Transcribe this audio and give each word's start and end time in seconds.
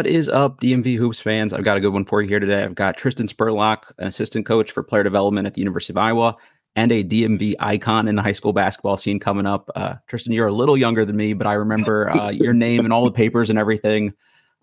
What 0.00 0.06
is 0.06 0.30
up, 0.30 0.60
DMV 0.60 0.96
Hoops 0.96 1.20
fans? 1.20 1.52
I've 1.52 1.62
got 1.62 1.76
a 1.76 1.80
good 1.80 1.92
one 1.92 2.06
for 2.06 2.22
you 2.22 2.28
here 2.28 2.40
today. 2.40 2.62
I've 2.62 2.74
got 2.74 2.96
Tristan 2.96 3.26
Spurlock, 3.26 3.92
an 3.98 4.06
assistant 4.06 4.46
coach 4.46 4.70
for 4.70 4.82
player 4.82 5.02
development 5.02 5.46
at 5.46 5.52
the 5.52 5.60
University 5.60 5.92
of 5.92 5.98
Iowa, 5.98 6.38
and 6.74 6.90
a 6.90 7.04
DMV 7.04 7.56
icon 7.60 8.08
in 8.08 8.16
the 8.16 8.22
high 8.22 8.32
school 8.32 8.54
basketball 8.54 8.96
scene 8.96 9.20
coming 9.20 9.44
up. 9.44 9.68
Uh, 9.76 9.96
Tristan, 10.06 10.32
you're 10.32 10.46
a 10.46 10.54
little 10.54 10.74
younger 10.74 11.04
than 11.04 11.16
me, 11.16 11.34
but 11.34 11.46
I 11.46 11.52
remember 11.52 12.08
uh, 12.18 12.30
your 12.30 12.54
name 12.54 12.86
and 12.86 12.94
all 12.94 13.04
the 13.04 13.12
papers 13.12 13.50
and 13.50 13.58
everything, 13.58 14.14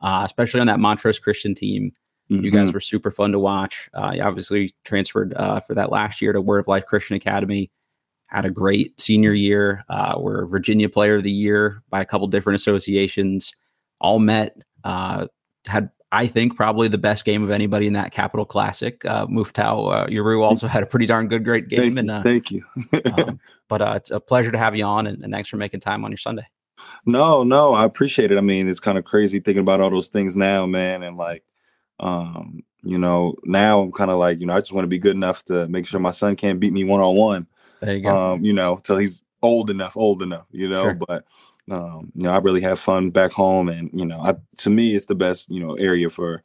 uh, 0.02 0.24
especially 0.26 0.60
on 0.60 0.66
that 0.66 0.80
Montrose 0.80 1.20
Christian 1.20 1.54
team. 1.54 1.92
Mm-hmm. 2.32 2.44
You 2.44 2.50
guys 2.50 2.74
were 2.74 2.82
super 2.82 3.12
fun 3.12 3.32
to 3.32 3.38
watch. 3.38 3.92
Uh, 3.94 4.14
you 4.16 4.24
obviously 4.24 4.72
transferred 4.86 5.36
uh, 5.36 5.60
for 5.60 5.76
that 5.76 5.92
last 5.92 6.20
year 6.20 6.34
to 6.34 6.42
Word 6.42 6.62
of 6.62 6.68
Life 6.68 6.88
Christian 6.88 7.16
Academy. 7.16 7.70
Had 8.26 8.46
a 8.46 8.50
great 8.50 9.00
senior 9.00 9.34
year. 9.34 9.86
Uh, 9.88 10.16
were 10.18 10.48
Virginia 10.48 10.90
Player 10.90 11.18
of 11.18 11.24
the 11.24 11.30
Year 11.30 11.84
by 11.92 12.02
a 12.02 12.06
couple 12.06 12.26
different 12.26 12.56
associations. 12.56 13.54
All 14.02 14.18
met 14.18 14.64
uh, 14.88 15.28
had 15.66 15.90
I 16.12 16.28
think 16.28 16.56
probably 16.56 16.88
the 16.88 16.98
best 16.98 17.26
game 17.26 17.44
of 17.44 17.50
anybody 17.50 17.86
in 17.86 17.94
that 17.94 18.14
Capital 18.14 18.46
Classic. 18.46 19.04
Uh, 19.04 19.28
Mouphtaou 19.28 19.94
uh, 19.94 20.08
Yarou 20.08 20.42
also 20.42 20.66
had 20.66 20.82
a 20.82 20.86
pretty 20.86 21.06
darn 21.06 21.28
good, 21.28 21.44
great 21.44 21.68
game. 21.68 21.96
Thank 21.96 21.98
and 21.98 22.08
you. 22.08 22.14
uh, 22.14 22.24
Thank 22.24 22.52
you. 22.52 22.64
um, 23.18 23.40
but 23.68 23.82
uh, 23.82 23.94
it's 23.98 24.12
a 24.12 24.20
pleasure 24.20 24.52
to 24.52 24.58
have 24.58 24.76
you 24.76 24.86
on, 24.86 25.08
and, 25.08 25.22
and 25.22 25.34
thanks 25.34 25.50
for 25.50 25.58
making 25.58 25.82
time 25.82 26.06
on 26.06 26.12
your 26.12 26.18
Sunday. 26.18 26.48
no, 27.06 27.44
no, 27.44 27.74
I 27.74 27.84
appreciate 27.84 28.32
it. 28.32 28.38
I 28.38 28.42
mean, 28.42 28.70
it's 28.70 28.80
kind 28.80 28.98
of 28.98 29.04
crazy 29.04 29.42
thinking 29.42 29.62
about 29.62 29.82
all 29.82 29.90
those 29.90 30.08
things 30.08 30.36
now, 30.36 30.66
man. 30.66 31.04
And 31.04 31.18
like, 31.18 31.44
um, 32.00 32.64
you 32.84 32.98
know, 32.98 33.36
now 33.44 33.82
I'm 33.82 33.92
kind 33.92 34.10
of 34.10 34.18
like, 34.18 34.40
you 34.40 34.46
know, 34.46 34.54
I 34.54 34.60
just 34.60 34.72
want 34.72 34.86
to 34.86 34.90
be 34.90 35.00
good 35.00 35.16
enough 35.16 35.44
to 35.46 35.68
make 35.68 35.86
sure 35.86 36.00
my 36.00 36.12
son 36.12 36.38
can't 36.38 36.60
beat 36.60 36.72
me 36.72 36.86
one 36.86 37.02
on 37.02 37.18
one. 37.18 37.48
There 37.82 37.96
you 37.96 38.04
go. 38.04 38.16
Um, 38.16 38.46
you 38.46 38.54
know, 38.54 38.78
till 38.78 38.98
he's 38.98 39.24
old 39.42 39.70
enough, 39.70 39.98
old 39.98 40.22
enough, 40.22 40.46
you 40.52 40.70
know. 40.70 40.84
Sure. 40.84 40.94
But 40.94 41.26
um, 41.70 42.12
you 42.16 42.24
know, 42.24 42.32
I 42.32 42.38
really 42.38 42.62
have 42.62 42.80
fun 42.80 43.10
back 43.10 43.32
home, 43.32 43.70
and 43.70 43.90
you 43.94 44.06
know, 44.06 44.20
I 44.20 44.36
to 44.58 44.70
me, 44.70 44.96
it's 44.96 45.08
the 45.08 45.16
best, 45.16 45.50
you 45.50 45.60
know, 45.60 45.74
area 45.76 46.10
for 46.10 46.44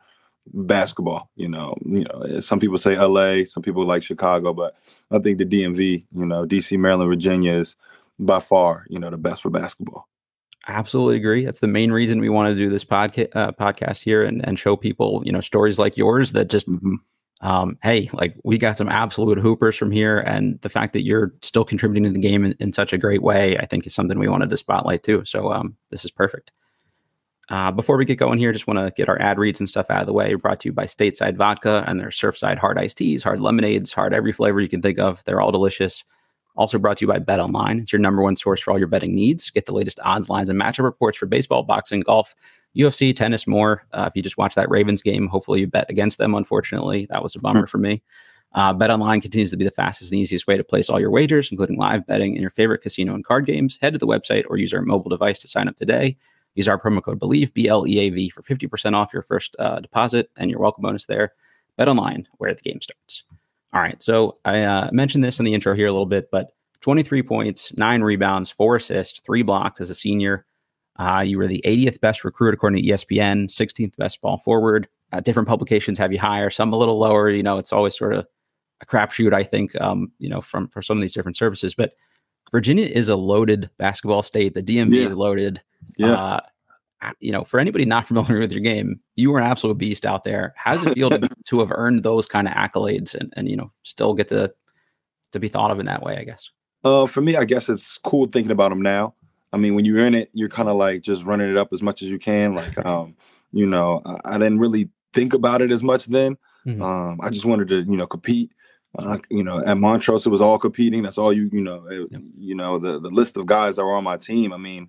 basketball. 0.52 1.30
You 1.36 1.48
know, 1.48 1.76
you 1.84 2.04
know, 2.04 2.40
some 2.40 2.58
people 2.60 2.78
say 2.78 2.96
L.A., 2.96 3.44
some 3.44 3.62
people 3.62 3.84
like 3.86 4.02
Chicago, 4.02 4.52
but 4.52 4.76
I 5.10 5.18
think 5.18 5.38
the 5.38 5.44
DMV, 5.44 6.04
you 6.12 6.26
know, 6.26 6.44
D.C., 6.44 6.76
Maryland, 6.76 7.08
Virginia 7.08 7.52
is 7.52 7.76
by 8.18 8.40
far, 8.40 8.86
you 8.88 8.98
know, 8.98 9.10
the 9.10 9.16
best 9.16 9.42
for 9.42 9.50
basketball. 9.50 10.08
Absolutely 10.68 11.16
agree. 11.16 11.44
That's 11.44 11.60
the 11.60 11.66
main 11.66 11.90
reason 11.90 12.20
we 12.20 12.28
want 12.28 12.52
to 12.52 12.56
do 12.56 12.68
this 12.68 12.84
podca- 12.84 13.34
uh, 13.34 13.50
podcast 13.52 14.04
here 14.04 14.22
and, 14.22 14.46
and 14.46 14.58
show 14.58 14.76
people, 14.76 15.22
you 15.24 15.32
know, 15.32 15.40
stories 15.40 15.78
like 15.78 15.96
yours 15.96 16.32
that 16.32 16.48
just, 16.48 16.68
Mhm. 16.68 16.96
Um, 17.42 17.76
hey, 17.82 18.08
like 18.12 18.36
we 18.44 18.56
got 18.56 18.76
some 18.76 18.88
absolute 18.88 19.38
hoopers 19.38 19.76
from 19.76 19.90
here. 19.90 20.20
And 20.20 20.60
the 20.60 20.68
fact 20.68 20.92
that 20.92 21.04
you're 21.04 21.34
still 21.42 21.64
contributing 21.64 22.04
to 22.04 22.10
the 22.10 22.20
game 22.20 22.44
in, 22.44 22.54
in 22.60 22.72
such 22.72 22.92
a 22.92 22.98
great 22.98 23.22
way, 23.22 23.58
I 23.58 23.66
think 23.66 23.84
is 23.84 23.94
something 23.94 24.18
we 24.18 24.28
wanted 24.28 24.48
to 24.50 24.56
spotlight 24.56 25.02
too. 25.02 25.24
So 25.24 25.52
um, 25.52 25.76
this 25.90 26.04
is 26.04 26.10
perfect. 26.12 26.52
Uh, 27.48 27.72
before 27.72 27.96
we 27.96 28.04
get 28.04 28.16
going 28.16 28.38
here, 28.38 28.52
just 28.52 28.68
want 28.68 28.78
to 28.78 28.92
get 28.96 29.08
our 29.08 29.20
ad 29.20 29.38
reads 29.38 29.58
and 29.58 29.68
stuff 29.68 29.90
out 29.90 30.00
of 30.00 30.06
the 30.06 30.12
way. 30.12 30.34
Brought 30.34 30.60
to 30.60 30.68
you 30.68 30.72
by 30.72 30.84
Stateside 30.84 31.36
Vodka 31.36 31.84
and 31.88 31.98
their 31.98 32.08
Surfside 32.08 32.58
hard 32.58 32.78
iced 32.78 32.96
teas, 32.96 33.24
hard 33.24 33.40
lemonades, 33.40 33.92
hard 33.92 34.14
every 34.14 34.32
flavor 34.32 34.60
you 34.60 34.68
can 34.68 34.80
think 34.80 35.00
of. 35.00 35.22
They're 35.24 35.40
all 35.40 35.52
delicious. 35.52 36.04
Also 36.54 36.78
brought 36.78 36.98
to 36.98 37.04
you 37.04 37.08
by 37.08 37.18
Bet 37.18 37.40
Online. 37.40 37.80
It's 37.80 37.92
your 37.92 38.00
number 38.00 38.22
one 38.22 38.36
source 38.36 38.60
for 38.60 38.70
all 38.70 38.78
your 38.78 38.86
betting 38.86 39.14
needs. 39.14 39.50
Get 39.50 39.66
the 39.66 39.74
latest 39.74 39.98
odds, 40.04 40.28
lines, 40.28 40.48
and 40.48 40.60
matchup 40.60 40.84
reports 40.84 41.18
for 41.18 41.26
baseball, 41.26 41.62
boxing, 41.62 42.00
golf, 42.00 42.34
UFC, 42.76 43.14
tennis, 43.14 43.46
more. 43.46 43.84
Uh, 43.92 44.04
if 44.08 44.16
you 44.16 44.22
just 44.22 44.38
watch 44.38 44.54
that 44.54 44.70
Ravens 44.70 45.02
game, 45.02 45.28
hopefully 45.28 45.60
you 45.60 45.66
bet 45.66 45.90
against 45.90 46.18
them. 46.18 46.34
Unfortunately, 46.34 47.06
that 47.10 47.22
was 47.22 47.34
a 47.36 47.40
bummer 47.40 47.66
for 47.66 47.78
me. 47.78 48.02
Uh, 48.54 48.72
Bet 48.72 48.90
Online 48.90 49.20
continues 49.20 49.50
to 49.50 49.56
be 49.56 49.64
the 49.64 49.70
fastest 49.70 50.12
and 50.12 50.20
easiest 50.20 50.46
way 50.46 50.56
to 50.56 50.64
place 50.64 50.90
all 50.90 51.00
your 51.00 51.10
wagers, 51.10 51.50
including 51.50 51.78
live 51.78 52.06
betting 52.06 52.32
and 52.32 52.40
your 52.40 52.50
favorite 52.50 52.82
casino 52.82 53.14
and 53.14 53.24
card 53.24 53.46
games. 53.46 53.78
Head 53.80 53.94
to 53.94 53.98
the 53.98 54.06
website 54.06 54.44
or 54.48 54.58
use 54.58 54.74
our 54.74 54.82
mobile 54.82 55.08
device 55.08 55.40
to 55.40 55.48
sign 55.48 55.68
up 55.68 55.76
today. 55.76 56.16
Use 56.54 56.68
our 56.68 56.78
promo 56.78 57.02
code 57.02 57.18
BELIEVE, 57.18 57.54
B 57.54 57.68
L 57.68 57.86
E 57.86 57.98
A 57.98 58.10
V, 58.10 58.28
for 58.28 58.42
50% 58.42 58.94
off 58.94 59.12
your 59.12 59.22
first 59.22 59.56
uh, 59.58 59.80
deposit 59.80 60.30
and 60.36 60.50
your 60.50 60.60
welcome 60.60 60.82
bonus 60.82 61.06
there. 61.06 61.32
Bet 61.78 61.88
Online, 61.88 62.28
where 62.38 62.52
the 62.52 62.60
game 62.60 62.80
starts. 62.82 63.24
All 63.72 63.80
right. 63.80 64.02
So 64.02 64.38
I 64.44 64.62
uh, 64.62 64.90
mentioned 64.92 65.24
this 65.24 65.38
in 65.38 65.46
the 65.46 65.54
intro 65.54 65.74
here 65.74 65.86
a 65.86 65.92
little 65.92 66.04
bit, 66.04 66.30
but 66.30 66.52
23 66.82 67.22
points, 67.22 67.72
nine 67.78 68.02
rebounds, 68.02 68.50
four 68.50 68.76
assists, 68.76 69.20
three 69.20 69.42
blocks 69.42 69.80
as 69.80 69.88
a 69.88 69.94
senior. 69.94 70.44
Uh, 70.98 71.22
you 71.26 71.38
were 71.38 71.46
the 71.46 71.62
80th 71.64 72.00
best 72.00 72.24
recruit 72.24 72.54
according 72.54 72.82
to 72.82 72.88
ESPN, 72.88 73.46
16th 73.48 73.96
best 73.96 74.20
ball 74.20 74.38
forward. 74.38 74.88
Uh, 75.12 75.20
different 75.20 75.48
publications 75.48 75.98
have 75.98 76.12
you 76.12 76.18
higher, 76.18 76.50
some 76.50 76.72
a 76.72 76.76
little 76.76 76.98
lower. 76.98 77.30
You 77.30 77.42
know, 77.42 77.58
it's 77.58 77.72
always 77.72 77.96
sort 77.96 78.14
of 78.14 78.26
a 78.80 78.86
crapshoot, 78.86 79.32
I 79.32 79.42
think, 79.42 79.78
um, 79.80 80.10
you 80.18 80.28
know, 80.28 80.40
from 80.40 80.68
for 80.68 80.82
some 80.82 80.98
of 80.98 81.02
these 81.02 81.12
different 81.12 81.36
services. 81.36 81.74
But 81.74 81.94
Virginia 82.50 82.86
is 82.86 83.08
a 83.08 83.16
loaded 83.16 83.70
basketball 83.78 84.22
state. 84.22 84.54
The 84.54 84.62
DMV 84.62 84.96
Yeah. 84.96 85.06
is 85.06 85.14
loaded. 85.14 85.60
Yeah. 85.96 86.12
Uh, 86.12 86.40
you 87.20 87.32
know, 87.32 87.42
for 87.42 87.58
anybody 87.58 87.84
not 87.84 88.06
familiar 88.06 88.38
with 88.40 88.52
your 88.52 88.60
game, 88.60 89.00
you 89.16 89.30
were 89.30 89.38
an 89.38 89.46
absolute 89.46 89.78
beast 89.78 90.04
out 90.06 90.24
there. 90.24 90.54
How 90.56 90.72
does 90.74 90.84
it 90.84 90.94
feel 90.94 91.10
to, 91.10 91.28
to 91.46 91.58
have 91.60 91.72
earned 91.74 92.02
those 92.02 92.26
kind 92.26 92.46
of 92.46 92.54
accolades 92.54 93.14
and, 93.14 93.32
and 93.36 93.48
you 93.48 93.56
know 93.56 93.72
still 93.82 94.14
get 94.14 94.28
to 94.28 94.52
to 95.32 95.40
be 95.40 95.48
thought 95.48 95.70
of 95.70 95.78
in 95.80 95.86
that 95.86 96.02
way? 96.02 96.16
I 96.18 96.24
guess. 96.24 96.50
Uh, 96.84 97.06
for 97.06 97.20
me, 97.20 97.36
I 97.36 97.44
guess 97.44 97.68
it's 97.68 97.98
cool 97.98 98.26
thinking 98.26 98.50
about 98.52 98.70
them 98.70 98.82
now. 98.82 99.14
I 99.52 99.58
mean, 99.58 99.74
when 99.74 99.84
you're 99.84 100.04
in 100.06 100.14
it, 100.14 100.30
you're 100.32 100.48
kind 100.48 100.68
of 100.68 100.76
like 100.76 101.02
just 101.02 101.24
running 101.24 101.50
it 101.50 101.56
up 101.56 101.72
as 101.72 101.82
much 101.82 102.02
as 102.02 102.10
you 102.10 102.18
can. 102.18 102.54
Like, 102.54 102.76
um, 102.86 103.14
you 103.52 103.66
know, 103.66 104.00
I, 104.04 104.20
I 104.34 104.38
didn't 104.38 104.58
really 104.58 104.88
think 105.12 105.34
about 105.34 105.60
it 105.62 105.70
as 105.70 105.82
much 105.82 106.06
then. 106.06 106.38
Mhm. 106.66 106.80
Um, 106.82 107.20
I 107.20 107.28
just 107.30 107.44
wanted 107.44 107.68
to, 107.68 107.82
you 107.82 107.96
know, 107.96 108.06
compete. 108.06 108.50
Uh, 108.98 109.18
you 109.30 109.42
know, 109.42 109.64
at 109.64 109.78
Montrose, 109.78 110.26
it 110.26 110.30
was 110.30 110.42
all 110.42 110.58
competing. 110.58 111.02
That's 111.02 111.18
all 111.18 111.32
you, 111.32 111.48
you 111.52 111.62
know, 111.62 111.86
it- 111.88 112.08
Yep. 112.12 112.22
you 112.34 112.54
know, 112.54 112.78
the 112.78 112.98
the 113.00 113.10
list 113.10 113.36
of 113.36 113.46
guys 113.46 113.76
that 113.76 113.84
were 113.84 113.94
on 113.96 114.04
my 114.04 114.16
team. 114.18 114.52
I 114.52 114.58
mean, 114.58 114.88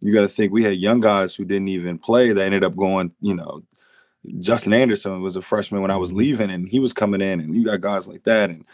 you 0.00 0.12
got 0.12 0.20
to 0.22 0.28
think 0.28 0.52
we 0.52 0.62
had 0.64 0.76
young 0.76 1.00
guys 1.00 1.34
who 1.34 1.44
didn't 1.44 1.68
even 1.68 1.98
play. 1.98 2.32
They 2.32 2.44
ended 2.44 2.64
up 2.64 2.76
going, 2.76 3.12
you 3.20 3.34
know, 3.34 3.62
Justin 4.38 4.72
Anderson 4.72 5.22
was 5.22 5.34
a 5.36 5.42
freshman 5.42 5.82
when 5.82 5.90
I 5.90 5.96
was 5.96 6.12
leaving, 6.12 6.50
and 6.50 6.68
he 6.68 6.78
was 6.78 6.92
coming 6.92 7.20
in, 7.20 7.40
and 7.40 7.54
you 7.54 7.64
got 7.64 7.80
guys 7.80 8.06
like 8.08 8.22
that, 8.24 8.50
and 8.50 8.64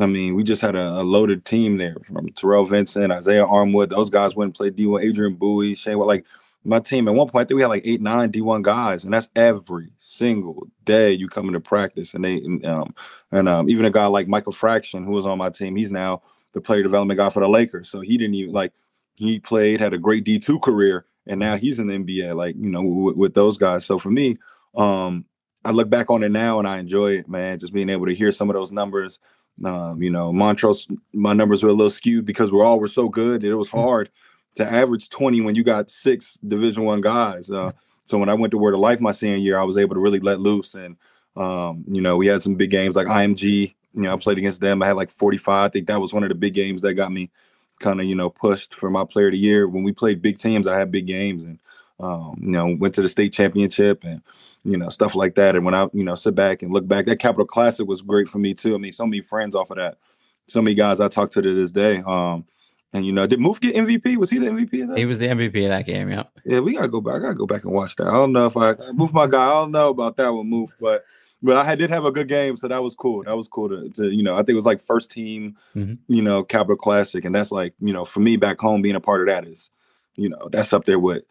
I 0.00 0.06
mean, 0.06 0.34
we 0.34 0.42
just 0.42 0.62
had 0.62 0.74
a, 0.74 1.00
a 1.00 1.02
loaded 1.02 1.44
team 1.44 1.76
there 1.76 1.96
from 2.04 2.28
Terrell 2.30 2.64
Vinson, 2.64 3.12
Isaiah 3.12 3.44
Armwood. 3.44 3.90
Those 3.90 4.10
guys 4.10 4.34
went 4.34 4.48
and 4.48 4.54
played 4.54 4.76
D1, 4.76 5.04
Adrian 5.04 5.34
Bowie, 5.34 5.74
Shane. 5.74 5.98
Like 5.98 6.24
my 6.64 6.80
team 6.80 7.08
at 7.08 7.14
one 7.14 7.28
point, 7.28 7.44
I 7.44 7.46
think 7.46 7.56
we 7.56 7.62
had 7.62 7.68
like 7.68 7.86
eight, 7.86 8.00
nine 8.00 8.32
D1 8.32 8.62
guys, 8.62 9.04
and 9.04 9.12
that's 9.12 9.28
every 9.36 9.92
single 9.98 10.66
day 10.84 11.12
you 11.12 11.28
come 11.28 11.46
into 11.48 11.60
practice. 11.60 12.14
And 12.14 12.24
they, 12.24 12.36
and, 12.36 12.64
um, 12.64 12.94
and 13.30 13.48
um, 13.48 13.68
even 13.68 13.84
a 13.84 13.90
guy 13.90 14.06
like 14.06 14.28
Michael 14.28 14.52
Fraction, 14.52 15.04
who 15.04 15.12
was 15.12 15.26
on 15.26 15.38
my 15.38 15.50
team, 15.50 15.76
he's 15.76 15.90
now 15.90 16.22
the 16.52 16.60
player 16.60 16.82
development 16.82 17.18
guy 17.18 17.28
for 17.30 17.40
the 17.40 17.48
Lakers. 17.48 17.90
So 17.90 18.00
he 18.00 18.16
didn't 18.16 18.34
even 18.34 18.52
like 18.52 18.72
he 19.14 19.40
played, 19.40 19.80
had 19.80 19.92
a 19.92 19.98
great 19.98 20.24
D2 20.24 20.62
career, 20.62 21.04
and 21.26 21.38
now 21.38 21.56
he's 21.56 21.78
in 21.78 21.88
the 21.88 21.94
NBA, 21.94 22.34
like 22.34 22.56
you 22.58 22.70
know, 22.70 22.82
with, 22.82 23.16
with 23.16 23.34
those 23.34 23.58
guys. 23.58 23.84
So 23.84 23.98
for 23.98 24.10
me, 24.10 24.36
um, 24.74 25.26
I 25.64 25.70
look 25.70 25.90
back 25.90 26.10
on 26.10 26.22
it 26.22 26.30
now 26.30 26.58
and 26.58 26.66
I 26.66 26.78
enjoy 26.78 27.18
it, 27.18 27.28
man. 27.28 27.58
Just 27.58 27.72
being 27.72 27.88
able 27.88 28.06
to 28.06 28.14
hear 28.14 28.32
some 28.32 28.50
of 28.50 28.54
those 28.54 28.72
numbers. 28.72 29.18
Um, 29.64 30.02
you 30.02 30.10
know, 30.10 30.32
Montrose, 30.32 30.88
my 31.12 31.32
numbers 31.32 31.62
were 31.62 31.68
a 31.68 31.74
little 31.74 31.90
skewed 31.90 32.24
because 32.24 32.50
we're 32.50 32.64
all 32.64 32.80
were 32.80 32.88
so 32.88 33.08
good. 33.08 33.44
It 33.44 33.54
was 33.54 33.68
hard 33.68 34.10
to 34.54 34.70
average 34.70 35.08
20 35.08 35.40
when 35.42 35.54
you 35.54 35.62
got 35.62 35.90
six 35.90 36.38
division 36.46 36.84
one 36.84 37.00
guys. 37.00 37.50
Uh, 37.50 37.72
so 38.06 38.18
when 38.18 38.28
I 38.28 38.34
went 38.34 38.50
to 38.52 38.58
Word 38.58 38.74
of 38.74 38.80
Life 38.80 39.00
my 39.00 39.12
senior 39.12 39.36
year, 39.36 39.58
I 39.58 39.64
was 39.64 39.78
able 39.78 39.94
to 39.94 40.00
really 40.00 40.20
let 40.20 40.40
loose. 40.40 40.74
And 40.74 40.96
um, 41.36 41.84
you 41.88 42.00
know, 42.00 42.16
we 42.16 42.26
had 42.26 42.42
some 42.42 42.56
big 42.56 42.70
games 42.70 42.96
like 42.96 43.06
IMG. 43.06 43.74
You 43.94 44.02
know, 44.02 44.12
I 44.12 44.16
played 44.16 44.38
against 44.38 44.60
them. 44.60 44.82
I 44.82 44.86
had 44.86 44.96
like 44.96 45.10
45. 45.10 45.64
I 45.64 45.68
think 45.68 45.86
that 45.86 46.00
was 46.00 46.12
one 46.12 46.22
of 46.22 46.28
the 46.28 46.34
big 46.34 46.54
games 46.54 46.82
that 46.82 46.94
got 46.94 47.12
me 47.12 47.30
kind 47.78 48.00
of, 48.00 48.06
you 48.06 48.14
know, 48.14 48.30
pushed 48.30 48.74
for 48.74 48.90
my 48.90 49.04
player 49.04 49.26
of 49.26 49.32
the 49.32 49.38
year. 49.38 49.68
When 49.68 49.82
we 49.82 49.92
played 49.92 50.22
big 50.22 50.38
teams, 50.38 50.66
I 50.66 50.78
had 50.78 50.90
big 50.90 51.06
games. 51.06 51.44
And 51.44 51.58
Um, 52.00 52.36
you 52.40 52.50
know, 52.50 52.76
went 52.78 52.94
to 52.94 53.02
the 53.02 53.08
state 53.08 53.32
championship 53.32 54.04
and 54.04 54.22
you 54.64 54.76
know 54.76 54.88
stuff 54.88 55.14
like 55.14 55.34
that. 55.36 55.56
And 55.56 55.64
when 55.64 55.74
I 55.74 55.88
you 55.92 56.04
know 56.04 56.14
sit 56.14 56.34
back 56.34 56.62
and 56.62 56.72
look 56.72 56.86
back, 56.86 57.06
that 57.06 57.18
Capital 57.18 57.46
Classic 57.46 57.86
was 57.86 58.02
great 58.02 58.28
for 58.28 58.38
me 58.38 58.54
too. 58.54 58.74
I 58.74 58.78
mean, 58.78 58.92
so 58.92 59.06
many 59.06 59.20
friends 59.20 59.54
off 59.54 59.70
of 59.70 59.76
that, 59.76 59.98
so 60.46 60.62
many 60.62 60.74
guys 60.74 61.00
I 61.00 61.08
talk 61.08 61.30
to 61.30 61.42
to 61.42 61.54
this 61.54 61.72
day. 61.72 62.02
Um, 62.06 62.44
and 62.92 63.06
you 63.06 63.12
know, 63.12 63.26
did 63.26 63.38
Moof 63.38 63.60
get 63.60 63.74
MVP? 63.74 64.16
Was 64.16 64.30
he 64.30 64.38
the 64.38 64.46
MVP 64.46 64.82
of 64.82 64.88
that? 64.88 64.98
He 64.98 65.06
was 65.06 65.18
the 65.18 65.26
MVP 65.26 65.62
of 65.64 65.70
that 65.70 65.86
game. 65.86 66.10
Yeah. 66.10 66.24
Yeah, 66.44 66.60
we 66.60 66.74
gotta 66.74 66.88
go 66.88 67.00
back. 67.00 67.16
I 67.16 67.18
gotta 67.20 67.34
go 67.34 67.46
back 67.46 67.64
and 67.64 67.72
watch 67.72 67.96
that. 67.96 68.06
I 68.06 68.12
don't 68.12 68.32
know 68.32 68.46
if 68.46 68.56
I 68.56 68.74
Moof 68.74 69.12
my 69.12 69.26
guy. 69.26 69.44
I 69.44 69.52
don't 69.54 69.72
know 69.72 69.88
about 69.88 70.16
that 70.16 70.28
one, 70.28 70.50
Moof, 70.50 70.70
but 70.80 71.04
but 71.42 71.56
I 71.56 71.74
did 71.74 71.90
have 71.90 72.04
a 72.04 72.12
good 72.12 72.28
game, 72.28 72.56
so 72.56 72.68
that 72.68 72.82
was 72.82 72.94
cool. 72.94 73.24
That 73.24 73.36
was 73.36 73.48
cool 73.48 73.68
to, 73.68 73.88
to 73.90 74.10
you 74.10 74.22
know. 74.22 74.34
I 74.34 74.38
think 74.38 74.50
it 74.50 74.54
was 74.54 74.66
like 74.66 74.80
first 74.80 75.10
team, 75.10 75.56
mm-hmm. 75.74 75.94
you 76.06 76.22
know, 76.22 76.44
Capital 76.44 76.76
Classic, 76.76 77.24
and 77.24 77.34
that's 77.34 77.50
like 77.50 77.74
you 77.80 77.92
know, 77.92 78.04
for 78.04 78.20
me 78.20 78.36
back 78.36 78.60
home, 78.60 78.80
being 78.82 78.94
a 78.94 79.00
part 79.00 79.22
of 79.22 79.26
that 79.26 79.46
is, 79.46 79.70
you 80.14 80.28
know, 80.28 80.48
that's 80.52 80.72
up 80.72 80.84
there 80.84 81.00
with, 81.00 81.24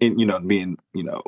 and 0.00 0.18
you 0.20 0.26
know, 0.26 0.38
being 0.40 0.76
you 0.92 1.04
know, 1.04 1.22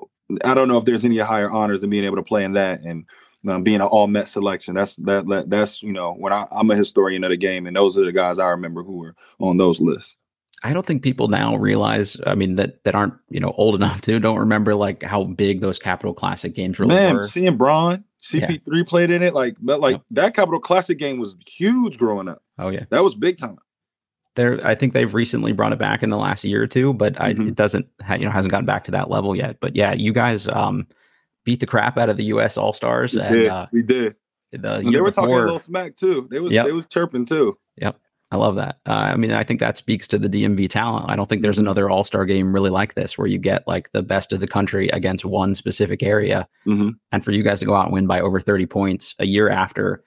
I 0.45 0.55
don't 0.55 0.69
know 0.69 0.79
if 0.79 0.85
there's 0.85 1.05
any 1.05 1.19
higher 1.19 1.51
honors 1.51 1.81
than 1.81 1.91
being 1.91 2.05
able 2.05 2.17
to 2.17 2.23
play 2.23 2.45
in 2.45 2.53
that 2.53 2.83
and 2.83 3.07
um, 3.49 3.63
being 3.63 3.77
an 3.77 3.83
all 3.83 4.07
Met 4.07 4.29
selection. 4.29 4.75
That's 4.75 4.97
that, 4.97 5.27
that 5.29 5.51
that's 5.51 5.83
you 5.83 5.93
know 5.93 6.15
when 6.15 6.33
I, 6.33 6.47
I'm 6.51 6.71
a 6.71 6.77
historian 6.77 7.25
of 7.25 7.31
the 7.31 7.37
game, 7.37 7.67
and 7.67 7.77
those 7.77 7.97
are 7.97 8.05
the 8.05 8.13
guys 8.13 8.39
I 8.39 8.49
remember 8.49 8.83
who 8.83 8.99
were 8.99 9.15
on 9.39 9.57
those 9.57 9.81
lists. 9.81 10.17
I 10.65 10.73
don't 10.73 10.87
think 10.87 11.03
people 11.03 11.29
now 11.29 11.57
realize. 11.57 12.17
I 12.27 12.35
mean, 12.35 12.57
that 12.57 12.83
that 12.85 12.95
aren't 12.95 13.15
you 13.29 13.41
know 13.41 13.53
old 13.57 13.75
enough 13.81 14.01
to 14.03 14.19
don't 14.19 14.39
remember 14.39 14.75
like 14.75 15.03
how 15.03 15.25
big 15.25 15.61
those 15.61 15.79
Capital 15.79 16.15
Classic 16.15 16.55
games 16.55 16.79
really 16.79 16.95
Man, 16.95 17.17
were. 17.17 17.23
seeing 17.23 17.57
Braun, 17.57 18.05
CP3 18.23 18.61
yeah. 18.67 18.83
played 18.87 19.11
in 19.11 19.23
it, 19.23 19.35
like 19.35 19.57
but 19.61 19.81
like 19.81 19.95
yep. 19.95 20.03
that 20.13 20.35
Capital 20.35 20.61
Classic 20.61 20.99
game 20.99 21.19
was 21.19 21.37
huge 21.47 21.99
growing 21.99 22.29
up. 22.29 22.43
Oh 22.59 22.69
yeah, 22.69 22.85
that 22.91 23.05
was 23.05 23.15
big 23.15 23.37
time. 23.37 23.59
There, 24.37 24.65
I 24.65 24.75
think 24.75 24.93
they've 24.93 25.13
recently 25.13 25.53
brought 25.53 25.73
it 25.73 25.79
back 25.79 26.03
in 26.03 26.11
the 26.11 26.17
last 26.17 26.45
year 26.45 26.63
or 26.63 26.67
two, 26.67 26.95
but 26.95 27.15
mm-hmm. 27.15 27.43
I, 27.43 27.47
it 27.49 27.55
doesn't, 27.55 27.87
you 28.11 28.27
know, 28.27 28.31
hasn't 28.31 28.53
gotten 28.53 28.67
back 28.67 28.85
to 28.85 28.93
that 28.93 29.11
level 29.11 29.37
yet. 29.37 29.59
But 29.61 29.75
yeah, 29.75 29.93
you 29.93 30.13
guys 30.13 30.47
um, 30.49 30.87
beat 31.45 31.61
the 31.61 31.67
crap 31.67 31.99
out 31.99 32.09
of 32.09 32.17
the 32.17 32.25
U.S. 32.25 32.57
All 32.57 32.73
Stars. 32.73 33.15
We 33.15 33.21
and, 33.23 33.35
did. 33.35 33.49
Uh, 33.49 33.67
we 33.73 33.83
did. 33.83 34.17
The 34.53 34.59
they 34.59 35.01
were 35.01 35.11
before, 35.11 35.11
talking 35.11 35.35
a 35.35 35.39
little 35.39 35.59
smack 35.59 35.97
too. 35.97 36.29
They 36.31 36.39
was 36.39 36.53
yep. 36.53 36.67
they 36.67 36.73
was 36.73 36.85
chirping 36.89 37.27
too. 37.27 37.59
Yep. 37.79 37.99
I 38.33 38.37
love 38.37 38.57
that. 38.57 38.81
Uh, 38.87 38.93
I 38.93 39.17
mean, 39.17 39.33
I 39.33 39.45
think 39.45 39.61
that 39.61 39.77
speaks 39.77 40.09
to 40.09 40.19
the 40.19 40.29
DMV 40.29 40.69
talent. 40.69 41.09
I 41.09 41.15
don't 41.15 41.29
think 41.29 41.43
there's 41.43 41.61
another 41.61 41.89
All 41.89 42.05
Star 42.05 42.25
game 42.25 42.53
really 42.53 42.71
like 42.71 42.95
this, 42.95 43.17
where 43.17 43.27
you 43.27 43.39
get 43.39 43.67
like 43.69 43.91
the 43.93 44.03
best 44.03 44.33
of 44.33 44.41
the 44.41 44.49
country 44.49 44.89
against 44.89 45.25
one 45.25 45.55
specific 45.55 46.03
area, 46.03 46.49
mm-hmm. 46.67 46.91
and 47.13 47.25
for 47.25 47.31
you 47.31 47.43
guys 47.43 47.61
to 47.61 47.67
go 47.67 47.75
out 47.75 47.87
and 47.87 47.95
win 47.95 48.07
by 48.07 48.21
over 48.21 48.41
30 48.41 48.67
points 48.67 49.15
a 49.19 49.27
year 49.27 49.49
after 49.49 50.03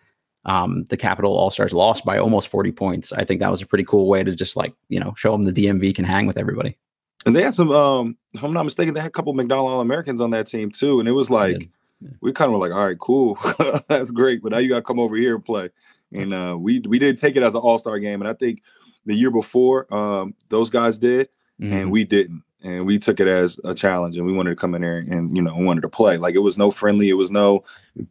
um, 0.46 0.86
the 0.86 0.98
Capital 0.98 1.36
All 1.36 1.52
Stars 1.52 1.74
lost 1.74 2.06
by 2.06 2.18
almost 2.18 2.48
40 2.48 2.72
points. 2.72 3.12
I 3.14 3.24
think 3.24 3.40
that 3.42 3.52
was 3.52 3.62
a 3.62 3.68
pretty 3.68 3.84
cool 3.84 4.08
way 4.08 4.24
to 4.24 4.36
just 4.36 4.56
like 4.56 4.74
you 4.88 5.00
know 5.00 5.14
show 5.18 5.32
them 5.32 5.44
the 5.44 5.52
DMV 5.52 5.96
can 5.96 6.06
hang 6.06 6.26
with 6.28 6.38
everybody. 6.38 6.78
And 7.26 7.36
they 7.36 7.44
had 7.44 7.54
some, 7.54 7.70
um, 7.72 8.16
if 8.34 8.42
I'm 8.44 8.54
not 8.54 8.64
mistaken, 8.64 8.94
they 8.94 9.02
had 9.02 9.10
a 9.10 9.12
couple 9.12 9.34
McDonald 9.34 9.70
All 9.70 9.82
Americans 9.82 10.22
on 10.22 10.32
that 10.32 10.48
team 10.48 10.72
too, 10.72 11.00
and 11.00 11.10
it 11.10 11.12
was 11.12 11.30
like 11.30 11.70
yeah. 12.02 12.10
we 12.22 12.32
kind 12.32 12.48
of 12.48 12.58
were 12.58 12.66
like, 12.66 12.76
all 12.76 12.86
right, 12.86 12.98
cool, 12.98 13.38
that's 13.90 14.12
great, 14.12 14.42
but 14.42 14.54
now 14.54 14.58
you 14.58 14.70
got 14.70 14.78
to 14.78 14.82
come 14.82 15.00
over 15.00 15.18
here 15.18 15.36
and 15.36 15.44
play 15.44 15.70
and 16.12 16.34
uh, 16.34 16.56
we 16.60 16.82
we 16.82 17.00
did 17.00 17.18
take 17.18 17.36
it 17.36 17.44
as 17.44 17.56
an 17.56 17.62
All 17.62 17.80
Star 17.80 18.00
game, 18.00 18.22
and 18.22 18.28
I 18.28 18.34
think 18.34 18.64
the 19.06 19.16
year 19.16 19.32
before 19.32 19.92
um, 19.94 20.34
those 20.50 20.70
guys 20.70 20.98
did, 20.98 21.30
mm-hmm. 21.62 21.74
and 21.74 21.92
we 21.92 22.04
didn't, 22.04 22.44
and 22.62 22.86
we 22.86 23.00
took 23.00 23.20
it 23.20 23.28
as 23.28 23.60
a 23.64 23.74
challenge, 23.74 24.18
and 24.18 24.26
we 24.26 24.34
wanted 24.34 24.52
to 24.52 24.56
come 24.56 24.76
in 24.76 24.82
there 24.82 24.98
and 24.98 25.36
you 25.36 25.42
know 25.42 25.56
wanted 25.56 25.82
to 25.82 25.90
play. 25.90 26.18
Like 26.18 26.36
it 26.36 26.40
was 26.40 26.58
no 26.58 26.72
friendly, 26.72 27.10
it 27.10 27.14
was 27.14 27.32
no 27.32 27.64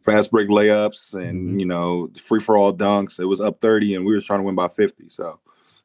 fast 0.03 0.31
break 0.31 0.49
layups, 0.49 1.13
and 1.13 1.49
mm-hmm. 1.49 1.59
you 1.59 1.65
know 1.65 2.09
free 2.19 2.39
for 2.39 2.57
all 2.57 2.73
dunks. 2.73 3.19
It 3.19 3.25
was 3.25 3.41
up 3.41 3.61
thirty, 3.61 3.95
and 3.95 4.05
we 4.05 4.13
were 4.13 4.21
trying 4.21 4.39
to 4.39 4.43
win 4.43 4.55
by 4.55 4.67
fifty. 4.67 5.09
So 5.09 5.39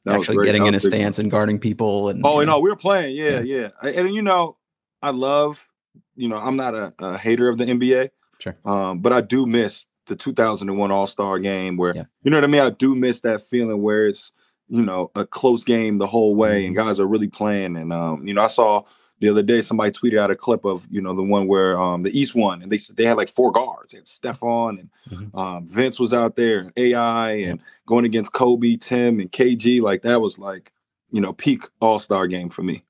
actually 0.09 0.45
getting 0.45 0.67
in 0.67 0.75
a 0.75 0.81
stance 0.81 1.19
and 1.19 1.31
guarding 1.31 1.59
people, 1.59 2.09
and 2.09 2.25
oh, 2.25 2.41
you 2.41 2.47
know, 2.47 2.59
we 2.59 2.71
were 2.71 2.77
playing, 2.77 3.17
yeah, 3.17 3.41
yeah, 3.41 3.69
yeah. 3.83 3.91
And, 3.91 4.15
you 4.15 4.23
know, 4.23 4.57
I 5.03 5.11
love, 5.11 5.69
you 6.17 6.29
know, 6.29 6.37
I'm 6.37 6.57
not 6.57 6.75
a, 6.75 6.95
a 6.99 7.19
hater 7.19 7.49
of 7.49 7.59
the 7.59 7.65
NBA, 7.65 8.11
sure, 8.39 8.57
um, 8.65 9.01
but 9.01 9.13
I 9.13 9.21
do 9.21 9.47
miss 9.47 9.87
the 10.07 10.17
2001 10.17 10.91
All 10.91 11.07
Star 11.07 11.39
game 11.39 11.77
where 11.77 11.95
yeah. 11.95 12.05
you 12.23 12.31
know 12.31 12.37
what 12.37 12.45
I 12.45 12.49
mean. 12.49 12.61
I 12.61 12.71
do 12.71 12.95
miss 12.95 13.21
that 13.21 13.43
feeling 13.43 13.81
where 13.83 14.07
it's 14.07 14.33
you 14.69 14.83
know 14.83 15.11
a 15.15 15.27
close 15.27 15.65
game 15.65 15.97
the 15.97 16.07
whole 16.07 16.35
way 16.35 16.61
mm-hmm. 16.61 16.67
and 16.69 16.77
guys 16.77 17.01
are 17.01 17.07
really 17.07 17.29
playing. 17.29 17.77
And 17.77 17.93
um, 17.93 18.27
you 18.27 18.35
know, 18.35 18.43
I 18.43 18.49
saw 18.49 18.83
the 19.21 19.29
other 19.29 19.43
day 19.43 19.61
somebody 19.61 19.91
tweeted 19.91 20.19
out 20.19 20.31
a 20.31 20.35
clip 20.35 20.65
of 20.65 20.87
you 20.91 21.01
know 21.01 21.15
the 21.15 21.23
one 21.23 21.47
where 21.47 21.81
um, 21.81 22.03
the 22.03 22.19
East 22.19 22.35
won 22.35 22.63
and 22.63 22.71
they 22.71 22.79
said 22.79 22.97
they 22.97 23.05
had 23.05 23.17
like 23.17 23.29
four 23.29 23.53
guards. 23.53 23.93
They 23.93 23.99
had 23.99 24.07
Stephon 24.07 24.81
and 24.81 24.91
mm-hmm. 25.11 25.39
um, 25.39 25.69
Vince 25.69 25.99
was 26.01 26.13
out 26.13 26.37
there 26.37 26.59
and 26.59 26.73
AI 26.77 27.33
and 27.33 27.61
going 27.87 28.05
against 28.05 28.33
Kobe, 28.33 28.77
Tim, 28.77 29.21
and 29.21 29.31
KG. 29.31 29.81
Like 29.81 30.03
that 30.03 30.21
was 30.21 30.39
like 30.39 30.73
you 31.11 31.21
know 31.21 31.33
peak 31.33 31.65
All 31.81 31.99
Star 32.01 32.27
game 32.27 32.51
for 32.51 32.63
me. 32.63 32.85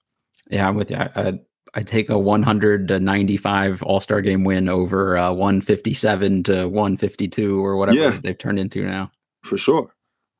Yeah, 0.50 0.68
I'm 0.68 0.76
with 0.76 0.90
you. 0.90 0.98
I, 0.98 1.38
I 1.74 1.82
take 1.82 2.08
a 2.08 2.18
195 2.18 3.82
All 3.82 4.00
Star 4.00 4.20
game 4.20 4.44
win 4.44 4.68
over 4.68 5.16
uh, 5.16 5.32
157 5.32 6.44
to 6.44 6.68
152 6.68 7.64
or 7.64 7.76
whatever 7.76 7.98
yeah. 7.98 8.18
they've 8.22 8.38
turned 8.38 8.58
into 8.58 8.84
now. 8.84 9.10
For 9.42 9.56
sure. 9.56 9.94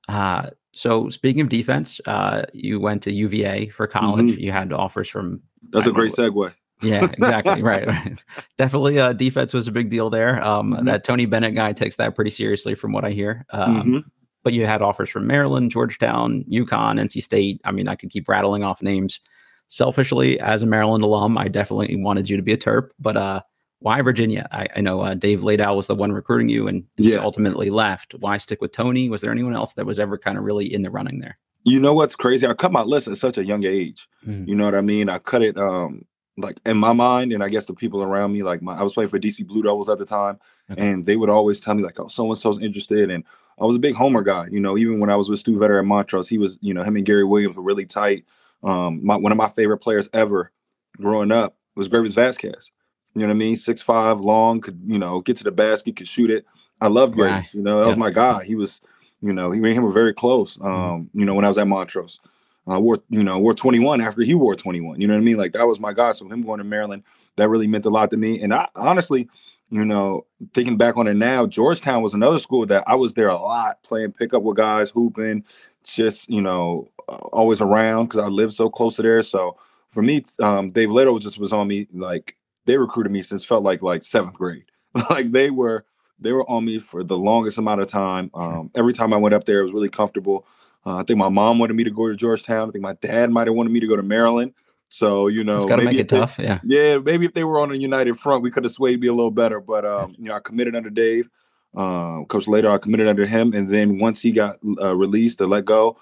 Uh, 0.08 0.50
so 0.74 1.08
speaking 1.08 1.40
of 1.40 1.48
defense, 1.48 2.00
uh, 2.06 2.42
you 2.52 2.80
went 2.80 3.02
to 3.04 3.12
UVA 3.12 3.68
for 3.68 3.86
college. 3.86 4.26
Mm-hmm. 4.26 4.40
You 4.40 4.52
had 4.52 4.72
offers 4.72 5.08
from. 5.08 5.40
That's 5.70 5.86
a 5.86 5.92
great 5.92 6.12
segue. 6.12 6.52
yeah, 6.82 7.04
exactly. 7.04 7.62
right. 7.62 7.88
Definitely, 8.58 8.98
uh, 8.98 9.12
defense 9.12 9.54
was 9.54 9.68
a 9.68 9.72
big 9.72 9.90
deal 9.90 10.10
there. 10.10 10.42
Um, 10.44 10.72
mm-hmm. 10.72 10.84
That 10.84 11.04
Tony 11.04 11.26
Bennett 11.26 11.54
guy 11.54 11.72
takes 11.72 11.96
that 11.96 12.14
pretty 12.14 12.30
seriously, 12.30 12.74
from 12.74 12.92
what 12.92 13.04
I 13.04 13.10
hear. 13.10 13.46
Um, 13.50 13.76
mm-hmm. 13.76 13.98
But 14.42 14.52
you 14.52 14.66
had 14.66 14.82
offers 14.82 15.08
from 15.08 15.26
Maryland, 15.26 15.70
Georgetown, 15.70 16.44
UConn, 16.50 17.00
NC 17.00 17.22
State. 17.22 17.60
I 17.64 17.72
mean, 17.72 17.88
I 17.88 17.94
could 17.94 18.10
keep 18.10 18.28
rattling 18.28 18.62
off 18.62 18.82
names 18.82 19.20
selfishly, 19.68 20.38
as 20.40 20.62
a 20.62 20.66
Maryland 20.66 21.04
alum, 21.04 21.38
I 21.38 21.48
definitely 21.48 21.96
wanted 21.96 22.28
you 22.28 22.36
to 22.36 22.42
be 22.42 22.52
a 22.52 22.56
Terp, 22.56 22.90
but 22.98 23.16
uh, 23.16 23.40
why 23.80 24.00
Virginia? 24.02 24.48
I, 24.50 24.68
I 24.76 24.80
know 24.80 25.00
uh, 25.00 25.14
Dave 25.14 25.40
Leitao 25.40 25.76
was 25.76 25.86
the 25.86 25.94
one 25.94 26.12
recruiting 26.12 26.48
you, 26.48 26.68
and 26.68 26.84
yeah. 26.96 27.18
ultimately 27.18 27.70
left. 27.70 28.14
Why 28.20 28.38
stick 28.38 28.60
with 28.60 28.72
Tony? 28.72 29.08
Was 29.08 29.20
there 29.20 29.32
anyone 29.32 29.54
else 29.54 29.74
that 29.74 29.86
was 29.86 29.98
ever 29.98 30.16
kind 30.16 30.38
of 30.38 30.44
really 30.44 30.72
in 30.72 30.82
the 30.82 30.90
running 30.90 31.20
there? 31.20 31.38
You 31.64 31.80
know 31.80 31.94
what's 31.94 32.14
crazy? 32.14 32.46
I 32.46 32.54
cut 32.54 32.72
my 32.72 32.82
list 32.82 33.08
at 33.08 33.16
such 33.16 33.38
a 33.38 33.44
young 33.44 33.64
age. 33.64 34.08
Mm. 34.26 34.46
You 34.48 34.54
know 34.54 34.64
what 34.64 34.74
I 34.74 34.82
mean? 34.82 35.08
I 35.08 35.18
cut 35.18 35.42
it 35.42 35.56
um 35.56 36.04
like 36.36 36.58
in 36.66 36.76
my 36.76 36.92
mind, 36.92 37.32
and 37.32 37.44
I 37.44 37.48
guess 37.48 37.66
the 37.66 37.74
people 37.74 38.02
around 38.02 38.32
me, 38.32 38.42
like 38.42 38.60
my 38.60 38.76
I 38.76 38.82
was 38.82 38.94
playing 38.94 39.10
for 39.10 39.18
DC 39.18 39.46
Blue 39.46 39.62
Devils 39.62 39.88
at 39.88 39.98
the 39.98 40.04
time, 40.04 40.38
okay. 40.70 40.86
and 40.86 41.06
they 41.06 41.16
would 41.16 41.30
always 41.30 41.60
tell 41.60 41.74
me 41.74 41.82
like, 41.82 41.98
"Oh, 42.00 42.08
so 42.08 42.26
and 42.26 42.36
so's 42.36 42.60
interested," 42.60 43.10
and 43.10 43.24
I 43.60 43.64
was 43.64 43.76
a 43.76 43.80
big 43.80 43.94
Homer 43.94 44.22
guy. 44.22 44.48
You 44.50 44.60
know, 44.60 44.76
even 44.76 44.98
when 44.98 45.10
I 45.10 45.16
was 45.16 45.28
with 45.28 45.38
Stu 45.38 45.56
Vetter 45.56 45.78
at 45.78 45.84
Montrose, 45.84 46.28
he 46.28 46.38
was, 46.38 46.58
you 46.60 46.74
know, 46.74 46.82
him 46.82 46.96
and 46.96 47.06
Gary 47.06 47.24
Williams 47.24 47.56
were 47.56 47.62
really 47.62 47.86
tight. 47.86 48.24
Um, 48.62 49.04
my, 49.04 49.16
one 49.16 49.32
of 49.32 49.38
my 49.38 49.48
favorite 49.48 49.78
players 49.78 50.08
ever 50.12 50.50
growing 50.96 51.30
up 51.30 51.56
was 51.76 51.88
Greivis 51.88 52.14
Vasquez. 52.14 52.70
You 53.14 53.20
know 53.20 53.26
what 53.26 53.32
I 53.32 53.38
mean? 53.38 53.56
Six 53.56 53.80
five, 53.82 54.20
long, 54.20 54.60
could 54.60 54.80
you 54.86 54.98
know 54.98 55.20
get 55.20 55.36
to 55.38 55.44
the 55.44 55.52
basket, 55.52 55.96
could 55.96 56.08
shoot 56.08 56.30
it. 56.30 56.44
I 56.80 56.88
love 56.88 57.12
Greivis. 57.12 57.54
You 57.54 57.62
know, 57.62 57.80
that 57.80 57.86
was 57.86 57.96
my 57.96 58.10
guy. 58.10 58.44
He 58.44 58.54
was, 58.54 58.80
you 59.20 59.32
know, 59.32 59.52
he 59.52 59.58
and 59.58 59.66
him 59.66 59.84
were 59.84 59.92
very 59.92 60.12
close. 60.12 60.56
Mm-hmm. 60.56 60.66
Um, 60.66 61.10
you 61.12 61.24
know, 61.24 61.34
when 61.34 61.44
I 61.44 61.48
was 61.48 61.58
at 61.58 61.68
Montrose, 61.68 62.20
I 62.66 62.74
uh, 62.74 62.80
wore 62.80 62.98
you 63.10 63.22
know 63.22 63.38
wore 63.38 63.54
21 63.54 64.00
after 64.00 64.22
he 64.22 64.34
wore 64.34 64.54
21. 64.54 65.00
You 65.00 65.06
know 65.06 65.14
what 65.14 65.20
I 65.20 65.24
mean? 65.24 65.36
Like 65.36 65.52
that 65.52 65.66
was 65.66 65.78
my 65.78 65.92
guy. 65.92 66.12
So 66.12 66.28
him 66.28 66.42
going 66.42 66.58
to 66.58 66.64
Maryland, 66.64 67.04
that 67.36 67.48
really 67.48 67.66
meant 67.66 67.86
a 67.86 67.90
lot 67.90 68.10
to 68.10 68.16
me. 68.16 68.40
And 68.40 68.52
I 68.52 68.68
honestly, 68.74 69.28
you 69.70 69.84
know, 69.84 70.26
thinking 70.52 70.76
back 70.76 70.96
on 70.96 71.06
it 71.06 71.14
now, 71.14 71.46
Georgetown 71.46 72.02
was 72.02 72.14
another 72.14 72.38
school 72.38 72.66
that 72.66 72.84
I 72.86 72.94
was 72.94 73.14
there 73.14 73.28
a 73.28 73.36
lot, 73.36 73.82
playing 73.82 74.12
pickup 74.12 74.42
with 74.42 74.56
guys, 74.56 74.90
hooping, 74.90 75.44
just 75.84 76.28
you 76.28 76.40
know, 76.40 76.88
always 77.08 77.60
around 77.60 78.06
because 78.06 78.20
I 78.20 78.28
lived 78.28 78.54
so 78.54 78.70
close 78.70 78.96
to 78.96 79.02
there. 79.02 79.22
So 79.22 79.56
for 79.90 80.02
me, 80.02 80.24
um, 80.40 80.70
Dave 80.70 80.88
Leitao 80.88 81.20
just 81.20 81.38
was 81.38 81.52
on 81.52 81.68
me 81.68 81.86
like 81.92 82.36
they 82.66 82.76
recruited 82.76 83.12
me 83.12 83.22
since 83.22 83.44
felt 83.44 83.62
like 83.62 83.82
like 83.82 84.02
seventh 84.02 84.34
grade. 84.34 84.64
like 85.10 85.32
they 85.32 85.50
were 85.50 85.84
they 86.18 86.32
were 86.32 86.48
on 86.48 86.64
me 86.64 86.78
for 86.78 87.02
the 87.02 87.18
longest 87.18 87.58
amount 87.58 87.80
of 87.80 87.86
time. 87.86 88.30
Um, 88.34 88.70
every 88.74 88.92
time 88.92 89.12
I 89.12 89.16
went 89.16 89.34
up 89.34 89.44
there, 89.44 89.60
it 89.60 89.64
was 89.64 89.72
really 89.72 89.88
comfortable. 89.88 90.46
Uh, 90.86 90.96
I 90.96 91.02
think 91.02 91.18
my 91.18 91.28
mom 91.28 91.58
wanted 91.58 91.74
me 91.74 91.84
to 91.84 91.90
go 91.90 92.08
to 92.08 92.14
Georgetown. 92.14 92.68
I 92.68 92.72
think 92.72 92.82
my 92.82 92.94
dad 92.94 93.30
might 93.30 93.46
have 93.46 93.56
wanted 93.56 93.72
me 93.72 93.80
to 93.80 93.86
go 93.86 93.96
to 93.96 94.02
Maryland. 94.02 94.52
So 94.88 95.26
you 95.26 95.42
know, 95.42 95.56
it's 95.56 95.64
got 95.64 95.76
to 95.76 95.84
make 95.84 95.98
it 95.98 96.08
they, 96.08 96.18
tough. 96.18 96.38
Yeah, 96.38 96.60
yeah. 96.64 96.98
Maybe 96.98 97.24
if 97.24 97.32
they 97.32 97.44
were 97.44 97.58
on 97.58 97.72
a 97.72 97.74
united 97.74 98.18
front, 98.18 98.42
we 98.42 98.50
could 98.50 98.64
have 98.64 98.72
swayed 98.72 99.00
me 99.00 99.08
a 99.08 99.12
little 99.12 99.30
better. 99.30 99.60
But 99.60 99.84
um, 99.84 100.14
you 100.18 100.26
know, 100.26 100.34
I 100.34 100.40
committed 100.40 100.76
under 100.76 100.90
Dave. 100.90 101.28
Uh, 101.74 102.22
Coach 102.26 102.46
Leitao, 102.46 102.72
I 102.72 102.78
committed 102.78 103.08
under 103.08 103.26
him, 103.26 103.52
and 103.52 103.68
then 103.68 103.98
once 103.98 104.22
he 104.22 104.30
got 104.30 104.58
uh, 104.80 104.94
released 104.94 105.40
or 105.40 105.48
let 105.48 105.64
go, 105.64 105.96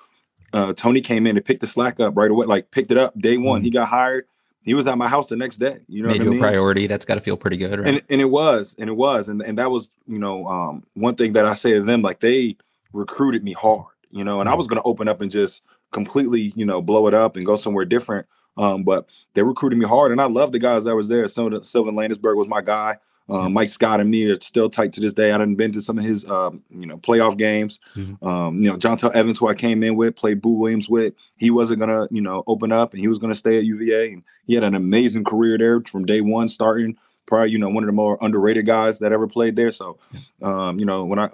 uh, 0.53 0.75
Tony 0.75 1.01
came 1.01 1.27
in 1.27 1.37
and 1.37 1.45
picked 1.45 1.63
the 1.63 1.67
slack 1.67 1.99
up 1.99 2.15
right 2.15 2.31
away, 2.31 2.45
like 2.45 2.71
picked 2.71 2.91
it 2.91 2.99
up 2.99 3.19
day 3.19 3.39
one. 3.39 3.61
Mm-hmm. 3.61 3.65
He 3.65 3.71
got 3.71 3.89
hired. 3.89 4.27
He 4.65 4.75
was 4.75 4.87
at 4.87 4.97
my 4.97 5.09
house 5.09 5.29
the 5.29 5.37
next 5.37 5.57
day. 5.57 5.81
You 5.89 6.03
know, 6.03 6.09
made 6.09 6.23
you 6.23 6.29
I 6.29 6.31
mean? 6.31 6.39
a 6.39 6.43
priority. 6.43 6.87
That's 6.87 7.05
got 7.05 7.17
to 7.17 7.21
feel 7.21 7.37
pretty 7.37 7.57
good, 7.57 7.81
right? 7.81 7.89
And 7.89 8.03
and 8.09 8.21
it 8.21 8.31
was, 8.31 8.77
and 8.79 8.89
it 8.89 8.97
was, 8.97 9.29
and 9.29 9.43
and 9.43 9.59
that 9.59 9.71
was, 9.71 9.91
you 10.07 10.19
know, 10.19 10.47
um, 10.47 10.85
one 10.95 11.15
thing 11.17 11.33
that 11.33 11.45
I 11.45 11.55
say 11.55 11.73
to 11.73 11.83
them, 11.83 12.01
like 12.01 12.21
they 12.21 12.57
recruited 12.93 13.43
me 13.43 13.53
hard, 13.53 13.87
you 14.11 14.25
know, 14.25 14.41
and 14.41 14.47
mm-hmm. 14.47 14.55
I 14.55 14.57
was 14.57 14.67
going 14.69 14.81
to 14.81 14.89
open 14.89 15.09
up 15.09 15.21
and 15.21 15.31
just 15.31 15.63
completely, 15.91 16.53
you 16.55 16.65
know, 16.65 16.81
blow 16.81 17.07
it 17.09 17.15
up 17.15 17.37
and 17.37 17.45
go 17.45 17.57
somewhere 17.57 17.85
different. 17.85 18.27
Um, 18.57 18.85
but 18.85 19.09
they 19.35 19.43
recruited 19.43 19.79
me 19.79 19.87
hard, 19.87 20.13
and 20.13 20.21
I 20.21 20.27
love 20.27 20.53
the 20.53 20.59
guys 20.59 20.85
that 20.85 20.95
was 20.95 21.09
there. 21.09 21.27
So 21.27 21.49
Sylven 21.49 21.95
Landesberg 21.95 22.37
was 22.37 22.49
my 22.49 22.61
guy. 22.61 22.99
Uh, 23.33 23.49
Mike 23.49 23.71
Scott 23.71 24.01
and 24.01 24.11
me 24.11 24.31
are 24.31 24.41
still 24.41 24.69
tight 24.69 24.93
to 24.93 25.01
this 25.01 25.15
day. 25.15 25.33
I 25.33 25.39
done 25.39 25.55
been 25.55 25.73
to 25.73 25.81
some 25.81 25.99
of 25.99 26.05
his, 26.05 26.27
um, 26.29 26.63
you 26.71 26.87
know, 26.87 26.99
playoff 26.99 27.39
games. 27.39 27.81
Mm-hmm. 27.97 28.27
Um, 28.27 28.61
you 28.61 28.71
know, 28.71 28.77
Jontel 28.77 29.13
Evans, 29.13 29.39
who 29.39 29.49
I 29.49 29.55
came 29.55 29.83
in 29.83 29.97
with, 29.97 30.17
played 30.17 30.43
Boo 30.43 30.53
Williams 30.53 30.89
with. 30.89 31.15
He 31.37 31.51
wasn't 31.51 31.81
gonna, 31.81 32.09
you 32.11 32.21
know, 32.21 32.45
open 32.47 32.73
up, 32.73 32.93
and 32.93 33.01
he 33.01 33.09
was 33.09 33.19
gonna 33.19 33.35
stay 33.35 33.57
at 33.59 33.65
UVA, 33.65 34.13
and 34.13 34.23
he 34.47 34.55
had 34.55 34.65
an 34.65 34.75
amazing 34.75 35.25
career 35.25 35.57
there 35.57 35.81
from 35.81 36.05
day 36.05 36.21
one, 36.21 36.49
starting. 36.49 36.97
Probably, 37.25 37.53
you 37.53 37.59
know, 37.59 37.71
one 37.71 37.85
of 37.85 37.89
the 37.89 37.95
more 37.95 38.19
underrated 38.21 38.67
guys 38.67 38.99
that 38.99 39.13
ever 39.13 39.27
played 39.27 39.57
there. 39.57 39.71
So, 39.71 39.99
um, 40.43 40.79
you 40.79 40.85
know, 40.85 41.05
when 41.05 41.21
I, 41.21 41.31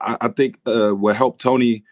I, 0.00 0.16
I 0.20 0.28
think 0.28 0.60
uh, 0.66 0.90
what 0.90 1.16
helped 1.16 1.40
Tony 1.40 1.82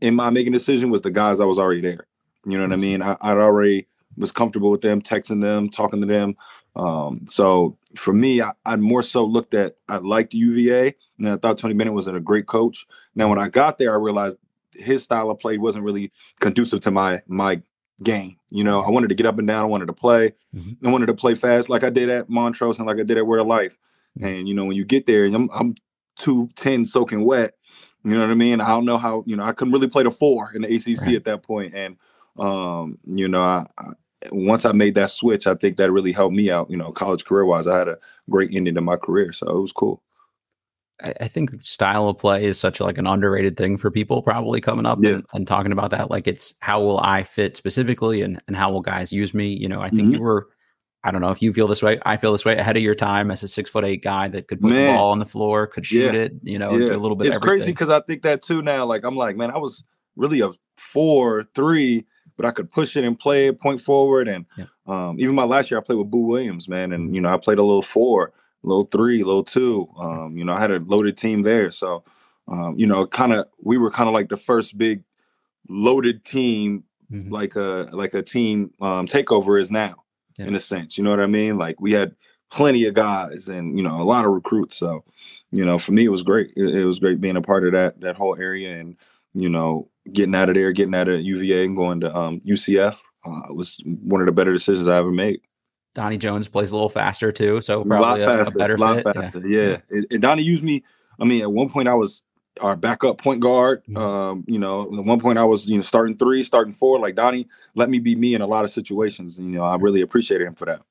in 0.00 0.14
my 0.14 0.30
making 0.30 0.52
decision 0.52 0.90
was 0.90 1.02
the 1.02 1.10
guys 1.10 1.40
I 1.40 1.44
was 1.44 1.58
already 1.58 1.80
there. 1.80 2.06
You 2.44 2.58
know 2.58 2.64
what 2.64 2.72
I 2.72 2.76
mean? 2.76 3.00
I, 3.00 3.16
I'd 3.20 3.38
already 3.38 3.86
was 4.16 4.32
comfortable 4.32 4.70
with 4.70 4.80
them, 4.80 5.00
texting 5.00 5.40
them, 5.40 5.68
talking 5.68 6.00
to 6.00 6.06
them. 6.06 6.36
Um, 6.76 7.24
so 7.28 7.76
for 7.98 8.12
me, 8.12 8.40
I, 8.40 8.52
I, 8.64 8.76
more 8.76 9.02
so 9.02 9.24
looked 9.24 9.54
at 9.54 9.76
I 9.88 9.96
liked 9.98 10.34
UVA, 10.34 10.94
and 11.18 11.28
I 11.28 11.36
thought 11.36 11.58
Tony 11.58 11.74
Bennett 11.74 11.94
was 11.94 12.06
a 12.06 12.20
great 12.20 12.46
coach. 12.46 12.86
Now, 13.14 13.28
when 13.28 13.38
I 13.38 13.48
got 13.48 13.78
there, 13.78 13.92
I 13.92 13.96
realized 13.96 14.38
his 14.72 15.02
style 15.02 15.30
of 15.30 15.38
play 15.38 15.58
wasn't 15.58 15.84
really 15.84 16.12
conducive 16.40 16.80
to 16.80 16.90
my 16.90 17.22
my 17.26 17.60
game. 18.02 18.36
You 18.50 18.64
know, 18.64 18.80
I 18.80 18.90
wanted 18.90 19.08
to 19.08 19.14
get 19.14 19.26
up 19.26 19.38
and 19.38 19.48
down. 19.48 19.62
I 19.62 19.66
wanted 19.66 19.86
to 19.86 19.92
play. 19.92 20.34
Mm-hmm. 20.54 20.86
I 20.86 20.90
wanted 20.90 21.06
to 21.06 21.14
play 21.14 21.34
fast, 21.34 21.68
like 21.68 21.82
I 21.82 21.90
did 21.90 22.08
at 22.08 22.30
Montrose 22.30 22.78
and 22.78 22.86
like 22.86 22.98
I 22.98 23.02
did 23.02 23.18
at 23.18 23.26
Word 23.26 23.40
of 23.40 23.46
Life. 23.46 23.76
Mm-hmm. 24.18 24.26
And 24.26 24.48
you 24.48 24.54
know, 24.54 24.64
when 24.64 24.76
you 24.76 24.84
get 24.84 25.06
there, 25.06 25.24
and 25.24 25.34
I'm 25.34 25.50
I'm 25.52 25.74
two 26.16 26.48
ten 26.54 26.84
soaking 26.84 27.24
wet. 27.24 27.54
You 28.04 28.12
know 28.12 28.20
what 28.20 28.30
I 28.30 28.34
mean? 28.34 28.60
I 28.60 28.68
don't 28.68 28.84
know 28.84 28.98
how. 28.98 29.24
You 29.26 29.36
know, 29.36 29.44
I 29.44 29.52
couldn't 29.52 29.72
really 29.72 29.88
play 29.88 30.04
the 30.04 30.10
four 30.10 30.52
in 30.54 30.62
the 30.62 30.74
ACC 30.74 31.06
right. 31.06 31.16
at 31.16 31.24
that 31.24 31.42
point, 31.42 31.74
and 31.74 31.96
um, 32.38 32.98
you 33.04 33.26
know, 33.28 33.42
I, 33.42 33.66
I 33.76 33.92
once 34.32 34.64
I 34.64 34.72
made 34.72 34.94
that 34.96 35.10
switch, 35.10 35.46
I 35.46 35.54
think 35.54 35.76
that 35.76 35.92
really 35.92 36.12
helped 36.12 36.34
me 36.34 36.50
out, 36.50 36.70
you 36.70 36.76
know, 36.76 36.90
college 36.92 37.24
career 37.24 37.44
wise. 37.44 37.66
I 37.66 37.78
had 37.78 37.88
a 37.88 37.98
great 38.28 38.50
ending 38.52 38.74
to 38.74 38.80
my 38.80 38.96
career. 38.96 39.32
So 39.32 39.48
it 39.48 39.60
was 39.60 39.72
cool. 39.72 40.02
I, 41.00 41.28
think 41.28 41.60
style 41.60 42.08
of 42.08 42.18
play 42.18 42.44
is 42.44 42.58
such 42.58 42.80
like 42.80 42.98
an 42.98 43.06
underrated 43.06 43.56
thing 43.56 43.76
for 43.76 43.88
people 43.88 44.20
probably 44.20 44.60
coming 44.60 44.84
up 44.84 44.98
yeah. 45.00 45.10
and, 45.10 45.26
and, 45.32 45.46
talking 45.46 45.70
about 45.70 45.90
that. 45.90 46.10
Like 46.10 46.26
it's 46.26 46.54
how 46.58 46.80
will 46.80 46.98
I 46.98 47.22
fit 47.22 47.56
specifically 47.56 48.22
and, 48.22 48.42
and 48.48 48.56
how 48.56 48.72
will 48.72 48.80
guys 48.80 49.12
use 49.12 49.32
me? 49.32 49.46
You 49.48 49.68
know, 49.68 49.80
I 49.80 49.90
think 49.90 50.08
mm-hmm. 50.08 50.14
you 50.14 50.20
were 50.20 50.48
I 51.04 51.12
don't 51.12 51.20
know 51.20 51.30
if 51.30 51.40
you 51.40 51.52
feel 51.52 51.68
this 51.68 51.82
way. 51.82 52.00
I 52.04 52.16
feel 52.16 52.32
this 52.32 52.44
way 52.44 52.56
ahead 52.56 52.76
of 52.76 52.82
your 52.82 52.94
time 52.94 53.30
as 53.30 53.42
a 53.42 53.48
six 53.48 53.70
foot 53.70 53.84
eight 53.84 54.02
guy 54.02 54.28
that 54.28 54.48
could 54.48 54.60
put 54.60 54.72
man. 54.72 54.92
the 54.92 54.98
ball 54.98 55.12
on 55.12 55.20
the 55.20 55.26
floor, 55.26 55.66
could 55.66 55.86
shoot 55.86 56.12
yeah. 56.14 56.20
it, 56.22 56.32
you 56.42 56.58
know, 56.58 56.72
yeah. 56.72 56.86
do 56.86 56.96
a 56.96 56.98
little 56.98 57.16
bit. 57.16 57.28
It's 57.28 57.38
crazy 57.38 57.70
because 57.70 57.90
I 57.90 58.00
think 58.00 58.22
that 58.22 58.42
too 58.42 58.62
now. 58.62 58.84
Like 58.84 59.04
I'm 59.04 59.16
like, 59.16 59.36
man, 59.36 59.52
I 59.52 59.58
was 59.58 59.84
really 60.16 60.40
a 60.40 60.50
four, 60.76 61.44
three, 61.54 62.04
but 62.38 62.46
I 62.46 62.52
could 62.52 62.70
push 62.70 62.96
it 62.96 63.04
and 63.04 63.18
play 63.18 63.48
it, 63.48 63.60
point 63.60 63.80
forward. 63.82 64.28
And 64.28 64.46
yeah. 64.56 64.66
um, 64.86 65.18
even 65.18 65.34
my 65.34 65.44
last 65.44 65.70
year, 65.70 65.78
I 65.78 65.82
played 65.82 65.98
with 65.98 66.10
Boo 66.10 66.24
Williams, 66.24 66.68
man. 66.68 66.92
And, 66.92 67.14
you 67.14 67.20
know, 67.20 67.28
I 67.28 67.36
played 67.36 67.58
a 67.58 67.64
little 67.64 67.82
four, 67.82 68.32
little 68.62 68.84
three, 68.84 69.24
little 69.24 69.42
two. 69.42 69.88
Um, 69.98 70.38
you 70.38 70.44
know, 70.44 70.54
I 70.54 70.60
had 70.60 70.70
a 70.70 70.78
loaded 70.78 71.18
team 71.18 71.42
there. 71.42 71.72
So, 71.72 72.04
um, 72.46 72.78
you 72.78 72.86
know, 72.86 73.06
kind 73.06 73.32
of, 73.32 73.46
we 73.60 73.76
were 73.76 73.90
kind 73.90 74.08
of 74.08 74.14
like 74.14 74.28
the 74.28 74.36
first 74.36 74.78
big 74.78 75.02
loaded 75.68 76.24
team, 76.24 76.84
mm-hmm. 77.12 77.32
like 77.32 77.56
a, 77.56 77.90
like 77.92 78.14
a 78.14 78.22
team 78.22 78.70
um, 78.80 79.08
takeover 79.08 79.60
is 79.60 79.70
now, 79.70 80.04
yeah. 80.38 80.46
in 80.46 80.54
a 80.54 80.60
sense. 80.60 80.96
You 80.96 81.02
know 81.02 81.10
what 81.10 81.20
I 81.20 81.26
mean? 81.26 81.58
Like 81.58 81.80
we 81.80 81.92
had 81.92 82.14
plenty 82.50 82.86
of 82.86 82.94
guys 82.94 83.48
and, 83.48 83.76
you 83.76 83.82
know, 83.82 84.00
a 84.00 84.04
lot 84.04 84.24
of 84.24 84.30
recruits. 84.30 84.76
So, 84.76 85.04
you 85.50 85.64
know, 85.64 85.78
for 85.78 85.92
me, 85.92 86.04
it 86.04 86.10
was 86.10 86.22
great. 86.22 86.52
It, 86.56 86.76
it 86.76 86.84
was 86.84 87.00
great 87.00 87.20
being 87.20 87.36
a 87.36 87.42
part 87.42 87.66
of 87.66 87.72
that, 87.72 88.00
that 88.00 88.16
whole 88.16 88.36
area. 88.38 88.78
And, 88.78 88.96
you 89.34 89.48
know, 89.48 89.88
getting 90.12 90.34
out 90.34 90.48
of 90.48 90.54
there, 90.54 90.72
getting 90.72 90.94
out 90.94 91.08
of 91.08 91.20
UVA 91.20 91.64
and 91.64 91.76
going 91.76 92.00
to 92.00 92.16
um, 92.16 92.40
UCF 92.40 92.98
uh, 93.24 93.52
was 93.52 93.80
one 93.84 94.20
of 94.20 94.26
the 94.26 94.32
better 94.32 94.52
decisions 94.52 94.88
I 94.88 94.98
ever 94.98 95.10
made. 95.10 95.40
Donnie 95.94 96.18
Jones 96.18 96.48
plays 96.48 96.70
a 96.70 96.74
little 96.74 96.88
faster 96.88 97.32
too, 97.32 97.60
so 97.60 97.84
probably 97.84 98.22
a, 98.22 98.26
lot 98.26 98.36
faster, 98.36 98.56
a 98.56 98.58
better 98.58 98.74
a 98.74 98.78
lot 98.78 98.96
fit. 98.96 99.14
Faster. 99.14 99.48
Yeah, 99.48 99.78
yeah. 99.90 100.02
And, 100.10 100.22
Donnie 100.22 100.42
used 100.42 100.62
me. 100.62 100.84
I 101.18 101.24
mean, 101.24 101.42
at 101.42 101.52
one 101.52 101.70
point 101.70 101.88
I 101.88 101.94
was 101.94 102.22
our 102.60 102.76
backup 102.76 103.18
point 103.18 103.40
guard. 103.40 103.82
Mm-hmm. 103.84 103.96
Um, 103.96 104.44
you 104.46 104.58
know, 104.58 104.82
at 104.82 105.04
one 105.04 105.20
point 105.20 105.38
I 105.38 105.44
was 105.44 105.66
you 105.66 105.76
know 105.76 105.82
starting 105.82 106.16
three, 106.16 106.42
starting 106.42 106.72
four. 106.72 107.00
Like 107.00 107.14
Donnie 107.14 107.48
let 107.74 107.90
me 107.90 107.98
be 107.98 108.14
me 108.14 108.34
in 108.34 108.42
a 108.42 108.46
lot 108.46 108.64
of 108.64 108.70
situations. 108.70 109.38
And, 109.38 109.50
you 109.52 109.58
know, 109.58 109.64
I 109.64 109.76
really 109.76 110.02
appreciated 110.02 110.46
him 110.46 110.54
for 110.54 110.66
that. 110.66 110.82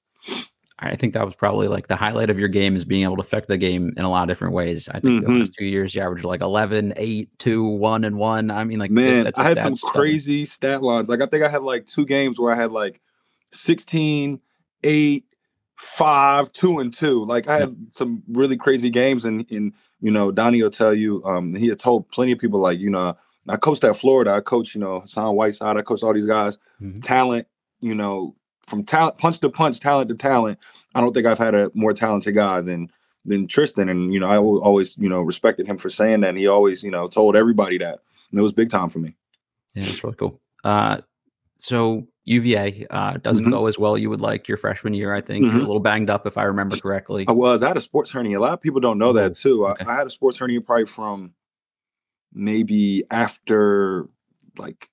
I 0.79 0.95
think 0.95 1.13
that 1.13 1.25
was 1.25 1.33
probably 1.33 1.67
like 1.67 1.87
the 1.87 1.95
highlight 1.95 2.29
of 2.29 2.37
your 2.37 2.49
game 2.49 2.75
is 2.75 2.85
being 2.85 3.03
able 3.03 3.15
to 3.15 3.21
affect 3.21 3.47
the 3.47 3.57
game 3.57 3.93
in 3.97 4.05
a 4.05 4.09
lot 4.09 4.21
of 4.21 4.27
different 4.27 4.53
ways. 4.53 4.87
I 4.89 4.99
think 4.99 5.23
mm-hmm. 5.23 5.33
the 5.33 5.39
last 5.39 5.53
two 5.53 5.65
years 5.65 5.95
you 5.95 6.01
averaged 6.01 6.23
like 6.23 6.41
11, 6.41 6.93
8, 6.95 7.39
2, 7.39 7.63
1, 7.63 8.03
and 8.03 8.17
1. 8.17 8.51
I 8.51 8.63
mean, 8.63 8.77
like, 8.77 8.91
man, 8.91 9.31
I 9.37 9.43
had 9.43 9.57
some 9.57 9.73
crazy 9.75 10.45
stat 10.45 10.83
lines. 10.83 11.09
Like, 11.09 11.21
I 11.21 11.25
think 11.25 11.43
I 11.43 11.49
had 11.49 11.63
like 11.63 11.87
two 11.87 12.05
games 12.05 12.39
where 12.39 12.53
I 12.53 12.55
had 12.55 12.71
like 12.71 13.01
16, 13.53 14.39
8, 14.83 15.25
5, 15.77 16.51
2, 16.53 16.79
and 16.79 16.93
2. 16.93 17.25
Like, 17.25 17.47
I 17.47 17.57
had 17.57 17.75
some 17.89 18.21
really 18.27 18.57
crazy 18.57 18.91
games. 18.91 19.25
And, 19.25 19.49
and, 19.49 19.73
you 19.99 20.11
know, 20.11 20.31
Donnie 20.31 20.61
will 20.61 20.69
tell 20.69 20.93
you, 20.93 21.23
um, 21.25 21.55
he 21.55 21.69
had 21.69 21.79
told 21.79 22.07
plenty 22.11 22.33
of 22.33 22.39
people, 22.39 22.59
like, 22.59 22.77
you 22.77 22.91
know, 22.91 23.17
I 23.49 23.57
coached 23.57 23.83
at 23.83 23.97
Florida. 23.97 24.31
I 24.31 24.41
coached, 24.41 24.75
you 24.75 24.81
know, 24.81 24.99
Hassan 24.99 25.35
Whiteside. 25.35 25.77
I 25.77 25.81
coached 25.81 26.03
all 26.03 26.13
these 26.13 26.27
guys. 26.27 26.57
Mm-hmm. 26.79 27.01
Talent, 27.01 27.47
you 27.81 27.95
know, 27.95 28.35
from 28.67 28.83
talent 28.83 29.17
punch 29.17 29.39
to 29.39 29.49
punch, 29.49 29.79
talent 29.79 30.09
to 30.09 30.15
talent. 30.15 30.59
I 30.93 31.01
don't 31.01 31.13
think 31.13 31.25
I've 31.25 31.37
had 31.37 31.55
a 31.55 31.71
more 31.73 31.93
talented 31.93 32.35
guy 32.35 32.61
than 32.61 32.91
than 33.25 33.47
Tristan. 33.47 33.89
And 33.89 34.13
you 34.13 34.19
know, 34.19 34.27
I 34.27 34.37
always 34.37 34.95
you 34.97 35.09
know 35.09 35.21
respected 35.21 35.67
him 35.67 35.77
for 35.77 35.89
saying 35.89 36.21
that. 36.21 36.29
And 36.29 36.37
he 36.37 36.47
always 36.47 36.83
you 36.83 36.91
know 36.91 37.07
told 37.07 37.35
everybody 37.35 37.77
that. 37.79 37.99
And 38.31 38.39
it 38.39 38.43
was 38.43 38.53
big 38.53 38.69
time 38.69 38.89
for 38.89 38.99
me. 38.99 39.15
Yeah, 39.73 39.85
that's 39.85 40.03
really 40.03 40.15
cool. 40.15 40.39
Uh, 40.63 40.99
so 41.57 42.07
UVA 42.25 42.85
uh, 42.89 43.17
doesn't 43.17 43.45
mm-hmm. 43.45 43.53
go 43.53 43.67
as 43.67 43.79
well 43.79 43.97
you 43.97 44.09
would 44.09 44.21
like 44.21 44.47
your 44.47 44.57
freshman 44.57 44.93
year. 44.93 45.13
I 45.13 45.21
think 45.21 45.45
mm-hmm. 45.45 45.55
you're 45.55 45.63
a 45.63 45.67
little 45.67 45.81
banged 45.81 46.09
up 46.09 46.27
if 46.27 46.37
I 46.37 46.43
remember 46.43 46.75
correctly. 46.77 47.25
I 47.27 47.31
was. 47.31 47.63
I 47.63 47.69
had 47.69 47.77
a 47.77 47.81
sports 47.81 48.11
hernia. 48.11 48.37
A 48.37 48.41
lot 48.41 48.53
of 48.53 48.61
people 48.61 48.81
don't 48.81 48.97
know 48.97 49.13
that 49.13 49.35
too. 49.35 49.65
Okay. 49.65 49.85
I, 49.85 49.93
I 49.93 49.95
had 49.95 50.07
a 50.07 50.11
sports 50.11 50.37
hernia 50.37 50.61
probably 50.61 50.85
from 50.85 51.33
maybe 52.33 53.03
after 53.09 54.09
like 54.57 54.89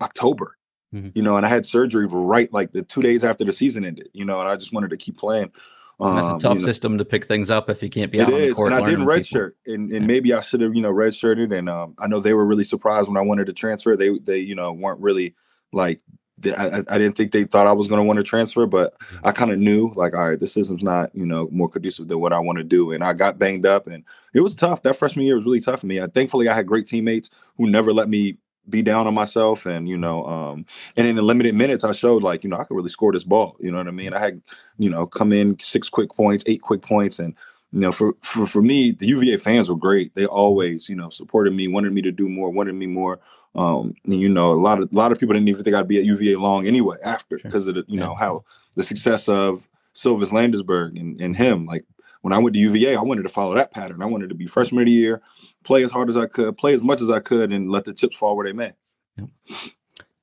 October. 0.00 0.57
Mm-hmm. 0.94 1.10
You 1.14 1.22
know, 1.22 1.36
and 1.36 1.44
I 1.44 1.48
had 1.48 1.66
surgery 1.66 2.06
right 2.06 2.52
like 2.52 2.72
the 2.72 2.82
two 2.82 3.02
days 3.02 3.22
after 3.24 3.44
the 3.44 3.52
season 3.52 3.84
ended. 3.84 4.08
You 4.12 4.24
know, 4.24 4.40
and 4.40 4.48
I 4.48 4.56
just 4.56 4.72
wanted 4.72 4.90
to 4.90 4.96
keep 4.96 5.16
playing. 5.16 5.52
Um, 6.00 6.14
that's 6.14 6.28
a 6.28 6.32
um, 6.32 6.38
tough 6.38 6.54
you 6.54 6.60
know, 6.60 6.66
system 6.66 6.98
to 6.98 7.04
pick 7.04 7.26
things 7.26 7.50
up 7.50 7.68
if 7.68 7.82
you 7.82 7.90
can't 7.90 8.12
be 8.12 8.20
out. 8.20 8.28
It 8.28 8.40
is, 8.40 8.58
and 8.58 8.74
I 8.74 8.84
didn't 8.84 9.04
redshirt, 9.04 9.52
and, 9.66 9.90
and 9.90 10.02
yeah. 10.02 10.06
maybe 10.06 10.32
I 10.32 10.40
should 10.40 10.60
have, 10.60 10.74
you 10.74 10.80
know, 10.80 10.92
redshirted. 10.92 11.56
And 11.56 11.68
um, 11.68 11.94
I 11.98 12.06
know 12.06 12.20
they 12.20 12.34
were 12.34 12.46
really 12.46 12.64
surprised 12.64 13.08
when 13.08 13.16
I 13.16 13.20
wanted 13.20 13.46
to 13.46 13.52
transfer. 13.52 13.96
They, 13.96 14.16
they, 14.18 14.38
you 14.38 14.54
know, 14.54 14.72
weren't 14.72 15.00
really 15.00 15.34
like 15.72 16.00
I, 16.46 16.84
I, 16.88 16.98
didn't 16.98 17.16
think 17.16 17.32
they 17.32 17.44
thought 17.44 17.66
I 17.66 17.72
was 17.72 17.88
going 17.88 17.98
to 17.98 18.04
want 18.04 18.18
to 18.18 18.22
transfer, 18.22 18.66
but 18.66 18.98
mm-hmm. 19.00 19.26
I 19.26 19.32
kind 19.32 19.50
of 19.50 19.58
knew 19.58 19.92
like, 19.96 20.14
all 20.14 20.28
right, 20.28 20.38
this 20.38 20.52
system's 20.52 20.82
not, 20.82 21.14
you 21.14 21.26
know, 21.26 21.48
more 21.50 21.68
conducive 21.68 22.08
than 22.08 22.20
what 22.20 22.32
I 22.32 22.38
want 22.38 22.58
to 22.58 22.64
do. 22.64 22.92
And 22.92 23.02
I 23.02 23.12
got 23.12 23.38
banged 23.38 23.66
up 23.66 23.86
and 23.86 24.04
it 24.34 24.40
was 24.40 24.54
tough. 24.54 24.82
That 24.82 24.96
freshman 24.96 25.26
year 25.26 25.36
was 25.36 25.44
really 25.44 25.60
tough 25.60 25.80
for 25.80 25.86
me. 25.86 26.00
I, 26.00 26.06
thankfully, 26.06 26.48
I 26.48 26.54
had 26.54 26.66
great 26.66 26.86
teammates 26.86 27.30
who 27.56 27.68
never 27.68 27.92
let 27.92 28.08
me 28.08 28.36
be 28.68 28.82
down 28.82 29.06
on 29.06 29.14
myself 29.14 29.66
and 29.66 29.88
you 29.88 29.96
know 29.96 30.24
um 30.26 30.66
and 30.96 31.06
in 31.06 31.16
the 31.16 31.22
limited 31.22 31.54
minutes 31.54 31.84
i 31.84 31.92
showed 31.92 32.22
like 32.22 32.44
you 32.44 32.50
know 32.50 32.56
i 32.56 32.64
could 32.64 32.76
really 32.76 32.88
score 32.88 33.12
this 33.12 33.24
ball 33.24 33.56
you 33.60 33.70
know 33.70 33.78
what 33.78 33.88
i 33.88 33.90
mean? 33.90 34.12
I 34.14 34.18
had 34.18 34.42
you 34.78 34.90
know 34.90 35.06
come 35.06 35.32
in 35.32 35.58
six 35.58 35.88
quick 35.88 36.10
points 36.14 36.44
eight 36.46 36.62
quick 36.62 36.82
points 36.82 37.18
and 37.18 37.34
you 37.72 37.80
know 37.80 37.92
for 37.92 38.14
for, 38.22 38.46
for 38.46 38.62
me 38.62 38.92
the 38.92 39.06
uva 39.06 39.38
fans 39.38 39.68
were 39.68 39.76
great. 39.76 40.14
They 40.14 40.26
always 40.26 40.88
you 40.88 40.96
know 40.96 41.10
supported 41.10 41.52
me 41.52 41.68
wanted 41.68 41.92
me 41.92 42.02
to 42.02 42.12
do 42.12 42.28
more 42.28 42.50
wanted 42.50 42.74
me 42.74 42.86
more. 42.86 43.20
Um 43.54 43.94
and, 44.04 44.20
you 44.20 44.28
know 44.28 44.52
a 44.52 44.60
lot 44.60 44.80
of 44.80 44.92
a 44.92 44.96
lot 44.96 45.12
of 45.12 45.18
people 45.18 45.34
didn't 45.34 45.48
even 45.48 45.64
think 45.64 45.76
i'd 45.76 45.88
be 45.88 45.98
at 45.98 46.04
uva 46.04 46.38
long 46.38 46.66
anyway 46.66 46.96
after 47.02 47.38
because 47.42 47.66
of 47.66 47.74
the 47.74 47.84
you 47.88 47.98
yeah. 47.98 48.06
know 48.06 48.14
how 48.14 48.44
the 48.74 48.82
success 48.82 49.28
of 49.28 49.68
Sylven 49.94 50.30
Landesberg 50.30 50.98
and, 51.00 51.20
and 51.20 51.36
him. 51.36 51.66
Like 51.66 51.84
when 52.22 52.32
i 52.32 52.38
went 52.38 52.54
to 52.54 52.60
uva 52.60 52.98
i 52.98 53.02
wanted 53.02 53.22
to 53.22 53.28
follow 53.28 53.54
that 53.54 53.72
pattern. 53.72 54.02
I 54.02 54.06
wanted 54.06 54.28
to 54.28 54.34
be 54.34 54.46
freshman 54.46 54.82
of 54.82 54.86
the 54.86 54.92
year 54.92 55.22
play 55.64 55.84
as 55.84 55.90
hard 55.90 56.08
as 56.08 56.16
I 56.16 56.26
could, 56.26 56.56
play 56.56 56.74
as 56.74 56.82
much 56.82 57.00
as 57.00 57.10
I 57.10 57.20
could, 57.20 57.52
and 57.52 57.70
let 57.70 57.84
the 57.84 57.94
chips 57.94 58.16
fall 58.16 58.36
where 58.36 58.46
they 58.46 58.52
may. 58.52 58.72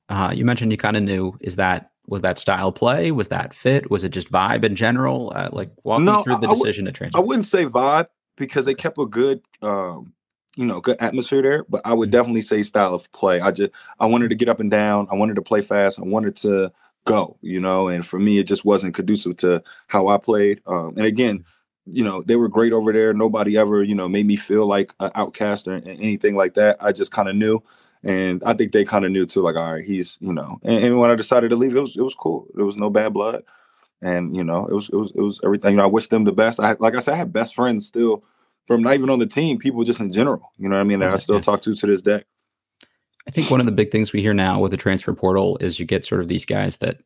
Uh, 0.08 0.32
you 0.34 0.44
mentioned 0.44 0.72
you 0.72 0.78
kind 0.78 0.96
of 0.96 1.02
knew. 1.02 1.36
Is 1.40 1.56
that 1.56 1.90
was 2.06 2.20
that 2.22 2.38
style 2.38 2.72
play? 2.72 3.10
Was 3.10 3.28
that 3.28 3.52
fit? 3.52 3.90
Was 3.90 4.04
it 4.04 4.10
just 4.10 4.30
vibe 4.30 4.64
in 4.64 4.76
general? 4.76 5.32
Uh, 5.34 5.48
like 5.52 5.70
walk 5.82 6.00
no, 6.00 6.18
me 6.18 6.24
through 6.24 6.38
the 6.38 6.48
decision 6.48 6.84
to 6.84 6.92
transfer. 6.92 7.18
I 7.18 7.22
wouldn't 7.22 7.44
say 7.44 7.64
vibe 7.64 8.06
because 8.36 8.66
they 8.66 8.74
kept 8.74 8.98
a 8.98 9.06
good, 9.06 9.42
um, 9.62 10.12
you 10.56 10.64
know, 10.64 10.80
good 10.80 10.96
atmosphere 11.00 11.42
there. 11.42 11.64
But 11.68 11.82
I 11.84 11.92
would 11.94 12.06
mm-hmm. 12.08 12.12
definitely 12.12 12.42
say 12.42 12.62
style 12.62 12.94
of 12.94 13.10
play. 13.12 13.40
I 13.40 13.50
just 13.50 13.72
I 13.98 14.06
wanted 14.06 14.30
to 14.30 14.36
get 14.36 14.48
up 14.48 14.60
and 14.60 14.70
down. 14.70 15.08
I 15.10 15.14
wanted 15.14 15.36
to 15.36 15.42
play 15.42 15.62
fast. 15.62 15.98
I 15.98 16.02
wanted 16.02 16.36
to 16.36 16.72
go. 17.04 17.36
You 17.42 17.60
know, 17.60 17.88
and 17.88 18.06
for 18.06 18.18
me, 18.18 18.38
it 18.38 18.44
just 18.44 18.64
wasn't 18.64 18.94
conducive 18.94 19.36
to 19.38 19.62
how 19.88 20.08
I 20.08 20.18
played. 20.18 20.60
Um, 20.66 20.94
and 20.96 21.06
again, 21.06 21.44
you 21.86 22.04
know, 22.04 22.22
they 22.22 22.36
were 22.36 22.48
great 22.48 22.72
over 22.72 22.92
there. 22.92 23.12
Nobody 23.14 23.56
ever, 23.56 23.82
you 23.82 23.94
know, 23.94 24.08
made 24.08 24.26
me 24.26 24.36
feel 24.36 24.66
like 24.66 24.92
an 25.00 25.10
outcast 25.14 25.68
or 25.68 25.74
anything 25.74 26.34
like 26.34 26.54
that. 26.54 26.76
I 26.80 26.92
just 26.92 27.12
kind 27.12 27.28
of 27.28 27.36
knew. 27.36 27.62
And 28.02 28.42
I 28.44 28.54
think 28.54 28.72
they 28.72 28.84
kind 28.84 29.04
of 29.04 29.10
knew 29.10 29.26
too, 29.26 29.42
like, 29.42 29.56
all 29.56 29.74
right, 29.74 29.84
he's, 29.84 30.18
you 30.20 30.32
know, 30.32 30.60
and, 30.62 30.84
and, 30.84 30.98
when 30.98 31.10
I 31.10 31.14
decided 31.14 31.48
to 31.50 31.56
leave, 31.56 31.74
it 31.74 31.80
was 31.80 31.96
it 31.96 32.02
was 32.02 32.14
cool. 32.14 32.46
There 32.54 32.64
was 32.64 32.76
no 32.76 32.90
bad 32.90 33.12
blood. 33.12 33.42
And, 34.02 34.36
you 34.36 34.44
know, 34.44 34.66
it 34.66 34.74
was 34.74 34.88
it 34.90 34.96
was 34.96 35.12
it 35.14 35.20
was 35.20 35.40
everything. 35.42 35.72
You 35.72 35.76
know, 35.78 35.84
I 35.84 35.90
wish 35.90 36.08
them 36.08 36.24
the 36.24 36.32
best. 36.32 36.60
I 36.60 36.76
like 36.78 36.94
I 36.94 37.00
said, 37.00 37.14
I 37.14 37.18
have 37.18 37.32
best 37.32 37.54
friends 37.54 37.86
still 37.86 38.22
from 38.66 38.82
not 38.82 38.94
even 38.94 39.10
on 39.10 39.18
the 39.18 39.26
team, 39.26 39.58
people 39.58 39.82
just 39.84 40.00
in 40.00 40.12
general. 40.12 40.52
You 40.58 40.68
know 40.68 40.76
what 40.76 40.82
I 40.82 40.84
mean? 40.84 41.00
That 41.00 41.12
I 41.12 41.16
still 41.16 41.40
talk 41.40 41.62
to 41.62 41.74
to 41.74 41.86
this 41.86 42.02
day. 42.02 42.22
I 43.26 43.30
think 43.32 43.50
one 43.50 43.60
of 43.60 43.66
the 43.66 43.72
big 43.72 43.90
things 43.90 44.12
we 44.12 44.22
hear 44.22 44.34
now 44.34 44.60
with 44.60 44.70
the 44.70 44.76
transfer 44.76 45.12
portal 45.12 45.56
is 45.60 45.80
you 45.80 45.86
get 45.86 46.06
sort 46.06 46.20
of 46.20 46.28
these 46.28 46.44
guys 46.44 46.76
that 46.76 46.98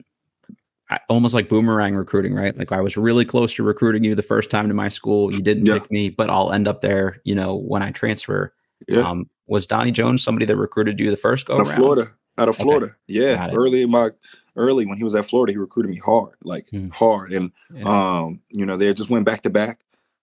almost 1.08 1.34
like 1.34 1.48
boomerang 1.48 1.94
recruiting, 1.94 2.34
right? 2.34 2.56
Like 2.56 2.72
I 2.72 2.80
was 2.80 2.96
really 2.96 3.24
close 3.24 3.54
to 3.54 3.62
recruiting 3.62 4.04
you 4.04 4.14
the 4.14 4.22
first 4.22 4.50
time 4.50 4.68
to 4.68 4.74
my 4.74 4.88
school. 4.88 5.32
You 5.32 5.40
didn't 5.40 5.66
yeah. 5.66 5.78
pick 5.78 5.90
me, 5.90 6.10
but 6.10 6.30
I'll 6.30 6.52
end 6.52 6.66
up 6.66 6.80
there, 6.80 7.20
you 7.24 7.34
know, 7.34 7.54
when 7.54 7.82
I 7.82 7.90
transfer. 7.90 8.52
Yeah. 8.88 9.08
Um, 9.08 9.28
was 9.46 9.66
Donnie 9.66 9.92
Jones 9.92 10.22
somebody 10.22 10.46
that 10.46 10.56
recruited 10.56 10.98
you 10.98 11.10
the 11.10 11.16
first 11.16 11.46
go 11.46 11.54
out 11.54 11.60
of 11.60 11.72
Florida? 11.72 12.12
Out 12.38 12.48
of 12.48 12.56
Florida, 12.56 12.86
okay. 12.86 12.96
yeah. 13.06 13.50
Early 13.52 13.82
in 13.82 13.90
my 13.90 14.10
early 14.56 14.86
when 14.86 14.96
he 14.96 15.04
was 15.04 15.14
at 15.14 15.26
Florida, 15.26 15.52
he 15.52 15.58
recruited 15.58 15.90
me 15.90 15.98
hard, 15.98 16.36
like 16.42 16.68
hmm. 16.70 16.88
hard, 16.88 17.32
and 17.32 17.52
yeah. 17.74 17.82
um, 18.18 18.40
you 18.48 18.64
know, 18.64 18.76
they 18.76 18.92
just 18.94 19.10
went 19.10 19.26
back 19.26 19.42
to 19.42 19.50
back. 19.50 19.80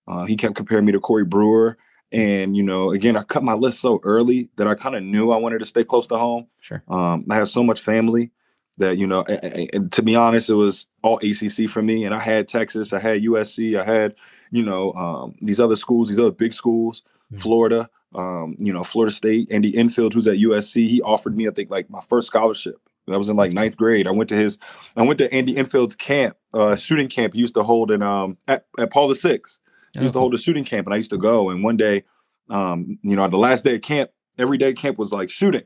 Uh, 0.08 0.26
he 0.26 0.36
kept 0.36 0.56
comparing 0.56 0.86
me 0.86 0.92
to 0.94 1.00
Corey 1.00 1.26
Brewer, 1.26 1.78
and 2.12 2.58
you 2.58 2.64
know, 2.64 2.92
again, 2.92 3.16
I 3.18 3.24
cut 3.24 3.44
my 3.44 3.54
list 3.54 3.82
so 3.82 4.00
early 4.04 4.50
that 4.56 4.68
I 4.68 4.74
kind 4.74 4.96
of 4.96 5.04
knew 5.04 5.32
I 5.32 5.38
wanted 5.38 5.60
to 5.60 5.66
stay 5.66 5.84
close 5.84 6.08
to 6.08 6.18
home. 6.18 6.48
Sure. 6.62 6.82
Um, 6.88 7.26
I 7.30 7.36
have 7.36 7.50
so 7.50 7.64
much 7.64 7.82
family 7.82 8.32
that 8.78 8.98
you 8.98 9.08
know 9.08 9.24
and, 9.24 9.70
and, 9.74 9.92
to 9.92 10.02
be 10.02 10.16
honest 10.16 10.50
it 10.50 10.56
was 10.56 10.88
all 11.04 11.20
acc 11.24 11.70
for 11.70 11.82
me. 11.82 12.06
And 12.06 12.14
i 12.14 12.20
had 12.20 12.48
texas 12.48 12.94
i 12.94 13.00
had 13.00 13.22
usc 13.24 13.80
i 13.80 13.84
had 13.84 14.16
you 14.52 14.64
know 14.64 14.94
um, 14.94 15.36
these 15.42 15.60
other 15.60 15.76
schools 15.76 16.10
these 16.10 16.20
other 16.20 16.32
big 16.32 16.54
schools 16.54 17.02
mm-hmm. 17.32 17.42
florida 17.42 17.90
um, 18.16 18.56
you 18.58 18.72
know 18.72 18.84
florida 18.84 19.14
state 19.14 19.52
andy 19.52 19.76
enfield 19.78 20.14
who's 20.14 20.28
at 20.28 20.38
usc 20.38 20.74
he 20.74 21.02
offered 21.02 21.36
me 21.36 21.48
i 21.48 21.52
think 21.52 21.70
like 21.70 21.90
my 21.90 22.02
first 22.02 22.28
scholarship. 22.28 22.80
I 23.10 23.16
was 23.16 23.30
in 23.30 23.38
like 23.38 23.54
ninth 23.54 23.78
grade. 23.78 24.06
I 24.06 24.12
went 24.12 24.30
to 24.30 24.36
his 24.36 24.58
i 24.96 25.02
went 25.02 25.18
to 25.20 25.34
andy 25.34 25.58
enfield's 25.58 25.96
camp 25.96 26.38
uh, 26.54 26.76
shooting 26.76 27.08
camp 27.10 27.34
he 27.34 27.40
used 27.40 27.56
to 27.56 27.64
hold 27.64 27.92
in 27.92 28.02
um, 28.02 28.38
at, 28.48 28.66
at 28.80 28.92
paul 28.92 29.08
the 29.08 29.16
six 29.16 29.60
he 29.94 30.02
used 30.02 30.14
to 30.14 30.20
hold 30.20 30.34
a 30.34 30.38
shooting 30.38 30.66
camp 30.66 30.86
and 30.88 30.94
i 30.94 30.98
used 30.98 31.10
to 31.10 31.18
go. 31.18 31.50
And 31.50 31.64
one 31.64 31.78
day 31.78 32.04
um, 32.50 33.00
you 33.02 33.16
know 33.16 33.28
the 33.28 33.38
last 33.38 33.64
day 33.64 33.76
of 33.76 33.82
camp 33.82 34.12
every 34.38 34.58
day 34.58 34.74
camp 34.74 34.98
was 34.98 35.12
like 35.12 35.30
shooting 35.30 35.64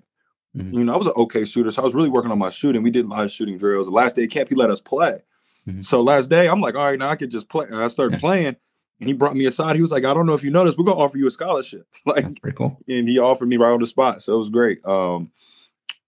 Mm-hmm. 0.56 0.78
You 0.78 0.84
know, 0.84 0.94
I 0.94 0.98
was 0.98 1.08
an 1.08 1.14
okay 1.16 1.46
shooter, 1.46 1.72
so 1.72 1.82
I 1.82 1.86
was 1.86 1.96
really 1.96 2.10
working 2.10 2.32
on 2.32 2.40
my 2.40 2.50
shooting. 2.50 2.84
We 2.84 2.92
did 2.92 3.06
a 3.06 3.08
lot 3.08 3.24
of 3.24 3.32
shooting 3.32 3.58
drills. 3.58 3.88
The 3.88 3.94
last 3.94 4.16
day 4.16 4.28
camp, 4.28 4.50
he 4.50 4.56
let 4.56 4.70
us 4.70 4.82
play. 4.82 5.22
Mm-hmm. 5.68 5.82
So 5.82 6.02
last 6.02 6.30
day, 6.30 6.50
I'm 6.50 6.60
like, 6.60 6.76
all 6.76 6.88
right, 6.88 7.00
now 7.00 7.10
I 7.10 7.16
could 7.16 7.32
just 7.32 7.48
play. 7.48 7.68
I 7.72 7.88
started 7.88 8.20
playing, 8.20 8.58
and 9.00 9.08
he 9.08 9.14
brought 9.14 9.36
me 9.36 9.46
aside. 9.46 9.76
He 9.76 9.82
was 9.82 9.92
like, 9.92 10.04
I 10.04 10.14
don't 10.14 10.26
know 10.26 10.34
if 10.34 10.44
you 10.44 10.52
noticed, 10.52 10.78
we're 10.78 10.86
gonna 10.86 11.00
offer 11.00 11.18
you 11.18 11.28
a 11.28 11.32
scholarship. 11.32 11.88
like, 12.06 12.24
That's 12.24 12.40
pretty 12.40 12.58
cool. 12.58 12.78
And 12.88 13.08
he 13.08 13.18
offered 13.18 13.48
me 13.48 13.58
right 13.58 13.72
on 13.72 13.80
the 13.80 13.88
spot, 13.88 14.24
so 14.24 14.36
it 14.36 14.40
was 14.40 14.50
great. 14.50 14.86
Um, 14.86 15.32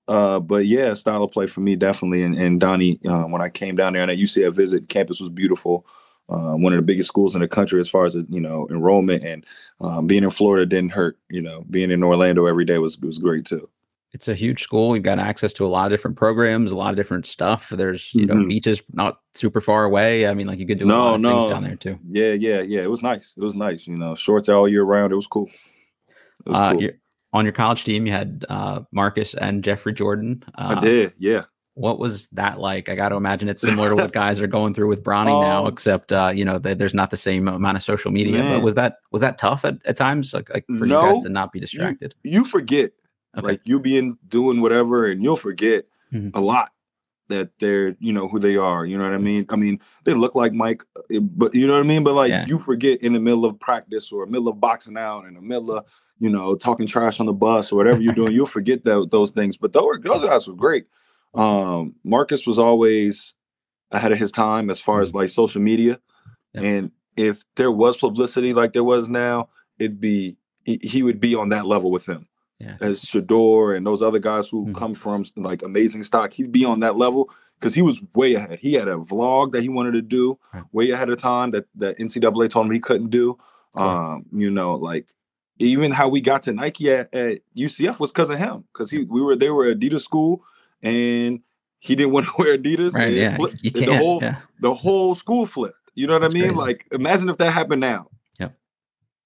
uh, 0.10 0.42
but 0.42 0.66
yeah, 0.66 0.94
style 0.94 1.24
of 1.24 1.32
play 1.32 1.48
for 1.48 1.62
me 1.62 1.78
definitely. 1.78 2.24
And, 2.24 2.38
and 2.38 2.60
Donnie, 2.60 3.00
uh, 3.08 3.24
when 3.24 3.42
I 3.42 3.48
came 3.48 3.78
down 3.78 3.94
there 3.94 4.02
on 4.02 4.10
that 4.10 4.18
UCF 4.18 4.54
visit, 4.54 4.90
campus 4.90 5.22
was 5.22 5.30
beautiful. 5.30 5.86
Uh, 6.28 6.56
one 6.56 6.74
of 6.74 6.78
the 6.78 6.84
biggest 6.84 7.08
schools 7.08 7.36
in 7.36 7.42
the 7.42 7.48
country 7.48 7.80
as 7.80 7.90
far 7.90 8.06
as 8.06 8.16
you 8.16 8.40
know 8.42 8.68
enrollment 8.70 9.24
and 9.24 9.46
um, 9.80 10.08
being 10.08 10.24
in 10.24 10.30
Florida 10.30 10.66
didn't 10.66 10.92
hurt. 10.92 11.18
You 11.30 11.42
know, 11.42 11.64
being 11.70 11.92
in 11.92 12.04
Orlando 12.04 12.48
every 12.48 12.66
day 12.66 12.80
was 12.80 12.98
was 13.00 13.18
great 13.18 13.46
too 13.46 13.70
it's 14.14 14.28
a 14.28 14.36
huge 14.36 14.62
school. 14.62 14.90
We've 14.90 15.02
got 15.02 15.18
access 15.18 15.54
to 15.54 15.66
a 15.66 15.68
lot 15.68 15.86
of 15.86 15.92
different 15.92 16.18
programs, 16.18 16.72
a 16.72 16.76
lot 16.76 16.92
of 16.92 16.96
different 16.96 17.26
stuff. 17.26 17.70
There's, 17.70 18.14
you 18.14 18.28
know, 18.28 18.36
mm-hmm. 18.36 18.48
beaches 18.48 18.82
not 18.94 19.20
super 19.34 19.60
far 19.60 19.86
away. 19.86 20.28
I 20.28 20.36
mean, 20.36 20.46
like 20.46 20.60
you 20.60 20.68
could 20.68 20.78
do 20.78 20.86
no, 20.86 20.96
a 20.96 20.98
lot 20.98 21.16
of 21.16 21.22
no. 21.22 21.40
things 21.40 21.52
down 21.52 21.64
there 21.64 21.76
too. 21.76 22.00
Yeah, 22.08 22.34
yeah, 22.34 22.62
yeah. 22.62 22.82
It 22.82 22.92
was 22.92 23.02
nice. 23.02 23.34
It 23.36 23.42
was 23.42 23.56
nice. 23.56 23.88
You 23.88 23.98
know, 23.98 24.14
shorts 24.14 24.50
all 24.50 24.68
year 24.68 24.84
round. 24.84 25.12
It 25.12 25.16
was 25.16 25.26
cool. 25.26 25.50
It 26.46 26.50
was 26.50 26.58
uh, 26.58 26.74
cool. 26.74 26.90
On 27.34 27.44
your 27.44 27.54
college 27.54 27.84
team, 27.84 28.06
you 28.06 28.12
had 28.12 28.46
uh, 28.48 28.82
Marcus 28.92 29.34
and 29.34 29.64
Jeffrey 29.64 29.94
Jordan. 29.94 30.44
Uh, 30.56 30.76
I 30.78 30.80
did. 30.80 31.14
Yeah. 31.18 31.46
What 31.74 31.98
was 31.98 32.28
that 32.28 32.60
like? 32.60 32.90
I 32.90 32.94
got 32.94 33.10
to 33.10 33.16
imagine 33.16 33.50
it's 33.50 33.64
similar 33.64 33.90
to 33.90 33.96
what 33.96 34.14
guys 34.14 34.40
are 34.40 34.46
going 34.46 34.76
through 34.76 34.90
with 34.90 35.04
Bronny 35.04 35.34
um, 35.34 35.42
now, 35.42 35.66
except 35.66 36.14
uh, 36.14 36.32
you 36.32 36.46
know 36.46 36.60
they, 36.60 36.76
there's 36.76 36.94
not 36.94 37.10
the 37.10 37.18
same 37.18 37.48
amount 37.48 37.78
of 37.78 37.82
social 37.82 38.12
media. 38.12 38.44
Man. 38.44 38.58
But 38.58 38.64
was 38.64 38.76
that 38.76 38.98
was 39.12 39.22
that 39.22 39.40
tough 39.40 39.66
at, 39.66 39.84
at 39.88 39.98
times, 39.98 40.36
like, 40.36 40.52
like 40.54 40.66
for 40.78 40.86
no, 40.86 41.02
you 41.02 41.14
guys 41.16 41.24
to 41.24 41.30
not 41.30 41.52
be 41.52 41.60
distracted? 41.60 42.14
You, 42.22 42.32
you 42.34 42.46
forget 42.46 42.92
Okay. 43.38 43.48
Like 43.48 43.62
you'll 43.64 43.80
be 43.80 43.98
in 43.98 44.18
doing 44.28 44.62
whatever 44.62 45.08
and 45.08 45.24
you'll 45.24 45.36
forget 45.36 45.86
mm-hmm. 46.14 46.38
a 46.38 46.42
lot 46.42 46.72
that 47.30 47.50
they're, 47.60 47.96
you 48.00 48.14
know, 48.14 48.28
who 48.28 48.38
they 48.38 48.58
are. 48.58 48.86
You 48.86 48.98
know 48.98 49.06
what 49.06 49.14
I 49.14 49.18
mean? 49.18 49.46
I 49.50 49.56
mean, 49.56 49.80
they 50.04 50.14
look 50.14 50.36
like 50.36 50.54
Mike, 50.54 50.84
eh, 51.12 51.20
but 51.20 51.56
you 51.56 51.66
know 51.66 51.74
what 51.74 51.80
I 51.80 51.88
mean? 51.88 52.04
But 52.04 52.14
like 52.14 52.30
yeah. 52.30 52.46
you 52.48 52.60
forget 52.60 53.02
in 53.02 53.14
the 53.14 53.20
middle 53.20 53.46
of 53.46 53.60
practice 53.60 54.12
or 54.12 54.26
middle 54.26 54.50
of 54.50 54.60
boxing 54.60 54.98
out 54.98 55.26
in 55.26 55.34
the 55.34 55.42
middle 55.42 55.78
of, 55.78 55.86
you 56.20 56.30
know, 56.30 56.56
talking 56.56 56.86
trash 56.86 57.20
on 57.20 57.26
the 57.26 57.34
bus 57.34 57.72
or 57.72 57.76
whatever 57.76 58.02
you're 58.02 58.14
doing, 58.14 58.34
you'll 58.34 58.46
forget 58.46 58.84
that 58.84 59.08
those 59.12 59.32
things. 59.32 59.58
But 59.58 59.74
those, 59.74 59.98
those 60.04 60.24
guys 60.24 60.48
were 60.48 60.54
great. 60.54 60.86
Um, 61.34 61.96
Marcus 62.04 62.46
was 62.46 62.60
always 62.60 63.34
ahead 63.92 64.12
of 64.12 64.20
his 64.20 64.32
time 64.32 64.70
as 64.70 64.80
far 64.80 65.02
as 65.02 65.10
mm-hmm. 65.10 65.20
like 65.20 65.30
social 65.30 65.62
media. 65.62 66.00
Yeah. 66.54 66.62
And 66.62 66.92
if 67.18 67.44
there 67.56 67.72
was 67.72 67.98
publicity 67.98 68.54
like 68.54 68.74
there 68.74 68.84
was 68.84 69.10
now, 69.10 69.50
it'd 69.80 70.00
be 70.00 70.38
he, 70.66 70.80
he 70.84 71.04
would 71.04 71.20
be 71.20 71.36
on 71.36 71.50
that 71.50 71.66
level 71.66 71.90
with 71.90 72.06
them 72.06 72.28
yeah. 72.60 72.78
as 72.82 73.04
Shedeur 73.04 73.76
and 73.76 73.86
those 73.86 74.02
other 74.02 74.20
guys 74.20 74.48
who 74.48 74.66
mm-hmm. 74.66 74.76
come 74.76 74.94
from 74.94 75.26
like 75.36 75.62
amazing 75.62 76.04
stock. 76.04 76.34
He'd 76.34 76.52
be 76.52 76.66
on 76.66 76.80
that 76.82 76.98
level 76.98 77.30
because 77.60 77.74
he 77.74 77.82
was 77.82 78.02
way 78.14 78.34
ahead. 78.36 78.60
He 78.60 78.74
had 78.74 78.88
a 78.88 78.98
vlog 78.98 79.52
that 79.54 79.64
he 79.64 79.70
wanted 79.70 79.92
to 79.94 80.02
do 80.02 80.38
right. 80.54 80.64
way 80.72 80.92
ahead 80.92 81.10
of 81.10 81.18
time 81.18 81.52
that 81.52 81.66
that 81.76 81.98
NCAA 81.98 82.50
told 82.50 82.66
him 82.66 82.72
he 82.72 82.80
couldn't 82.80 83.10
do. 83.10 83.38
Cool. 83.76 83.84
Um, 83.84 84.26
you 84.32 84.50
know, 84.50 84.76
like 84.76 85.08
even 85.60 85.92
how 85.92 86.10
we 86.10 86.22
got 86.22 86.44
to 86.44 86.54
Nike 86.54 86.92
at, 86.92 87.14
at 87.14 87.40
UCF 87.56 88.00
was 88.00 88.12
because 88.12 88.30
of 88.30 88.38
him. 88.38 88.66
Because 88.74 88.92
he 88.92 89.04
we 89.04 89.22
were 89.22 89.36
they 89.36 89.50
were 89.50 89.74
Adidas 89.74 90.02
school 90.02 90.44
and 90.82 91.42
he 91.80 91.96
didn't 91.96 92.14
want 92.14 92.28
to 92.28 92.34
wear 92.38 92.58
Adidas. 92.58 92.94
Right, 92.94 93.14
yeah. 93.14 93.36
Flipped, 93.36 93.62
the 93.62 93.98
whole 93.98 94.22
yeah. 94.22 94.38
the 94.60 94.74
whole 94.74 95.16
school 95.16 95.46
flipped. 95.46 95.78
You 95.96 96.08
know 96.08 96.14
what 96.14 96.24
That's 96.24 96.34
I 96.34 96.38
mean? 96.38 96.48
Crazy. 96.50 96.60
Like 96.60 96.88
imagine 96.92 97.30
if 97.30 97.38
that 97.38 97.52
happened 97.52 97.82
now 97.82 98.10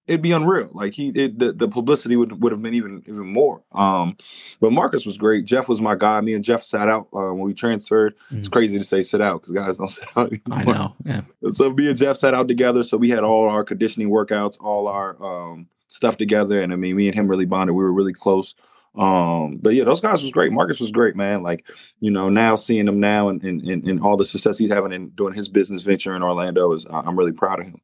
it'd 0.08 0.22
be 0.22 0.32
unreal. 0.32 0.70
Like 0.74 0.94
he, 0.94 1.10
it, 1.10 1.38
the, 1.38 1.52
the 1.52 1.68
publicity 1.68 2.16
would 2.16 2.42
would 2.42 2.52
have 2.52 2.62
been 2.62 2.74
even 2.74 3.04
even 3.06 3.28
more. 3.28 3.62
Um, 3.74 4.18
but 4.60 4.72
Marcus 4.72 5.06
was 5.06 5.18
great. 5.18 5.46
Jeff 5.46 5.70
was 5.70 5.82
my 5.82 5.96
guy. 5.96 6.22
Me 6.22 6.34
and 6.34 6.44
Jeff 6.44 6.64
sat 6.64 6.90
out 6.90 7.08
uh, 7.14 7.34
when 7.34 7.42
we 7.42 7.54
transferred. 7.54 8.16
Mm-hmm. 8.18 8.40
It's 8.40 8.48
crazy 8.48 8.78
to 8.78 8.84
say 8.84 9.04
sit 9.04 9.22
out 9.22 9.42
because 9.42 9.54
guys 9.54 9.78
don't 9.78 9.90
sit 9.90 10.08
out. 10.16 10.32
Anymore. 10.32 10.76
I 10.76 10.78
know. 10.78 10.96
Yeah. 11.06 11.22
So 11.52 11.72
me 11.72 11.90
and 11.90 11.98
Jeff 11.98 12.18
sat 12.18 12.34
out 12.34 12.48
together. 12.48 12.84
So 12.84 12.98
we 12.98 13.10
had 13.10 13.24
all 13.24 13.50
our 13.50 13.64
conditioning 13.64 14.10
workouts, 14.10 14.58
all 14.60 14.88
our 14.88 15.22
um, 15.24 15.68
stuff 15.88 16.18
together, 16.18 16.62
and 16.62 16.74
I 16.74 16.76
mean, 16.76 16.96
me 16.96 17.08
and 17.08 17.16
him 17.16 17.28
really 17.28 17.46
bonded. 17.46 17.76
We 17.76 17.84
were 17.84 17.94
really 17.94 18.14
close. 18.14 18.56
Um, 18.96 19.58
but 19.58 19.76
yeah, 19.76 19.84
those 19.84 20.02
guys 20.02 20.24
was 20.24 20.32
great. 20.32 20.52
Marcus 20.52 20.80
was 20.80 20.92
great, 20.92 21.16
man. 21.16 21.44
Like, 21.44 21.70
you 22.00 22.10
know, 22.10 22.30
now 22.30 22.56
seeing 22.56 22.88
him 22.88 23.00
now 23.00 23.30
and, 23.30 23.44
and, 23.44 23.62
and, 23.62 23.88
and 23.88 24.02
all 24.02 24.18
the 24.18 24.26
success 24.26 24.58
he's 24.58 24.72
having 24.72 24.92
in 24.92 25.10
doing 25.10 25.36
his 25.36 25.48
business 25.48 25.84
venture 25.84 26.16
in 26.16 26.24
Orlando 26.24 26.74
is 26.74 26.84
I'm 26.90 27.16
really 27.16 27.32
proud 27.32 27.60
of 27.60 27.68
him 27.68 27.82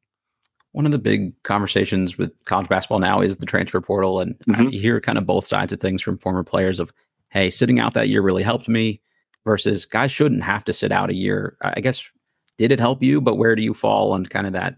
one 0.74 0.86
of 0.86 0.90
the 0.90 0.98
big 0.98 1.40
conversations 1.44 2.18
with 2.18 2.32
college 2.46 2.68
basketball 2.68 2.98
now 2.98 3.20
is 3.20 3.36
the 3.36 3.46
transfer 3.46 3.80
portal 3.80 4.18
and 4.18 4.36
mm-hmm. 4.40 4.70
you 4.70 4.80
hear 4.80 5.00
kind 5.00 5.16
of 5.16 5.24
both 5.24 5.46
sides 5.46 5.72
of 5.72 5.78
things 5.78 6.02
from 6.02 6.18
former 6.18 6.42
players 6.42 6.80
of 6.80 6.92
hey 7.30 7.48
sitting 7.48 7.78
out 7.78 7.94
that 7.94 8.08
year 8.08 8.20
really 8.20 8.42
helped 8.42 8.68
me 8.68 9.00
versus 9.44 9.86
guys 9.86 10.10
shouldn't 10.10 10.42
have 10.42 10.64
to 10.64 10.72
sit 10.72 10.90
out 10.90 11.10
a 11.10 11.14
year. 11.14 11.56
I 11.60 11.80
guess 11.80 12.10
did 12.58 12.72
it 12.72 12.80
help 12.80 13.04
you 13.04 13.20
but 13.20 13.36
where 13.36 13.54
do 13.54 13.62
you 13.62 13.72
fall 13.72 14.12
on 14.12 14.26
kind 14.26 14.48
of 14.48 14.52
that 14.54 14.74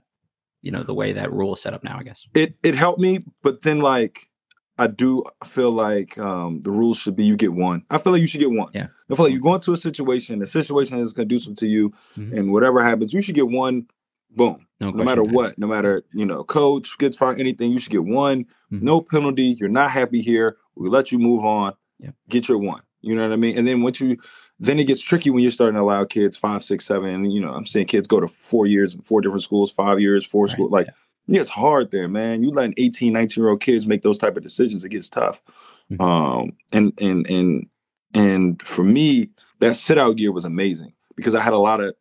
you 0.60 0.70
know 0.70 0.82
the 0.82 0.92
way 0.92 1.12
that 1.12 1.32
rule 1.32 1.54
is 1.54 1.62
set 1.62 1.72
up 1.72 1.82
now 1.82 1.98
i 1.98 2.02
guess? 2.02 2.26
It 2.34 2.56
it 2.62 2.74
helped 2.74 3.00
me 3.00 3.24
but 3.42 3.62
then 3.62 3.80
like 3.80 4.28
i 4.76 4.86
do 4.88 5.24
feel 5.46 5.70
like 5.70 6.18
um 6.18 6.60
the 6.60 6.70
rules 6.70 6.98
should 6.98 7.16
be 7.16 7.24
you 7.24 7.36
get 7.36 7.54
one. 7.54 7.84
I 7.88 7.96
feel 7.96 8.12
like 8.12 8.20
you 8.20 8.26
should 8.26 8.40
get 8.40 8.50
one. 8.50 8.68
Yeah. 8.74 8.88
I 9.10 9.14
feel 9.14 9.24
like 9.24 9.32
you 9.32 9.40
go 9.40 9.54
into 9.54 9.72
a 9.72 9.78
situation 9.78 10.40
the 10.40 10.46
situation 10.46 11.00
is 11.00 11.14
conducive 11.14 11.56
to 11.56 11.66
you 11.66 11.94
mm-hmm. 12.18 12.36
and 12.36 12.52
whatever 12.52 12.82
happens 12.82 13.14
you 13.14 13.22
should 13.22 13.34
get 13.34 13.48
one 13.48 13.86
Boom. 14.36 14.66
No, 14.80 14.90
no 14.90 15.02
matter 15.04 15.22
what, 15.22 15.58
no 15.58 15.66
matter 15.66 16.04
you 16.12 16.26
know, 16.26 16.44
coach 16.44 16.98
gets 16.98 17.16
fired, 17.16 17.40
anything, 17.40 17.72
you 17.72 17.78
should 17.78 17.92
get 17.92 18.04
one. 18.04 18.44
Mm-hmm. 18.70 18.84
No 18.84 19.00
penalty. 19.00 19.56
You're 19.58 19.70
not 19.70 19.90
happy 19.90 20.20
here. 20.20 20.58
We 20.76 20.90
let 20.90 21.10
you 21.10 21.18
move 21.18 21.44
on. 21.44 21.72
Yeah. 21.98 22.10
Get 22.28 22.48
your 22.48 22.58
one. 22.58 22.82
You 23.00 23.14
know 23.14 23.22
what 23.22 23.32
I 23.32 23.36
mean? 23.36 23.56
And 23.56 23.66
then 23.66 23.82
once 23.82 24.00
you, 24.00 24.18
then 24.58 24.78
it 24.78 24.84
gets 24.84 25.00
tricky 25.00 25.30
when 25.30 25.42
you're 25.42 25.50
starting 25.50 25.76
to 25.76 25.82
allow 25.82 26.04
kids 26.04 26.36
five, 26.36 26.62
six, 26.62 26.84
seven. 26.84 27.08
And 27.08 27.32
you 27.32 27.40
know, 27.40 27.52
I'm 27.52 27.64
saying 27.64 27.86
kids 27.86 28.06
go 28.06 28.20
to 28.20 28.28
four 28.28 28.66
years, 28.66 28.94
four 29.02 29.22
different 29.22 29.42
schools, 29.42 29.70
five 29.70 30.00
years, 30.00 30.26
four 30.26 30.44
right. 30.44 30.52
schools. 30.52 30.70
Like, 30.70 30.88
yeah. 31.26 31.40
it's 31.40 31.50
hard 31.50 31.90
there, 31.90 32.08
man. 32.08 32.42
You 32.42 32.50
letting 32.50 32.74
18, 32.76 33.12
19 33.12 33.42
year 33.42 33.50
old 33.50 33.62
kids 33.62 33.86
make 33.86 34.02
those 34.02 34.18
type 34.18 34.36
of 34.36 34.42
decisions. 34.42 34.84
It 34.84 34.90
gets 34.90 35.08
tough. 35.08 35.40
Mm-hmm. 35.90 36.02
Um, 36.02 36.52
and 36.72 36.92
and 37.00 37.26
and 37.30 37.66
and 38.12 38.62
for 38.62 38.82
me, 38.82 39.30
that 39.60 39.76
sit 39.76 39.98
out 39.98 40.18
year 40.18 40.32
was 40.32 40.44
amazing 40.44 40.92
because 41.16 41.34
I 41.34 41.40
had 41.40 41.52
a 41.52 41.58
lot 41.58 41.80
of 41.80 41.94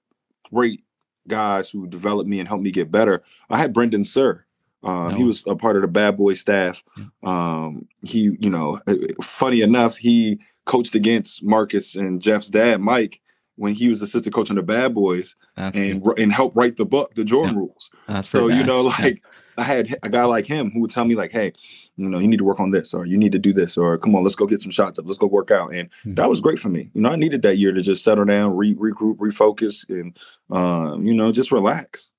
great 0.52 0.85
guys 1.28 1.70
who 1.70 1.88
developed 1.88 2.30
me 2.30 2.40
and 2.40 2.48
helped 2.48 2.64
me 2.64 2.72
get 2.72 2.92
better. 2.92 3.24
I 3.50 3.58
had 3.58 3.74
Brendan 3.74 4.04
Suhr. 4.04 4.42
Um, 4.84 5.10
no. 5.10 5.18
He 5.18 5.24
was 5.24 5.44
a 5.48 5.56
part 5.56 5.76
of 5.76 5.82
the 5.82 5.88
Bad 5.88 6.16
Boy 6.16 6.34
staff. 6.34 6.84
Um, 7.24 7.88
he, 8.04 8.38
you 8.40 8.50
know, 8.50 8.80
uh, 8.86 8.96
funny 9.22 9.62
enough, 9.62 9.98
he 9.98 10.40
coached 10.66 10.96
against 10.96 11.44
Marcus 11.44 11.96
and 11.96 12.22
Jeff's 12.22 12.50
dad, 12.50 12.82
Mike, 12.82 13.20
when 13.56 13.74
he 13.74 13.88
was 13.88 14.02
assistant 14.02 14.36
coach 14.36 14.50
on 14.50 14.56
the 14.56 14.64
Bad 14.64 14.94
Boys, 14.94 15.36
That's 15.56 15.78
and 15.78 16.04
good. 16.04 16.20
and 16.20 16.32
helped 16.32 16.56
write 16.56 16.76
the 16.76 16.86
book, 16.86 17.14
the 17.16 17.24
Jordan. 17.24 17.56
Rules. 17.56 17.90
That's 18.08 18.28
so 18.28 18.48
you 18.48 18.64
know, 18.64 18.82
like. 18.82 19.24
I 19.58 19.64
had 19.64 19.96
a 20.04 20.10
guy 20.10 20.26
like 20.26 20.46
him 20.46 20.72
who 20.72 20.82
would 20.82 20.92
tell 20.92 21.06
me 21.06 21.16
like, 21.16 21.32
"Hey, 21.32 21.54
you 21.96 22.10
know, 22.10 22.20
you 22.20 22.28
need 22.28 22.40
to 22.40 22.44
work 22.44 22.60
on 22.60 22.72
this, 22.72 22.94
or 22.94 23.06
you 23.06 23.18
need 23.18 23.32
to 23.32 23.40
do 23.40 23.54
this, 23.54 23.78
or 23.78 23.98
come 23.98 24.16
on, 24.16 24.24
let's 24.24 24.36
go 24.36 24.46
get 24.46 24.62
some 24.62 24.72
shots 24.72 25.00
up, 25.00 25.06
let's 25.06 25.18
go 25.18 25.28
work 25.28 25.52
out." 25.52 25.74
And 25.74 25.90
mm-hmm. 25.90 26.16
that 26.16 26.30
was 26.30 26.42
great 26.42 26.60
for 26.60 26.70
me. 26.70 26.90
You 26.94 27.02
know, 27.02 27.10
I 27.10 27.16
needed 27.16 27.42
that 27.44 27.58
year 27.58 27.72
to 27.72 27.82
just 27.82 28.04
settle 28.04 28.26
down, 28.26 28.56
re- 28.56 28.76
regroup, 28.76 29.16
refocus, 29.16 29.88
and 29.90 30.18
um, 30.52 31.06
you 31.06 31.14
know, 31.14 31.32
just 31.32 31.52
relax. 31.52 32.12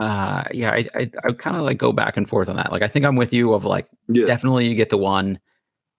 Uh, 0.00 0.44
yeah, 0.52 0.70
I 0.70 0.88
I, 0.94 1.10
I 1.24 1.32
kind 1.32 1.56
of 1.56 1.62
like 1.62 1.78
go 1.78 1.92
back 1.92 2.16
and 2.16 2.28
forth 2.28 2.48
on 2.48 2.56
that. 2.56 2.72
Like, 2.72 2.82
I 2.82 2.88
think 2.88 3.04
I'm 3.04 3.16
with 3.16 3.34
you. 3.34 3.52
Of 3.52 3.64
like, 3.64 3.88
yeah. 4.08 4.24
definitely 4.26 4.66
you 4.66 4.74
get 4.74 4.90
the 4.90 4.96
one. 4.96 5.38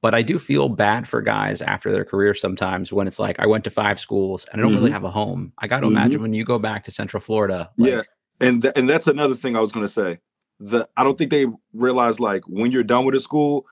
But 0.01 0.15
I 0.15 0.21
do 0.21 0.39
feel 0.39 0.69
bad 0.69 1.07
for 1.07 1.21
guys 1.21 1.62
after 1.62 1.91
their 1.91 2.05
career 2.05 2.33
sometimes 2.33 2.93
when 2.93 3.07
it's 3.07 3.19
like 3.19 3.39
I 3.39 3.47
went 3.47 3.63
to 3.65 3.69
five 3.69 3.99
schools 3.99 4.45
and 4.51 4.59
I 4.59 4.63
don't 4.63 4.71
mm-hmm. 4.71 4.79
really 4.81 4.91
have 4.91 5.03
a 5.03 5.12
home. 5.12 5.53
I 5.57 5.67
got 5.67 5.81
to 5.81 5.88
mm-hmm. 5.88 5.97
imagine 5.97 6.21
when 6.21 6.33
you 6.33 6.45
go 6.45 6.59
back 6.59 6.83
to 6.85 6.91
Central 6.91 7.21
Florida. 7.21 7.69
Like, 7.77 7.91
yeah, 7.91 8.01
and 8.39 8.62
th- 8.62 8.73
and 8.75 8.89
that's 8.89 9.07
another 9.07 9.35
thing 9.35 9.55
I 9.55 9.59
was 9.59 9.71
going 9.71 9.85
to 9.85 9.91
say. 9.91 10.19
The 10.59 10.88
I 10.95 11.03
don't 11.03 11.17
think 11.17 11.31
they 11.31 11.47
realize 11.73 12.19
like 12.19 12.43
when 12.47 12.71
you're 12.71 12.83
done 12.83 13.05
with 13.05 13.15
a 13.15 13.19
school, 13.19 13.65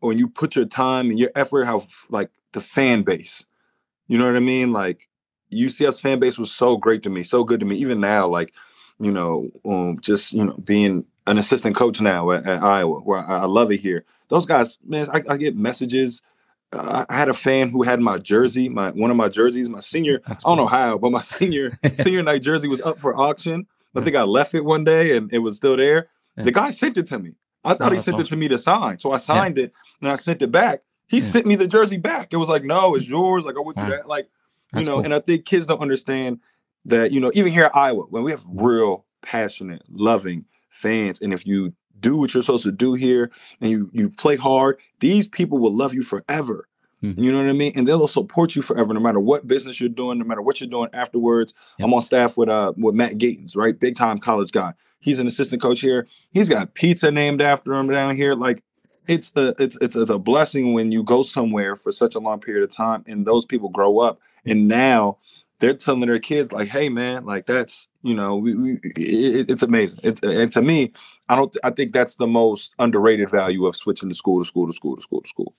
when 0.00 0.18
you 0.18 0.28
put 0.28 0.56
your 0.56 0.66
time 0.66 1.10
and 1.10 1.18
your 1.18 1.30
effort, 1.34 1.64
how 1.64 1.86
like 2.08 2.30
the 2.52 2.60
fan 2.60 3.02
base. 3.02 3.44
You 4.08 4.18
know 4.18 4.26
what 4.26 4.36
I 4.36 4.40
mean? 4.40 4.72
Like 4.72 5.08
UCF's 5.52 6.00
fan 6.00 6.18
base 6.20 6.38
was 6.38 6.50
so 6.50 6.76
great 6.76 7.02
to 7.04 7.10
me, 7.10 7.22
so 7.22 7.44
good 7.44 7.60
to 7.60 7.66
me. 7.66 7.76
Even 7.76 8.00
now, 8.00 8.28
like 8.28 8.52
you 8.98 9.10
know, 9.10 9.50
um, 9.64 9.98
just 10.00 10.32
you 10.32 10.44
know, 10.44 10.54
being 10.54 11.04
an 11.26 11.38
assistant 11.38 11.76
coach 11.76 12.00
now 12.00 12.30
at, 12.30 12.46
at 12.46 12.62
Iowa, 12.62 13.00
where 13.00 13.18
I, 13.18 13.40
I, 13.40 13.44
love 13.44 13.70
it 13.70 13.80
here. 13.80 14.04
Those 14.32 14.46
guys, 14.46 14.78
man, 14.82 15.08
I, 15.12 15.22
I 15.28 15.36
get 15.36 15.54
messages. 15.54 16.22
Uh, 16.72 17.04
I 17.06 17.14
had 17.14 17.28
a 17.28 17.34
fan 17.34 17.68
who 17.68 17.82
had 17.82 18.00
my 18.00 18.16
jersey, 18.16 18.70
my 18.70 18.90
one 18.92 19.10
of 19.10 19.16
my 19.18 19.28
jerseys, 19.28 19.68
my 19.68 19.80
senior. 19.80 20.22
That's 20.26 20.42
I 20.42 20.48
don't 20.48 20.56
cool. 20.56 20.64
know 20.64 20.68
how, 20.68 20.96
but 20.96 21.12
my 21.12 21.20
senior 21.38 21.78
senior 21.96 22.22
night 22.22 22.40
jersey 22.40 22.66
was 22.66 22.80
up 22.80 22.98
for 22.98 23.14
auction. 23.14 23.66
I 23.94 24.00
think 24.00 24.16
I 24.16 24.22
left 24.22 24.54
it 24.54 24.64
one 24.64 24.84
day 24.84 25.18
and 25.18 25.30
it 25.34 25.40
was 25.40 25.58
still 25.58 25.76
there. 25.76 26.08
Yeah. 26.38 26.44
The 26.44 26.50
guy 26.50 26.70
sent 26.70 26.96
it 26.96 27.06
to 27.08 27.18
me. 27.18 27.32
I 27.62 27.74
thought 27.74 27.92
oh, 27.92 27.94
he 27.94 27.98
sent 27.98 28.14
awesome. 28.14 28.22
it 28.22 28.28
to 28.30 28.36
me 28.36 28.48
to 28.48 28.56
sign, 28.56 28.98
so 29.00 29.12
I 29.12 29.18
signed 29.18 29.58
yeah. 29.58 29.64
it 29.64 29.74
and 30.00 30.10
I 30.10 30.16
sent 30.16 30.40
it 30.40 30.50
back. 30.50 30.80
He 31.08 31.18
yeah. 31.18 31.26
sent 31.26 31.44
me 31.44 31.54
the 31.54 31.66
jersey 31.66 31.98
back. 31.98 32.32
It 32.32 32.38
was 32.38 32.48
like, 32.48 32.64
no, 32.64 32.94
it's 32.94 33.06
yours. 33.06 33.44
Like 33.44 33.56
I 33.56 33.60
want 33.60 33.76
you 33.76 33.90
that. 33.90 34.08
Like, 34.08 34.30
That's 34.72 34.86
you 34.86 34.90
know, 34.90 34.96
cool. 34.96 35.04
and 35.04 35.14
I 35.14 35.20
think 35.20 35.44
kids 35.44 35.66
don't 35.66 35.82
understand 35.82 36.40
that, 36.86 37.12
you 37.12 37.20
know, 37.20 37.30
even 37.34 37.52
here 37.52 37.64
at 37.64 37.76
Iowa, 37.76 38.04
when 38.04 38.22
we 38.22 38.30
have 38.30 38.46
real 38.48 39.04
passionate, 39.20 39.82
loving 39.90 40.46
fans, 40.70 41.20
and 41.20 41.34
if 41.34 41.46
you 41.46 41.74
do 42.02 42.16
what 42.16 42.34
you're 42.34 42.42
supposed 42.42 42.64
to 42.64 42.72
do 42.72 42.94
here 42.94 43.30
and 43.60 43.70
you 43.70 43.90
you 43.92 44.10
play 44.10 44.36
hard, 44.36 44.78
these 45.00 45.26
people 45.26 45.58
will 45.58 45.74
love 45.74 45.94
you 45.94 46.02
forever. 46.02 46.68
Mm-hmm. 47.02 47.22
You 47.22 47.32
know 47.32 47.38
what 47.38 47.48
I 47.48 47.52
mean? 47.52 47.72
And 47.74 47.88
they'll 47.88 48.06
support 48.06 48.54
you 48.54 48.62
forever, 48.62 48.94
no 48.94 49.00
matter 49.00 49.18
what 49.18 49.48
business 49.48 49.80
you're 49.80 49.88
doing, 49.88 50.18
no 50.18 50.24
matter 50.24 50.42
what 50.42 50.60
you're 50.60 50.70
doing 50.70 50.90
afterwards. 50.92 51.54
Yep. 51.78 51.86
I'm 51.86 51.94
on 51.94 52.02
staff 52.02 52.36
with 52.36 52.48
uh 52.48 52.72
with 52.76 52.94
Matt 52.94 53.14
Gatens, 53.14 53.56
right? 53.56 53.78
Big 53.78 53.96
time 53.96 54.18
college 54.18 54.52
guy. 54.52 54.74
He's 55.00 55.18
an 55.18 55.26
assistant 55.26 55.62
coach 55.62 55.80
here. 55.80 56.06
He's 56.30 56.48
got 56.48 56.74
pizza 56.74 57.10
named 57.10 57.42
after 57.42 57.72
him 57.72 57.88
down 57.88 58.14
here. 58.14 58.34
Like 58.34 58.62
it's 59.08 59.32
a 59.34 59.54
it's 59.58 59.76
it's, 59.80 59.96
it's 59.96 60.10
a 60.10 60.18
blessing 60.18 60.74
when 60.74 60.92
you 60.92 61.02
go 61.02 61.22
somewhere 61.22 61.74
for 61.74 61.90
such 61.90 62.14
a 62.14 62.20
long 62.20 62.40
period 62.40 62.62
of 62.62 62.70
time 62.70 63.04
and 63.06 63.26
those 63.26 63.44
people 63.44 63.68
grow 63.68 63.98
up 63.98 64.20
and 64.44 64.68
now 64.68 65.18
they're 65.62 65.74
telling 65.74 66.00
their 66.00 66.18
kids 66.18 66.52
like, 66.52 66.68
"Hey, 66.68 66.88
man, 66.88 67.24
like 67.24 67.46
that's 67.46 67.86
you 68.02 68.14
know, 68.14 68.34
we, 68.34 68.54
we 68.56 68.72
it, 68.96 69.48
it's 69.48 69.62
amazing. 69.62 70.00
It's 70.02 70.20
and 70.20 70.50
to 70.52 70.60
me, 70.60 70.92
I 71.28 71.36
don't. 71.36 71.56
I 71.62 71.70
think 71.70 71.92
that's 71.92 72.16
the 72.16 72.26
most 72.26 72.74
underrated 72.80 73.30
value 73.30 73.64
of 73.66 73.76
switching 73.76 74.08
to 74.08 74.14
school 74.14 74.42
to 74.42 74.46
school 74.46 74.66
to 74.66 74.72
school 74.72 74.96
to 74.96 75.02
school 75.02 75.20
to 75.22 75.28
school. 75.28 75.54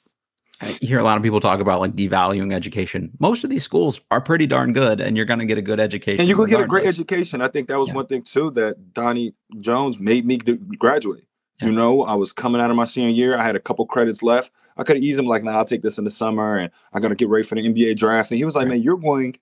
I 0.60 0.78
hear 0.82 1.00
a 1.00 1.04
lot 1.04 1.16
of 1.16 1.24
people 1.24 1.40
talk 1.40 1.62
about 1.62 1.80
like 1.80 1.96
devaluing 1.96 2.54
education. 2.54 3.12
Most 3.20 3.46
of 3.46 3.50
these 3.50 3.64
schools 3.64 4.02
are 4.12 4.20
pretty 4.20 4.46
darn 4.46 4.74
good, 4.74 5.00
and 5.00 5.16
you're 5.16 5.26
going 5.26 5.40
to 5.40 5.46
get 5.46 5.58
a 5.58 5.62
good 5.62 5.80
education. 5.80 6.20
And 6.20 6.28
you 6.28 6.36
could 6.36 6.50
get 6.50 6.60
a 6.60 6.68
great 6.68 6.86
education. 6.86 7.42
I 7.42 7.48
think 7.48 7.70
that 7.70 7.80
was 7.80 7.88
yeah. 7.88 7.96
one 7.96 8.08
thing 8.08 8.24
too 8.24 8.52
that 8.52 8.94
Donnie 8.94 9.34
Jones 9.62 10.00
made 10.00 10.26
me 10.26 10.36
graduate. 10.36 11.24
Yeah. 11.62 11.68
You 11.68 11.72
know, 11.72 12.04
I 12.04 12.16
was 12.16 12.34
coming 12.34 12.60
out 12.60 12.70
of 12.70 12.76
my 12.76 12.86
senior 12.86 13.10
year. 13.10 13.38
I 13.38 13.44
had 13.44 13.56
a 13.56 13.60
couple 13.62 13.86
credits 13.86 14.22
left. 14.22 14.52
I 14.76 14.84
could 14.84 14.98
have 14.98 15.04
eased 15.04 15.20
him 15.20 15.28
like, 15.28 15.46
"Nah, 15.46 15.60
I'll 15.60 15.66
take 15.66 15.82
this 15.82 15.98
in 15.98 16.04
the 16.04 16.12
summer, 16.12 16.58
and 16.58 16.72
I 16.92 17.00
got 17.00 17.08
to 17.08 17.16
get 17.16 17.30
ready 17.30 17.44
for 17.46 17.56
the 17.56 17.62
NBA 17.62 17.96
draft." 17.96 18.32
And 18.32 18.38
he 18.38 18.44
was 18.44 18.56
like, 18.56 18.66
right. 18.66 18.74
"Man, 18.74 18.82
you're 18.82 18.98
going 18.98 19.38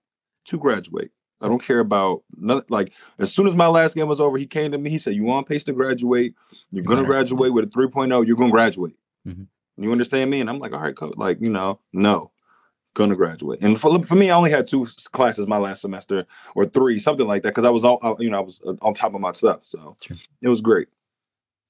to 0.46 0.58
graduate. 0.58 1.12
I 1.42 1.48
don't 1.48 1.62
care 1.62 1.80
about 1.80 2.24
nothing. 2.38 2.66
Like 2.70 2.94
as 3.20 3.34
soon 3.34 3.48
as 3.48 3.56
my 3.56 3.68
last 3.68 3.96
game 3.96 4.08
was 4.08 4.22
over, 4.22 4.38
he 4.38 4.46
came 4.46 4.72
to 4.72 4.78
me. 4.78 4.90
He 4.90 4.98
said, 4.98 5.16
"You 5.16 5.30
on 5.32 5.44
pace 5.44 5.64
to 5.66 5.74
graduate? 5.74 6.36
You're 6.72 6.84
gonna 6.84 7.04
graduate 7.04 7.54
with 7.54 7.66
a 7.66 7.68
3.0. 7.68 8.26
You're 8.26 8.36
gonna 8.38 8.52
graduate. 8.52 8.96
Mm-hmm. 9.28 9.84
You 9.84 9.92
understand 9.92 10.30
me?" 10.30 10.40
And 10.42 10.50
I'm 10.50 10.60
like, 10.60 10.74
"All 10.74 10.82
right, 10.82 10.96
coach. 10.96 11.16
Like 11.18 11.42
you 11.42 11.50
know, 11.50 11.80
no, 11.94 12.32
gonna 12.94 13.16
graduate." 13.16 13.60
And 13.62 13.80
for, 13.80 14.02
for 14.04 14.16
me, 14.16 14.30
I 14.30 14.36
only 14.36 14.52
had 14.52 14.68
two 14.68 14.86
classes 15.12 15.48
my 15.48 15.58
last 15.58 15.82
semester 15.82 16.26
or 16.54 16.66
three, 16.66 17.00
something 17.00 17.28
like 17.28 17.42
that, 17.42 17.50
because 17.50 17.66
I 17.66 17.72
was 17.72 17.84
all 17.84 18.18
you 18.20 18.30
know 18.30 18.38
I 18.38 18.42
was 18.42 18.62
uh, 18.66 18.74
on 18.82 18.94
top 18.94 19.16
of 19.16 19.22
my 19.22 19.32
stuff. 19.32 19.62
So 19.64 19.96
sure. 20.04 20.18
it 20.42 20.48
was 20.48 20.62
great. 20.62 20.90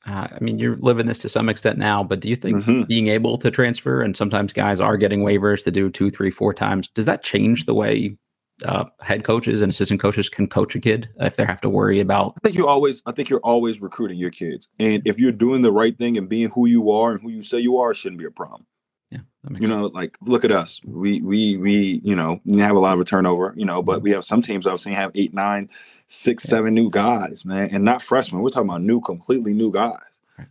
Uh, 0.06 0.28
I 0.32 0.40
mean, 0.42 0.58
you're 0.58 0.78
living 0.78 1.06
this 1.06 1.20
to 1.20 1.30
some 1.30 1.48
extent 1.48 1.78
now, 1.78 2.04
but 2.04 2.20
do 2.20 2.28
you 2.28 2.36
think 2.36 2.64
mm-hmm. 2.64 2.84
being 2.84 3.08
able 3.08 3.38
to 3.38 3.52
transfer 3.52 4.02
and 4.02 4.18
sometimes 4.18 4.52
guys 4.52 4.80
are 4.80 4.98
getting 4.98 5.20
waivers 5.22 5.64
to 5.64 5.72
do 5.72 5.92
two, 5.92 6.10
three, 6.10 6.32
four 6.32 6.56
times, 6.56 6.88
does 6.88 7.06
that 7.06 7.22
change 7.22 7.66
the 7.66 7.76
way 7.76 8.18
uh, 8.66 8.86
head 9.02 9.24
coaches 9.24 9.62
and 9.62 9.72
assistant 9.72 10.00
coaches 10.00 10.30
can 10.30 10.48
coach 10.48 10.76
a 10.76 10.80
kid 10.80 11.10
if 11.20 11.36
they 11.36 11.46
have 11.46 11.62
to 11.62 11.70
worry 11.70 12.00
about. 12.00 12.34
I 12.38 12.40
think 12.48 12.58
you 12.58 12.68
always, 12.68 13.04
I 13.06 13.12
think 13.12 13.30
you're 13.30 13.40
always 13.40 13.82
recruiting 13.82 14.18
your 14.18 14.32
kids, 14.32 14.68
and 14.80 15.02
if 15.06 15.20
you're 15.20 15.32
doing 15.32 15.62
the 15.62 15.72
right 15.72 15.98
thing 15.98 16.18
and 16.18 16.30
being 16.30 16.50
who 16.50 16.68
you 16.68 16.92
are 16.92 17.12
and 17.12 17.22
who 17.22 17.30
you 17.30 17.42
say 17.42 17.60
you 17.60 17.78
are, 17.78 17.92
it 17.92 17.96
shouldn't 17.96 18.20
be 18.20 18.26
a 18.26 18.32
problem. 18.32 18.66
Yeah, 19.10 19.20
you 19.60 19.68
know, 19.68 19.84
sense. 19.84 19.94
like 19.94 20.18
look 20.22 20.46
at 20.46 20.52
us. 20.52 20.80
We 20.86 21.22
we 21.22 21.58
we 21.58 22.02
you 22.04 22.16
know 22.16 22.40
we 22.46 22.60
have 22.62 22.76
a 22.76 22.80
lot 22.80 22.98
of 22.98 23.06
turnover. 23.06 23.54
You 23.58 23.66
know, 23.66 23.82
but 23.82 23.98
mm-hmm. 23.98 24.04
we 24.04 24.12
have 24.12 24.24
some 24.24 24.42
teams 24.42 24.66
I've 24.66 24.80
seen 24.80 24.94
have 24.94 25.12
eight, 25.16 25.34
nine, 25.34 25.70
six, 26.08 26.46
yeah. 26.46 26.52
seven 26.52 26.74
new 26.74 26.90
guys, 26.90 27.44
man, 27.44 27.70
and 27.72 27.84
not 27.84 28.02
freshmen. 28.02 28.42
We're 28.42 28.50
talking 28.50 28.70
about 28.70 28.84
new, 28.84 29.02
completely 29.02 29.54
new 29.54 29.72
guys, 29.72 30.00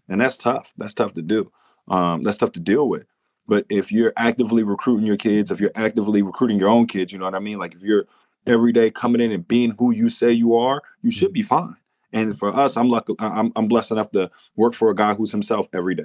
and 0.09 0.21
that's 0.21 0.37
tough. 0.37 0.75
That's 0.77 0.95
tough 0.95 1.15
to 1.15 1.23
do. 1.23 1.51
Um, 1.89 2.23
that's 2.23 2.39
tough 2.39 2.53
to 2.53 2.61
deal 2.61 2.89
with. 2.89 3.07
But 3.51 3.67
if 3.69 3.91
you're 3.91 4.13
actively 4.17 4.63
recruiting 4.63 5.05
your 5.05 5.17
kids, 5.17 5.51
if 5.51 5.59
you're 5.59 5.73
actively 5.75 6.23
recruiting 6.23 6.61
your 6.61 6.69
own 6.69 6.87
kids, 6.87 7.13
you 7.13 7.19
know 7.19 7.25
what 7.25 7.35
I 7.35 7.41
mean? 7.41 7.59
Like 7.59 7.75
if 7.75 7.83
you're 7.83 8.07
every 8.47 8.73
day 8.73 8.93
coming 8.93 9.21
in 9.21 9.33
and 9.33 9.47
being 9.47 9.75
who 9.77 9.93
you 9.93 10.09
say 10.09 10.31
you 10.31 10.55
are, 10.55 10.81
you 11.03 11.11
should 11.11 11.33
be 11.33 11.43
fine. 11.43 11.75
And 12.13 12.39
for 12.39 12.57
us, 12.57 12.77
I'm 12.77 12.89
lucky, 12.91 13.17
I'm, 13.19 13.51
I'm 13.57 13.67
blessed 13.67 13.91
enough 13.91 14.13
to 14.13 14.31
work 14.55 14.75
for 14.75 14.89
a 14.89 14.95
guy 14.95 15.15
who's 15.15 15.33
himself 15.33 15.67
every 15.73 15.97
day. 15.97 16.05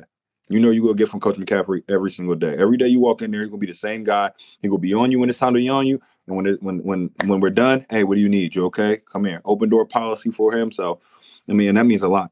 You 0.49 0.59
know, 0.59 0.71
you 0.71 0.81
will 0.81 0.95
get 0.95 1.07
from 1.07 1.19
Coach 1.19 1.35
McCaffery 1.35 1.83
every 1.87 2.09
single 2.09 2.33
day. 2.33 2.55
Every 2.57 2.77
day 2.77 2.87
you 2.87 2.99
walk 2.99 3.21
in 3.21 3.29
there, 3.29 3.41
he's 3.41 3.51
gonna 3.51 3.59
be 3.59 3.67
the 3.67 3.75
same 3.75 4.03
guy. 4.03 4.31
He 4.63 4.67
gonna 4.67 4.79
be 4.79 4.95
on 4.95 5.11
you 5.11 5.19
when 5.19 5.29
it's 5.29 5.37
time 5.37 5.53
to 5.53 5.59
be 5.59 5.69
on 5.69 5.85
you. 5.85 6.01
And 6.25 6.35
when 6.35 6.47
it, 6.47 6.63
when 6.63 6.79
when 6.79 7.11
when 7.27 7.41
we're 7.41 7.51
done, 7.51 7.85
hey, 7.91 8.05
what 8.05 8.15
do 8.15 8.21
you 8.21 8.29
need? 8.29 8.55
You 8.55 8.65
okay? 8.65 9.01
Come 9.11 9.23
here. 9.23 9.41
Open 9.45 9.69
door 9.69 9.85
policy 9.85 10.31
for 10.31 10.57
him. 10.57 10.71
So, 10.71 10.99
I 11.47 11.53
mean, 11.53 11.75
that 11.75 11.85
means 11.85 12.01
a 12.01 12.07
lot. 12.07 12.31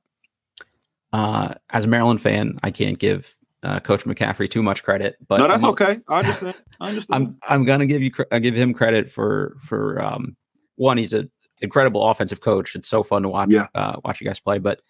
Uh, 1.11 1.53
as 1.69 1.85
a 1.85 1.87
Maryland 1.87 2.19
fan, 2.19 2.57
I 2.63 2.71
can't 2.71 2.97
give 2.97 3.35
uh, 3.63 3.79
Coach 3.79 4.03
McCaffery 4.03 4.49
too 4.49 4.61
much 4.61 4.83
credit, 4.83 5.15
but 5.27 5.37
no, 5.37 5.47
that's 5.47 5.63
I'm, 5.63 5.69
okay. 5.71 5.99
I 6.07 6.19
understand. 6.19 6.55
I 6.79 6.89
understand. 6.89 7.37
I'm 7.43 7.59
I'm 7.59 7.65
gonna 7.65 7.85
give 7.85 8.01
you 8.01 8.11
I 8.31 8.39
give 8.39 8.55
him 8.55 8.73
credit 8.73 9.09
for 9.09 9.57
for 9.61 10.01
um, 10.01 10.35
one. 10.75 10.97
He's 10.97 11.13
an 11.13 11.31
incredible 11.61 12.07
offensive 12.07 12.41
coach. 12.41 12.75
It's 12.75 12.89
so 12.89 13.03
fun 13.03 13.23
to 13.23 13.29
watch 13.29 13.49
yeah. 13.49 13.67
uh, 13.73 13.99
watch 14.03 14.21
you 14.21 14.27
guys 14.27 14.39
play, 14.39 14.59
but 14.59 14.81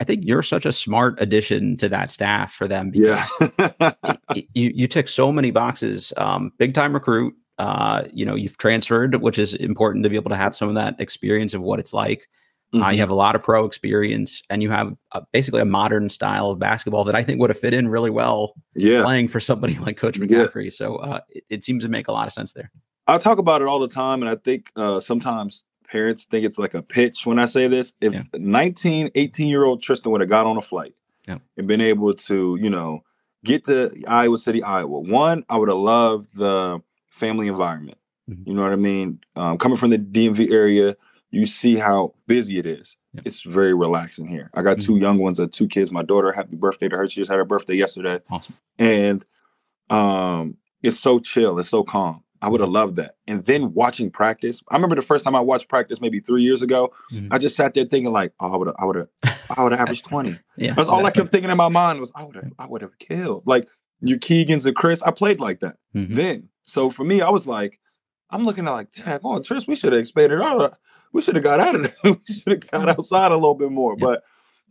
I 0.00 0.04
think 0.04 0.22
you're 0.24 0.42
such 0.42 0.66
a 0.66 0.72
smart 0.72 1.20
addition 1.20 1.76
to 1.78 1.88
that 1.88 2.10
staff 2.10 2.52
for 2.52 2.66
them 2.66 2.90
because 2.90 3.30
yeah. 3.58 3.92
you 4.54 4.72
you 4.74 4.88
tick 4.88 5.08
so 5.08 5.32
many 5.32 5.50
boxes. 5.50 6.12
Um, 6.16 6.52
big 6.58 6.74
time 6.74 6.94
recruit. 6.94 7.34
Uh, 7.58 8.04
you 8.12 8.26
know, 8.26 8.34
you've 8.34 8.58
transferred, 8.58 9.16
which 9.22 9.38
is 9.38 9.54
important 9.54 10.02
to 10.02 10.10
be 10.10 10.16
able 10.16 10.30
to 10.30 10.36
have 10.36 10.56
some 10.56 10.68
of 10.68 10.74
that 10.74 11.00
experience 11.00 11.54
of 11.54 11.62
what 11.62 11.78
it's 11.78 11.92
like. 11.92 12.28
Mm-hmm. 12.74 12.82
Uh, 12.82 12.88
you 12.88 12.94
mm-hmm. 12.94 13.00
have 13.00 13.10
a 13.10 13.14
lot 13.14 13.36
of 13.36 13.42
pro 13.42 13.64
experience, 13.64 14.42
and 14.50 14.62
you 14.62 14.70
have 14.70 14.94
a, 15.12 15.22
basically 15.32 15.60
a 15.60 15.64
modern 15.64 16.08
style 16.08 16.50
of 16.50 16.58
basketball 16.58 17.04
that 17.04 17.14
I 17.14 17.22
think 17.22 17.40
would 17.40 17.50
have 17.50 17.58
fit 17.58 17.72
in 17.72 17.88
really 17.88 18.10
well. 18.10 18.54
Yeah, 18.74 19.02
playing 19.04 19.28
for 19.28 19.40
somebody 19.40 19.78
like 19.78 19.96
Coach 19.96 20.18
McCaffery. 20.18 20.64
Yeah. 20.64 20.70
So 20.70 20.96
uh, 20.96 21.20
it, 21.28 21.44
it, 21.48 21.64
seems 21.64 21.84
to 21.84 21.88
make 21.88 22.08
a 22.08 22.12
lot 22.12 22.26
of 22.26 22.32
sense 22.32 22.52
there. 22.52 22.70
I 23.06 23.18
talk 23.18 23.38
about 23.38 23.62
it 23.62 23.68
all 23.68 23.78
the 23.78 23.88
time, 23.88 24.22
and 24.22 24.28
I 24.28 24.34
think 24.36 24.70
uh, 24.76 24.98
sometimes 24.98 25.64
parents 25.86 26.24
think 26.24 26.44
it's 26.44 26.58
like 26.58 26.74
a 26.74 26.82
pitch 26.82 27.26
when 27.26 27.38
I 27.38 27.44
say 27.44 27.68
this. 27.68 27.92
If 28.00 28.12
yeah. 28.12 28.22
19, 28.32 29.10
18 29.14 29.48
year 29.48 29.64
old 29.64 29.82
Tristan 29.82 30.10
would 30.12 30.20
have 30.20 30.30
got 30.30 30.46
on 30.46 30.56
a 30.56 30.62
flight 30.62 30.94
yeah. 31.28 31.38
and 31.56 31.68
been 31.68 31.80
able 31.80 32.14
to, 32.14 32.58
you 32.60 32.70
know, 32.70 33.04
get 33.44 33.64
to 33.66 33.94
Iowa 34.08 34.38
City, 34.38 34.62
Iowa, 34.62 34.98
one, 34.98 35.44
I 35.48 35.56
would 35.58 35.68
have 35.68 35.78
loved 35.78 36.36
the 36.36 36.80
family 37.10 37.46
environment. 37.46 37.98
Mm-hmm. 38.28 38.48
You 38.48 38.56
know 38.56 38.62
what 38.62 38.72
I 38.72 38.76
mean? 38.76 39.20
Um, 39.36 39.58
coming 39.58 39.76
from 39.76 39.90
the 39.90 39.98
DMV 39.98 40.50
area 40.50 40.96
you 41.34 41.46
see 41.46 41.76
how 41.76 42.14
busy 42.26 42.58
it 42.58 42.66
is. 42.66 42.96
Yeah. 43.12 43.22
It's 43.24 43.42
very 43.42 43.74
relaxing 43.74 44.26
here. 44.26 44.50
I 44.54 44.62
got 44.62 44.78
mm-hmm. 44.78 44.86
two 44.86 44.98
young 44.98 45.18
ones, 45.18 45.40
uh, 45.40 45.46
two 45.50 45.68
kids. 45.68 45.90
My 45.90 46.02
daughter, 46.02 46.32
happy 46.32 46.56
birthday 46.56 46.88
to 46.88 46.96
her. 46.96 47.08
She 47.08 47.20
just 47.20 47.30
had 47.30 47.38
her 47.38 47.44
birthday 47.44 47.74
yesterday. 47.74 48.20
Awesome. 48.30 48.54
And 48.78 49.24
um, 49.90 50.56
it's 50.82 50.98
so 50.98 51.18
chill. 51.18 51.58
It's 51.58 51.68
so 51.68 51.82
calm. 51.82 52.22
I 52.42 52.48
would 52.48 52.60
have 52.60 52.68
mm-hmm. 52.68 52.74
loved 52.74 52.96
that. 52.96 53.16
And 53.26 53.44
then 53.44 53.72
watching 53.72 54.10
practice. 54.10 54.62
I 54.68 54.74
remember 54.74 54.96
the 54.96 55.02
first 55.02 55.24
time 55.24 55.34
I 55.34 55.40
watched 55.40 55.68
practice 55.68 56.00
maybe 56.00 56.20
three 56.20 56.42
years 56.42 56.62
ago. 56.62 56.92
Mm-hmm. 57.10 57.32
I 57.32 57.38
just 57.38 57.56
sat 57.56 57.74
there 57.74 57.84
thinking 57.84 58.12
like, 58.12 58.32
oh, 58.38 58.52
I 58.52 58.56
would 58.56 58.66
have, 58.68 58.76
I 58.78 58.84
would 58.84 58.96
have, 58.96 59.08
I 59.56 59.62
would 59.62 59.72
have 59.72 59.80
averaged 59.80 60.04
20. 60.08 60.38
yeah. 60.56 60.74
That's 60.74 60.88
all 60.88 61.04
I 61.06 61.10
kept 61.10 61.32
thinking 61.32 61.50
in 61.50 61.56
my 61.56 61.68
mind 61.68 62.00
was 62.00 62.12
I 62.14 62.24
would 62.24 62.36
have, 62.36 62.52
I 62.58 62.66
would 62.66 62.82
have 62.82 62.98
killed. 62.98 63.46
Like 63.46 63.68
your 64.00 64.18
Keegans 64.18 64.66
and 64.66 64.76
Chris, 64.76 65.02
I 65.02 65.10
played 65.10 65.40
like 65.40 65.60
that 65.60 65.78
mm-hmm. 65.94 66.14
then. 66.14 66.48
So 66.62 66.90
for 66.90 67.04
me, 67.04 67.22
I 67.22 67.30
was 67.30 67.46
like, 67.46 67.80
I'm 68.30 68.44
looking 68.44 68.66
at 68.66 68.72
like, 68.72 68.92
dang, 68.92 69.20
oh, 69.24 69.40
Tris, 69.40 69.66
we 69.66 69.76
should 69.76 69.92
have 69.92 70.00
expanded 70.00 70.42
out 70.42 70.76
we 71.14 71.22
should 71.22 71.36
have 71.36 71.44
got 71.44 71.60
out 71.60 71.76
of 71.76 71.82
there. 71.82 71.92
we 72.12 72.34
should 72.34 72.52
have 72.52 72.70
got 72.70 72.80
mm-hmm. 72.80 72.88
outside 72.90 73.32
a 73.32 73.36
little 73.36 73.54
bit 73.54 73.70
more. 73.70 73.96
Yeah. 73.96 74.04
But 74.04 74.24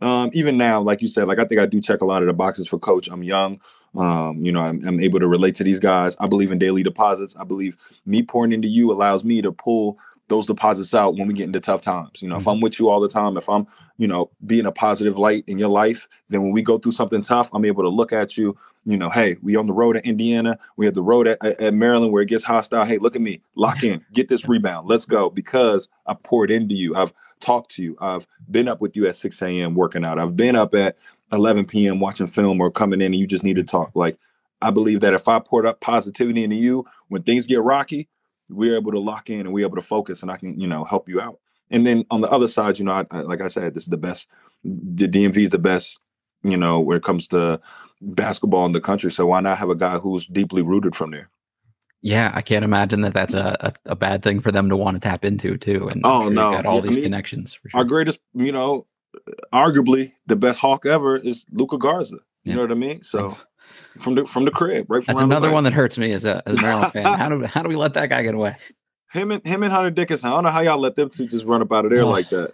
um, 0.06 0.30
even 0.34 0.56
now, 0.56 0.80
like 0.82 1.00
you 1.00 1.08
said, 1.08 1.26
like 1.26 1.38
I 1.38 1.44
think 1.46 1.60
I 1.60 1.66
do 1.66 1.80
check 1.80 2.02
a 2.02 2.04
lot 2.04 2.22
of 2.22 2.28
the 2.28 2.34
boxes 2.34 2.68
for 2.68 2.78
coach. 2.78 3.08
I'm 3.08 3.22
young. 3.22 3.60
Um, 3.96 4.44
you 4.44 4.52
know, 4.52 4.60
I'm, 4.60 4.86
I'm, 4.86 5.00
able 5.00 5.20
to 5.20 5.26
relate 5.26 5.54
to 5.56 5.64
these 5.64 5.80
guys. 5.80 6.16
I 6.20 6.26
believe 6.26 6.52
in 6.52 6.58
daily 6.58 6.82
deposits. 6.82 7.34
I 7.36 7.44
believe 7.44 7.76
me 8.04 8.22
pouring 8.22 8.52
into 8.52 8.68
you 8.68 8.92
allows 8.92 9.24
me 9.24 9.40
to 9.40 9.52
pull 9.52 9.98
those 10.28 10.46
deposits 10.46 10.94
out 10.94 11.16
when 11.16 11.28
we 11.28 11.34
get 11.34 11.44
into 11.44 11.60
tough 11.60 11.80
times. 11.80 12.20
You 12.20 12.28
know, 12.28 12.36
Mhm. 12.36 12.40
if 12.40 12.48
I'm 12.48 12.60
with 12.60 12.78
you 12.78 12.88
all 12.88 13.00
the 13.00 13.08
time, 13.08 13.36
if 13.36 13.48
I'm, 13.48 13.66
you 13.96 14.08
know, 14.08 14.30
being 14.44 14.66
a 14.66 14.72
positive 14.72 15.18
light 15.18 15.44
in 15.46 15.58
your 15.58 15.68
life, 15.68 16.08
then 16.28 16.42
when 16.42 16.52
we 16.52 16.62
go 16.62 16.76
through 16.78 16.92
something 16.92 17.22
tough, 17.22 17.50
I'm 17.52 17.64
able 17.64 17.84
to 17.84 17.90
look 17.90 18.12
at 18.12 18.36
you, 18.36 18.56
you 18.86 18.96
know, 18.96 19.08
hey, 19.10 19.36
we 19.42 19.56
on 19.56 19.66
the 19.66 19.72
road 19.72 19.96
at 19.96 20.04
Indiana, 20.04 20.58
we 20.76 20.86
have 20.86 20.94
the 20.94 21.02
road 21.02 21.26
at, 21.26 21.42
at, 21.44 21.74
Maryland 21.74 22.12
where 22.12 22.22
it 22.22 22.28
gets 22.28 22.44
hostile. 22.44 22.84
Hey, 22.84 22.98
look 22.98 23.16
at 23.16 23.22
me, 23.22 23.40
lock 23.54 23.82
in, 23.82 24.04
get 24.12 24.28
this 24.28 24.46
rebound, 24.46 24.88
let's 24.88 25.06
go. 25.06 25.30
Because 25.30 25.88
I've 26.06 26.22
poured 26.22 26.50
into 26.50 26.74
you, 26.74 26.94
I've 26.94 27.12
talked 27.40 27.70
to 27.72 27.82
you, 27.82 27.96
I've 28.00 28.26
been 28.50 28.68
up 28.68 28.80
with 28.80 28.96
you 28.96 29.06
at 29.06 29.16
6 29.16 29.40
a.m. 29.42 29.74
working 29.74 30.04
out, 30.04 30.18
I've 30.18 30.36
been 30.36 30.56
up 30.56 30.74
at 30.74 30.96
11 31.32 31.66
p.m. 31.66 32.00
watching 32.00 32.26
film 32.26 32.60
or 32.60 32.70
coming 32.70 33.00
in 33.00 33.06
and 33.06 33.16
you 33.16 33.26
just 33.26 33.44
need 33.44 33.56
to 33.56 33.64
talk. 33.64 33.92
Like, 33.94 34.18
I 34.60 34.70
believe 34.70 35.00
that 35.00 35.14
if 35.14 35.28
I 35.28 35.38
poured 35.40 35.66
up 35.66 35.80
positivity 35.80 36.44
into 36.44 36.56
you, 36.56 36.84
when 37.08 37.22
things 37.22 37.46
get 37.46 37.62
rocky, 37.62 38.08
we're 38.50 38.76
able 38.76 38.92
to 38.92 39.00
lock 39.00 39.30
in 39.30 39.40
and 39.40 39.52
we're 39.52 39.66
able 39.66 39.76
to 39.76 39.82
focus 39.82 40.22
and 40.22 40.30
I 40.30 40.36
can, 40.36 40.58
you 40.60 40.66
know, 40.66 40.84
help 40.84 41.08
you 41.08 41.20
out. 41.20 41.38
And 41.70 41.86
then 41.86 42.04
on 42.10 42.20
the 42.20 42.30
other 42.30 42.46
side, 42.46 42.78
you 42.78 42.84
know, 42.84 42.92
I, 42.92 43.06
I, 43.10 43.20
like 43.22 43.40
I 43.40 43.48
said, 43.48 43.74
this 43.74 43.84
is 43.84 43.88
the 43.88 43.96
best, 43.96 44.28
the 44.62 45.08
DMV 45.08 45.44
is 45.44 45.50
the 45.50 45.58
best, 45.58 46.00
you 46.42 46.56
know, 46.56 46.80
when 46.80 46.96
it 46.96 47.02
comes 47.02 47.26
to 47.28 47.60
basketball 48.04 48.66
in 48.66 48.72
the 48.72 48.80
country. 48.80 49.10
So 49.10 49.26
why 49.26 49.40
not 49.40 49.58
have 49.58 49.70
a 49.70 49.74
guy 49.74 49.98
who's 49.98 50.26
deeply 50.26 50.62
rooted 50.62 50.94
from 50.96 51.10
there? 51.10 51.30
Yeah, 52.02 52.30
I 52.34 52.42
can't 52.42 52.64
imagine 52.64 53.00
that 53.00 53.14
that's 53.14 53.32
a, 53.32 53.56
a, 53.60 53.92
a 53.92 53.96
bad 53.96 54.22
thing 54.22 54.40
for 54.40 54.52
them 54.52 54.68
to 54.68 54.76
want 54.76 54.96
to 54.96 55.00
tap 55.00 55.24
into 55.24 55.56
too. 55.56 55.88
And 55.88 56.04
Oh, 56.04 56.24
sure 56.24 56.30
no. 56.32 56.50
got 56.50 56.66
all 56.66 56.74
Yeah, 56.74 56.80
I 56.80 56.82
these 56.84 56.96
mean, 56.96 57.04
connections. 57.04 57.54
For 57.54 57.70
Our 57.72 57.84
greatest, 57.84 58.18
you 58.34 58.52
know, 58.52 58.86
arguably 59.52 60.12
the 60.26 60.36
best 60.36 60.58
Hawk 60.58 60.84
ever 60.84 61.16
is 61.16 61.46
Luka 61.50 61.78
Garza. 61.78 62.16
You 62.44 62.50
Yeah. 62.50 62.54
know 62.56 62.62
what 62.62 62.70
I 62.72 62.74
mean? 62.74 63.02
So 63.02 63.38
from 63.98 64.16
the 64.16 64.26
from 64.26 64.44
the 64.44 64.50
crib, 64.50 64.86
right? 64.90 65.02
From 65.02 65.14
That's 65.14 65.22
another 65.22 65.50
one 65.50 65.64
that 65.64 65.72
hurts 65.72 65.96
me 65.96 66.12
as 66.12 66.26
a 66.26 66.42
as 66.46 66.56
a 66.56 66.60
Maryland 66.60 66.92
fan. 66.92 67.06
How 67.18 67.30
do 67.30 67.42
how 67.44 67.62
do 67.62 67.68
we 67.70 67.76
let 67.76 67.94
that 67.94 68.10
guy 68.10 68.22
get 68.22 68.34
away? 68.34 68.56
Him 69.12 69.30
and 69.30 69.46
him 69.46 69.62
and 69.62 69.72
Hunter 69.72 69.90
Dickinson. 69.90 70.28
I 70.28 70.32
don't 70.34 70.44
know 70.44 70.50
how 70.50 70.60
y'all 70.60 70.78
let 70.78 70.96
them 70.96 71.08
two 71.08 71.26
just 71.26 71.46
run 71.46 71.62
up 71.62 71.72
out 71.72 71.84
of 71.84 71.90
there 71.92 72.04
like 72.04 72.28
that. 72.30 72.52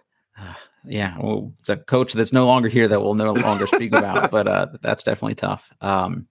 Yeah, 0.86 1.16
well, 1.18 1.52
it's 1.58 1.68
a 1.68 1.76
coach 1.76 2.12
that's 2.14 2.32
no 2.32 2.46
longer 2.46 2.68
here 2.68 2.88
that 2.88 3.00
we'll 3.02 3.14
no 3.14 3.32
longer 3.32 3.66
speak 3.66 3.94
about, 3.94 4.30
but 4.30 4.48
uh, 4.48 4.66
that's 4.80 5.02
definitely 5.02 5.34
tough. 5.34 5.70
Um, 5.80 6.26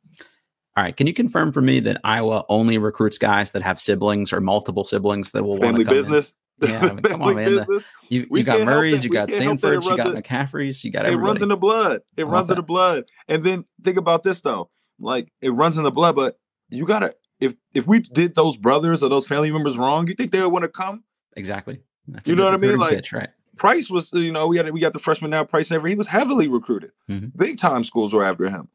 all 0.75 0.83
right, 0.83 0.95
can 0.95 1.07
you 1.07 1.13
confirm 1.13 1.51
for 1.51 1.61
me 1.61 1.79
that 1.81 1.99
Iowa 2.03 2.45
only 2.49 2.77
recruits 2.77 3.17
guys 3.17 3.51
that 3.51 3.61
have 3.61 3.79
siblings 3.81 4.31
or 4.33 4.39
multiple 4.41 4.85
siblings 4.85 5.31
that 5.31 5.43
will 5.43 5.51
want 5.51 5.61
Family 5.61 5.83
to 5.83 5.89
come 5.89 5.97
in? 5.97 6.03
business. 6.03 6.35
Yeah, 6.61 6.79
I 6.79 6.87
mean, 6.93 6.99
come 7.03 7.21
on, 7.21 7.35
man. 7.35 7.55
The- 7.55 7.83
You 8.09 8.27
you 8.31 8.43
got 8.43 8.61
Murray's, 8.61 9.03
you 9.03 9.09
got 9.09 9.29
can't 9.29 9.43
help 9.43 9.59
that 9.61 9.73
it 9.73 9.79
Sandforts, 9.81 9.91
you 9.91 9.97
got 9.97 10.23
McCaffery's, 10.23 10.83
you 10.83 10.91
got 10.91 11.05
It 11.05 11.15
runs 11.15 11.41
in 11.41 11.49
the 11.49 11.57
blood. 11.57 12.01
It 12.17 12.23
runs 12.25 12.49
in 12.49 12.55
the 12.55 12.63
blood. 12.63 13.05
And 13.27 13.43
then 13.43 13.65
think 13.83 13.97
about 13.97 14.23
this 14.23 14.41
though. 14.41 14.69
Like 14.99 15.31
it 15.41 15.51
runs 15.51 15.77
in 15.77 15.83
the 15.83 15.91
blood, 15.91 16.15
but 16.15 16.37
you 16.69 16.85
gotta 16.85 17.13
if 17.39 17.55
if 17.73 17.87
we 17.87 17.99
did 17.99 18.35
those 18.35 18.57
brothers 18.57 19.03
or 19.03 19.09
those 19.09 19.27
family 19.27 19.51
members 19.51 19.77
wrong, 19.77 20.07
you 20.07 20.15
think 20.15 20.31
they 20.31 20.41
would 20.41 20.49
want 20.49 20.63
to 20.63 20.69
come? 20.69 21.03
exactly. 21.37 21.81
That's 22.07 22.27
You 22.27 22.35
know 22.35 22.45
what 22.45 22.53
I 22.53 22.57
mean? 22.57 22.77
Like- 22.77 22.95
pitch, 22.95 23.13
right? 23.13 23.29
Pryce 23.59 23.89
was, 23.89 24.11
you 24.13 24.31
know, 24.31 24.47
we 24.47 24.57
had 24.57 24.71
we 24.71 24.79
got 24.79 24.93
the 24.93 24.99
freshman 24.99 25.29
now, 25.31 25.43
Pryce 25.43 25.71
ever. 25.71 25.87
He 25.87 25.95
was 25.95 26.07
heavily 26.07 26.47
recruited. 26.47 26.91
Mhm. 27.09 27.35
Big 27.37 27.57
time 27.57 27.83
schools 27.83 28.13
were 28.13 28.23
after 28.23 28.49
him. 28.49 28.69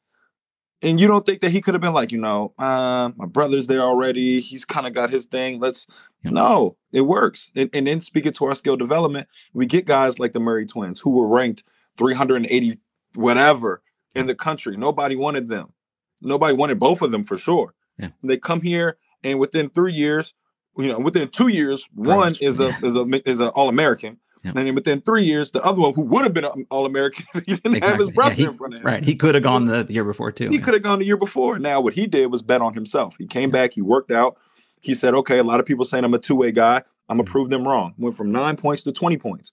And 0.82 1.00
you 1.00 1.06
don't 1.08 1.24
think 1.24 1.40
that 1.40 1.50
he 1.50 1.62
could 1.62 1.72
have 1.72 1.80
been 1.80 1.94
like, 1.94 2.12
you 2.12 2.20
know, 2.20 2.52
uh, 2.58 3.10
my 3.16 3.24
brother's 3.24 3.66
there 3.66 3.80
already. 3.80 4.40
He's 4.40 4.66
kind 4.66 4.86
of 4.86 4.92
got 4.92 5.08
his 5.10 5.24
thing. 5.24 5.58
Let's 5.58 5.86
Yeah. 6.22 6.32
no, 6.32 6.76
it 6.92 7.00
works. 7.02 7.50
And, 7.56 7.70
and 7.72 7.86
then 7.86 8.02
speaking 8.02 8.32
to 8.32 8.44
our 8.44 8.54
skill 8.54 8.76
development, 8.76 9.28
we 9.54 9.64
get 9.64 9.86
guys 9.86 10.18
like 10.18 10.34
the 10.34 10.40
Murray 10.40 10.66
twins 10.66 11.00
who 11.00 11.10
were 11.10 11.26
ranked 11.26 11.64
380 11.96 12.78
whatever 13.14 13.82
in 14.14 14.26
the 14.26 14.34
country. 14.34 14.76
Nobody 14.76 15.16
wanted 15.16 15.48
them. 15.48 15.72
Nobody 16.20 16.54
wanted 16.54 16.78
both 16.78 17.00
of 17.00 17.10
them 17.12 17.24
for 17.24 17.38
sure. 17.38 17.74
Yeah. 17.98 18.08
They 18.22 18.36
come 18.36 18.60
here 18.60 18.98
and 19.22 19.38
within 19.38 19.70
three 19.70 19.92
years, 19.94 20.34
you 20.76 20.88
know, 20.88 20.98
within 20.98 21.28
two 21.28 21.48
years, 21.48 21.88
one 21.94 22.34
is 22.40 22.60
a 22.60 22.66
Yeah. 22.68 22.78
is 22.82 22.96
a 22.96 23.30
is 23.30 23.40
an 23.40 23.48
all 23.48 23.68
American. 23.70 24.18
Yeah. 24.44 24.50
And 24.54 24.66
then 24.68 24.74
within 24.74 25.00
three 25.00 25.24
years, 25.24 25.50
the 25.52 25.64
other 25.64 25.80
one 25.80 25.94
who 25.94 26.02
would 26.02 26.22
have 26.22 26.34
been 26.34 26.44
an 26.44 26.66
all 26.70 26.84
American 26.86 27.24
if 27.34 27.44
he 27.46 27.54
didn't 27.56 27.82
have 27.84 27.98
his 27.98 28.08
Exactly. 28.08 28.12
Yeah, 28.12 28.14
brother 28.14 28.34
he- 28.34 28.44
in 28.44 28.54
front 28.54 28.74
of 28.74 28.80
him. 28.80 28.86
Right. 28.86 29.04
He 29.04 29.14
could 29.16 29.34
have 29.34 29.42
gone 29.44 29.64
the, 29.66 29.82
the 29.84 29.94
year 29.94 30.04
before 30.04 30.30
too. 30.30 30.48
He 30.50 30.56
yeah. 30.56 30.60
could 30.62 30.74
have 30.74 30.82
gone 30.82 30.98
the 30.98 31.06
year 31.06 31.16
before. 31.16 31.58
Now, 31.58 31.80
what 31.80 31.94
he 31.94 32.06
did 32.06 32.30
was 32.30 32.42
bet 32.42 32.60
on 32.60 32.74
himself. 32.74 33.14
He 33.18 33.26
came 33.26 33.50
back, 33.50 33.72
he 33.72 33.80
worked 33.82 34.10
out. 34.10 34.36
He 34.80 34.92
said, 34.94 35.14
okay, 35.14 35.38
a 35.38 35.44
lot 35.44 35.60
of 35.60 35.66
people 35.66 35.84
saying 35.86 36.04
I'm 36.04 36.12
a 36.14 36.18
two 36.18 36.34
way 36.36 36.52
guy. 36.52 36.82
I'm 37.08 37.16
going 37.16 37.24
to 37.24 37.30
Mhm. 37.30 37.32
prove 37.32 37.48
them 37.50 37.66
wrong. 37.66 37.94
Went 37.98 38.16
from 38.16 38.30
nine 38.30 38.56
points 38.56 38.82
to 38.82 38.92
20 38.92 39.16
points. 39.16 39.52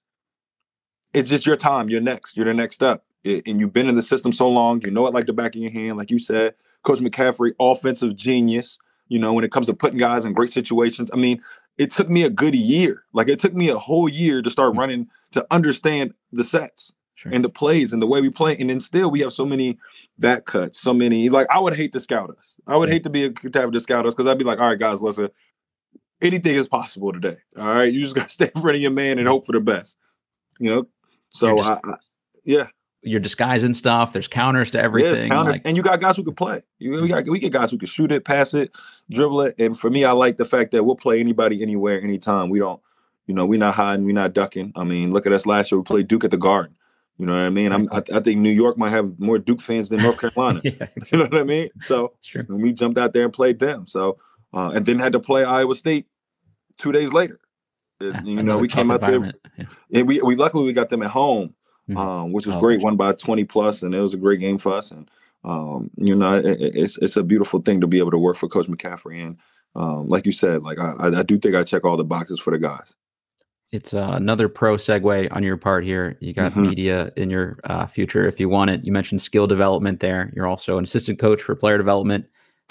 It's 1.13 1.29
just 1.29 1.45
your 1.45 1.55
time. 1.57 1.89
You're 1.89 2.01
next. 2.01 2.35
You're 2.37 2.45
the 2.45 2.53
next 2.53 2.75
step. 2.75 3.03
I- 3.25 3.41
And 3.45 3.59
you've 3.59 3.73
been 3.73 3.87
in 3.87 3.95
the 3.95 4.01
system 4.01 4.31
so 4.33 4.49
long. 4.49 4.81
You 4.85 4.91
know 4.91 5.05
it 5.07 5.13
like 5.13 5.25
the 5.25 5.33
back 5.33 5.55
of 5.55 5.61
your 5.61 5.71
hand. 5.71 5.97
Like 5.97 6.11
you 6.11 6.19
said, 6.19 6.55
Coach 6.83 6.99
McCaffery, 6.99 7.51
offensive 7.59 8.15
genius. 8.15 8.77
You 9.09 9.19
know, 9.19 9.33
when 9.33 9.43
it 9.43 9.51
comes 9.51 9.67
to 9.67 9.73
putting 9.73 9.99
guys 9.99 10.23
in 10.23 10.31
great 10.33 10.51
situations. 10.53 11.09
I 11.13 11.17
mean, 11.17 11.41
it 11.77 11.91
took 11.91 12.09
me 12.09 12.23
a 12.23 12.29
good 12.29 12.55
year. 12.55 13.03
Like 13.13 13.27
it 13.29 13.39
took 13.39 13.53
me 13.53 13.69
a 13.69 13.77
whole 13.77 14.07
year 14.09 14.41
to 14.41 14.49
start 14.49 14.73
Mhm. 14.73 14.77
running 14.77 15.07
to 15.31 15.45
understand 15.51 16.13
the 16.31 16.43
sets 16.43 16.93
Sure. 17.15 17.31
and 17.33 17.43
the 17.43 17.49
plays 17.49 17.93
and 17.93 18.01
the 18.01 18.07
way 18.07 18.19
we 18.21 18.29
play. 18.29 18.55
And 18.57 18.69
then 18.69 18.79
still 18.79 19.09
we 19.11 19.21
have 19.21 19.31
so 19.33 19.45
many 19.45 19.77
back 20.17 20.45
cuts, 20.45 20.79
so 20.79 20.93
many 20.93 21.29
like 21.29 21.47
I 21.49 21.59
would 21.59 21.75
hate 21.75 21.93
to 21.93 21.99
scout 21.99 22.29
us. 22.37 22.55
I 22.67 22.77
would 22.77 22.89
Yeah. 22.89 22.93
hate 22.95 23.03
to 23.03 23.09
be 23.09 23.25
a 23.25 23.29
to 23.31 23.59
have 23.61 23.71
to 23.71 23.79
scout 23.79 24.05
us 24.05 24.13
because 24.13 24.27
I'd 24.27 24.37
be 24.37 24.43
like, 24.43 24.59
all 24.59 24.67
right, 24.69 24.79
guys, 24.79 25.01
listen, 25.01 25.29
anything 26.21 26.55
is 26.55 26.67
possible 26.67 27.11
today. 27.13 27.37
All 27.57 27.73
right. 27.73 27.91
You 27.93 28.01
just 28.01 28.15
gotta 28.15 28.29
stay 28.37 28.51
in 28.53 28.61
front 28.61 28.75
of 28.75 28.81
your 28.81 28.91
man 28.91 29.17
and 29.19 29.27
hope 29.27 29.45
for 29.45 29.53
the 29.53 29.59
best. 29.61 29.97
You 30.59 30.69
know? 30.69 30.87
So 31.29 31.57
just- 31.57 31.69
I, 31.69 31.79
I 31.91 31.95
yeah, 32.43 32.67
You're 33.03 33.19
disguising 33.19 33.73
stuff. 33.73 34.13
There's 34.13 34.27
counters 34.27 34.69
to 34.71 34.81
everything. 34.81 35.23
yes, 35.23 35.27
counters, 35.29 35.55
like- 35.55 35.61
and 35.65 35.75
you 35.75 35.81
got 35.83 35.99
guys 35.99 36.17
who 36.17 36.23
can 36.23 36.35
play. 36.35 36.61
You 36.77 37.01
we 37.01 37.07
got 37.07 37.27
we 37.27 37.39
get 37.39 37.51
guys 37.51 37.71
who 37.71 37.77
can 37.77 37.87
shoot 37.87 38.11
it, 38.11 38.23
pass 38.25 38.53
it, 38.53 38.71
dribble 39.09 39.41
it. 39.41 39.55
And 39.59 39.77
for 39.79 39.89
me, 39.89 40.05
I 40.05 40.11
like 40.11 40.37
the 40.37 40.45
fact 40.45 40.71
that 40.71 40.83
we'll 40.83 40.95
play 40.95 41.19
anybody, 41.19 41.61
anywhere, 41.63 41.99
anytime. 42.01 42.49
We 42.49 42.59
don't, 42.59 42.79
you 43.25 43.33
know, 43.33 43.45
we're 43.45 43.59
not 43.59 43.73
hiding, 43.73 44.05
we're 44.05 44.13
not 44.13 44.33
ducking. 44.33 44.71
I 44.75 44.83
mean, 44.83 45.11
look 45.11 45.25
at 45.25 45.33
us 45.33 45.45
last 45.47 45.71
year. 45.71 45.79
We 45.79 45.83
played 45.83 46.07
Duke 46.07 46.23
at 46.25 46.31
the 46.31 46.37
Garden. 46.37 46.75
You 47.17 47.25
know 47.27 47.33
what 47.33 47.41
I 47.41 47.49
mean? 47.49 47.71
I'm, 47.71 47.87
I, 47.91 48.01
I 48.13 48.19
think 48.19 48.39
New 48.39 48.49
York 48.51 48.77
might 48.79 48.89
have 48.89 49.19
more 49.19 49.37
Duke 49.37 49.61
fans 49.61 49.89
than 49.89 50.01
North 50.01 50.19
Carolina. 50.19 50.61
yeah, 50.63 50.87
you 51.11 51.17
know 51.17 51.25
what 51.25 51.37
I 51.37 51.43
mean? 51.43 51.69
So 51.81 52.13
and 52.33 52.61
we 52.61 52.73
jumped 52.73 52.97
out 52.97 53.13
there 53.13 53.23
and 53.23 53.33
played 53.33 53.59
them. 53.59 53.85
So 53.87 54.17
uh, 54.53 54.71
and 54.75 54.85
then 54.85 54.99
had 54.99 55.13
to 55.13 55.19
play 55.19 55.43
Iowa 55.43 55.75
State 55.75 56.07
two 56.77 56.91
days 56.91 57.13
later. 57.13 57.39
Yeah, 57.99 58.21
you 58.23 58.41
know, 58.41 58.57
we 58.57 58.67
came 58.67 58.89
out 58.89 59.01
there. 59.01 59.33
Yeah. 59.57 59.65
and 59.93 60.07
we 60.07 60.21
we 60.21 60.35
luckily 60.35 60.65
we 60.65 60.73
got 60.73 60.89
them 60.89 61.03
at 61.03 61.11
home, 61.11 61.53
Mhm. 61.89 61.97
um, 61.97 62.31
which 62.31 62.45
was 62.47 62.55
Oh, 62.55 62.59
great. 62.59 62.81
Won 62.81 62.95
by 62.95 63.13
twenty 63.13 63.43
plus, 63.43 63.83
and 63.83 63.93
it 63.95 63.99
was 63.99 64.13
a 64.13 64.17
great 64.17 64.39
game 64.39 64.57
for 64.57 64.73
us. 64.73 64.91
And 64.91 65.09
um, 65.43 65.89
you 65.97 66.15
know, 66.15 66.37
it, 66.37 66.45
it- 66.45 66.75
it's 66.75 66.97
it's 66.99 67.17
a 67.17 67.23
beautiful 67.23 67.61
thing 67.61 67.81
to 67.81 67.87
be 67.87 67.97
able 67.99 68.11
to 68.11 68.19
work 68.19 68.37
for 68.37 68.47
Coach 68.47 68.67
McCaffery. 68.67 69.25
And 69.25 69.37
um, 69.75 70.07
like 70.09 70.25
you 70.25 70.31
said, 70.31 70.61
like 70.63 70.77
I, 70.79 70.95
I 70.99 71.23
do 71.23 71.37
think 71.39 71.55
I 71.55 71.63
check 71.63 71.83
all 71.85 71.97
the 71.97 72.03
boxes 72.03 72.39
for 72.39 72.51
the 72.51 72.59
guys. 72.59 72.93
It's 73.71 73.93
uh, 73.93 74.11
another 74.15 74.49
pro 74.49 74.75
segue 74.75 75.29
on 75.33 75.43
your 75.43 75.55
part 75.57 75.85
here. 75.85 76.17
You 76.19 76.33
got 76.33 76.51
Mhm. 76.51 76.67
media 76.69 77.11
in 77.15 77.29
your 77.29 77.57
uh, 77.63 77.85
future 77.85 78.27
if 78.27 78.37
you 78.39 78.49
want 78.49 78.69
it. 78.69 78.83
You 78.85 78.91
mentioned 78.91 79.21
skill 79.21 79.47
development 79.47 80.01
there. 80.01 80.31
You're 80.35 80.45
also 80.47 80.77
an 80.77 80.83
assistant 80.83 81.19
coach 81.19 81.41
for 81.41 81.55
player 81.55 81.77
development. 81.77 82.25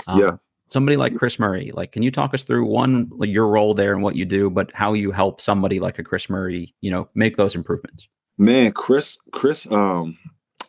Um, 0.06 0.20
Yeah. 0.20 0.30
Somebody 0.68 0.96
like 0.96 1.16
Chris 1.16 1.40
Murray, 1.40 1.72
like, 1.74 1.90
can 1.90 2.04
you 2.04 2.12
talk 2.12 2.32
us 2.32 2.44
through 2.44 2.64
one 2.66 3.08
like 3.16 3.28
your 3.30 3.48
role 3.48 3.74
there 3.74 3.92
and 3.92 4.04
what 4.04 4.14
you 4.14 4.24
do, 4.24 4.48
but 4.50 4.70
how 4.72 4.92
you 4.92 5.10
help 5.10 5.40
somebody 5.40 5.80
like 5.80 5.98
a 5.98 6.04
Chris 6.04 6.30
Murray, 6.30 6.74
you 6.80 6.92
know, 6.92 7.08
make 7.14 7.36
those 7.36 7.56
improvements? 7.56 8.06
Man, 8.40 8.72
Chris, 8.72 9.18
Chris, 9.32 9.66
um, 9.70 10.16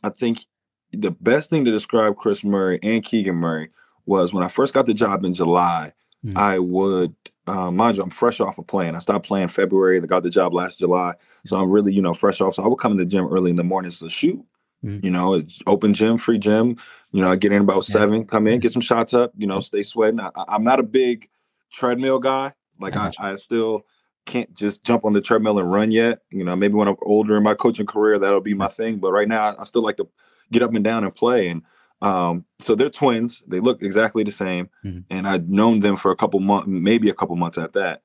I 0.03 0.10
think 0.10 0.45
the 0.91 1.12
best 1.12 1.49
thing 1.49 1.63
to 1.65 1.71
describe 1.71 2.17
Chris 2.17 2.43
Murray 2.43 2.79
and 2.84 3.03
Keegan 3.03 3.36
Murray 3.36 3.69
was 4.05 4.34
when 4.34 4.43
I 4.43 4.49
first 4.49 4.73
got 4.73 4.86
the 4.88 4.93
job 4.93 5.23
in 5.23 5.34
July, 5.34 5.93
Mhm. 6.25 6.38
I 6.38 6.60
would, 6.60 7.15
uh, 7.47 7.71
mind 7.71 7.95
you, 7.95 8.03
I'm 8.03 8.10
fresh 8.10 8.41
off 8.41 8.57
of 8.57 8.67
playing. 8.67 8.93
I 8.95 8.99
stopped 8.99 9.25
playing 9.25 9.47
February. 9.47 10.01
I 10.01 10.05
got 10.05 10.23
the 10.23 10.29
job 10.29 10.53
last 10.53 10.79
July. 10.79 11.13
So 11.45 11.55
I'm 11.55 11.71
really, 11.71 11.93
you 11.93 12.01
know, 12.01 12.13
fresh 12.13 12.41
off. 12.41 12.55
So 12.55 12.63
I 12.63 12.67
would 12.67 12.75
come 12.77 12.91
in 12.91 12.97
the 12.97 13.05
gym 13.05 13.25
early 13.27 13.51
in 13.51 13.55
the 13.55 13.63
mornings 13.63 13.99
to 13.99 14.10
shoot. 14.10 14.43
Mhm. 14.84 15.03
You 15.03 15.10
know, 15.12 15.36
it's 15.36 15.62
open 15.65 15.93
gym, 15.93 16.17
free 16.17 16.39
gym. 16.39 16.75
You 17.12 17.21
know, 17.21 17.31
I 17.31 17.38
get 17.38 17.53
in 17.53 17.62
about 17.62 17.88
Yeah. 17.88 17.93
seven, 17.93 18.25
come 18.25 18.47
in, 18.47 18.60
get 18.60 18.71
some 18.73 18.81
shots 18.81 19.13
up, 19.13 19.31
you 19.38 19.47
know, 19.47 19.62
stay 19.62 19.81
sweating. 19.81 20.19
I, 20.19 20.29
I'm 20.49 20.63
not 20.65 20.79
a 20.81 20.84
big 20.84 21.29
treadmill 21.71 22.19
guy. 22.19 22.53
Like 22.81 22.97
I 22.97 23.12
I. 23.17 23.31
I 23.31 23.36
still 23.36 23.86
can't 24.25 24.53
just 24.55 24.84
jump 24.84 25.05
on 25.05 25.13
the 25.13 25.21
treadmill 25.21 25.60
and 25.60 25.71
run 25.71 25.91
yet. 25.91 26.19
You 26.31 26.43
know, 26.43 26.55
maybe 26.55 26.75
when 26.75 26.88
I'm 26.88 26.95
older 27.01 27.38
in 27.38 27.43
my 27.43 27.55
coaching 27.55 27.86
career, 27.86 28.19
that'll 28.19 28.41
be 28.41 28.53
my 28.53 28.67
thing. 28.67 28.97
But 28.97 29.12
right 29.12 29.27
now, 29.27 29.55
I 29.57 29.63
still 29.63 29.81
like 29.81 29.97
to 29.97 30.07
get 30.51 30.62
up 30.62 30.73
and 30.73 30.84
down 30.84 31.03
and 31.03 31.13
play. 31.13 31.49
And 31.49 31.63
um, 32.01 32.45
so 32.60 32.75
they're 32.75 32.89
twins. 32.89 33.43
They 33.47 33.60
look 33.60 33.81
exactly 33.84 34.23
the 34.23 34.31
same. 34.31 34.69
Mhm. 34.86 35.05
And 35.10 35.27
I'd 35.27 35.49
known 35.49 35.79
them 35.79 35.95
for 35.95 36.12
a 36.12 36.15
couple 36.15 36.39
months, 36.39 36.67
maybe 36.67 37.10
a 37.10 37.13
couple 37.13 37.36
months 37.36 37.57
at 37.57 37.73
that. 37.73 38.03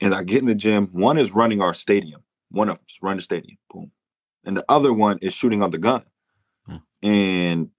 And 0.00 0.14
I 0.14 0.24
get 0.24 0.42
in 0.42 0.48
the 0.48 0.54
gym. 0.54 0.88
One 0.92 1.18
is 1.18 1.32
running 1.32 1.60
our 1.60 1.74
stadium. 1.74 2.22
One 2.50 2.68
of 2.68 2.76
them 2.76 2.84
is 2.88 2.98
running 3.02 3.18
the 3.18 3.22
stadium. 3.22 3.58
Boom. 3.70 3.92
And 4.44 4.56
the 4.56 4.64
other 4.68 4.92
one 4.92 5.18
is 5.22 5.32
shooting 5.32 5.62
on 5.62 5.70
the 5.70 5.78
gun. 5.78 6.04
Huh. 6.68 6.78
And 7.02 7.70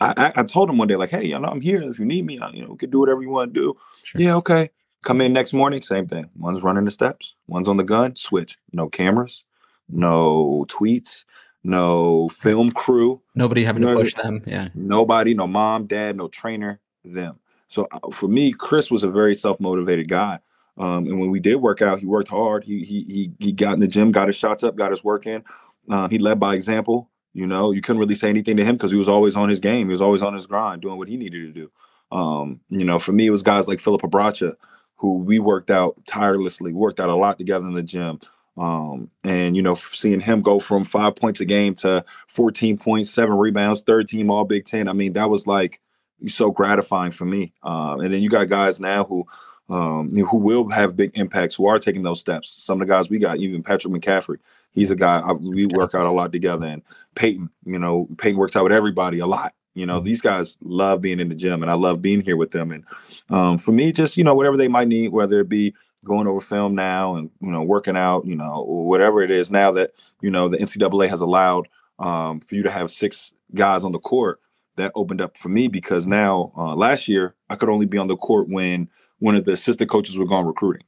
I, 0.00 0.14
I, 0.16 0.40
I 0.40 0.42
told 0.44 0.70
him 0.70 0.78
one 0.78 0.88
day, 0.88 0.96
like, 0.96 1.10
hey, 1.10 1.24
you 1.26 1.38
know, 1.38 1.48
I'm 1.48 1.60
here. 1.60 1.80
If 1.82 1.98
you 1.98 2.04
need 2.04 2.24
me, 2.26 2.38
I, 2.38 2.50
you 2.50 2.62
know, 2.62 2.70
we 2.70 2.76
could 2.76 2.90
do 2.90 2.98
whatever 2.98 3.22
you 3.22 3.30
want 3.30 3.52
to 3.54 3.60
do. 3.60 3.74
Sure. 4.04 4.20
Yeah, 4.20 4.36
okay. 4.36 4.70
Come 5.02 5.20
in 5.20 5.32
next 5.32 5.52
morning, 5.52 5.82
same 5.82 6.06
thing. 6.06 6.30
One's 6.38 6.62
running 6.62 6.84
the 6.84 6.90
steps, 6.90 7.34
one's 7.48 7.68
on 7.68 7.76
the 7.76 7.84
gun, 7.84 8.14
switch. 8.16 8.58
No 8.72 8.88
cameras, 8.88 9.44
no 9.88 10.64
tweets, 10.68 11.24
no 11.64 12.28
film 12.28 12.70
crew, 12.70 13.20
Nobody 13.34 13.64
having 13.64 13.82
to 13.82 13.88
No, 13.88 13.96
push 13.96 14.14
them. 14.14 14.42
Yeah. 14.46 14.68
nobody, 14.74 15.34
no 15.34 15.46
mom, 15.46 15.86
dad, 15.86 16.16
no 16.16 16.28
trainer, 16.28 16.80
them. 17.04 17.38
So 17.68 17.86
uh, 17.90 18.10
for 18.10 18.28
me, 18.28 18.52
Chris 18.52 18.90
was 18.90 19.02
a 19.02 19.08
very 19.10 19.34
self 19.34 19.58
motivated 19.60 20.08
guy. 20.08 20.38
Um, 20.78 21.06
and 21.06 21.20
when 21.20 21.30
we 21.30 21.40
did 21.40 21.56
work 21.56 21.82
out, 21.82 21.98
he 21.98 22.06
worked 22.06 22.28
hard. 22.28 22.64
He 22.64 22.84
he 22.84 23.02
he 23.04 23.30
he 23.38 23.52
got 23.52 23.74
in 23.74 23.80
the 23.80 23.86
gym, 23.86 24.10
got 24.12 24.28
his 24.28 24.36
shots 24.36 24.62
up, 24.62 24.76
got 24.76 24.90
his 24.90 25.02
work 25.04 25.26
in. 25.26 25.42
Um, 25.90 26.10
he 26.10 26.18
led 26.18 26.38
by 26.40 26.54
example. 26.54 27.10
You 27.34 27.46
know, 27.46 27.70
you 27.72 27.80
couldn't 27.80 28.00
really 28.00 28.14
say 28.14 28.28
anything 28.28 28.56
to 28.58 28.64
him 28.64 28.76
because 28.76 28.90
he 28.90 28.96
was 28.98 29.08
always 29.08 29.36
on 29.36 29.48
his 29.48 29.58
game. 29.60 29.86
He 29.88 29.90
was 29.92 30.02
always 30.02 30.22
on 30.22 30.34
his 30.34 30.46
grind, 30.46 30.82
doing 30.82 30.98
what 30.98 31.08
he 31.08 31.16
needed 31.16 31.54
to 31.54 31.60
do. 31.60 31.70
Um, 32.16 32.60
you 32.68 32.84
know, 32.84 32.98
for 32.98 33.12
me, 33.12 33.26
it 33.26 33.30
was 33.30 33.42
guys 33.42 33.68
like 33.68 33.80
Filip 33.80 34.02
Rebraca, 34.02 34.54
who 35.02 35.18
we 35.18 35.40
worked 35.40 35.68
out 35.68 35.96
tirelessly, 36.06 36.72
worked 36.72 37.00
out 37.00 37.08
a 37.08 37.14
lot 37.16 37.36
together 37.36 37.66
in 37.66 37.74
the 37.74 37.82
gym. 37.82 38.20
Um, 38.56 39.10
and 39.24 39.56
you 39.56 39.60
know, 39.60 39.74
seeing 39.74 40.20
him 40.20 40.42
go 40.42 40.60
from 40.60 40.84
five 40.84 41.16
points 41.16 41.40
a 41.40 41.44
game 41.44 41.74
to 41.76 42.04
14 42.28 42.78
points, 42.78 43.10
seven 43.10 43.36
rebounds, 43.36 43.82
third 43.82 44.06
team 44.06 44.30
all 44.30 44.44
Big 44.44 44.64
Ten. 44.64 44.86
I 44.86 44.92
mean, 44.92 45.14
that 45.14 45.28
was 45.28 45.44
like 45.44 45.80
so 46.28 46.52
gratifying 46.52 47.10
for 47.10 47.24
me. 47.24 47.52
Um, 47.64 47.98
and 48.00 48.14
then 48.14 48.22
you 48.22 48.30
got 48.30 48.48
guys 48.48 48.78
now 48.78 49.02
who 49.02 49.26
um, 49.68 50.08
who 50.10 50.36
will 50.36 50.68
have 50.68 50.94
big 50.94 51.10
impacts, 51.14 51.56
who 51.56 51.66
are 51.66 51.80
taking 51.80 52.04
those 52.04 52.20
steps. 52.20 52.52
Some 52.52 52.80
of 52.80 52.86
the 52.86 52.92
guys 52.92 53.10
we 53.10 53.18
got, 53.18 53.38
even 53.38 53.64
Patrick 53.64 53.92
McCaffery, 53.92 54.36
he's 54.70 54.92
a 54.92 54.96
guy 54.96 55.18
I, 55.18 55.32
we 55.32 55.66
work 55.66 55.96
out 55.96 56.06
a 56.06 56.12
lot 56.12 56.30
together. 56.30 56.66
And 56.66 56.82
Payton, 57.16 57.50
you 57.66 57.80
know, 57.80 58.06
Payton 58.18 58.38
works 58.38 58.54
out 58.54 58.62
with 58.62 58.72
everybody 58.72 59.18
a 59.18 59.26
lot. 59.26 59.52
You 59.74 59.86
know, 59.86 59.98
mm-hmm. 59.98 60.06
these 60.06 60.20
guys 60.20 60.58
love 60.62 61.00
being 61.00 61.20
in 61.20 61.28
the 61.28 61.34
gym, 61.34 61.62
and 61.62 61.70
I 61.70 61.74
love 61.74 62.02
being 62.02 62.20
here 62.20 62.36
with 62.36 62.50
them. 62.50 62.70
And 62.72 62.84
um, 63.30 63.58
for 63.58 63.72
me, 63.72 63.92
just 63.92 64.16
you 64.16 64.24
know, 64.24 64.34
whatever 64.34 64.56
they 64.56 64.68
might 64.68 64.88
need, 64.88 65.08
whether 65.08 65.40
it 65.40 65.48
be 65.48 65.74
going 66.04 66.26
over 66.26 66.40
film 66.40 66.74
now 66.74 67.14
and 67.14 67.30
you 67.40 67.50
know 67.50 67.62
working 67.62 67.96
out, 67.96 68.26
you 68.26 68.36
know, 68.36 68.62
whatever 68.62 69.22
it 69.22 69.30
is 69.30 69.50
now 69.50 69.72
that 69.72 69.92
you 70.20 70.30
know 70.30 70.48
the 70.48 70.58
NCAA 70.58 71.08
has 71.08 71.20
allowed 71.20 71.68
um, 71.98 72.40
for 72.40 72.54
you 72.54 72.62
to 72.62 72.70
have 72.70 72.90
six 72.90 73.32
guys 73.54 73.84
on 73.84 73.92
the 73.92 73.98
court. 73.98 74.40
That 74.76 74.92
opened 74.94 75.20
up 75.20 75.36
for 75.36 75.50
me 75.50 75.68
because 75.68 76.06
now 76.06 76.50
uh, 76.56 76.74
last 76.74 77.06
year 77.06 77.34
I 77.50 77.56
could 77.56 77.68
only 77.68 77.84
be 77.84 77.98
on 77.98 78.06
the 78.06 78.16
court 78.16 78.48
when 78.48 78.88
one 79.18 79.34
of 79.34 79.44
the 79.44 79.52
assistant 79.52 79.90
coaches 79.90 80.16
were 80.16 80.24
gone 80.24 80.46
recruiting. 80.46 80.82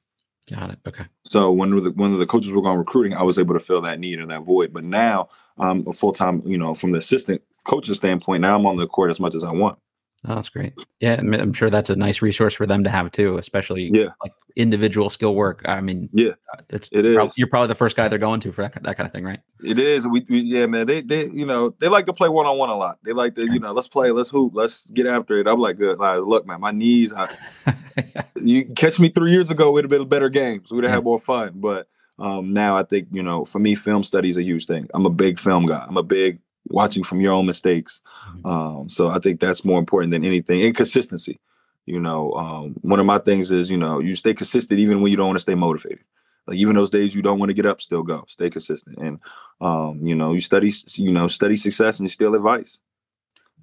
Got 0.51 0.71
it. 0.71 0.79
Okay. 0.87 1.05
So 1.23 1.53
when 1.53 1.71
the 1.71 1.91
when 1.91 2.19
the 2.19 2.27
coaches 2.27 2.53
were 2.53 2.63
gone 2.63 2.79
recruiting, 2.79 3.15
I 3.15 3.23
was 3.23 3.39
able 3.39 3.55
to 3.55 3.61
fill 3.61 3.81
that 3.83 4.01
need 4.01 4.21
and 4.21 4.31
that 4.31 4.43
void. 4.43 4.73
But 4.73 4.85
now 4.85 5.29
I'm 5.59 5.87
a 5.87 5.93
full 5.93 6.13
time, 6.13 6.43
you 6.47 6.59
know, 6.59 6.75
from 6.75 6.91
the 6.91 6.99
assistant 6.99 7.43
coach's 7.65 7.97
standpoint, 7.97 8.43
now 8.43 8.57
I'm 8.57 8.67
on 8.67 8.77
the 8.77 8.87
court 8.87 9.11
as 9.11 9.21
much 9.21 9.35
as 9.35 9.45
I 9.45 9.53
want. 9.53 9.79
Oh, 10.27 10.37
that's 10.37 10.49
great. 10.49 10.73
Yeah, 11.01 11.17
I'm 11.21 11.53
sure 11.53 11.69
that's 11.69 11.91
a 11.91 11.97
nice 11.97 12.23
resource 12.23 12.55
for 12.55 12.67
them 12.67 12.85
to 12.85 12.91
have 12.91 13.13
too, 13.13 13.37
especially 13.37 13.91
yeah. 13.93 14.09
like 14.23 14.33
individual 14.57 15.11
skill 15.11 15.35
work. 15.35 15.61
I 15.67 15.83
mean, 15.83 16.09
yeah, 16.15 16.31
uh, 16.53 16.63
it's 16.71 16.89
it 16.93 17.05
is. 17.05 17.15
Probably, 17.15 17.33
you're 17.37 17.49
probably 17.49 17.69
the 17.69 17.75
first 17.75 17.95
guy 17.95 18.09
they're 18.09 18.19
going 18.19 18.41
to 18.41 18.53
for 18.53 18.63
that, 18.63 18.83
that 18.83 18.97
kind 18.97 19.07
of 19.07 19.13
thing, 19.13 19.25
right? 19.25 19.41
It 19.63 19.79
is. 19.79 20.07
We, 20.07 20.25
we 20.27 20.41
yeah, 20.41 20.65
man. 20.65 20.87
They 20.87 21.03
they 21.03 21.27
you 21.27 21.45
know 21.45 21.75
they 21.79 21.89
like 21.89 22.07
to 22.07 22.15
play 22.15 22.31
one 22.31 22.47
on 22.47 22.57
one 22.57 22.71
a 22.71 22.77
lot. 22.77 22.99
They 23.03 23.13
like 23.13 23.35
to 23.35 23.45
you 23.45 23.61
know 23.61 23.73
let's 23.73 23.89
play, 23.89 24.13
let's 24.13 24.31
hoop, 24.31 24.53
let's 24.55 24.87
get 24.87 25.07
after 25.07 25.39
it. 25.39 25.47
I'm 25.47 25.61
like, 25.61 25.77
good. 25.77 25.99
Like, 25.99 26.21
look, 26.23 26.47
man, 26.47 26.61
my 26.61 26.71
knees. 26.71 27.13
I, 27.13 27.29
you 28.37 28.65
catch 28.65 28.99
me 28.99 29.11
three 29.11 29.33
years 29.33 29.51
ago, 29.51 29.77
it'd 29.77 29.91
have 29.91 30.01
been 30.01 30.09
better 30.09 30.31
games. 30.31 30.71
We'd 30.71 30.85
have 30.85 30.91
yeah. 30.91 30.97
had 30.97 31.05
more 31.05 31.19
fun, 31.19 31.53
but. 31.57 31.89
Um, 32.17 32.53
now 32.53 32.77
I 32.77 32.85
think 32.85 33.09
you 33.11 33.25
know, 33.25 33.45
for 33.45 33.59
me, 33.59 33.75
film 33.75 34.05
study 34.05 34.31
is 34.31 34.37
a 34.37 34.43
huge 34.45 34.67
thing. 34.67 34.87
I'm 34.95 35.05
a 35.05 35.11
big 35.11 35.41
film 35.41 35.67
guy. 35.67 35.85
I'm 35.85 35.97
a 35.97 36.03
big 36.05 36.39
watching 36.69 37.05
from 37.05 37.21
your 37.21 37.33
own 37.33 37.47
mistakes. 37.47 38.01
Mm-hmm. 38.29 38.47
Um, 38.47 38.89
so 38.89 39.09
I 39.09 39.19
think 39.19 39.41
that's 39.41 39.65
more 39.65 39.79
important 39.79 40.13
than 40.13 40.25
anything. 40.25 40.63
And 40.63 40.77
consistency. 40.77 41.41
You 41.87 42.01
know, 42.01 42.33
um, 42.33 42.77
one 42.81 42.99
of 42.99 43.07
my 43.07 43.19
things 43.19 43.51
is, 43.51 43.71
you 43.71 43.77
know, 43.77 44.01
you 44.01 44.17
stay 44.17 44.33
consistent 44.33 44.81
even 44.81 45.03
when 45.03 45.11
you 45.11 45.17
don't 45.17 45.27
want 45.27 45.37
to 45.37 45.43
stay 45.43 45.55
motivated. 45.55 46.05
Like 46.47 46.59
even 46.59 46.75
those 46.77 46.91
days 46.91 47.15
you 47.15 47.23
don't 47.23 47.39
want 47.39 47.51
to 47.51 47.55
get 47.55 47.67
up, 47.67 47.81
still 47.81 48.03
go. 48.03 48.25
Stay 48.29 48.51
consistent. 48.51 48.99
And 48.99 49.19
um, 49.61 50.01
you 50.03 50.15
know, 50.15 50.33
you 50.33 50.41
study, 50.41 50.73
you 50.95 51.13
know, 51.13 51.27
study 51.27 51.57
success 51.57 51.99
and 51.99 52.09
you 52.09 52.13
steal 52.13 52.35
advice. 52.35 52.79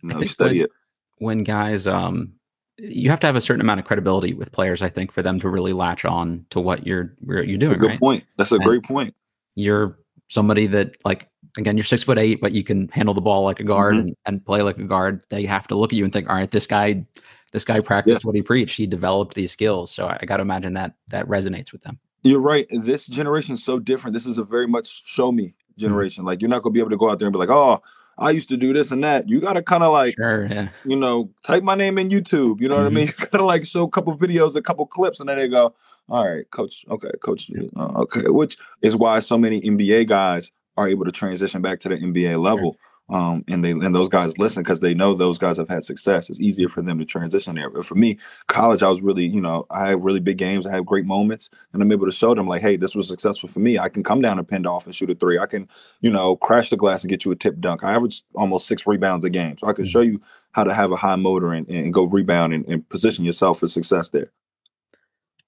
You 0.01 0.09
know, 0.09 0.19
you 0.19 0.27
study 0.27 0.59
when, 0.59 0.65
it. 0.65 0.71
When 1.17 1.43
guys 1.43 1.87
um 1.87 2.33
you 2.77 3.09
have 3.11 3.19
to 3.19 3.27
have 3.27 3.35
a 3.35 3.41
certain 3.41 3.61
amount 3.61 3.79
of 3.79 3.85
credibility 3.85 4.33
with 4.33 4.51
players, 4.51 4.81
I 4.81 4.89
think, 4.89 5.11
for 5.11 5.21
them 5.21 5.39
to 5.41 5.49
really 5.49 5.73
latch 5.73 6.05
on 6.05 6.45
to 6.49 6.59
what 6.59 6.87
you're 6.87 7.13
you're 7.25 7.57
doing. 7.57 7.77
good 7.77 7.91
right? 7.91 7.99
point. 7.99 8.23
That's 8.37 8.51
a 8.51 8.55
and 8.55 8.63
great 8.63 8.83
point. 8.83 9.13
You're 9.55 9.99
somebody 10.31 10.65
that 10.65 10.95
like 11.03 11.27
again 11.57 11.75
you're 11.75 11.83
six 11.83 12.03
foot 12.03 12.17
eight 12.17 12.39
but 12.39 12.53
you 12.53 12.63
can 12.63 12.87
handle 12.87 13.13
the 13.13 13.21
ball 13.21 13.43
like 13.43 13.59
a 13.59 13.63
guard 13.63 13.95
mm-hmm. 13.95 14.07
and, 14.07 14.17
and 14.25 14.45
play 14.45 14.61
like 14.61 14.77
a 14.77 14.83
guard 14.83 15.23
they 15.29 15.45
have 15.45 15.67
to 15.67 15.75
look 15.75 15.91
at 15.91 15.97
you 15.97 16.05
and 16.05 16.13
think 16.13 16.29
all 16.29 16.35
right 16.35 16.51
this 16.51 16.65
guy 16.65 17.05
this 17.51 17.65
guy 17.65 17.81
practiced 17.81 18.23
yeah. 18.23 18.27
what 18.27 18.35
he 18.35 18.41
preached 18.41 18.77
he 18.77 18.87
developed 18.87 19.33
these 19.33 19.51
skills 19.51 19.91
so 19.91 20.07
i, 20.07 20.17
I 20.21 20.25
got 20.25 20.37
to 20.37 20.41
imagine 20.41 20.73
that 20.73 20.93
that 21.09 21.27
resonates 21.27 21.73
with 21.73 21.81
them 21.81 21.99
you're 22.23 22.39
right 22.39 22.65
this 22.71 23.07
generation 23.07 23.55
is 23.55 23.63
so 23.63 23.77
different 23.77 24.13
this 24.13 24.25
is 24.25 24.37
a 24.37 24.43
very 24.43 24.67
much 24.67 25.05
show 25.05 25.33
me 25.33 25.47
mm-hmm. 25.47 25.81
generation 25.81 26.21
mm-hmm. 26.21 26.27
like 26.29 26.41
you're 26.41 26.49
not 26.49 26.63
going 26.63 26.71
to 26.71 26.77
be 26.77 26.79
able 26.79 26.91
to 26.91 26.97
go 26.97 27.09
out 27.09 27.19
there 27.19 27.27
and 27.27 27.33
be 27.33 27.39
like 27.39 27.49
oh 27.49 27.81
I 28.17 28.31
used 28.31 28.49
to 28.49 28.57
do 28.57 28.73
this 28.73 28.91
and 28.91 29.03
that. 29.03 29.29
You 29.29 29.41
gotta 29.41 29.61
kind 29.61 29.83
of 29.83 29.93
like, 29.93 30.15
sure, 30.15 30.45
yeah. 30.45 30.69
you 30.85 30.95
know, 30.95 31.31
type 31.43 31.63
my 31.63 31.75
name 31.75 31.97
in 31.97 32.09
YouTube. 32.09 32.61
You 32.61 32.69
know 32.69 32.75
mm-hmm. 32.75 32.83
what 32.83 32.85
I 32.85 32.89
mean? 32.89 33.07
You 33.19 33.25
gotta 33.31 33.45
like 33.45 33.65
show 33.65 33.83
a 33.83 33.89
couple 33.89 34.15
videos, 34.17 34.55
a 34.55 34.61
couple 34.61 34.85
clips, 34.85 35.19
and 35.19 35.29
then 35.29 35.37
they 35.37 35.47
go, 35.47 35.73
"All 36.09 36.29
right, 36.29 36.49
coach. 36.51 36.85
Okay, 36.89 37.11
coach. 37.21 37.51
Uh, 37.75 38.01
okay." 38.01 38.29
Which 38.29 38.57
is 38.81 38.95
why 38.95 39.19
so 39.19 39.37
many 39.37 39.61
NBA 39.61 40.07
guys 40.07 40.51
are 40.77 40.87
able 40.87 41.05
to 41.05 41.11
transition 41.11 41.61
back 41.61 41.79
to 41.81 41.89
the 41.89 41.97
NBA 41.97 42.41
level. 42.41 42.77
Um, 43.11 43.43
and 43.49 43.63
they 43.63 43.71
and 43.71 43.93
those 43.93 44.07
guys 44.07 44.37
listen 44.37 44.63
because 44.63 44.79
they 44.79 44.93
know 44.93 45.13
those 45.13 45.37
guys 45.37 45.57
have 45.57 45.67
had 45.67 45.83
success. 45.83 46.29
It's 46.29 46.39
easier 46.39 46.69
for 46.69 46.81
them 46.81 46.97
to 46.97 47.05
transition 47.05 47.55
there. 47.55 47.69
But 47.69 47.85
for 47.85 47.95
me, 47.95 48.17
college, 48.47 48.81
I 48.81 48.89
was 48.89 49.01
really, 49.01 49.25
you 49.25 49.41
know, 49.41 49.65
I 49.69 49.89
had 49.89 50.03
really 50.03 50.21
big 50.21 50.37
games, 50.37 50.65
I 50.65 50.71
had 50.71 50.85
great 50.85 51.05
moments, 51.05 51.49
and 51.73 51.81
I'm 51.81 51.91
able 51.91 52.05
to 52.05 52.11
show 52.11 52.33
them 52.33 52.47
like, 52.47 52.61
hey, 52.61 52.77
this 52.77 52.95
was 52.95 53.09
successful 53.09 53.49
for 53.49 53.59
me. 53.59 53.77
I 53.77 53.89
can 53.89 54.01
come 54.01 54.21
down 54.21 54.39
and 54.39 54.47
pin 54.47 54.65
off 54.65 54.85
and 54.85 54.95
shoot 54.95 55.09
a 55.09 55.15
three. 55.15 55.37
I 55.37 55.45
can, 55.45 55.67
you 55.99 56.09
know, 56.09 56.37
crash 56.37 56.69
the 56.69 56.77
glass 56.77 57.03
and 57.03 57.09
get 57.09 57.25
you 57.25 57.31
a 57.31 57.35
tip 57.35 57.59
dunk. 57.59 57.83
I 57.83 57.93
average 57.93 58.23
almost 58.33 58.65
six 58.65 58.87
rebounds 58.87 59.25
a 59.25 59.29
game, 59.29 59.57
so 59.57 59.67
I 59.67 59.73
can 59.73 59.83
mm-hmm. 59.83 59.91
show 59.91 60.01
you 60.01 60.21
how 60.53 60.63
to 60.63 60.73
have 60.73 60.93
a 60.93 60.97
high 60.97 61.17
motor 61.17 61.51
and, 61.51 61.67
and 61.67 61.93
go 61.93 62.05
rebound 62.05 62.53
and, 62.53 62.65
and 62.67 62.87
position 62.87 63.25
yourself 63.25 63.59
for 63.59 63.67
success 63.67 64.09
there 64.09 64.31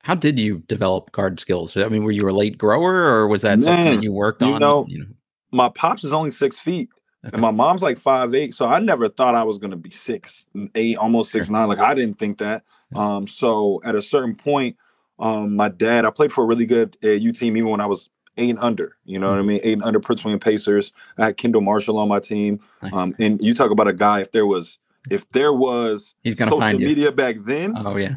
how 0.03 0.13
did 0.13 0.37
you 0.37 0.59
develop 0.67 1.13
guard 1.13 1.39
skills? 1.39 1.77
I 1.77 1.87
mean, 1.87 2.03
were 2.03 2.11
you 2.11 2.29
a 2.29 2.31
late 2.31 2.57
grower 2.57 2.93
or 2.93 3.27
was 3.27 3.41
that 3.43 3.51
Man, 3.51 3.61
something 3.61 3.85
that 3.85 4.03
you 4.03 4.11
worked 4.11 4.41
you 4.41 4.49
on? 4.49 4.59
Know, 4.59 4.85
you 4.89 4.99
know, 4.99 5.05
my 5.51 5.69
pops 5.69 6.03
is 6.03 6.11
only 6.11 6.29
six 6.29 6.59
feet. 6.59 6.89
Okay. 7.25 7.33
And 7.33 7.41
my 7.41 7.51
mom's 7.51 7.81
like 7.81 7.97
five 7.97 8.33
eight, 8.35 8.53
so 8.53 8.65
I 8.65 8.79
never 8.79 9.07
thought 9.07 9.33
I 9.33 9.43
was 9.43 9.57
gonna 9.57 9.77
be 9.77 9.91
six 9.91 10.45
eight, 10.75 10.97
almost 10.97 11.31
six 11.31 11.49
nine. 11.49 11.69
Like 11.69 11.79
I 11.79 11.93
didn't 11.93 12.19
think 12.19 12.39
that. 12.39 12.63
Um, 12.95 13.27
so 13.27 13.81
at 13.85 13.95
a 13.95 14.01
certain 14.01 14.35
point, 14.35 14.75
um, 15.19 15.55
my 15.55 15.69
dad, 15.69 16.05
I 16.05 16.09
played 16.09 16.33
for 16.33 16.43
a 16.43 16.47
really 16.47 16.65
good 16.65 16.97
AU 17.03 17.31
team 17.31 17.55
even 17.55 17.69
when 17.69 17.79
I 17.79 17.85
was 17.85 18.09
eight 18.37 18.49
and 18.49 18.59
under. 18.59 18.97
You 19.05 19.19
know 19.19 19.27
mm-hmm. 19.27 19.31
what 19.31 19.37
I 19.37 19.41
mm-hmm. 19.41 19.47
mean? 19.47 19.59
Eight 19.63 19.73
and 19.73 19.83
under 19.83 19.99
Prince 19.99 20.23
William 20.25 20.39
Pacers. 20.39 20.91
I 21.17 21.25
had 21.25 21.37
Kendall 21.37 21.61
Marshall 21.61 21.97
on 21.97 22.09
my 22.09 22.19
team. 22.19 22.59
Nice. 22.81 22.93
Um, 22.93 23.15
and 23.19 23.41
you 23.41 23.53
talk 23.53 23.71
about 23.71 23.87
a 23.87 23.93
guy. 23.93 24.19
If 24.19 24.31
there 24.31 24.45
was, 24.45 24.79
if 25.09 25.29
there 25.31 25.53
was, 25.53 26.15
he's 26.23 26.35
gonna 26.35 26.51
social 26.51 26.77
media 26.77 27.11
back 27.11 27.37
then. 27.39 27.73
Oh 27.77 27.95
yeah, 27.95 28.15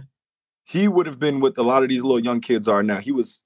he 0.65 0.89
would 0.89 1.07
have 1.07 1.21
been 1.21 1.39
what 1.39 1.57
a 1.59 1.63
lot 1.63 1.85
of 1.85 1.89
these 1.89 2.03
little 2.03 2.21
young 2.21 2.41
kids 2.41 2.67
are 2.67 2.83
now. 2.83 2.99
He 2.99 3.13
was 3.13 3.41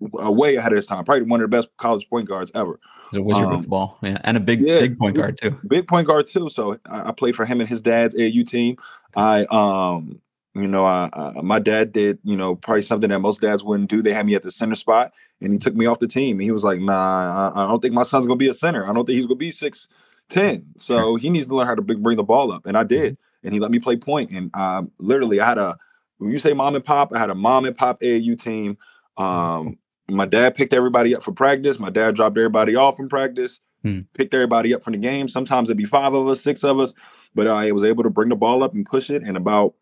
way 0.00 0.56
ahead 0.56 0.72
of 0.72 0.76
his 0.76 0.86
time. 0.86 1.04
Probably 1.04 1.26
one 1.26 1.40
of 1.40 1.50
the 1.50 1.56
best 1.56 1.68
college 1.76 2.08
point 2.08 2.28
guards 2.28 2.52
ever. 2.54 2.78
He's 3.10 3.18
a 3.18 3.22
wizard 3.22 3.44
um, 3.44 3.52
with 3.52 3.62
the 3.62 3.68
ball, 3.68 3.98
yeah, 4.02 4.18
and 4.24 4.36
a 4.36 4.40
big, 4.40 4.60
yeah, 4.60 4.80
big 4.80 4.98
point 4.98 5.16
guard 5.16 5.38
too. 5.38 5.58
Big 5.66 5.88
point 5.88 6.06
guard 6.06 6.26
too. 6.26 6.48
So 6.48 6.78
I, 6.86 7.08
I 7.08 7.12
played 7.12 7.36
for 7.36 7.44
him 7.44 7.60
and 7.60 7.68
his 7.68 7.82
dad's 7.82 8.14
AU 8.14 8.42
team. 8.44 8.76
I, 9.16 9.44
um, 9.50 10.20
you 10.54 10.66
know, 10.66 10.84
I, 10.84 11.08
uh, 11.12 11.42
my 11.42 11.58
dad 11.58 11.92
did, 11.92 12.18
you 12.24 12.36
know, 12.36 12.56
probably 12.56 12.82
something 12.82 13.10
that 13.10 13.20
most 13.20 13.40
dads 13.40 13.62
wouldn't 13.62 13.88
do. 13.88 14.02
They 14.02 14.12
had 14.12 14.26
me 14.26 14.34
at 14.34 14.42
the 14.42 14.50
center 14.50 14.74
spot, 14.74 15.12
and 15.40 15.52
he 15.52 15.58
took 15.58 15.74
me 15.74 15.86
off 15.86 16.00
the 16.00 16.08
team. 16.08 16.36
And 16.36 16.42
he 16.42 16.50
was 16.50 16.64
like, 16.64 16.80
"Nah, 16.80 17.52
I, 17.54 17.64
I 17.64 17.68
don't 17.68 17.80
think 17.80 17.94
my 17.94 18.02
son's 18.02 18.26
gonna 18.26 18.36
be 18.36 18.48
a 18.48 18.54
center. 18.54 18.88
I 18.88 18.92
don't 18.92 19.06
think 19.06 19.16
he's 19.16 19.26
gonna 19.26 19.36
be 19.36 19.50
six 19.50 19.88
ten. 20.28 20.66
So 20.76 21.16
he 21.16 21.30
needs 21.30 21.46
to 21.46 21.54
learn 21.54 21.66
how 21.66 21.74
to 21.74 21.82
bring 21.82 22.16
the 22.16 22.24
ball 22.24 22.52
up." 22.52 22.66
And 22.66 22.76
I 22.76 22.84
did, 22.84 23.14
mm-hmm. 23.14 23.46
and 23.46 23.54
he 23.54 23.60
let 23.60 23.70
me 23.70 23.78
play 23.78 23.96
point. 23.96 24.30
And 24.30 24.54
um, 24.54 24.90
literally, 24.98 25.40
I 25.40 25.46
had 25.46 25.58
a 25.58 25.78
when 26.18 26.30
you 26.30 26.38
say 26.38 26.52
mom 26.52 26.74
and 26.74 26.84
pop, 26.84 27.12
I 27.14 27.18
had 27.18 27.30
a 27.30 27.34
mom 27.34 27.64
and 27.64 27.76
pop 27.76 28.00
AAU 28.00 28.40
team. 28.40 28.76
Mm-hmm. 29.18 29.22
Um, 29.22 29.78
my 30.08 30.26
dad 30.26 30.54
picked 30.54 30.72
everybody 30.72 31.14
up 31.14 31.22
for 31.22 31.32
practice. 31.32 31.78
My 31.78 31.90
dad 31.90 32.14
dropped 32.14 32.36
everybody 32.36 32.74
off 32.74 32.96
from 32.96 33.08
practice, 33.08 33.60
hmm. 33.82 34.00
picked 34.14 34.34
everybody 34.34 34.74
up 34.74 34.82
from 34.82 34.92
the 34.92 34.98
game. 34.98 35.28
Sometimes 35.28 35.68
it'd 35.68 35.76
be 35.76 35.84
five 35.84 36.14
of 36.14 36.26
us, 36.28 36.40
six 36.40 36.64
of 36.64 36.78
us, 36.78 36.94
but 37.34 37.46
I 37.46 37.72
was 37.72 37.84
able 37.84 38.02
to 38.04 38.10
bring 38.10 38.30
the 38.30 38.36
ball 38.36 38.62
up 38.62 38.74
and 38.74 38.86
push 38.86 39.10
it. 39.10 39.22
And 39.22 39.36
about 39.36 39.74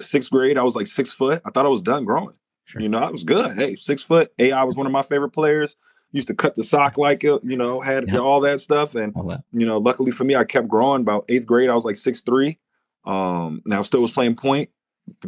sixth 0.00 0.30
grade, 0.30 0.58
I 0.58 0.62
was 0.62 0.74
like 0.74 0.86
six 0.86 1.12
foot. 1.12 1.42
I 1.44 1.50
thought 1.50 1.66
I 1.66 1.70
was 1.70 1.82
done 1.82 2.04
growing. 2.04 2.36
Sure. 2.64 2.80
You 2.80 2.88
know, 2.88 2.98
I 2.98 3.10
was 3.10 3.24
good. 3.24 3.56
Hey, 3.56 3.76
six 3.76 4.02
foot. 4.02 4.32
AI 4.38 4.64
was 4.64 4.76
one 4.76 4.86
of 4.86 4.92
my 4.92 5.02
favorite 5.02 5.30
players. 5.30 5.76
Used 6.12 6.28
to 6.28 6.34
cut 6.34 6.54
the 6.54 6.62
sock 6.62 6.96
like 6.96 7.24
it, 7.24 7.40
you 7.42 7.56
know, 7.56 7.80
had 7.80 8.08
yeah. 8.08 8.18
all 8.18 8.40
that 8.40 8.60
stuff. 8.60 8.94
And 8.94 9.12
that. 9.14 9.42
you 9.52 9.66
know, 9.66 9.78
luckily 9.78 10.12
for 10.12 10.24
me, 10.24 10.36
I 10.36 10.44
kept 10.44 10.68
growing. 10.68 11.02
About 11.02 11.24
eighth 11.28 11.46
grade, 11.46 11.68
I 11.68 11.74
was 11.74 11.84
like 11.84 11.96
six 11.96 12.22
three. 12.22 12.58
Um, 13.04 13.62
now 13.66 13.82
still 13.82 14.00
was 14.00 14.12
playing 14.12 14.36
point 14.36 14.70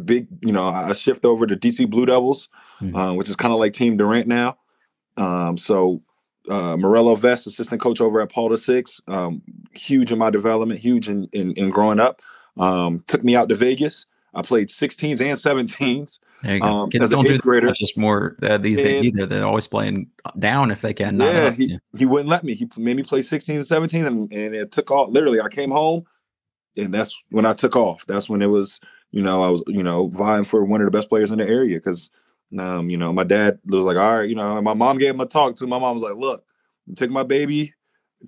big, 0.03 0.27
you 0.41 0.51
know, 0.51 0.67
I 0.67 0.93
shift 0.93 1.25
over 1.25 1.45
to 1.45 1.55
DC 1.55 1.89
Blue 1.89 2.05
Devils, 2.05 2.49
mm-hmm. 2.81 2.95
uh, 2.95 3.13
which 3.13 3.29
is 3.29 3.35
kind 3.35 3.53
of 3.53 3.59
like 3.59 3.73
Team 3.73 3.97
Durant 3.97 4.27
now. 4.27 4.57
Um, 5.17 5.57
so 5.57 6.01
uh, 6.49 6.77
Morello 6.77 7.15
Vest, 7.15 7.47
assistant 7.47 7.81
coach 7.81 8.01
over 8.01 8.21
at 8.21 8.31
Paul 8.31 8.49
the 8.49 8.57
Six, 8.57 9.01
um, 9.07 9.41
huge 9.73 10.11
in 10.11 10.17
my 10.17 10.29
development, 10.29 10.79
huge 10.79 11.09
in, 11.09 11.27
in, 11.33 11.53
in 11.53 11.69
growing 11.69 11.99
up. 11.99 12.21
Um, 12.57 13.03
took 13.07 13.23
me 13.23 13.35
out 13.35 13.49
to 13.49 13.55
Vegas. 13.55 14.05
I 14.33 14.41
played 14.41 14.69
16s 14.69 15.19
and 15.21 15.69
17s. 15.69 16.19
Um, 16.61 16.89
Kids 16.89 17.09
don't 17.09 17.25
do 17.25 17.37
grader. 17.39 17.71
just 17.73 17.97
more 17.97 18.37
uh, 18.43 18.57
these 18.57 18.77
and, 18.77 18.87
days 18.87 19.03
either. 19.03 19.25
They're 19.25 19.45
always 19.45 19.67
playing 19.67 20.07
down 20.37 20.69
if 20.69 20.81
they 20.81 20.93
can. 20.93 21.19
Yeah, 21.19 21.49
he, 21.51 21.71
yeah. 21.71 21.77
he 21.97 22.05
wouldn't 22.05 22.29
let 22.29 22.43
me. 22.43 22.53
He 22.53 22.69
made 22.77 22.95
me 22.95 23.03
play 23.03 23.21
16 23.21 23.55
and 23.55 23.65
17, 23.65 24.05
and, 24.05 24.31
and 24.31 24.55
it 24.55 24.71
took 24.71 24.91
off. 24.91 25.09
Literally, 25.09 25.41
I 25.41 25.49
came 25.49 25.71
home, 25.71 26.03
and 26.77 26.93
that's 26.93 27.17
when 27.29 27.45
I 27.45 27.53
took 27.53 27.75
off. 27.75 28.05
That's 28.05 28.29
when 28.29 28.43
it 28.43 28.47
was 28.47 28.79
you 29.11 29.21
know, 29.21 29.43
I 29.43 29.49
was, 29.49 29.63
you 29.67 29.83
know, 29.83 30.07
vying 30.07 30.43
for 30.43 30.63
one 30.65 30.81
of 30.81 30.85
the 30.85 30.91
best 30.97 31.09
players 31.09 31.31
in 31.31 31.39
the 31.39 31.47
area 31.47 31.77
because 31.77 32.09
Um, 32.57 32.89
you 32.89 32.95
know, 32.95 33.11
my 33.11 33.25
dad 33.25 33.59
was 33.65 33.83
like, 33.83 33.97
all 33.97 34.17
right, 34.19 34.29
you 34.29 34.35
know, 34.35 34.61
my 34.61 34.73
mom 34.73 34.97
gave 34.97 35.09
him 35.13 35.19
a 35.19 35.25
talk 35.25 35.57
to. 35.57 35.67
My 35.67 35.79
mom 35.79 35.95
was 35.95 36.03
like, 36.03 36.15
look, 36.15 36.45
take 36.95 37.09
my 37.09 37.23
baby 37.23 37.73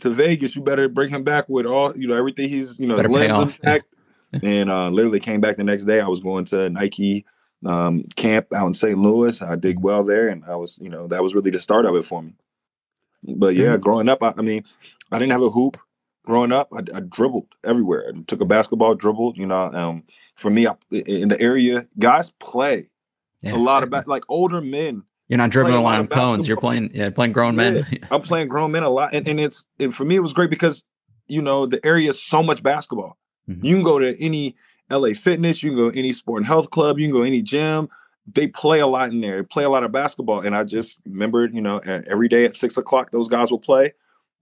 to 0.02 0.10
Vegas. 0.10 0.58
You 0.58 0.62
better 0.62 0.90
bring 0.90 1.10
him 1.10 1.24
back 1.24 1.48
with 1.48 1.66
all, 1.66 1.98
you 1.98 2.06
know, 2.08 2.18
everything 2.18 2.50
he's, 2.50 2.78
you 2.78 2.86
know, 2.86 2.98
Better 2.98 3.08
pay 3.10 3.30
off. 3.30 3.58
intact. 3.58 3.96
and 4.44 4.70
uh, 4.70 4.90
literally 4.90 5.22
came 5.22 5.40
back 5.40 5.56
the 5.56 5.64
next 5.64 5.86
day. 5.86 6.02
I 6.02 6.08
was 6.10 6.20
going 6.20 6.44
to 6.46 6.70
Nike 6.70 7.26
um, 7.66 8.04
camp 8.18 8.54
out 8.54 8.68
in 8.68 8.74
St. 8.74 8.98
Louis. 9.00 9.42
I 9.42 9.56
did 9.56 9.82
well 9.82 10.04
there, 10.04 10.28
and 10.28 10.44
I 10.46 10.56
was, 10.58 10.78
you 10.82 10.90
know, 10.90 11.08
that 11.08 11.24
was 11.24 11.34
really 11.34 11.52
the 11.52 11.60
start 11.60 11.86
of 11.86 11.96
it 11.96 12.06
for 12.06 12.22
me. 12.22 12.34
But 13.24 13.56
yeah, 13.56 13.78
Mhm. 13.78 13.82
growing 13.82 14.10
up, 14.10 14.22
I, 14.22 14.34
I 14.38 14.42
mean, 14.42 14.64
I 15.12 15.18
didn't 15.20 15.32
have 15.32 15.42
a 15.42 15.50
hoop 15.50 15.78
growing 16.26 16.52
up. 16.52 16.70
I, 16.74 16.80
I 16.94 17.00
dribbled 17.00 17.48
everywhere. 17.64 18.12
I 18.14 18.22
took 18.28 18.42
a 18.42 18.46
basketball, 18.46 18.96
dribbled. 18.96 19.38
You 19.38 19.48
know, 19.48 19.72
um, 19.74 20.04
for 20.40 20.50
me, 20.50 20.66
I, 20.68 20.74
in 20.92 21.30
the 21.30 21.40
area, 21.42 21.88
guys 22.00 22.32
play 22.40 22.90
Yeah. 23.42 23.56
a 23.56 23.58
lot 23.58 23.84
of 23.84 23.90
ba- 23.90 24.04
like 24.08 24.24
older 24.30 24.62
men. 24.62 25.04
You're 25.28 25.38
not 25.38 25.52
dribbling 25.52 25.74
play 25.74 25.80
a 25.80 25.84
lot 25.84 25.96
around 25.96 26.06
of 26.06 26.10
cones. 26.10 26.48
You're 26.48 26.58
playing, 26.58 26.92
yeah, 26.94 27.10
playing 27.12 27.34
grown 27.34 27.56
men. 27.56 27.86
I'm 28.12 28.22
playing 28.22 28.48
grown 28.48 28.72
men 28.72 28.84
a 28.84 28.90
lot, 28.90 29.14
and, 29.14 29.28
and 29.28 29.40
it's 29.40 29.66
and 29.80 29.94
for 29.94 30.04
me 30.06 30.16
it 30.16 30.22
was 30.22 30.34
great 30.34 30.50
because 30.50 30.84
you 31.28 31.42
know 31.42 31.66
the 31.68 31.80
area 31.86 32.10
is 32.10 32.22
so 32.22 32.42
much 32.42 32.64
basketball. 32.64 33.18
Mhm. 33.48 33.64
You 33.64 33.76
can 33.76 33.84
go 33.84 34.00
to 34.00 34.20
any 34.24 34.56
LA 34.90 35.10
Fitness, 35.14 35.62
you 35.62 35.70
can 35.72 35.78
go 35.78 35.92
to 35.92 36.00
any 36.00 36.12
sport 36.14 36.40
and 36.40 36.48
health 36.48 36.72
club, 36.72 36.98
you 36.98 37.06
can 37.08 37.14
go 37.14 37.22
any 37.24 37.42
gym. 37.44 37.90
They 38.32 38.48
play 38.48 38.80
a 38.80 38.88
lot 38.88 39.10
in 39.10 39.22
there. 39.22 39.38
They 39.42 39.44
play 39.48 39.64
a 39.64 39.70
lot 39.70 39.84
of 39.84 39.92
basketball, 39.92 40.40
and 40.42 40.56
I 40.56 40.64
just 40.64 41.00
remembered, 41.06 41.54
you 41.54 41.62
know, 41.62 41.78
every 41.80 42.28
day 42.28 42.46
at 42.46 42.54
six 42.56 42.78
o'clock 42.78 43.12
those 43.12 43.28
guys 43.28 43.52
will 43.52 43.60
play. 43.60 43.94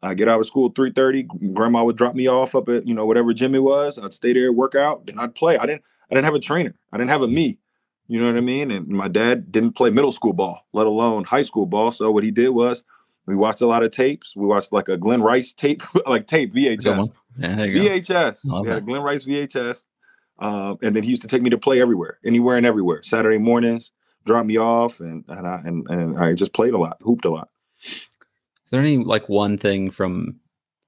I 0.02 0.14
get 0.14 0.28
out 0.28 0.40
of 0.40 0.46
school 0.46 0.70
at 0.70 0.76
three 0.76 0.92
thirty. 0.92 1.24
Grandma 1.24 1.84
would 1.84 1.98
drop 1.98 2.16
me 2.16 2.28
off 2.28 2.56
up 2.56 2.70
at 2.70 2.88
you 2.88 2.94
know 2.94 3.06
whatever 3.06 3.34
gym 3.34 3.56
it 3.56 3.64
was. 3.64 3.98
I'd 3.98 4.14
stay 4.14 4.34
there, 4.34 4.52
work 4.52 4.76
out, 4.76 5.06
then 5.06 5.20
I'd 5.20 5.36
play. 5.36 5.58
I 5.58 5.66
didn't 5.66 5.84
I 6.10 6.16
didn't 6.16 6.26
have 6.26 6.36
a 6.36 6.40
trainer. 6.40 6.76
I 6.92 6.98
didn't 6.98 7.10
have 7.10 7.22
a 7.22 7.28
me. 7.28 7.60
You 8.08 8.20
know 8.22 8.28
what 8.28 8.38
I 8.38 8.42
mean? 8.42 8.72
And 8.72 8.88
my 8.88 9.10
dad 9.10 9.52
didn't 9.52 9.74
play 9.76 9.90
middle 9.90 10.14
school 10.14 10.34
ball, 10.34 10.66
let 10.72 10.88
alone 10.88 11.26
high 11.26 11.42
school 11.42 11.66
ball. 11.66 11.92
So 11.92 12.10
what 12.12 12.24
he 12.24 12.32
did 12.32 12.50
was 12.50 12.84
we 13.26 13.36
watched 13.36 13.62
a 13.62 13.68
lot 13.68 13.84
of 13.84 13.92
tapes. 13.92 14.36
We 14.36 14.46
watched 14.46 14.72
like 14.72 14.88
a 14.88 14.98
Glen 14.98 15.22
Rice 15.22 15.54
tape, 15.54 15.84
like 16.08 16.28
tape 16.28 16.54
VHS. 16.54 17.10
Yeah. 17.38 17.56
VHS. 17.58 18.46
Love 18.46 18.64
We 18.64 18.70
had 18.70 18.78
a. 18.80 18.82
Glen 18.82 19.02
Rice 19.02 19.26
VHS. 19.26 19.86
Um, 20.40 20.78
and 20.82 20.96
then 20.96 21.04
he 21.04 21.10
used 21.10 21.24
to 21.24 21.28
take 21.28 21.42
me 21.42 21.50
to 21.50 21.58
play 21.58 21.82
everywhere, 21.82 22.20
anywhere 22.24 22.58
and 22.58 22.66
everywhere. 22.66 23.02
Saturday 23.02 23.40
mornings, 23.40 23.92
drop 24.26 24.46
me 24.46 24.58
off, 24.58 25.00
and 25.00 25.26
and 25.28 25.48
I 25.48 25.62
and, 25.66 25.88
and 25.90 26.20
I 26.20 26.34
just 26.34 26.54
played 26.54 26.74
a 26.74 26.78
lot, 26.78 26.98
hooped 27.02 27.26
a 27.26 27.30
lot. 27.32 27.50
Is 28.68 28.72
there 28.72 28.82
any 28.82 28.98
like 28.98 29.30
one 29.30 29.58
thing 29.58 29.92
from 29.92 30.42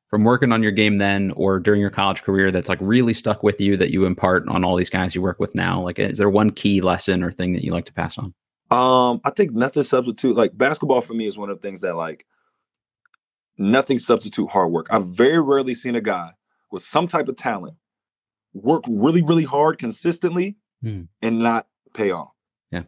from 0.09 0.25
working 0.25 0.51
on 0.51 0.61
your 0.61 0.73
game 0.73 0.97
then 0.97 1.31
or 1.37 1.61
during 1.61 1.79
your 1.79 1.89
college 1.89 2.23
career 2.23 2.51
that's 2.51 2.67
like 2.67 2.79
really 2.81 3.13
stuck 3.13 3.41
with 3.41 3.61
you 3.61 3.77
that 3.77 3.89
you 3.91 4.03
impart 4.03 4.45
on 4.49 4.65
all 4.65 4.75
these 4.75 4.89
guys 4.89 5.15
you 5.15 5.21
work 5.21 5.39
with 5.39 5.55
now? 5.55 5.81
Like, 5.81 5.97
is 5.97 6.17
there 6.17 6.29
one 6.29 6.49
key 6.49 6.81
lesson 6.81 7.23
or 7.23 7.31
thing 7.31 7.53
that 7.53 7.63
you 7.63 7.71
like 7.71 7.85
to 7.85 7.93
pass 7.93 8.17
on? 8.17 8.33
Um, 8.69 9.21
I 9.23 9.29
think 9.29 9.53
nothing 9.53 9.83
substitute 9.83 10.35
like 10.35 10.57
basketball 10.57 10.99
for 10.99 11.13
me 11.13 11.25
is 11.25 11.37
one 11.37 11.49
of 11.49 11.61
the 11.61 11.65
things 11.65 11.79
that 11.79 11.95
like 11.95 12.25
nothing 13.57 13.97
substitute 13.97 14.49
hard 14.49 14.73
work. 14.73 14.87
I've 14.89 15.07
very 15.07 15.39
rarely 15.41 15.73
seen 15.73 15.95
a 15.95 16.01
guy 16.01 16.31
with 16.71 16.83
some 16.83 17.07
type 17.07 17.29
of 17.29 17.37
talent 17.37 17.75
work 18.53 18.83
really, 18.89 19.21
really 19.21 19.45
hard 19.45 19.77
consistently 19.77 20.57
Hmm. 20.81 21.03
and 21.21 21.39
not 21.39 21.67
pay 21.93 22.11
off. 22.11 22.31
Yeah. 22.71 22.83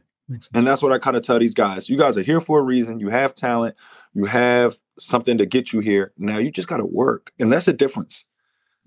And 0.53 0.65
that's 0.65 0.81
what 0.81 0.91
I 0.93 0.97
kind 0.97 1.15
of 1.17 1.23
tell 1.23 1.39
these 1.39 1.53
guys. 1.53 1.89
You 1.89 1.97
guys 1.97 2.17
are 2.17 2.23
here 2.23 2.39
for 2.39 2.59
a 2.59 2.63
reason. 2.63 2.99
You 2.99 3.09
have 3.09 3.35
talent. 3.35 3.75
You 4.13 4.25
have 4.25 4.75
something 4.99 5.37
to 5.37 5.45
get 5.45 5.71
you 5.73 5.79
here. 5.79 6.11
Now 6.17 6.37
you 6.37 6.51
just 6.51 6.67
got 6.67 6.77
to 6.77 6.85
work. 6.85 7.31
And 7.39 7.51
that's 7.51 7.67
a 7.67 7.73
difference. 7.73 8.25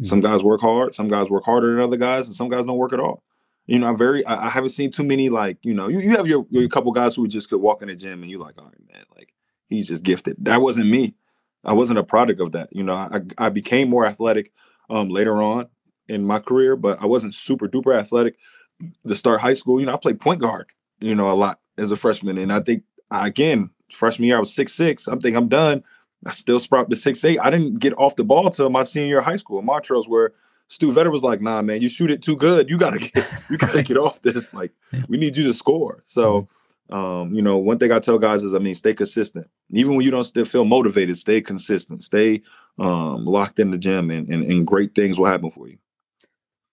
Some 0.02 0.20
guys 0.20 0.42
work 0.42 0.60
hard. 0.60 0.94
Some 0.94 1.08
guys 1.08 1.30
work 1.30 1.44
harder 1.44 1.72
than 1.72 1.80
other 1.80 1.96
guys, 1.96 2.26
and 2.26 2.34
some 2.34 2.48
guys 2.48 2.64
don't 2.64 2.76
work 2.76 2.92
at 2.92 3.00
all. 3.00 3.22
You 3.66 3.78
know, 3.78 3.86
I'm 3.86 3.96
very. 3.96 4.24
I, 4.26 4.46
I 4.46 4.48
haven't 4.50 4.70
seen 4.70 4.90
too 4.90 5.04
many 5.04 5.28
like 5.28 5.58
you 5.62 5.72
know. 5.72 5.88
You, 5.88 6.00
you 6.00 6.10
have 6.10 6.26
your, 6.26 6.46
your 6.50 6.68
couple 6.68 6.90
guys 6.92 7.14
who 7.14 7.28
just 7.28 7.48
could 7.48 7.60
walk 7.60 7.80
in 7.80 7.88
the 7.88 7.94
gym 7.94 8.22
and 8.22 8.30
you're 8.30 8.40
like, 8.40 8.58
all 8.58 8.66
right, 8.66 8.92
man, 8.92 9.04
like 9.16 9.32
he's 9.68 9.88
just 9.88 10.02
gifted. 10.02 10.36
That 10.40 10.60
wasn't 10.60 10.90
me. 10.90 11.14
I 11.62 11.72
wasn't 11.72 12.00
a 12.00 12.04
product 12.04 12.40
of 12.40 12.52
that. 12.52 12.70
You 12.72 12.82
know, 12.82 12.94
I 12.94 13.20
I 13.38 13.48
became 13.50 13.88
more 13.88 14.04
athletic 14.04 14.52
um 14.90 15.08
later 15.08 15.40
on 15.40 15.68
in 16.08 16.24
my 16.24 16.40
career, 16.40 16.74
but 16.76 17.00
I 17.00 17.06
wasn't 17.06 17.34
super 17.34 17.68
duper 17.68 17.96
athletic 17.96 18.36
to 19.06 19.14
start 19.14 19.40
high 19.40 19.54
school. 19.54 19.78
You 19.78 19.86
know, 19.86 19.94
I 19.94 19.98
played 19.98 20.20
point 20.20 20.40
guard. 20.40 20.66
You 21.00 21.14
know, 21.14 21.30
a 21.30 21.34
lot 21.34 21.60
as 21.78 21.92
a 21.92 21.96
freshman, 21.96 22.36
and 22.36 22.52
I 22.52 22.60
think 22.60 22.82
again 23.12 23.70
freshman 23.93 24.26
year 24.28 24.37
I 24.37 24.41
was 24.41 24.55
six 24.55 24.72
six. 24.72 25.07
I'm 25.07 25.20
thinking 25.20 25.37
I'm 25.37 25.49
done. 25.49 25.82
I 26.26 26.30
still 26.30 26.59
sprout 26.59 26.89
to 26.91 26.97
six 26.97 27.24
eight. 27.24 27.39
I 27.41 27.51
didn't 27.51 27.78
get 27.80 27.93
off 27.99 28.16
the 28.16 28.24
ball 28.24 28.51
till 28.51 28.70
my 28.70 28.82
senior 28.82 29.09
year 29.09 29.18
of 29.18 29.24
high 29.24 29.37
school 29.37 29.59
in 29.59 29.66
Montrose, 29.66 30.09
where 30.09 30.32
Stu 30.68 30.91
Vetter 30.91 31.12
was 31.12 31.22
like, 31.22 31.41
"Nah, 31.43 31.61
man, 31.62 31.82
you 31.82 31.89
shoot 31.89 32.11
it 32.11 32.22
too 32.22 32.37
good. 32.37 32.68
You 32.70 32.78
gotta 32.78 32.99
get, 33.14 33.26
you 33.51 33.59
gotta 33.59 33.82
get 33.82 33.97
off 33.99 34.22
this. 34.22 34.53
Like, 34.55 34.72
Yeah. 34.93 35.03
we 35.09 35.16
need 35.18 35.37
you 35.37 35.45
to 35.45 35.53
score." 35.53 36.03
So, 36.07 36.49
um, 36.91 37.35
you 37.35 37.43
know, 37.43 37.59
one 37.59 37.78
thing 37.78 37.93
I 37.93 37.99
tell 37.99 38.18
guys 38.18 38.43
is, 38.43 38.55
I 38.55 38.59
mean, 38.59 38.74
stay 38.74 38.95
consistent. 38.95 39.49
Even 39.70 39.95
when 39.97 40.05
you 40.05 40.11
don't 40.11 40.24
still 40.24 40.45
feel 40.47 40.64
motivated, 40.64 41.18
stay 41.18 41.41
consistent. 41.43 42.03
Stay 42.03 42.41
um, 42.78 43.26
locked 43.26 43.59
in 43.59 43.70
the 43.70 43.78
gym, 43.78 44.11
and, 44.11 44.26
and 44.30 44.43
and 44.51 44.66
great 44.66 44.95
things 44.95 45.18
will 45.18 45.26
happen 45.26 45.51
for 45.51 45.68
you. 45.68 45.76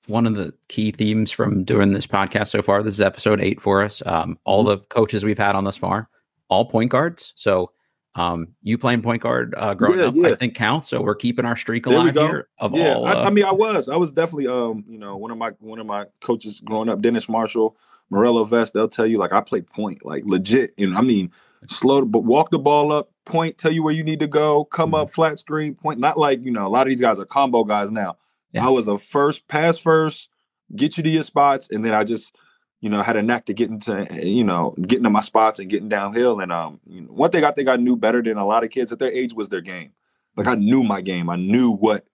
one 0.08 0.26
of 0.26 0.36
the 0.36 0.54
key 0.70 0.92
themes 0.92 1.30
from 1.32 1.64
doing 1.66 1.92
this 1.92 2.08
podcast 2.08 2.48
so 2.48 2.62
far. 2.62 2.82
This 2.84 2.94
is 2.96 3.02
episode 3.02 3.40
eight 3.42 3.62
for 3.62 3.82
us. 3.84 4.02
Um, 4.06 4.40
all 4.46 4.64
the 4.64 4.78
coaches 4.78 5.24
we've 5.26 5.38
had 5.38 5.56
on 5.56 5.64
thus 5.66 5.78
far, 5.78 6.08
all 6.52 6.66
point 6.66 6.92
guards. 6.92 7.34
So 7.36 7.72
um, 8.14 8.50
you 8.62 8.78
playing 8.78 9.02
point 9.02 9.24
guard 9.24 9.56
uh, 9.58 9.74
growing 9.74 10.00
Yeah, 10.00 10.06
up, 10.08 10.16
yeah. 10.16 10.28
I 10.28 10.36
think 10.36 10.54
counts. 10.54 10.90
So 10.90 11.02
we're 11.02 11.16
keeping 11.16 11.46
our 11.46 11.56
streak 11.56 11.86
alive 11.86 12.14
here 12.14 12.50
of 12.60 12.76
yeah, 12.76 12.94
all. 12.94 13.06
I, 13.06 13.14
uh, 13.14 13.24
I 13.24 13.30
mean, 13.30 13.46
I 13.46 13.54
was, 13.54 13.88
I 13.88 13.96
was 13.96 14.12
definitely, 14.12 14.48
um, 14.48 14.84
you 14.88 14.98
know, 14.98 15.16
one 15.16 15.32
of 15.32 15.38
my 15.38 15.52
one 15.60 15.80
of 15.80 15.88
my 15.88 16.06
coaches 16.20 16.62
growing 16.64 16.90
up, 16.90 17.02
Dennis 17.02 17.30
Marshall, 17.30 17.78
Morello 18.10 18.44
Vest. 18.44 18.74
They'll 18.74 18.90
tell 18.90 19.08
you 19.08 19.18
like 19.18 19.32
I 19.32 19.40
played 19.40 19.66
point, 19.66 20.06
like 20.06 20.24
legit, 20.26 20.74
and 20.78 20.98
I 20.98 21.02
mean, 21.02 21.32
slow, 21.68 22.04
but 22.04 22.26
walk 22.26 22.52
the 22.52 22.60
ball 22.60 22.92
up, 22.92 23.12
point, 23.24 23.58
tell 23.58 23.72
you 23.72 23.82
where 23.82 23.94
you 23.94 24.04
need 24.04 24.20
to 24.20 24.28
go, 24.28 24.66
come 24.66 24.94
up, 24.94 25.10
flat 25.10 25.40
screen, 25.40 25.74
point. 25.74 25.98
Not 25.98 26.18
like 26.20 26.44
you 26.44 26.52
know, 26.52 26.68
a 26.68 26.70
lot 26.70 26.82
of 26.82 26.90
these 26.90 27.02
guys 27.02 27.18
are 27.18 27.26
combo 27.26 27.64
guys 27.64 27.92
now. 27.92 28.18
Yeah. 28.52 28.68
I 28.68 28.70
was 28.70 28.90
a 28.90 28.98
first 28.98 29.48
pass 29.48 29.78
first, 29.78 30.28
get 30.76 30.98
you 30.98 31.04
to 31.04 31.10
your 31.10 31.24
spots, 31.24 31.70
and 31.72 31.86
then 31.86 31.94
I 31.94 32.04
just. 32.04 32.36
You 32.82 32.90
know, 32.90 33.02
had 33.02 33.16
a 33.16 33.22
knack 33.22 33.46
to 33.46 33.54
getting 33.54 33.80
to, 33.82 34.08
you 34.24 34.44
know, 34.44 34.76
getting 34.82 35.04
to 35.04 35.10
my 35.10 35.22
spots 35.22 35.60
and 35.60 35.70
getting 35.70 35.88
downhill. 35.88 36.40
And 36.40 36.52
um, 36.52 36.80
you 36.88 37.02
know, 37.02 37.10
one 37.12 37.30
thing 37.32 37.44
I 37.44 37.52
think 37.52 37.70
I 37.70 37.76
knew 37.78 37.96
better 37.96 38.22
than 38.22 38.38
a 38.38 38.46
lot 38.46 38.64
of 38.64 38.72
kids 38.72 38.92
at 38.92 38.98
their 39.00 39.12
age 39.12 39.34
was 39.34 39.50
their 39.50 39.62
game. 39.62 39.92
Like 40.36 40.48
I 40.48 40.56
knew 40.56 40.84
my 40.84 41.02
game. 41.02 41.30
I 41.30 41.36
knew 41.36 41.72
what 41.72 42.06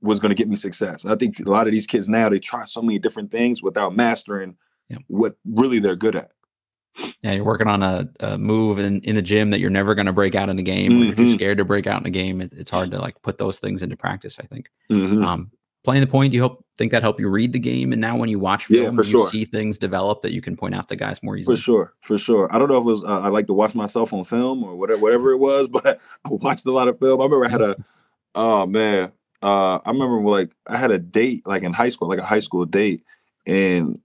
was 0.00 0.20
going 0.20 0.30
to 0.30 0.34
get 0.36 0.48
me 0.48 0.54
success. 0.56 1.04
I 1.04 1.16
think 1.16 1.40
a 1.40 1.50
lot 1.50 1.66
of 1.66 1.72
these 1.72 1.86
kids 1.86 2.08
now 2.08 2.28
they 2.28 2.38
try 2.38 2.64
so 2.64 2.80
many 2.82 2.98
different 2.98 3.30
things 3.30 3.62
without 3.62 3.96
mastering 3.96 4.56
what 5.08 5.36
really 5.44 5.78
they're 5.80 5.96
good 5.96 6.14
at. 6.14 6.30
yeah, 7.22 7.32
you're 7.32 7.44
working 7.44 7.66
on 7.68 7.82
a, 7.82 8.08
a 8.20 8.38
move 8.38 8.78
in, 8.78 9.00
in 9.00 9.16
the 9.16 9.22
gym 9.22 9.50
that 9.50 9.58
you're 9.58 9.70
never 9.70 9.94
going 9.96 10.06
to 10.06 10.12
break 10.12 10.34
out 10.36 10.48
in 10.48 10.58
a 10.58 10.62
game. 10.62 10.92
Or 11.02 11.04
if 11.10 11.18
you're 11.18 11.28
scared 11.30 11.58
to 11.58 11.64
break 11.64 11.86
out 11.88 12.00
in 12.02 12.06
a 12.06 12.10
game, 12.10 12.40
it, 12.40 12.52
it's 12.52 12.70
hard 12.70 12.90
to 12.92 12.98
like 13.00 13.20
put 13.22 13.38
those 13.38 13.58
things 13.58 13.82
into 13.82 13.96
practice. 13.96 14.38
I 14.38 14.46
think. 14.46 14.70
Mhm. 14.90 15.24
Um, 15.24 15.50
playing 15.84 16.00
the 16.00 16.06
point, 16.06 16.30
do 16.32 16.36
you 16.36 16.42
help 16.42 16.64
think 16.76 16.90
that 16.92 17.02
help 17.02 17.20
you 17.20 17.28
read 17.28 17.52
the 17.52 17.58
game? 17.58 17.92
And 17.92 18.00
now 18.00 18.16
when 18.16 18.28
you 18.28 18.38
watch 18.38 18.68
Yeah, 18.68 18.84
film, 18.84 18.96
for 18.96 19.02
do 19.02 19.08
you 19.08 19.12
sure. 19.18 19.28
see 19.28 19.44
things 19.44 19.78
develop 19.78 20.22
that 20.22 20.32
you 20.32 20.40
can 20.40 20.56
point 20.56 20.74
out 20.74 20.88
to 20.88 20.96
guys 20.96 21.22
more 21.22 21.36
easily. 21.36 21.56
For 21.56 21.62
sure, 21.62 21.92
for 22.00 22.18
sure. 22.18 22.48
I 22.54 22.58
don't 22.58 22.68
know 22.68 22.78
if 22.78 22.82
it 22.82 22.86
was 22.86 23.04
uh, 23.04 23.20
I 23.20 23.28
like 23.28 23.46
to 23.46 23.52
watch 23.54 23.74
myself 23.74 24.12
on 24.12 24.24
film 24.24 24.64
or 24.64 24.74
whatever, 24.76 25.00
whatever 25.00 25.30
it 25.32 25.38
was, 25.38 25.68
but 25.72 26.00
I 26.24 26.28
watched 26.30 26.66
a 26.66 26.72
lot 26.72 26.88
of 26.88 26.98
film. 26.98 27.20
I 27.20 27.24
remember 27.24 27.46
I 27.46 27.50
had 27.50 27.60
a, 27.62 27.76
oh 28.34 28.66
man, 28.66 29.12
uh, 29.42 29.78
I 29.84 29.90
remember 29.90 30.20
like 30.28 30.50
I 30.66 30.76
had 30.76 30.90
a 30.90 30.98
date 30.98 31.46
like 31.46 31.62
in 31.62 31.72
high 31.72 31.90
school, 31.90 32.08
like 32.08 32.18
a 32.18 32.24
high 32.24 32.40
school 32.40 32.64
date, 32.64 33.02
and 33.46 34.00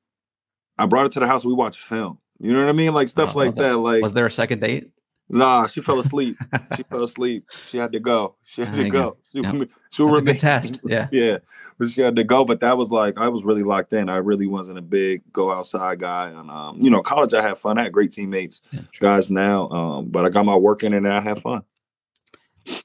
I 0.77 0.85
brought 0.85 1.05
it 1.07 1.13
to 1.13 1.19
the 1.21 1.27
house. 1.27 1.43
We 1.45 1.53
watched 1.53 1.79
film. 1.79 2.19
You 2.41 2.53
know 2.53 2.59
what 2.59 2.69
I 2.69 2.73
mean? 2.73 2.93
Like 2.93 3.09
stuff 3.09 3.35
Oh, 3.35 3.39
like 3.39 3.55
that. 3.55 3.61
that. 3.61 3.77
Like 3.77 4.01
Was 4.01 4.13
there 4.13 4.25
a 4.25 4.31
second 4.31 4.59
date? 4.61 4.91
Nah, 5.29 5.67
she 5.67 5.81
fell 5.81 5.99
asleep. 5.99 6.37
she 6.75 6.83
fell 6.83 7.03
asleep. 7.03 7.45
She 7.67 7.77
had 7.77 7.91
to 7.91 7.99
go. 7.99 8.35
She 8.45 8.61
had 8.63 8.73
There 8.73 8.83
to 8.85 8.89
go. 8.89 9.01
go. 9.11 9.17
She, 9.31 9.39
Yep. 9.41 9.69
she'll 9.91 10.07
That's 10.07 10.19
a 10.19 10.21
good 10.23 10.39
test. 10.39 10.79
Yeah. 10.83 11.07
yeah, 11.11 11.37
but 11.77 11.89
she 11.89 12.01
had 12.01 12.15
to 12.15 12.23
go. 12.23 12.43
But 12.45 12.61
that 12.61 12.77
was 12.77 12.91
like 12.91 13.17
I 13.17 13.27
was 13.27 13.43
really 13.43 13.63
locked 13.63 13.93
in. 13.93 14.09
I 14.09 14.17
really 14.17 14.47
wasn't 14.47 14.77
a 14.79 14.81
big 14.81 15.21
go 15.31 15.51
outside 15.51 15.99
guy. 15.99 16.29
And 16.29 16.49
um, 16.49 16.79
you 16.81 16.89
know, 16.89 17.01
college 17.01 17.33
I 17.33 17.41
had 17.41 17.57
fun. 17.57 17.77
I 17.77 17.83
had 17.83 17.91
great 17.93 18.11
teammates, 18.11 18.61
Yeah, 18.71 18.81
guys 18.99 19.29
now. 19.29 19.69
Um, 19.69 20.05
but 20.09 20.25
I 20.25 20.29
got 20.29 20.45
my 20.45 20.55
work 20.55 20.83
in 20.83 20.93
and 20.93 21.07
I 21.07 21.19
had 21.21 21.41
fun. 21.41 21.61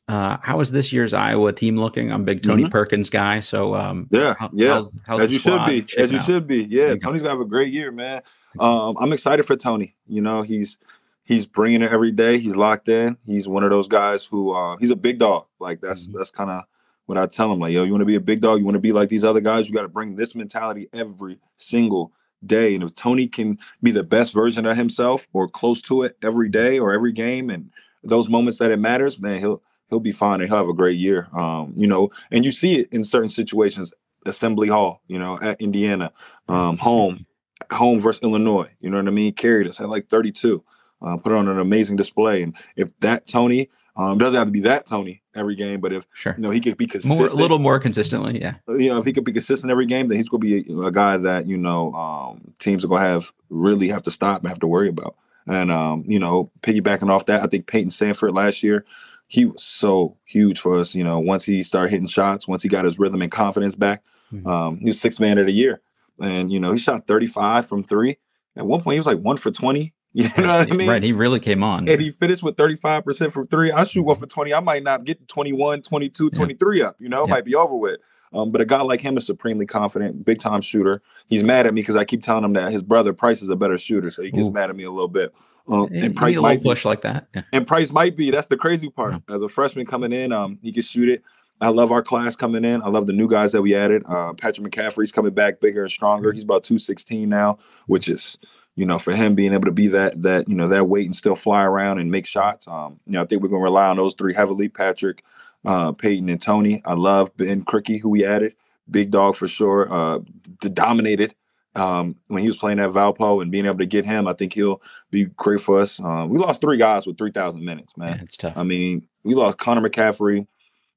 Uh, 0.09 0.39
how 0.43 0.61
is 0.61 0.71
this 0.73 0.93
year's 0.93 1.13
Iowa 1.13 1.53
team 1.53 1.77
looking? 1.77 2.11
I'm 2.11 2.23
a 2.23 2.25
big 2.25 2.43
Tony 2.43 2.69
Perkins 2.69 3.11
guy, 3.11 3.41
so 3.41 3.75
um, 3.75 4.07
Mm-hmm. 4.07 4.17
Yeah, 4.17 4.35
how- 4.39 4.51
yeah. 4.55 4.69
how's, 4.75 4.91
how's 5.07 5.23
as 5.25 5.33
you 5.33 5.39
should 5.39 5.67
be, 5.67 5.85
as 5.99 6.11
you 6.13 6.19
out? 6.19 6.25
should 6.25 6.47
be. 6.47 6.65
Yeah. 6.65 6.95
Tony's 6.97 7.21
gonna 7.21 7.35
have 7.35 7.41
a 7.41 7.45
great 7.45 7.71
year, 7.73 7.91
man. 7.93 8.23
Um, 8.59 8.97
I'm 8.99 9.13
excited 9.13 9.45
for 9.45 9.57
Tony. 9.57 9.95
You 10.07 10.23
know, 10.23 10.41
he's 10.43 10.79
he's 11.25 11.47
bringing 11.47 11.83
it 11.83 11.91
every 11.91 12.13
day. 12.13 12.39
He's 12.39 12.57
locked 12.57 12.89
in. 12.89 13.17
He's 13.27 13.49
one 13.49 13.65
of 13.65 13.71
those 13.71 13.89
guys 13.89 14.25
who 14.25 14.53
uh, 14.53 14.77
he's 14.79 14.91
a 14.91 14.97
big 14.97 15.19
dog. 15.19 15.47
Like 15.59 15.81
that's 15.81 16.07
Mhm. 16.07 16.15
that's 16.19 16.31
kind 16.31 16.51
of 16.51 16.65
what 17.07 17.19
I 17.19 17.27
tell 17.27 17.53
him. 17.53 17.59
Like, 17.61 17.73
yo, 17.73 17.85
you 17.85 17.93
want 17.93 18.03
to 18.03 18.07
be 18.07 18.15
a 18.15 18.21
big 18.21 18.41
dog. 18.41 18.59
You 18.59 18.65
want 18.65 18.77
to 18.77 18.81
be 18.81 18.93
like 18.93 19.09
these 19.09 19.25
other 19.25 19.41
guys. 19.41 19.69
You 19.69 19.75
got 19.75 19.83
to 19.83 19.89
bring 19.89 20.17
this 20.17 20.35
mentality 20.35 20.89
every 20.93 21.39
single 21.57 22.13
day. 22.45 22.75
And 22.75 22.83
if 22.85 22.95
Tony 22.95 23.27
can 23.27 23.59
be 23.83 23.91
the 23.91 24.03
best 24.03 24.33
version 24.33 24.65
of 24.67 24.77
himself 24.77 25.27
or 25.33 25.49
close 25.49 25.83
to 25.83 26.03
it 26.03 26.17
every 26.23 26.49
day 26.49 26.79
or 26.79 26.93
every 26.93 27.13
game, 27.13 27.51
and 27.51 27.71
those 28.03 28.29
moments 28.29 28.59
that 28.59 28.71
it 28.71 28.79
matters, 28.79 29.19
man, 29.19 29.39
he'll 29.41 29.63
he'll 29.91 30.01
be 30.01 30.13
fine 30.13 30.41
and 30.41 30.49
he'll 30.49 30.59
have 30.59 30.69
a 30.69 30.75
great 30.75 30.99
year. 30.99 31.29
Um, 31.37 31.75
you 31.77 31.87
know, 31.87 32.11
and 32.31 32.45
you 32.45 32.53
see 32.53 32.77
it 32.81 32.89
in 32.93 33.05
certain 33.05 33.29
situations. 33.31 33.93
Assembly 34.27 34.69
Hall, 34.69 35.03
you 35.07 35.19
know, 35.19 35.39
at 35.43 35.61
Indiana, 35.61 36.11
um, 36.49 36.79
home, 36.79 37.27
home 37.71 38.01
versus 38.01 38.23
Illinois. 38.23 38.71
You 38.81 38.89
know 38.89 38.97
what 38.97 39.07
I 39.07 39.11
mean? 39.11 39.35
Carried 39.35 39.69
us 39.69 39.77
had 39.77 39.91
like 39.91 40.09
32. 40.09 40.65
Uh, 41.05 41.17
put 41.17 41.33
it 41.33 41.37
on 41.37 41.49
an 41.49 41.59
amazing 41.59 41.97
display. 41.97 42.43
And 42.43 42.57
if 42.77 42.89
that 43.01 43.27
Tony 43.27 43.69
um, 43.97 44.19
doesn't 44.19 44.37
have 44.39 44.49
to 44.49 44.53
be 44.53 44.61
that 44.61 44.87
Tony 44.87 45.23
every 45.37 45.55
game, 45.55 45.81
but 45.81 45.93
if 45.93 46.07
Sure. 46.15 46.35
you 46.37 46.43
know 46.43 46.51
he 46.51 46.61
could 46.61 46.77
be 46.77 46.87
consistent, 46.87 47.19
More, 47.19 47.27
a 47.29 47.33
little 47.35 47.59
more 47.59 47.79
consistently. 47.79 48.41
Yeah. 48.41 48.55
you 48.69 48.89
know, 48.91 48.99
if 48.99 49.05
he 49.07 49.13
could 49.13 49.25
be 49.25 49.33
consistent 49.33 49.71
every 49.71 49.87
game, 49.87 50.09
then 50.09 50.17
he's 50.19 50.29
going 50.29 50.41
to 50.41 50.47
be 50.65 50.73
a, 50.73 50.79
a 50.87 50.91
guy 50.91 51.17
that 51.19 51.47
you 51.47 51.57
know 51.57 51.93
um, 51.95 52.53
teams 52.59 52.85
are 52.85 52.89
going 52.89 53.03
to 53.03 53.09
have 53.09 53.33
really 53.51 53.89
have 53.89 54.03
to 54.05 54.11
stop 54.11 54.41
and 54.41 54.49
have 54.49 54.61
to 54.61 54.67
worry 54.67 54.89
about. 54.89 55.15
And 55.47 55.71
um, 55.71 56.05
you 56.09 56.19
know, 56.19 56.51
piggybacking 56.63 57.11
off 57.11 57.27
that, 57.27 57.43
I 57.43 57.47
think 57.47 57.67
Payton 57.67 57.91
Sandfort 57.91 58.35
last 58.35 58.63
year, 58.63 58.85
he 59.27 59.45
was 59.45 59.63
so 59.63 60.17
huge 60.25 60.59
for 60.59 60.75
us. 60.79 60.95
You 60.95 61.05
know, 61.05 61.19
once 61.21 61.45
he 61.45 61.63
started 61.63 61.91
hitting 61.91 62.07
shots, 62.09 62.49
once 62.49 62.63
he 62.63 62.69
got 62.69 62.85
his 62.87 62.99
rhythm 62.99 63.21
and 63.23 63.31
confidence 63.31 63.75
back, 63.75 64.03
Mhm. 64.33 64.47
um, 64.47 64.79
he 64.79 64.87
was 64.87 65.01
six 65.01 65.21
man 65.21 65.37
of 65.39 65.47
the 65.47 65.53
year. 65.53 65.81
And 66.21 66.51
you 66.51 66.59
know, 66.59 66.73
he 66.73 66.79
shot 66.79 67.07
35 67.07 67.67
from 67.69 67.85
three. 67.85 68.17
At 68.57 68.67
one 68.67 68.81
point, 68.81 68.95
he 68.95 68.99
was 68.99 69.07
like 69.07 69.19
one 69.21 69.37
for 69.37 69.51
20. 69.51 69.93
You 70.23 70.29
know 70.39 70.59
what 70.59 70.71
I 70.73 70.75
mean? 70.77 70.89
Right. 70.89 71.03
He 71.03 71.13
really 71.13 71.41
came 71.41 71.65
on. 71.65 71.89
and 71.89 72.01
he 72.01 72.11
finished 72.13 72.43
with 72.45 72.57
35% 72.57 73.33
from 73.33 73.45
three. 73.47 73.73
I 73.73 73.83
shoot 73.85 74.03
one 74.05 74.17
for 74.17 74.27
20. 74.27 74.55
I 74.55 74.61
might 74.61 74.85
not 74.85 75.05
get 75.05 75.19
to 75.19 75.27
21, 75.27 75.83
22, 75.83 76.31
Yeah. 76.33 76.37
23 76.37 76.83
up. 76.83 76.97
You 77.01 77.09
know, 77.09 77.25
it 77.25 77.29
Yeah. 77.29 77.35
might 77.35 77.45
be 77.45 77.55
over 77.57 77.75
with. 77.75 77.99
Um, 78.33 78.51
but 78.53 78.61
a 78.61 78.65
guy 78.65 78.81
like 78.83 79.01
him 79.01 79.17
is 79.17 79.27
supremely 79.27 79.67
confident, 79.67 80.25
big 80.25 80.39
time 80.39 80.61
shooter. 80.61 81.03
He's 81.29 81.43
mad 81.45 81.67
at 81.67 81.75
me 81.75 81.81
because 81.83 81.97
I 81.97 82.05
keep 82.05 82.23
telling 82.23 82.45
him 82.45 82.53
that 82.55 82.71
his 82.73 82.83
brother 82.83 83.13
Pryce 83.13 83.43
is 83.43 83.49
a 83.51 83.57
better 83.57 83.77
shooter, 83.79 84.11
so 84.11 84.23
he 84.23 84.31
gets 84.31 84.49
Ooh. 84.49 84.53
mad 84.53 84.71
at 84.71 84.77
me 84.77 84.85
a 84.85 84.91
little 84.91 85.09
bit. 85.09 85.33
Um, 85.69 85.89
and 85.93 86.15
Pryce 86.15 86.37
a 86.37 86.41
little 86.41 86.43
might 86.43 86.63
be, 86.63 86.69
push 86.69 86.85
like 86.85 87.01
that. 87.03 87.27
Yeah. 87.35 87.43
and 87.53 87.67
Pryce 87.67 87.91
might 87.91 88.17
be. 88.17 88.31
That's 88.31 88.49
the 88.49 88.57
crazy 88.57 88.91
part. 88.91 89.23
As 89.29 89.41
a 89.43 89.49
freshman 89.49 89.87
coming 89.87 90.13
in, 90.13 90.31
um, 90.33 90.59
he 90.63 90.73
can 90.73 90.83
shoot 90.83 91.09
it. 91.09 91.23
I 91.61 91.69
love 91.69 91.91
our 91.93 92.03
class 92.03 92.35
coming 92.37 92.65
in. 92.65 92.83
I 92.83 92.89
love 92.89 93.07
the 93.07 93.13
new 93.13 93.29
guys 93.29 93.53
that 93.53 93.63
we 93.63 93.75
added. 93.75 94.03
Uh, 94.07 94.33
Patrick 94.35 94.69
McCaffery's 94.69 95.13
coming 95.13 95.33
back 95.33 95.61
bigger 95.61 95.83
and 95.83 95.91
stronger. 95.91 96.33
He's 96.33 96.43
about 96.43 96.65
216 96.65 97.29
now, 97.29 97.59
which 97.87 98.09
is, 98.09 98.37
you 98.77 98.87
know, 98.87 98.99
for 98.99 99.15
him 99.15 99.35
being 99.35 99.53
able 99.53 99.67
to 99.67 99.73
be 99.73 99.89
that 99.89 100.23
that, 100.23 100.49
you 100.49 100.55
know, 100.55 100.69
that 100.69 100.89
weight 100.89 101.07
and 101.07 101.17
still 101.17 101.37
fly 101.37 101.63
around 101.63 101.99
and 101.99 102.11
make 102.11 102.27
shots. 102.27 102.67
Um, 102.67 103.01
you 103.07 103.13
know, 103.13 103.23
I 103.23 103.27
think 103.27 103.43
we're 103.43 103.49
gonna 103.49 103.63
rely 103.63 103.89
on 103.89 103.97
those 103.97 104.15
three 104.15 104.35
heavily, 104.35 104.69
Patrick, 104.69 105.23
uh, 105.65 105.93
Peyton, 105.93 106.29
and 106.29 106.41
Tony. 106.43 106.83
I 106.85 106.95
love 106.95 107.37
Ben 107.37 107.65
Krikke, 107.65 108.01
who 108.01 108.09
we 108.09 108.25
added. 108.25 108.55
Big 108.91 109.11
dog 109.11 109.37
for 109.37 109.49
sure. 109.49 109.93
Uh 109.93 110.21
dominated 110.61 111.35
um 111.75 112.17
when 112.29 112.43
he 112.43 112.47
was 112.47 112.57
playing 112.57 112.79
at 112.79 112.91
Valpo 112.91 113.41
and 113.41 113.51
being 113.51 113.67
able 113.67 113.79
to 113.79 113.87
get 113.87 114.05
him, 114.05 114.29
I 114.29 114.33
think 114.33 114.53
he'll 114.53 114.83
be 115.11 115.27
great 115.27 115.61
for 115.61 115.81
us. 115.81 116.01
Um, 116.01 116.29
we 116.29 116.39
lost 116.39 116.61
three 116.61 116.77
guys 116.77 117.07
with 117.07 117.17
3,000 117.19 117.65
minutes, 117.65 117.97
man. 117.97 118.21
it's 118.21 118.37
tough. 118.37 118.57
I 118.57 118.63
mean, 118.63 119.07
we 119.23 119.35
lost 119.35 119.59
Connor 119.59 119.89
McCaffery. 119.89 120.47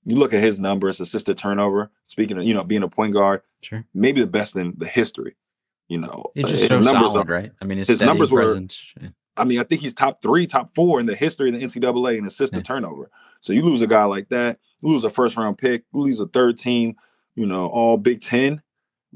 You 0.06 0.16
look 0.16 0.34
at 0.34 0.42
his 0.42 0.60
numbers, 0.60 1.02
assisted 1.02 1.38
turnover. 1.38 1.92
Speaking 2.06 2.38
of, 2.38 2.44
you 2.46 2.54
know, 2.54 2.64
being 2.64 2.84
a 2.84 2.88
point 2.88 3.14
guard, 3.14 3.42
sure. 3.62 3.86
maybe 3.94 4.22
the 4.22 4.28
best 4.28 4.56
in 4.56 4.74
the 4.78 4.88
history. 4.88 5.36
You 5.88 6.00
know, 6.00 6.26
He's 6.36 6.46
Uh, 6.46 6.50
just 6.50 6.62
his 6.64 6.78
so 6.78 6.84
numbers 6.84 7.14
solid, 7.14 7.30
are- 7.30 7.34
right? 7.34 7.52
I 7.62 7.66
mean, 7.66 7.78
his, 7.78 7.88
his 7.88 8.02
numbers 8.02 8.32
were- 8.32 8.58
yeah. 9.02 9.10
I 9.38 9.46
mean, 9.46 9.60
I 9.60 9.64
think 9.64 9.82
he's 9.82 9.94
top 9.94 10.22
three, 10.22 10.48
top 10.48 10.74
four 10.76 11.00
in 11.00 11.06
the 11.06 11.16
history 11.16 11.50
of 11.50 11.56
the 11.56 11.62
NCAA 11.64 12.18
in 12.18 12.26
assist 12.26 12.54
to 12.54 12.60
Yeah. 12.60 12.64
turnover. 12.64 13.10
So 13.40 13.54
you 13.54 13.62
lose 13.64 13.82
a 13.82 13.88
guy 13.88 14.04
like 14.06 14.30
that, 14.30 14.60
you 14.82 14.90
lose 14.90 15.04
a 15.04 15.10
first 15.10 15.38
round 15.38 15.58
pick, 15.58 15.84
you 15.94 16.02
lose 16.02 16.20
a 16.20 16.26
third 16.28 16.58
team, 16.58 16.96
you 17.36 17.46
know, 17.46 17.68
all 17.68 17.98
Big 17.98 18.20
Ten. 18.22 18.62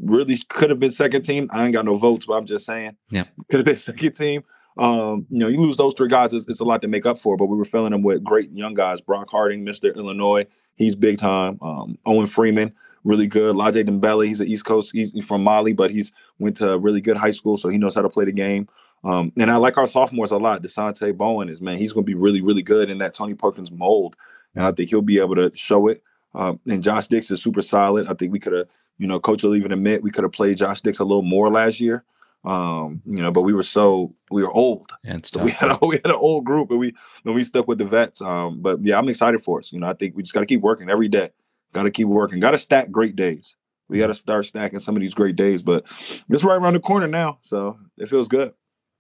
Really 0.02 0.38
could 0.48 0.70
have 0.70 0.80
been 0.80 0.92
second 0.92 1.24
team. 1.24 1.50
I 1.52 1.66
ain't 1.66 1.74
got 1.74 1.86
no 1.86 1.98
votes, 1.98 2.26
but 2.26 2.34
I'm 2.34 2.46
just 2.46 2.66
saying. 2.66 2.96
Yeah. 3.10 3.26
Could 3.50 3.58
have 3.60 3.66
been 3.66 3.76
second 3.78 4.14
team. 4.14 4.44
Um, 4.78 5.26
you 5.30 5.40
know, 5.40 5.48
you 5.50 5.60
lose 5.60 5.76
those 5.76 5.94
three 5.96 6.08
guys, 6.08 6.34
it's, 6.34 6.48
it's 6.48 6.62
a 6.62 6.64
lot 6.64 6.82
to 6.84 6.88
make 6.88 7.06
up 7.06 7.20
for, 7.20 7.36
but 7.36 7.48
we 7.48 7.58
were 7.58 7.66
filling 7.66 7.92
them 7.92 8.02
with 8.04 8.24
great 8.24 8.50
young 8.54 8.74
guys. 8.74 9.02
Brock 9.02 9.28
Harding, 9.30 9.66
Mr. 9.66 9.94
Illinois, 9.94 10.46
he's 10.76 10.96
big 10.96 11.18
time. 11.18 11.58
Um, 11.62 11.98
Owen 12.06 12.26
Freeman, 12.28 12.74
really 13.04 13.28
good. 13.28 13.56
Ladji 13.56 13.88
Dembele, 13.88 14.28
he's 14.28 14.42
an 14.42 14.48
East 14.48 14.66
Coast, 14.66 14.92
he's 14.92 15.14
from 15.26 15.44
Mali, 15.44 15.74
but 15.74 15.92
he's 15.92 16.12
went 16.40 16.58
to 16.58 16.72
a 16.72 16.78
really 16.78 17.02
good 17.02 17.18
high 17.18 17.32
school, 17.32 17.58
so 17.58 17.70
he 17.70 17.78
knows 17.78 17.96
how 17.96 18.02
to 18.02 18.10
play 18.10 18.26
the 18.26 18.32
game. 18.32 18.68
Um, 19.04 19.32
and 19.38 19.50
I 19.50 19.56
like 19.56 19.78
our 19.78 19.88
sophomores 19.88 20.32
a 20.32 20.38
lot. 20.38 20.62
Dasonte 20.62 21.16
Bowen 21.18 21.50
is 21.50 21.62
man, 21.62 21.78
he's 21.78 21.94
going 21.94 22.06
to 22.06 22.10
be 22.10 22.20
really, 22.20 22.42
really 22.42 22.62
good 22.62 22.90
in 22.90 23.00
that 23.00 23.14
Tony 23.14 23.34
Perkins 23.34 23.72
mold, 23.72 24.16
and 24.56 24.66
I 24.66 24.72
think 24.72 24.90
he'll 24.90 25.02
be 25.02 25.20
able 25.20 25.36
to 25.36 25.52
show 25.56 25.88
it. 25.88 26.04
Um, 26.34 26.60
and 26.68 26.84
Josh 26.84 27.08
Dix 27.08 27.30
is 27.32 27.42
super 27.42 27.62
solid. 27.62 28.08
I 28.08 28.14
think 28.14 28.32
we 28.32 28.40
could 28.40 28.54
have, 28.54 28.68
you 28.98 29.08
know, 29.08 29.20
Coach 29.20 29.44
will 29.44 29.56
even 29.56 29.72
admit 29.72 30.04
we 30.04 30.12
could 30.12 30.24
have 30.24 30.32
played 30.32 30.58
Josh 30.58 30.82
Dix 30.82 31.00
a 31.00 31.04
little 31.04 31.24
more 31.24 31.50
last 31.50 31.80
year. 31.80 32.06
Um, 32.44 33.02
you 33.06 33.22
know, 33.22 33.32
but 33.32 33.42
we 33.42 33.54
were 33.54 33.64
so 33.64 34.16
we 34.32 34.42
were 34.42 34.52
old, 34.52 34.92
and 35.04 35.24
so 35.24 35.44
we 35.44 35.52
had 35.52 35.72
a 35.72 35.78
we 35.86 35.98
had 35.98 36.08
an 36.08 36.12
old 36.14 36.44
group, 36.44 36.72
and 36.72 36.80
we 36.80 36.96
and 37.26 37.36
we 37.36 37.44
stuck 37.44 37.68
with 37.68 37.78
the 37.78 37.86
vets. 37.86 38.22
Um, 38.22 38.62
but 38.62 38.84
yeah, 38.84 38.98
I'm 38.98 39.10
excited 39.10 39.44
for 39.44 39.60
us. 39.60 39.72
You 39.72 39.80
know, 39.80 39.88
I 39.88 39.94
think 39.94 40.16
we 40.16 40.24
just 40.24 40.34
got 40.34 40.40
to 40.40 40.48
keep 40.48 40.62
working 40.62 40.90
every 40.90 41.08
day. 41.08 41.30
Got 41.74 41.84
to 41.84 41.92
keep 41.92 42.08
working. 42.08 42.40
Got 42.40 42.52
to 42.52 42.58
stack 42.58 42.92
great 42.92 43.16
days. 43.16 43.56
We 43.88 43.98
got 44.00 44.08
to 44.08 44.16
start 44.16 44.46
stacking 44.46 44.80
some 44.80 44.96
of 44.96 45.02
these 45.02 45.14
great 45.14 45.36
days. 45.36 45.62
But 45.62 45.86
it's 46.30 46.44
right 46.44 46.56
around 46.56 46.74
the 46.74 46.80
corner 46.80 47.08
now, 47.08 47.40
so 47.42 47.78
it 47.98 48.08
feels 48.10 48.28
good. 48.28 48.54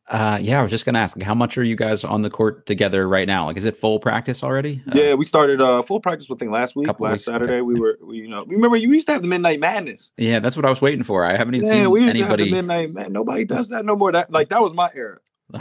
Uh, 0.09 0.37
yeah, 0.41 0.59
I 0.59 0.61
was 0.63 0.71
just 0.71 0.83
gonna 0.83 0.97
ask, 0.99 1.15
like, 1.15 1.25
how 1.25 1.35
much 1.35 1.57
are 1.59 1.63
you 1.63 1.75
guys 1.75 2.03
on 2.03 2.23
the 2.23 2.29
court 2.29 2.65
together 2.65 3.07
right 3.07 3.27
now? 3.27 3.45
Like, 3.45 3.55
is 3.55 3.65
it 3.65 3.77
full 3.77 3.99
practice 3.99 4.43
already? 4.43 4.83
Uh, 4.87 4.97
Yeah, 4.97 5.13
we 5.13 5.23
started 5.23 5.61
uh 5.61 5.83
full 5.83 5.99
practice 6.01 6.27
I 6.29 6.35
think 6.35 6.51
last 6.51 6.75
week. 6.75 6.87
Last 6.87 6.99
weeks, 6.99 7.27
okay. 7.27 7.33
Saturday 7.35 7.61
we 7.61 7.79
were 7.79 7.97
we, 8.03 8.17
you 8.17 8.27
know 8.27 8.43
remember 8.45 8.75
you 8.77 8.91
used 8.91 9.05
to 9.07 9.13
have 9.13 9.21
the 9.21 9.27
midnight 9.27 9.59
madness. 9.59 10.11
yeah, 10.17 10.39
that's 10.39 10.57
what 10.57 10.65
I 10.65 10.69
was 10.69 10.81
waiting 10.81 11.03
for. 11.03 11.23
I 11.23 11.37
haven't 11.37 11.53
even 11.55 11.67
Yeah, 11.67 11.83
seen 11.83 11.91
we 11.91 12.01
used 12.01 12.15
to 12.15 12.23
have 12.23 12.31
anybody. 12.31 12.45
the 12.45 12.51
midnight 12.51 12.93
man. 12.93 13.13
Nobody 13.13 13.45
does 13.45 13.69
that 13.69 13.85
no 13.85 13.95
more. 13.95 14.11
That 14.11 14.31
like 14.31 14.49
that 14.49 14.61
was 14.61 14.73
my 14.73 14.89
era. 14.93 15.19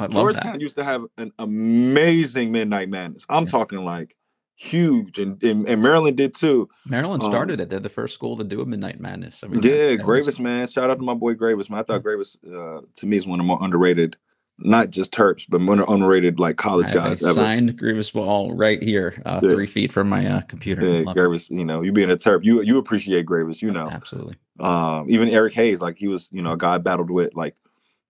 Georgetown 0.09 0.53
that. 0.55 0.61
used 0.63 0.77
to 0.77 0.85
have 0.85 1.05
an 1.19 1.33
amazing 1.39 2.51
midnight 2.51 2.89
madness. 2.89 3.27
I'm 3.29 3.45
Yeah. 3.45 3.51
talking 3.51 3.85
like 3.85 4.17
huge, 4.63 5.19
and, 5.19 5.43
and 5.43 5.67
and 5.67 5.81
Maryland 5.83 6.17
did 6.19 6.35
too. 6.35 6.69
Maryland 6.87 7.23
um, 7.23 7.31
started 7.31 7.61
it. 7.61 7.71
They're 7.71 7.81
the 7.81 7.89
first 7.89 8.15
school 8.15 8.37
to 8.37 8.45
do 8.45 8.61
a 8.61 8.67
midnight 8.67 9.01
madness. 9.01 9.43
I 9.43 9.47
mean, 9.49 9.63
Yeah, 9.63 9.71
that- 9.71 9.99
that 9.99 10.07
was- 10.07 10.27
Greivis 10.27 10.39
man. 10.41 10.67
Shout 10.67 10.91
out 10.91 10.99
to 10.99 11.03
my 11.05 11.15
boy 11.15 11.35
Greivis 11.35 11.71
man. 11.71 11.81
I 11.81 11.83
thought 11.83 12.03
Greivis 12.03 12.37
uh, 12.47 12.83
to 12.97 13.07
me 13.07 13.17
is 13.17 13.27
one 13.27 13.41
of 13.41 13.45
the 13.45 13.49
more 13.49 13.59
underrated, 13.63 14.17
not 14.59 14.91
just 14.91 15.13
Terps, 15.15 15.47
but 15.49 15.63
one 15.63 15.79
of 15.81 15.87
the 15.87 15.93
underrated 15.93 16.39
like 16.39 16.57
college 16.59 16.89
I, 16.89 16.91
I 16.91 17.09
guys 17.09 17.23
ever. 17.23 17.35
signed 17.35 17.79
Greivis 17.81 18.13
Ball 18.13 18.53
right 18.55 18.83
here, 18.83 19.23
uh, 19.25 19.41
Yeah. 19.43 19.51
three 19.51 19.67
feet 19.67 19.93
from 19.93 20.11
my 20.11 20.27
uh, 20.27 20.41
computer. 20.43 20.83
Yeah. 20.87 21.05
Greivis. 21.05 21.49
You 21.51 21.65
know, 21.65 21.81
you 21.81 21.91
being 21.93 22.11
a 22.11 22.17
Terp, 22.17 22.41
you 22.45 22.61
you 22.63 22.77
appreciate 22.77 23.25
Greivis. 23.25 23.63
You 23.63 23.71
know, 23.73 23.89
Absolutely. 23.89 24.37
um, 24.61 25.07
even 25.09 25.29
Eric 25.31 25.55
Hayes, 25.55 25.81
like 25.81 25.97
he 25.97 26.07
was, 26.09 26.29
you 26.33 26.43
know, 26.43 26.53
a 26.53 26.59
guy 26.59 26.75
I 26.75 26.79
battled 26.79 27.11
with. 27.11 27.35
Like 27.35 27.57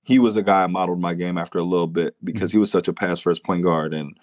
he 0.02 0.18
was 0.18 0.36
a 0.36 0.42
guy 0.42 0.64
I 0.64 0.66
modeled 0.66 0.98
my 1.00 1.14
game 1.14 1.38
after 1.38 1.58
a 1.58 1.62
little 1.62 1.86
bit 1.86 2.16
because 2.24 2.50
he 2.50 2.58
was 2.58 2.70
such 2.72 2.88
a 2.88 2.92
pass 2.92 3.20
first 3.20 3.44
point 3.44 3.62
guard. 3.62 3.94
And 3.94 4.18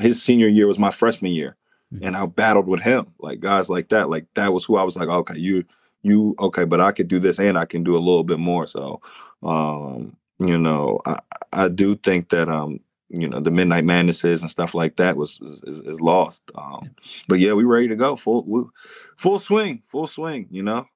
his 0.00 0.22
senior 0.22 0.46
year 0.46 0.66
was 0.68 0.78
my 0.78 0.90
freshman 0.92 1.32
year, 1.32 1.56
Mhm. 1.92 1.98
and 2.06 2.16
I 2.16 2.26
battled 2.26 2.66
with 2.66 2.80
him. 2.82 3.06
Like 3.20 3.40
guys 3.40 3.68
like 3.68 3.88
that, 3.90 4.08
like 4.10 4.26
that 4.34 4.52
was 4.52 4.64
who 4.64 4.76
I 4.76 4.82
was 4.82 4.96
like, 4.96 5.08
okay, 5.08 5.36
you, 5.38 5.64
you, 6.02 6.34
okay, 6.38 6.64
but 6.64 6.80
I 6.80 6.92
could 6.92 7.08
do 7.08 7.18
this 7.18 7.38
and 7.38 7.58
I 7.58 7.64
can 7.66 7.84
do 7.84 7.96
a 7.96 7.98
little 8.06 8.24
bit 8.24 8.38
more. 8.38 8.66
So, 8.66 9.00
um, 9.42 10.16
you 10.38 10.58
know, 10.58 11.00
I, 11.06 11.18
I 11.52 11.68
do 11.68 11.94
think 11.96 12.30
that 12.30 12.48
um. 12.48 12.80
You 13.14 13.28
know 13.28 13.40
the 13.40 13.50
midnight 13.50 13.84
madnesses 13.84 14.40
and 14.40 14.50
stuff 14.50 14.74
like 14.74 14.96
that 14.96 15.18
was 15.18 15.38
is, 15.42 15.62
is, 15.66 15.78
is 15.80 16.00
lost. 16.00 16.44
Um, 16.54 16.92
But 17.28 17.40
yeah, 17.40 17.52
we 17.52 17.62
ready 17.64 17.86
to 17.88 17.94
go 17.94 18.16
full 18.16 18.70
full 19.18 19.38
swing, 19.38 19.82
full 19.84 20.06
swing. 20.06 20.46
You 20.50 20.62
know, 20.62 20.86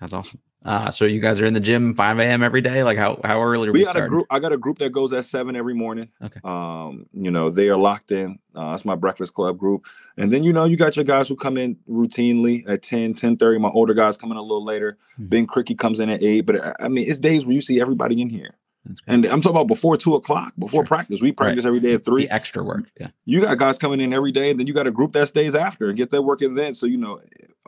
That's 0.00 0.14
awesome. 0.14 0.40
Uh, 0.64 0.90
so 0.90 1.04
you 1.04 1.20
guys 1.20 1.40
are 1.40 1.46
in 1.46 1.54
the 1.54 1.60
gym 1.60 1.94
5 1.94 2.18
a.m. 2.18 2.42
every 2.42 2.60
day? 2.60 2.82
Like 2.82 2.98
how, 2.98 3.20
how 3.24 3.40
early 3.42 3.68
are 3.68 3.72
we, 3.72 3.78
we 3.80 3.84
got 3.84 3.96
a 3.96 4.06
group 4.06 4.26
i 4.30 4.38
got 4.40 4.52
a 4.52 4.58
group 4.58 4.78
that 4.78 4.90
goes 4.90 5.12
at 5.12 5.24
seven 5.24 5.54
every 5.54 5.72
morning 5.74 6.08
Okay. 6.22 6.40
um 6.44 7.06
you 7.12 7.30
know 7.30 7.48
they 7.48 7.68
are 7.68 7.78
locked 7.78 8.10
in 8.10 8.38
uh 8.56 8.72
that's 8.72 8.84
my 8.84 8.96
breakfast 8.96 9.34
club 9.34 9.56
group 9.56 9.86
and 10.16 10.32
then 10.32 10.42
you 10.42 10.52
know 10.52 10.64
you 10.64 10.76
got 10.76 10.96
your 10.96 11.04
guys 11.04 11.28
who 11.28 11.36
come 11.36 11.56
in 11.56 11.76
routinely 11.88 12.68
at 12.68 12.82
10 12.82 13.14
10 13.14 13.36
30 13.36 13.58
my 13.60 13.68
older 13.68 13.94
guys 13.94 14.16
come 14.16 14.30
in 14.32 14.36
a 14.36 14.42
little 14.42 14.64
later 14.64 14.98
Mhm. 15.18 15.28
ben 15.30 15.46
krikke 15.46 15.78
comes 15.78 16.00
in 16.00 16.10
at 16.10 16.22
8 16.22 16.40
but 16.42 16.60
I- 16.64 16.74
i 16.80 16.88
mean 16.88 17.08
it's 17.08 17.20
days 17.20 17.46
where 17.46 17.54
you 17.54 17.60
see 17.60 17.80
everybody 17.80 18.20
in 18.20 18.28
here 18.28 18.56
and 19.06 19.26
i'm 19.26 19.40
talking 19.40 19.56
about 19.56 19.68
before 19.68 19.96
2 19.96 20.14
o'clock 20.16 20.54
before 20.58 20.80
Sure. 20.82 20.86
practice 20.86 21.20
we 21.22 21.30
practice 21.32 21.64
every 21.66 21.80
day 21.80 21.94
at 21.94 22.04
3 22.04 22.26
the 22.26 22.34
extra 22.34 22.62
work. 22.64 22.90
Yeah. 22.98 23.08
you 23.26 23.40
got 23.40 23.56
guys 23.58 23.78
coming 23.78 24.00
in 24.00 24.12
every 24.12 24.32
day, 24.32 24.50
and 24.50 24.58
then 24.58 24.66
you 24.66 24.72
got 24.74 24.86
a 24.86 24.90
group 24.90 25.12
that 25.12 25.28
stays 25.28 25.54
after 25.54 25.88
and 25.88 25.96
get 25.96 26.10
their 26.10 26.22
work 26.22 26.40
in 26.42 26.54
then. 26.54 26.72
So, 26.74 26.86
you 26.86 26.96
know, 26.96 27.20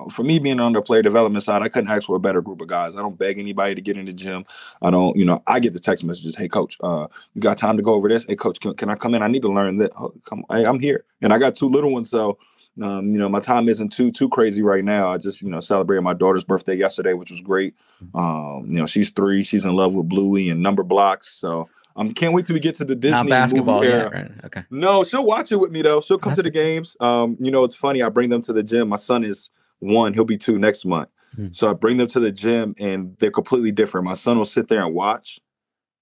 for 0.09 0.23
me 0.23 0.39
being 0.39 0.61
on 0.61 0.73
the 0.73 0.83
player 0.83 1.03
development 1.03 1.45
side, 1.45 1.63
I 1.63 1.69
couldn't 1.69 1.91
ask 1.91 2.07
for 2.07 2.17
a 2.17 2.21
better 2.21 2.41
group 2.41 2.61
of 2.61 2.69
guys. 2.69 2.95
I 2.95 2.99
don't 2.99 3.19
beg 3.19 3.39
anybody 3.39 3.75
to 3.75 3.81
get 3.81 3.97
in 3.97 4.07
the 4.07 4.13
gym. 4.13 4.45
I 4.83 4.91
don't, 4.91 5.17
you 5.17 5.25
know, 5.25 5.43
I 5.47 5.61
get 5.61 5.73
the 5.73 5.81
text 5.81 6.05
messages, 6.05 6.37
hey 6.37 6.49
coach, 6.49 6.79
uh, 6.83 7.07
you 7.35 7.41
got 7.41 7.59
time 7.59 7.77
to 7.77 7.83
go 7.83 7.95
over 7.95 8.09
this? 8.09 8.25
Hey 8.27 8.37
coach, 8.37 8.61
can, 8.61 8.75
can 8.75 8.89
I 8.89 8.95
come 8.95 9.15
in? 9.15 9.23
I 9.23 9.29
need 9.29 9.43
to 9.43 9.53
learn 9.53 9.79
that. 9.79 9.93
Oh, 9.99 10.13
come 10.25 10.45
hey, 10.51 10.65
I'm 10.65 10.81
here. 10.81 11.05
And 11.21 11.33
I 11.33 11.39
got 11.39 11.57
two 11.57 11.69
little 11.69 11.93
ones, 11.93 12.11
so 12.11 12.39
um, 12.81 13.11
you 13.11 13.19
know, 13.19 13.29
my 13.29 13.41
time 13.41 13.69
isn't 13.69 13.93
too 13.93 14.11
too 14.11 14.29
crazy 14.29 14.63
right 14.63 14.85
now. 14.85 15.13
I 15.13 15.19
just, 15.19 15.43
you 15.43 15.51
know, 15.51 15.61
celebrated 15.61 16.03
my 16.03 16.15
daughter's 16.15 16.45
birthday 16.45 16.77
yesterday, 16.77 17.15
which 17.15 17.31
was 17.31 17.41
great. 17.41 17.75
Um, 18.15 18.67
you 18.71 18.79
know, 18.79 18.87
she's 18.87 19.11
three, 19.11 19.43
she's 19.43 19.65
in 19.65 19.75
love 19.75 19.95
with 19.95 20.09
Bluey 20.09 20.49
and 20.49 20.63
number 20.63 20.83
blocks. 20.83 21.29
So 21.29 21.69
um 21.97 22.15
can't 22.15 22.33
wait 22.33 22.47
till 22.47 22.55
we 22.55 22.61
get 22.61 22.77
to 22.77 22.85
the 22.85 22.95
Disney 22.95 23.11
Not 23.11 23.29
basketball 23.29 23.81
movie 23.81 23.89
yet, 23.89 24.13
right? 24.13 24.31
Okay. 24.45 24.65
No, 24.71 25.05
she'll 25.05 25.25
watch 25.25 25.51
it 25.53 25.57
with 25.57 25.73
me 25.73 25.83
though. 25.83 26.01
She'll 26.01 26.19
come 26.19 26.31
That's 26.31 26.39
to 26.39 26.43
the 26.45 26.51
games. 26.51 26.97
Um, 27.01 27.37
you 27.41 27.51
know, 27.51 27.65
it's 27.65 27.75
funny. 27.75 28.03
I 28.03 28.09
bring 28.09 28.31
them 28.31 28.43
to 28.43 28.53
the 28.53 28.63
gym. 28.63 28.89
My 28.89 28.97
son 28.97 29.25
is 29.25 29.51
one; 29.81 30.15
he'll 30.15 30.25
be 30.25 30.39
two 30.39 30.59
next 30.59 30.85
month. 30.85 31.09
Hmm. 31.35 31.49
So 31.53 31.71
I 31.71 31.75
bring 31.75 31.97
them 31.97 32.07
to 32.09 32.21
the 32.21 32.33
gym, 32.33 32.75
and 32.79 33.17
they're 33.19 33.31
completely 33.31 33.73
different. 33.73 34.05
My 34.07 34.15
son 34.15 34.39
will 34.39 34.45
sit 34.45 34.69
there 34.69 34.83
and 34.85 34.95
watch 34.95 35.41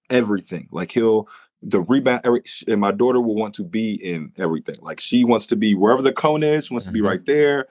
everything. 0.09 0.67
Like 0.71 0.91
he'll 0.91 1.27
the 1.61 1.81
rebound, 1.81 2.21
every, 2.23 2.41
and 2.69 2.79
my 2.79 2.91
daughter 2.91 3.19
will 3.19 3.35
want 3.35 3.53
to 3.55 3.63
be 3.63 3.93
in 3.93 4.31
everything. 4.37 4.77
Like 4.81 4.99
she 5.01 5.25
wants 5.25 5.45
to 5.47 5.55
be 5.57 5.75
wherever 5.75 6.01
the 6.01 6.13
cone 6.13 6.41
is. 6.41 6.67
She 6.67 6.73
wants 6.73 6.85
to 6.85 6.91
be 6.91 7.01
Mhm. 7.01 7.07
right 7.07 7.25
there. 7.25 7.67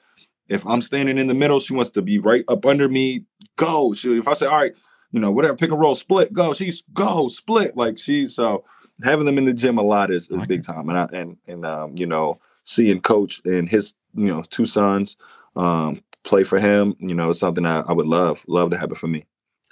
If 0.48 0.66
I'm 0.66 0.80
standing 0.82 1.18
in 1.18 1.26
the 1.26 1.34
middle, 1.34 1.58
she 1.60 1.74
wants 1.74 1.90
to 1.90 2.02
be 2.02 2.18
right 2.18 2.44
up 2.48 2.66
under 2.66 2.88
me. 2.88 3.24
Go. 3.56 3.92
She, 3.94 4.16
if 4.18 4.28
I 4.28 4.34
say, 4.34 4.46
all 4.46 4.56
right, 4.56 4.74
you 5.12 5.20
know, 5.20 5.30
whatever, 5.30 5.56
pick 5.56 5.70
and 5.70 5.80
roll, 5.80 5.94
split, 5.94 6.32
go. 6.32 6.52
She's 6.52 6.82
go, 6.92 7.28
split. 7.28 7.76
Like 7.76 7.98
she's 7.98 8.34
so 8.34 8.64
having 9.02 9.24
them 9.26 9.38
in 9.38 9.46
the 9.46 9.54
gym 9.54 9.78
a 9.78 9.82
lot 9.82 10.10
is, 10.10 10.28
is 10.28 10.46
big 10.46 10.64
time. 10.64 10.88
And 10.90 10.98
I, 10.98 11.08
and 11.12 11.36
and 11.46 11.64
um, 11.64 11.94
you 11.96 12.06
know, 12.06 12.40
seeing 12.64 13.00
coach 13.00 13.40
and 13.46 13.68
his 13.68 13.94
you 14.14 14.26
know 14.26 14.42
two 14.50 14.66
sons 14.66 15.16
um, 15.58 16.02
play 16.24 16.44
for 16.44 16.58
him, 16.58 16.94
you 16.98 17.14
know, 17.14 17.28
is 17.30 17.38
something 17.38 17.66
I, 17.66 17.80
I 17.80 17.92
would 17.92 18.06
love 18.06 18.42
love 18.48 18.70
to 18.70 18.78
happen 18.78 18.94
for 18.94 19.08
me. 19.08 19.26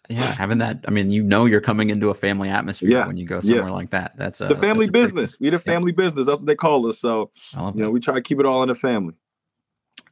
Yeah, 0.08 0.22
having 0.34 0.58
that. 0.58 0.84
I 0.86 0.90
mean, 0.92 1.10
you 1.10 1.22
know, 1.24 1.46
you're 1.46 1.60
coming 1.60 1.90
into 1.90 2.10
a 2.10 2.14
family 2.14 2.48
atmosphere 2.48 2.90
Yeah, 2.90 3.06
when 3.08 3.16
you 3.16 3.26
go 3.26 3.40
somewhere 3.40 3.64
yeah. 3.66 3.70
like 3.72 3.90
that. 3.90 4.16
That's 4.16 4.40
a, 4.40 4.46
the 4.46 4.54
family 4.54 4.86
that's 4.86 4.90
a 4.90 4.92
pretty- 4.92 5.12
business. 5.14 5.40
We 5.40 5.50
the 5.50 5.58
family 5.58 5.92
business. 5.92 6.26
That's 6.26 6.38
what 6.38 6.46
they 6.46 6.54
call 6.54 6.86
us. 6.88 6.98
So 7.00 7.30
you 7.56 7.72
know, 7.74 7.90
we 7.90 7.98
try 8.00 8.14
to 8.14 8.20
keep 8.20 8.38
it 8.38 8.46
all 8.46 8.62
in 8.62 8.68
the 8.68 8.74
family. 8.74 9.14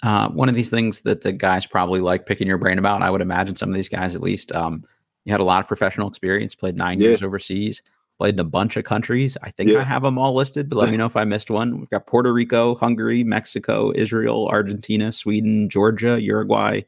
Uh, 0.02 0.28
one 0.30 0.48
of 0.48 0.54
these 0.54 0.68
things 0.68 1.00
that 1.02 1.22
the 1.22 1.32
guys 1.32 1.66
probably 1.66 2.00
like 2.00 2.26
picking 2.26 2.46
your 2.48 2.58
brain 2.58 2.78
about. 2.78 3.02
I 3.02 3.10
would 3.10 3.20
imagine 3.20 3.56
some 3.56 3.68
of 3.68 3.74
these 3.74 3.88
guys, 3.88 4.14
at 4.14 4.20
least, 4.20 4.52
um, 4.52 4.84
you 5.24 5.32
had 5.32 5.40
a 5.40 5.44
lot 5.44 5.60
of 5.60 5.68
professional 5.68 6.08
experience. 6.08 6.54
Played 6.54 6.76
nine 6.76 7.00
Yeah. 7.00 7.08
years 7.10 7.22
overseas. 7.22 7.82
Played 8.18 8.34
in 8.34 8.40
a 8.40 8.44
bunch 8.44 8.76
of 8.76 8.84
countries. 8.84 9.36
I 9.42 9.50
think 9.50 9.70
I 9.72 9.82
have 9.82 10.02
them 10.02 10.18
all 10.18 10.34
listed, 10.34 10.68
but 10.70 10.76
let 10.76 10.90
me 10.90 10.96
know 10.96 11.06
if 11.06 11.16
I 11.16 11.24
missed 11.24 11.50
one. 11.50 11.80
We've 11.80 11.90
got 11.90 12.06
Puerto 12.06 12.32
Rico, 12.32 12.76
Hungary, 12.76 13.24
Mexico, 13.24 13.92
Israel, 13.92 14.46
Argentina, 14.48 15.10
Sweden, 15.10 15.68
Georgia, 15.68 16.20
Uruguay, 16.22 16.82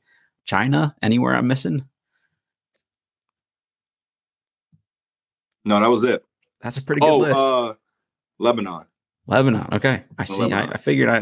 China. 0.44 0.94
Anywhere 1.02 1.34
I'm 1.34 1.48
missing? 1.48 1.84
No, 5.64 5.80
that 5.80 5.88
was 5.88 6.04
it. 6.04 6.24
That's 6.60 6.76
a 6.76 6.82
pretty 6.82 7.00
good 7.00 7.08
Oh, 7.10 7.18
list. 7.18 7.36
uh, 7.36 7.74
Lebanon. 8.38 8.84
Lebanon. 9.26 9.66
Okay, 9.72 10.04
I 10.18 10.24
see. 10.24 10.52
I, 10.52 10.62
I 10.62 10.76
figured 10.76 11.08
I, 11.08 11.18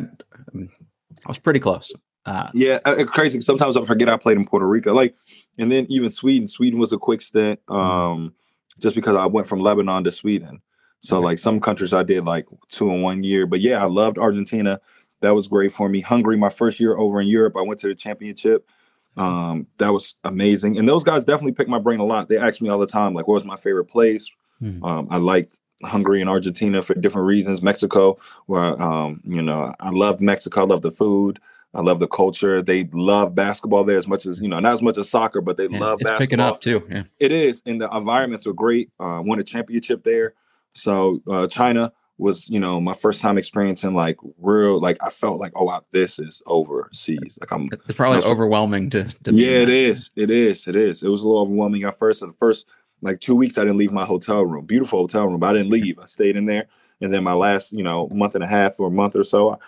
I 0.55 1.29
was 1.29 1.39
pretty 1.39 1.61
close. 1.61 1.93
Uh, 2.27 2.51
Yeah, 2.53 2.79
uh, 2.85 2.95
it's 2.99 3.11
crazy. 3.11 3.41
Sometimes 3.41 3.77
I 3.77 3.85
forget 3.85 4.09
I 4.09 4.17
played 4.19 4.37
in 4.37 4.45
Puerto 4.47 4.69
Rico. 4.69 4.93
Like, 4.93 5.15
and 5.59 5.73
then 5.73 5.87
even 5.89 6.11
Sweden. 6.11 6.47
Sweden 6.49 6.79
was 6.79 6.93
a 6.93 6.99
quick 6.99 7.23
stint. 7.23 7.61
Um, 7.69 8.35
just 8.79 8.95
because 8.95 9.17
I 9.17 9.27
went 9.27 9.47
from 9.47 9.61
Lebanon 9.61 10.05
to 10.05 10.11
Sweden. 10.11 10.61
So 11.01 11.17
Okay. 11.19 11.25
like 11.25 11.39
some 11.39 11.61
countries 11.61 11.93
I 11.93 12.03
did 12.03 12.25
like 12.25 12.47
two 12.71 12.91
in 12.91 13.03
one 13.03 13.23
year. 13.23 13.47
But 13.47 13.61
yeah, 13.61 13.83
I 13.83 13.87
loved 13.87 14.19
Argentina. 14.19 14.81
That 15.21 15.35
was 15.35 15.49
great 15.49 15.73
for 15.73 15.89
me. 15.89 16.01
Hungary, 16.01 16.37
my 16.37 16.49
first 16.49 16.81
year 16.81 16.97
over 16.97 17.21
in 17.21 17.29
Europe, 17.29 17.57
I 17.57 17.63
went 17.63 17.81
to 17.81 17.89
the 17.89 17.95
championship. 17.95 18.69
Um, 19.17 19.67
that 19.79 19.93
was 19.93 20.17
amazing. 20.25 20.77
And 20.79 20.89
those 20.89 21.05
guys 21.05 21.25
definitely 21.25 21.53
picked 21.53 21.71
my 21.71 21.79
brain 21.79 22.01
a 22.01 22.05
lot. 22.05 22.29
They 22.29 22.37
asked 22.39 22.61
me 22.61 22.69
all 22.69 22.79
the 22.79 22.87
time, 22.87 23.15
like, 23.15 23.29
what 23.29 23.35
was 23.35 23.45
my 23.45 23.57
favorite 23.57 23.85
place? 23.85 24.31
Mhm. 24.63 24.83
Um, 24.85 25.07
I 25.11 25.19
liked 25.19 25.61
Hungary 25.83 26.21
and 26.21 26.29
Argentina 26.31 26.83
for 26.83 26.95
different 26.95 27.27
reasons. 27.27 27.63
Mexico, 27.63 28.19
where 28.47 28.81
um, 28.83 29.21
you 29.25 29.43
know, 29.43 29.73
I 29.81 29.91
loved 29.91 30.21
Mexico. 30.21 30.63
I 30.63 30.65
loved 30.65 30.83
the 30.83 30.91
food. 30.91 31.39
I 31.75 31.81
love 31.81 31.99
the 31.99 32.07
culture. 32.07 32.63
They 32.63 32.85
love 32.93 33.35
basketball 33.35 33.85
there 33.85 33.99
as 33.99 34.07
much 34.07 34.27
as 34.27 34.41
you 34.41 34.49
know, 34.49 34.61
not 34.61 34.75
as 34.75 34.83
much 34.83 34.97
as 34.97 35.09
soccer, 35.09 35.41
but 35.41 35.57
they 35.57 35.69
yeah, 35.69 35.79
love 35.79 36.01
it's 36.01 36.09
basketball. 36.09 36.19
picking 36.19 36.41
up 36.41 36.61
too. 36.61 36.87
Yeah. 36.91 37.03
It 37.19 37.33
is, 37.33 37.63
and 37.67 37.81
the 37.81 37.89
environments 37.91 38.47
are 38.47 38.53
great. 38.53 38.91
Uh, 39.01 39.23
won 39.25 39.41
a 39.41 39.45
championship 39.45 40.05
there. 40.05 40.35
So 40.75 41.21
uh, 41.29 41.47
China 41.47 41.93
was, 42.17 42.49
you 42.49 42.61
know, 42.61 42.81
my 42.81 42.95
first 42.95 43.21
time 43.21 43.39
experiencing 43.39 43.95
like 43.95 44.17
real, 44.39 44.81
like 44.81 44.97
I 45.03 45.11
felt 45.11 45.41
like, 45.41 45.53
oh, 45.57 45.65
wow, 45.65 45.83
this 45.91 46.19
is 46.19 46.43
overseas. 46.47 47.39
Like 47.41 47.51
I'm, 47.51 47.69
It's 47.73 47.95
probably 47.95 48.23
overwhelming 48.23 48.91
to, 48.91 49.05
to 49.25 49.33
be 49.33 49.43
yeah, 49.43 49.59
it 49.59 49.69
is, 49.69 50.11
it 50.15 50.31
is, 50.31 50.69
it 50.69 50.77
is. 50.77 51.03
It 51.03 51.09
was 51.09 51.23
a 51.23 51.27
little 51.27 51.43
overwhelming 51.43 51.83
at 51.85 51.99
first. 51.99 52.21
The 52.21 52.33
first 52.39 52.69
like 53.03 53.21
two 53.21 53.35
weeks, 53.35 53.59
I 53.59 53.63
didn't 53.63 53.79
leave 53.79 53.93
my 53.93 54.05
hotel 54.05 54.45
room. 54.45 54.65
Beautiful 54.65 55.01
hotel 55.01 55.27
room, 55.27 55.41
but 55.41 55.51
I 55.51 55.53
didn't 55.55 55.71
leave. 55.71 55.99
I 55.99 56.07
stayed 56.07 56.37
in 56.37 56.47
there, 56.47 56.67
and 57.01 57.13
then 57.13 57.25
my 57.25 57.35
last, 57.35 57.73
you 57.73 57.83
know, 57.83 58.09
month 58.13 58.37
and 58.37 58.45
a 58.45 58.49
half 58.49 58.79
or 58.79 58.89
a 58.89 58.93
month 58.93 59.17
or 59.17 59.25
so, 59.25 59.59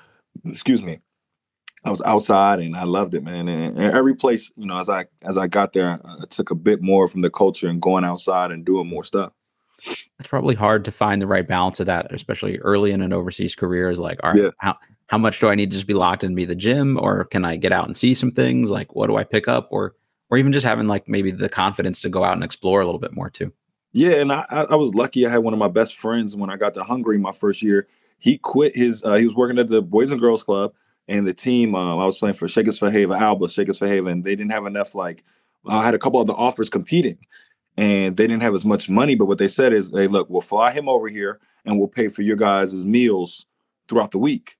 excuse 0.45 0.83
me, 0.83 1.01
I 1.87 1.91
was 1.91 2.03
outside 2.03 2.59
and 2.61 2.76
I 2.76 2.84
loved 2.84 3.14
it, 3.14 3.22
man. 3.22 3.49
And, 3.49 3.78
and 3.78 3.95
every 3.95 4.14
place, 4.14 4.51
you 4.57 4.66
know, 4.66 4.78
as 4.78 4.89
I 4.89 5.07
as 5.22 5.39
I 5.39 5.47
got 5.47 5.72
there, 5.72 6.01
I 6.05 6.24
took 6.28 6.51
a 6.51 6.55
bit 6.55 6.82
more 6.82 7.09
from 7.09 7.20
the 7.20 7.30
culture 7.30 7.68
and 7.68 7.80
going 7.80 8.05
outside 8.05 8.51
and 8.51 8.64
doing 8.64 8.89
more 8.89 9.05
stuff. 9.05 9.32
It's 10.18 10.28
probably 10.28 10.55
hard 10.55 10.84
to 10.87 10.91
find 10.91 11.20
the 11.20 11.26
right 11.26 11.47
balance 11.47 11.80
of 11.80 11.87
that, 11.87 12.12
especially 12.12 12.59
early 12.59 12.91
in 12.93 13.03
an 13.03 13.12
overseas 13.12 13.55
career. 13.55 13.89
Is 13.89 14.01
like, 14.01 14.18
all 14.24 14.32
right, 14.32 14.43
Yeah. 14.43 14.51
how 14.59 14.76
how 15.09 15.18
much 15.18 15.39
do 15.39 15.49
I 15.49 15.55
need 15.55 15.70
to 15.70 15.76
just 15.76 15.87
be 15.87 15.95
locked 15.95 16.24
in 16.24 16.28
and 16.28 16.37
be 16.37 16.45
the 16.45 16.57
gym, 16.57 16.99
or 17.01 17.24
can 17.24 17.45
I 17.45 17.57
get 17.57 17.72
out 17.72 17.87
and 17.87 17.97
see 17.97 18.14
some 18.14 18.32
things? 18.32 18.70
Like, 18.70 18.95
what 18.97 19.07
do 19.07 19.16
I 19.16 19.24
pick 19.24 19.47
up, 19.47 19.68
or 19.70 19.95
or 20.30 20.39
even 20.39 20.53
just 20.53 20.66
having 20.66 20.89
like 20.89 21.09
maybe 21.09 21.30
the 21.30 21.49
confidence 21.49 22.01
to 22.01 22.09
go 22.09 22.24
out 22.24 22.34
and 22.34 22.43
explore 22.43 22.80
a 22.80 22.84
little 22.84 22.99
bit 22.99 23.14
more 23.14 23.30
too. 23.30 23.53
Yeah, 23.93 24.14
and 24.14 24.32
I, 24.32 24.45
I 24.51 24.62
I 24.64 24.74
was 24.74 24.95
lucky. 24.95 25.26
I 25.26 25.30
had 25.30 25.39
one 25.39 25.53
of 25.55 25.59
my 25.61 25.68
best 25.68 25.97
friends 25.97 26.34
when 26.34 26.51
I 26.51 26.57
got 26.57 26.74
to 26.74 26.82
Hungary 26.82 27.18
my 27.18 27.32
first 27.32 27.62
year. 27.62 27.87
He 28.18 28.39
quit 28.39 28.74
his. 28.74 29.05
Uh, 29.05 29.14
he 29.14 29.24
was 29.26 29.34
working 29.34 29.59
at 29.59 29.68
the 29.68 29.82
Boys 29.82 30.11
and 30.11 30.18
Girls 30.20 30.43
Club, 30.43 30.72
and 31.09 31.27
the 31.27 31.35
team. 31.35 31.75
Um, 31.75 31.99
I 31.99 32.07
was 32.07 32.19
playing 32.19 32.35
for 32.35 32.47
Fehérvár, 32.47 33.21
Alba 33.21 33.47
Fehérvár. 33.47 34.23
They 34.23 34.37
didn't 34.37 34.53
have 34.53 34.67
enough. 34.67 34.95
Like, 34.95 35.25
I 35.67 35.85
had 35.85 35.95
a 35.95 35.99
couple 35.99 36.21
of 36.21 36.27
the 36.27 36.35
offers 36.35 36.71
competing, 36.71 37.19
and 37.77 38.17
they 38.17 38.27
didn't 38.27 38.43
have 38.43 38.55
as 38.55 38.65
much 38.65 38.89
money. 38.89 39.15
But 39.15 39.27
what 39.27 39.39
they 39.39 39.49
said 39.49 39.73
is, 39.73 39.91
"Hey, 39.91 40.07
look, 40.09 40.29
we'll 40.31 40.41
fly 40.41 40.73
him 40.73 40.89
over 40.89 41.09
here, 41.09 41.41
and 41.65 41.79
we'll 41.79 41.89
pay 41.89 42.09
for 42.09 42.23
your 42.23 42.37
guys' 42.37 42.85
meals 42.85 43.47
throughout 43.89 44.11
the 44.11 44.19
week, 44.19 44.57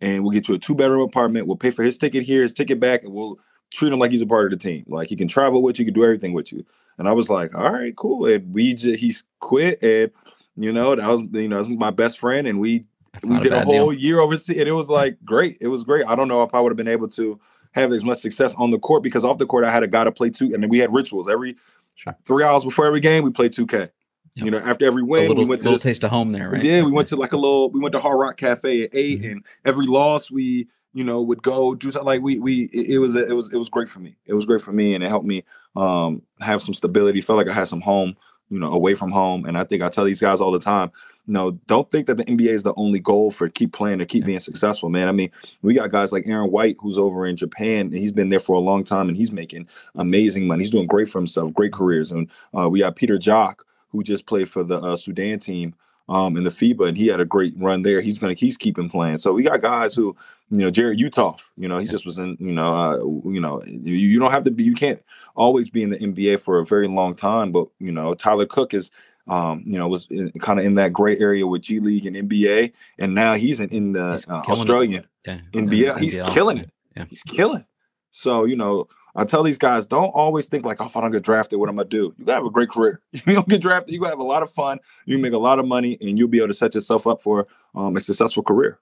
and 0.00 0.22
we'll 0.22 0.32
get 0.32 0.48
you 0.48 0.54
a 0.54 0.58
two 0.58 0.74
bedroom 0.74 1.02
apartment. 1.02 1.46
We'll 1.46 1.56
pay 1.56 1.70
for 1.70 1.82
his 1.82 1.98
ticket 1.98 2.24
here, 2.24 2.42
his 2.42 2.52
ticket 2.52 2.80
back, 2.80 3.04
and 3.04 3.12
we'll 3.12 3.38
treat 3.72 3.92
him 3.92 3.98
like 3.98 4.10
he's 4.10 4.22
a 4.22 4.26
part 4.26 4.52
of 4.52 4.58
the 4.58 4.62
team. 4.62 4.84
Like 4.88 5.08
he 5.08 5.16
can 5.16 5.28
travel 5.28 5.62
with 5.62 5.78
you, 5.78 5.84
he 5.84 5.92
can 5.92 6.00
do 6.00 6.04
everything 6.04 6.32
with 6.32 6.52
you." 6.52 6.64
And 6.98 7.08
I 7.08 7.12
was 7.12 7.30
like, 7.30 7.54
all 7.54 7.70
right, 7.70 7.94
cool. 7.94 8.26
And 8.26 8.52
we 8.52 8.74
just 8.74 8.98
he's 8.98 9.24
quit, 9.40 9.82
and 9.82 10.10
you 10.56 10.72
know 10.72 10.96
that 10.96 11.08
was 11.08 11.22
you 11.32 11.48
know 11.48 11.62
that 11.62 11.68
was 11.68 11.78
my 11.78 11.90
best 11.90 12.18
friend, 12.18 12.46
and 12.46 12.58
we 12.58 12.84
we 13.24 13.38
did 13.40 13.52
a 13.52 13.56
bad 13.56 13.64
whole 13.64 13.90
deal. 13.90 14.00
year 14.00 14.20
overseas, 14.20 14.56
and 14.58 14.68
it 14.68 14.72
was 14.72 14.88
like 14.88 15.16
great. 15.24 15.58
It 15.60 15.68
was 15.68 15.84
great. 15.84 16.06
I 16.06 16.14
don't 16.16 16.28
know 16.28 16.42
if 16.42 16.54
I 16.54 16.60
would 16.60 16.70
have 16.70 16.76
been 16.76 16.88
able 16.88 17.08
to 17.10 17.38
have 17.72 17.92
as 17.92 18.04
much 18.04 18.18
success 18.18 18.54
on 18.56 18.70
the 18.70 18.78
court 18.78 19.02
because 19.02 19.24
off 19.24 19.38
the 19.38 19.46
court 19.46 19.64
I 19.64 19.70
had 19.70 19.82
a 19.82 19.88
guy 19.88 20.04
to 20.04 20.12
play 20.12 20.30
two, 20.30 20.46
and 20.54 20.62
then 20.62 20.68
we 20.70 20.78
had 20.78 20.92
rituals 20.92 21.28
every 21.28 21.56
Sure. 21.96 22.16
three 22.24 22.44
hours 22.44 22.64
before 22.64 22.86
every 22.86 23.00
game. 23.00 23.24
We 23.24 23.30
played 23.30 23.52
two 23.52 23.66
K. 23.66 23.78
Yep. 23.78 23.90
You 24.36 24.50
know, 24.52 24.58
after 24.58 24.86
every 24.86 25.02
A 25.02 25.04
win, 25.04 25.28
little, 25.28 25.42
we 25.42 25.48
went 25.48 25.62
to 25.62 25.66
little 25.68 25.76
this, 25.78 25.82
taste 25.82 26.04
of 26.04 26.10
home 26.10 26.30
there, 26.32 26.48
right? 26.50 26.62
yeah, 26.62 26.82
we 26.82 26.92
went 26.92 27.08
to 27.08 27.16
like 27.16 27.32
a 27.32 27.36
little. 27.36 27.70
We 27.72 27.80
went 27.80 27.92
to 27.94 27.98
Hard 28.00 28.20
Rock 28.20 28.36
Cafe 28.36 28.84
at 28.84 28.90
8 28.94 29.22
Mhm. 29.22 29.32
and 29.32 29.44
every 29.64 29.86
loss 29.86 30.30
we, 30.30 30.68
you 30.94 31.02
know, 31.02 31.20
would 31.22 31.42
go 31.42 31.74
do 31.74 31.90
something. 31.90 32.06
Like 32.06 32.22
we, 32.22 32.38
we, 32.38 32.64
it, 32.72 32.90
it 32.90 32.98
was, 32.98 33.16
it 33.16 33.34
was, 33.34 33.52
it 33.52 33.56
was 33.56 33.68
great 33.68 33.88
for 33.88 33.98
me. 33.98 34.16
It 34.26 34.34
was 34.34 34.46
great 34.46 34.62
for 34.62 34.72
me, 34.72 34.94
and 34.94 35.02
it 35.02 35.08
helped 35.08 35.26
me 35.26 35.42
um 35.74 36.22
have 36.40 36.62
some 36.62 36.72
stability. 36.74 37.20
Felt 37.20 37.36
like 37.36 37.48
I 37.48 37.52
had 37.52 37.66
some 37.68 37.80
home, 37.80 38.14
you 38.50 38.58
know, 38.58 38.72
away 38.72 38.94
from 38.94 39.10
home. 39.10 39.44
And 39.44 39.58
I 39.58 39.64
think 39.64 39.82
I 39.82 39.88
tell 39.88 40.04
these 40.04 40.20
guys 40.20 40.40
all 40.40 40.50
the 40.50 40.58
time, 40.58 40.90
no, 41.26 41.52
don't 41.66 41.90
think 41.90 42.06
that 42.06 42.16
the 42.16 42.24
NBA 42.24 42.48
is 42.48 42.62
the 42.62 42.72
only 42.76 42.98
goal 42.98 43.30
for 43.30 43.50
keep 43.50 43.72
playing 43.72 44.00
or 44.00 44.06
keep 44.06 44.24
being 44.24 44.40
successful, 44.40 44.88
man. 44.88 45.08
I 45.08 45.12
mean, 45.12 45.30
we 45.60 45.74
got 45.74 45.90
guys 45.90 46.10
like 46.10 46.26
Aaron 46.26 46.50
White 46.50 46.76
who's 46.80 46.98
over 46.98 47.26
in 47.26 47.36
Japan, 47.36 47.86
and 47.86 47.98
he's 47.98 48.12
been 48.12 48.30
there 48.30 48.40
for 48.40 48.56
a 48.56 48.60
long 48.60 48.82
time, 48.82 49.08
and 49.08 49.16
he's 49.16 49.30
making 49.30 49.68
amazing 49.94 50.46
money. 50.46 50.62
He's 50.62 50.70
doing 50.70 50.86
great 50.86 51.10
for 51.10 51.18
himself, 51.18 51.52
great 51.52 51.72
careers. 51.72 52.10
And 52.12 52.30
uh, 52.58 52.68
we 52.70 52.80
got 52.80 52.96
Peter 52.96 53.18
Jok, 53.18 53.56
who 53.90 54.02
just 54.02 54.26
played 54.26 54.48
for 54.48 54.64
the 54.64 54.80
uh, 54.80 54.96
Sudan 54.96 55.38
team 55.38 55.74
um, 56.08 56.36
in 56.36 56.44
the 56.44 56.50
FIBA, 56.50 56.88
and 56.88 56.96
he 56.96 57.06
had 57.08 57.20
a 57.20 57.24
great 57.24 57.54
run 57.56 57.82
there. 57.82 58.00
He's 58.00 58.18
gonna 58.18 58.34
he's 58.34 58.56
keeping 58.56 58.88
playing. 58.88 59.18
So 59.18 59.32
we 59.32 59.42
got 59.42 59.60
guys 59.60 59.94
who, 59.94 60.16
you 60.50 60.58
know, 60.58 60.70
Jarrod 60.70 60.98
Uthoff, 60.98 61.50
you 61.56 61.68
know, 61.68 61.78
he 61.78 61.86
just 61.86 62.06
was 62.06 62.18
in, 62.18 62.36
you 62.40 62.52
know, 62.52 62.74
uh, 62.74 62.96
you 63.30 63.40
know, 63.40 63.62
you, 63.66 63.94
you 63.94 64.18
don't 64.18 64.30
have 64.30 64.44
to 64.44 64.50
be, 64.50 64.64
you 64.64 64.74
can't 64.74 65.02
always 65.36 65.68
be 65.68 65.82
in 65.82 65.90
the 65.90 65.98
NBA 65.98 66.40
for 66.40 66.58
a 66.58 66.64
very 66.66 66.88
long 66.88 67.14
time, 67.14 67.52
but 67.52 67.68
you 67.78 67.92
know, 67.92 68.14
Tyler 68.14 68.46
Cook 68.46 68.74
is. 68.74 68.90
Um, 69.26 69.62
you 69.66 69.76
know, 69.78 69.86
was 69.88 70.08
kind 70.40 70.58
of 70.58 70.64
in 70.64 70.76
that 70.76 70.94
gray 70.94 71.18
area 71.18 71.46
with 71.46 71.60
G 71.60 71.80
League 71.80 72.06
and 72.06 72.16
NBA, 72.16 72.72
and 72.98 73.14
now 73.14 73.34
he's 73.34 73.60
in, 73.60 73.68
in 73.68 73.92
the 73.92 74.24
uh. 74.26 74.42
Australian 74.48 75.04
Yeah. 75.26 75.40
NBL. 75.52 75.98
He's 75.98 76.16
killing 76.30 76.56
it. 76.56 76.70
Yeah. 76.96 77.04
He's 77.10 77.22
killing. 77.24 77.66
So 78.10 78.46
you 78.46 78.56
know, 78.56 78.88
I 79.20 79.24
tell 79.24 79.42
these 79.42 79.58
guys, 79.58 79.86
don't 79.86 80.10
always 80.10 80.46
think 80.46 80.64
like, 80.64 80.80
oh, 80.80 80.86
if 80.86 80.96
I 80.96 81.00
don't 81.00 81.10
get 81.10 81.22
drafted, 81.24 81.58
what 81.58 81.68
am 81.68 81.74
I 81.78 81.82
gonna 81.82 81.88
do? 81.90 82.14
You 82.18 82.24
gotta 82.24 82.36
have 82.36 82.46
a 82.46 82.50
great 82.50 82.70
career. 82.70 83.00
You 83.26 83.34
don't 83.34 83.48
get 83.48 83.60
drafted, 83.60 83.92
you 83.92 84.00
gotta 84.00 84.12
have 84.12 84.18
a 84.20 84.22
lot 84.24 84.42
of 84.42 84.50
fun. 84.50 84.78
You 85.06 85.18
make 85.18 85.32
a 85.32 85.38
lot 85.38 85.58
of 85.58 85.66
money, 85.66 85.98
and 86.00 86.16
you'll 86.18 86.28
be 86.28 86.38
able 86.38 86.48
to 86.48 86.54
set 86.54 86.74
yourself 86.74 87.06
up 87.06 87.20
for 87.20 87.46
um, 87.74 87.96
a 87.96 88.00
successful 88.00 88.42
career. 88.42 88.78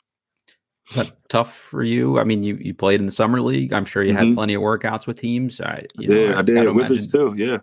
Is 0.91 0.97
that 0.97 1.12
tough 1.28 1.57
for 1.57 1.82
you? 1.82 2.18
I 2.20 2.24
mean, 2.24 2.43
you 2.45 2.57
you 2.61 2.72
played 2.74 3.01
in 3.01 3.07
the 3.07 3.12
summer 3.12 3.41
league. 3.41 3.72
I'm 3.72 3.84
sure 3.84 4.03
you 4.05 4.12
had 4.12 4.26
Mhm. 4.26 4.34
plenty 4.34 4.55
of 4.55 4.62
workouts 4.62 5.07
with 5.07 5.18
teams. 5.18 5.61
I, 5.61 5.84
you 5.99 6.14
Yeah, 6.14 6.30
know, 6.32 6.37
I 6.39 6.43
did. 6.43 6.72
Wizards 6.72 7.12
imagine- 7.12 7.37
too. 7.37 7.43
Yeah. 7.45 7.59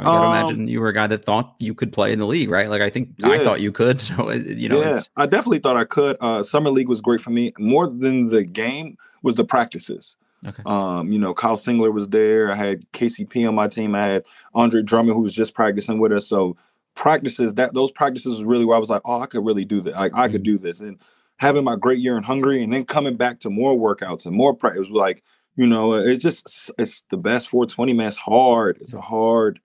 I 0.00 0.04
gotta 0.04 0.26
Um, 0.26 0.32
imagine 0.34 0.68
you 0.68 0.80
were 0.80 0.88
a 0.88 0.94
guy 0.94 1.06
that 1.08 1.24
thought 1.26 1.54
you 1.60 1.74
could 1.74 1.92
play 1.92 2.10
in 2.12 2.18
the 2.18 2.26
league, 2.26 2.50
right? 2.50 2.70
Like 2.70 2.80
I 2.80 2.88
think 2.88 3.10
I 3.22 3.38
thought 3.44 3.60
you 3.60 3.70
could. 3.70 4.00
So 4.08 4.30
uh, 4.30 4.34
you 4.34 4.68
know, 4.70 4.80
yeah, 4.80 5.02
I 5.16 5.26
definitely 5.26 5.58
thought 5.58 5.76
I 5.76 5.84
could. 5.84 6.16
Uh, 6.20 6.42
summer 6.42 6.70
league 6.70 6.88
was 6.88 7.00
great 7.02 7.20
for 7.20 7.30
me. 7.30 7.52
More 7.58 7.86
than 7.86 8.28
the 8.28 8.44
game 8.44 8.96
was 9.22 9.34
the 9.36 9.44
practices. 9.44 10.16
Okay. 10.46 10.62
Um, 10.66 11.12
you 11.12 11.18
know, 11.18 11.34
Kyle 11.34 11.56
Singler 11.56 11.92
was 11.92 12.08
there. 12.08 12.52
I 12.52 12.56
had 12.56 12.90
KCP 12.92 13.48
on 13.48 13.54
my 13.54 13.68
team. 13.68 13.94
I 13.94 14.06
had 14.06 14.24
Andre 14.54 14.82
Drummond 14.82 15.14
who 15.14 15.22
was 15.22 15.34
just 15.34 15.54
practicing 15.54 15.98
with 15.98 16.12
us. 16.12 16.26
So 16.26 16.56
practices 16.94 17.54
that 17.54 17.74
those 17.74 17.92
practices 17.92 18.28
was 18.28 18.44
really 18.44 18.64
where 18.64 18.76
I 18.76 18.80
was 18.80 18.90
like, 18.90 19.02
oh, 19.04 19.20
I 19.20 19.26
could 19.26 19.44
really 19.44 19.64
do 19.64 19.80
that. 19.82 19.94
Like 19.94 20.14
I 20.14 20.28
could 20.28 20.42
do 20.42 20.58
this. 20.58 20.80
And 20.80 20.98
having 21.36 21.64
my 21.64 21.76
great 21.76 22.00
year 22.00 22.16
in 22.16 22.24
Hungary 22.24 22.62
and 22.62 22.72
then 22.72 22.84
coming 22.84 23.16
back 23.16 23.40
to 23.40 23.50
more 23.50 23.76
workouts 23.76 24.26
and 24.26 24.34
more 24.34 24.54
practice 24.54 24.80
was 24.80 24.90
like, 24.90 25.22
you 25.56 25.66
know, 25.66 25.94
it's 25.94 26.22
just 26.22 26.70
it's 26.78 27.02
the 27.10 27.16
best 27.16 27.48
420 27.48 27.92
man. 27.92 28.08
It's 28.08 28.16
hard. 28.16 28.78
It's 28.80 28.94
a 28.94 29.00
hard 29.00 29.60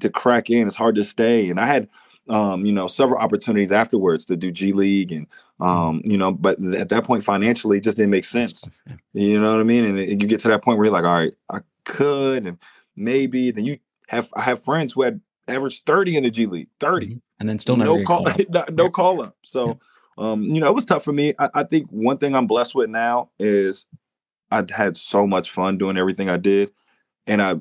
to 0.00 0.10
crack 0.10 0.50
in. 0.50 0.66
It's 0.66 0.76
hard 0.76 0.94
to 0.96 1.04
stay. 1.04 1.50
And 1.50 1.60
I 1.60 1.66
had 1.66 1.88
um, 2.28 2.64
you 2.64 2.72
know, 2.72 2.86
several 2.86 3.18
opportunities 3.18 3.72
afterwards 3.72 4.24
to 4.26 4.36
do 4.36 4.50
G 4.50 4.72
League 4.72 5.12
and 5.12 5.26
um, 5.60 6.00
you 6.04 6.16
know, 6.16 6.32
but 6.32 6.60
th- 6.60 6.74
at 6.74 6.88
that 6.88 7.04
point 7.04 7.22
financially 7.22 7.78
it 7.78 7.84
just 7.84 7.96
didn't 7.96 8.10
make 8.10 8.24
sense. 8.24 8.68
You 9.12 9.40
know 9.40 9.52
what 9.52 9.60
I 9.60 9.64
mean? 9.64 9.84
And 9.84 9.98
it- 9.98 10.08
you 10.08 10.26
get 10.28 10.40
to 10.40 10.48
that 10.48 10.62
point 10.62 10.78
where 10.78 10.86
you're 10.86 10.92
like, 10.94 11.04
all 11.04 11.14
right, 11.14 11.34
I 11.50 11.60
could 11.84 12.46
and 12.46 12.58
maybe. 12.96 13.50
Then 13.50 13.64
you 13.64 13.78
have 14.08 14.30
I 14.34 14.42
have 14.42 14.62
friends 14.62 14.92
who 14.92 15.02
had 15.02 15.20
averaged 15.48 15.84
30 15.86 16.16
in 16.16 16.22
the 16.24 16.30
G 16.30 16.46
League, 16.46 16.68
30. 16.80 17.06
Mm-hmm. 17.06 17.18
And 17.40 17.48
then 17.48 17.58
still 17.58 17.76
no 17.76 18.02
call, 18.04 18.26
no, 18.48 18.64
no 18.72 18.90
call 18.90 19.22
up. 19.22 19.36
So, 19.42 19.78
yeah. 20.18 20.30
um, 20.30 20.42
you 20.42 20.60
know, 20.60 20.68
it 20.68 20.74
was 20.74 20.86
tough 20.86 21.04
for 21.04 21.12
me. 21.12 21.34
I, 21.38 21.50
I 21.54 21.64
think 21.64 21.88
one 21.90 22.18
thing 22.18 22.34
I'm 22.34 22.46
blessed 22.46 22.74
with 22.74 22.88
now 22.88 23.30
is 23.38 23.86
I 24.50 24.64
had 24.70 24.96
so 24.96 25.26
much 25.26 25.50
fun 25.50 25.78
doing 25.78 25.98
everything 25.98 26.30
I 26.30 26.36
did. 26.36 26.72
And 27.26 27.42
I 27.42 27.56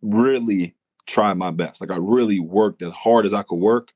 really 0.00 0.74
tried 1.06 1.34
my 1.34 1.50
best. 1.50 1.80
Like 1.80 1.90
I 1.90 1.98
really 1.98 2.40
worked 2.40 2.82
as 2.82 2.92
hard 2.92 3.26
as 3.26 3.32
I 3.32 3.42
could 3.42 3.58
work. 3.58 3.92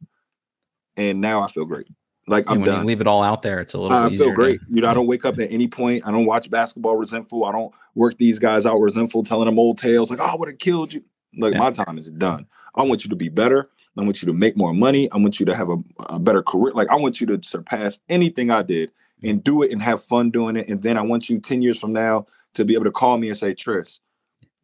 And 0.96 1.20
now 1.20 1.42
I 1.42 1.48
feel 1.48 1.64
great. 1.64 1.88
Like 2.28 2.50
I'm 2.50 2.61
when 2.61 2.66
done. 2.66 2.80
you 2.80 2.86
leave 2.86 3.00
it 3.00 3.07
all 3.07 3.22
out 3.22 3.42
there, 3.42 3.61
it's 3.61 3.74
a 3.74 3.78
little. 3.78 3.96
I 3.96 4.09
feel 4.09 4.32
great. 4.32 4.61
To, 4.61 4.66
you 4.68 4.80
know, 4.80 4.88
I 4.88 4.94
don't 4.94 5.07
wake 5.07 5.24
up 5.24 5.38
at 5.38 5.52
any 5.52 5.68
point. 5.68 6.07
I 6.07 6.11
don't 6.11 6.26
watch 6.26 6.50
basketball 6.50 6.96
resentful. 6.96 7.44
I 7.44 7.52
don't 7.52 7.72
work 7.94 8.18
these 8.18 8.40
guys 8.40 8.66
out 8.66 8.78
resentful, 8.78 9.22
telling 9.22 9.46
them 9.46 9.61
old 9.61 9.78
tales 9.78 10.11
like, 10.11 10.18
"Oh, 10.20 10.24
I 10.24 10.34
would 10.34 10.48
have 10.48 10.59
killed 10.59 10.92
you." 10.92 11.04
Like 11.38 11.52
yeah. 11.52 11.61
my 11.61 11.70
time 11.70 11.98
is 11.98 12.11
done. 12.11 12.46
I 12.74 12.82
want 12.82 13.04
you 13.04 13.11
to 13.11 13.16
be 13.16 13.28
better. 13.28 13.70
I 13.96 14.02
want 14.02 14.22
you 14.22 14.26
to 14.26 14.32
make 14.32 14.57
more 14.57 14.74
money. 14.74 15.11
I 15.12 15.16
want 15.16 15.40
you 15.40 15.46
to 15.46 15.54
have 15.54 15.70
a, 15.70 15.76
a 16.11 16.18
better 16.18 16.42
career. 16.42 16.72
Like 16.74 16.88
I 16.88 16.96
want 16.96 17.20
you 17.20 17.26
to 17.28 17.40
surpass 17.42 17.98
anything 18.09 18.50
I 18.50 18.62
did 18.62 18.90
and 19.22 19.42
do 19.42 19.62
it 19.62 19.72
and 19.72 19.82
have 19.82 20.04
fun 20.04 20.30
doing 20.30 20.57
it. 20.57 20.68
And 20.68 20.82
then 20.82 20.98
I 20.98 21.02
want 21.02 21.30
you 21.30 21.40
10 21.40 21.62
years 21.62 21.78
from 21.78 21.92
now 21.92 22.26
to 22.54 22.64
be 22.64 22.74
able 22.74 22.84
to 22.84 22.90
call 22.90 23.16
me 23.16 23.28
and 23.28 23.36
say, 23.36 23.54
Tris, 23.54 24.00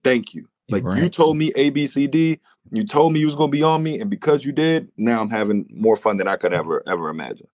thank 0.04 0.34
you. 0.34 0.48
Like 0.72 0.84
right. 0.84 1.02
you 1.02 1.08
told 1.08 1.36
me 1.36 1.52
A, 1.56 1.70
B, 1.70 1.86
C, 1.86 2.06
D. 2.06 2.40
You 2.70 2.86
told 2.86 3.12
me 3.12 3.20
you 3.20 3.26
was 3.26 3.36
gonna 3.36 3.50
be 3.50 3.62
on 3.62 3.82
me, 3.82 4.00
and 4.00 4.08
because 4.08 4.44
you 4.44 4.52
did, 4.52 4.90
now 4.96 5.20
I'm 5.20 5.30
having 5.30 5.66
more 5.70 5.96
fun 5.96 6.16
than 6.16 6.28
I 6.28 6.36
could 6.36 6.54
ever 6.54 6.82
ever 6.86 7.08
imagine. 7.08 7.48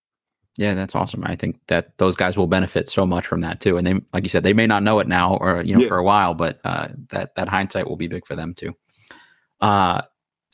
Yeah, 0.58 0.74
that's 0.74 0.96
awesome. 0.96 1.22
I 1.24 1.36
think 1.36 1.56
that 1.68 1.96
those 1.98 2.16
guys 2.16 2.36
will 2.36 2.48
benefit 2.48 2.88
so 2.88 3.06
much 3.06 3.26
from 3.26 3.40
that 3.40 3.60
too. 3.60 3.76
And 3.76 3.86
they, 3.86 3.94
like 4.12 4.24
you 4.24 4.28
said, 4.28 4.42
they 4.42 4.52
may 4.52 4.66
not 4.66 4.82
know 4.82 4.98
it 4.98 5.06
now 5.06 5.36
or 5.36 5.62
you 5.62 5.76
know 5.76 5.82
yeah. 5.82 5.88
for 5.88 5.98
a 5.98 6.04
while, 6.04 6.34
but 6.34 6.60
uh, 6.64 6.88
that 7.10 7.34
that 7.36 7.48
hindsight 7.48 7.88
will 7.88 7.96
be 7.96 8.08
big 8.08 8.26
for 8.26 8.34
them 8.34 8.54
too. 8.54 8.74
Uh, 9.60 10.02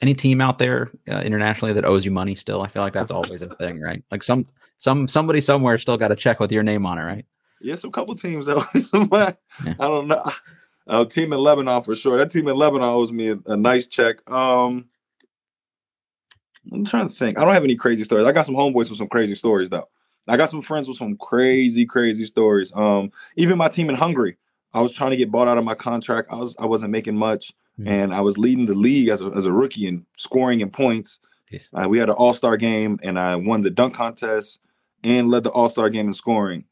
any 0.03 0.15
team 0.15 0.43
out 0.43 0.59
there 0.59 0.91
uh, 1.11 1.21
internationally 1.21 1.73
that 1.73 1.87
owes 1.87 2.05
you 2.05 2.11
money 2.11 2.35
still? 2.35 2.61
I 2.61 2.69
feel 2.69 2.83
like 2.83 2.93
that's 2.93 3.11
always 3.11 3.41
a 3.41 3.55
thing, 3.55 3.81
right? 3.81 4.03
Like 4.11 4.23
some 4.23 4.47
some 4.77 5.09
somebody 5.09 5.41
somewhere 5.41 5.79
still 5.79 5.97
got 5.97 6.13
a 6.13 6.17
check 6.17 6.39
with 6.39 6.53
your 6.53 6.63
name 6.63 6.85
on 6.85 6.99
it, 6.99 7.05
right? 7.05 7.25
Yeah, 7.63 7.77
some 7.77 7.91
couple 7.91 8.15
teams. 8.15 8.47
Somebody, 8.83 9.37
yeah. 9.65 9.75
I 9.81 9.89
don't 9.89 10.09
know. 10.09 10.23
Uh, 10.87 11.05
team 11.05 11.33
in 11.33 11.39
Lebanon 11.39 11.83
for 11.83 11.95
sure. 11.95 12.19
That 12.19 12.31
team 12.31 12.47
in 12.49 12.57
Lebanon 12.57 12.89
owes 12.89 13.11
me 13.11 13.31
a, 13.31 13.39
a, 13.47 13.57
nice 13.57 13.87
check. 13.87 14.29
Um, 14.31 14.87
I'm 16.73 16.85
trying 16.85 17.09
to 17.09 17.15
think. 17.15 17.39
I 17.39 17.45
don't 17.45 17.55
have 17.55 17.65
any 17.65 17.75
crazy 17.75 18.05
stories. 18.05 18.27
I 18.27 18.33
got 18.33 18.47
some 18.47 18.55
homeboys 18.55 18.91
with 18.91 18.99
some 18.99 19.09
crazy 19.09 19.35
stories 19.35 19.71
though. 19.71 19.89
I 20.29 20.37
got 20.37 20.51
some 20.51 20.63
friends 20.63 20.89
with 20.89 20.97
some 20.97 21.17
crazy, 21.17 21.85
crazy 21.85 22.25
stories. 22.25 22.73
Um, 22.75 23.13
even 23.37 23.59
my 23.59 23.69
team 23.69 23.89
in 23.89 23.95
Hungary, 23.95 24.37
I 24.73 24.81
was 24.81 24.93
trying 24.93 25.11
to 25.11 25.17
get 25.17 25.31
bought 25.31 25.49
out 25.49 25.59
of 25.59 25.65
my 25.65 25.75
contract. 25.75 26.33
I 26.33 26.37
was 26.37 26.57
I 26.59 26.67
wasn't 26.67 26.93
making 26.93 27.17
much, 27.17 27.53
mm-hmm. 27.79 27.89
and 27.89 28.15
I 28.15 28.21
was 28.21 28.39
leading 28.39 28.67
the 28.67 28.75
league 28.75 29.09
as 29.09 29.21
a, 29.21 29.27
as 29.37 29.47
a 29.47 29.53
rookie 29.53 29.87
and 29.87 30.05
scoring 30.17 30.61
in 30.61 30.71
points. 30.71 31.21
Yes. 31.51 31.69
Uh, 31.73 31.89
we 31.89 31.99
had 31.99 32.09
an 32.09 32.17
All 32.17 32.33
Star 32.33 32.57
game, 32.57 32.99
and 33.03 33.19
I 33.19 33.37
won 33.37 33.61
the 33.61 33.71
dunk 33.71 33.95
contest 33.95 34.59
and 35.03 35.31
led 35.31 35.45
the 35.45 35.51
All 35.51 35.69
Star 35.69 35.91
game 35.91 36.09
in 36.09 36.15
scoring. 36.15 36.65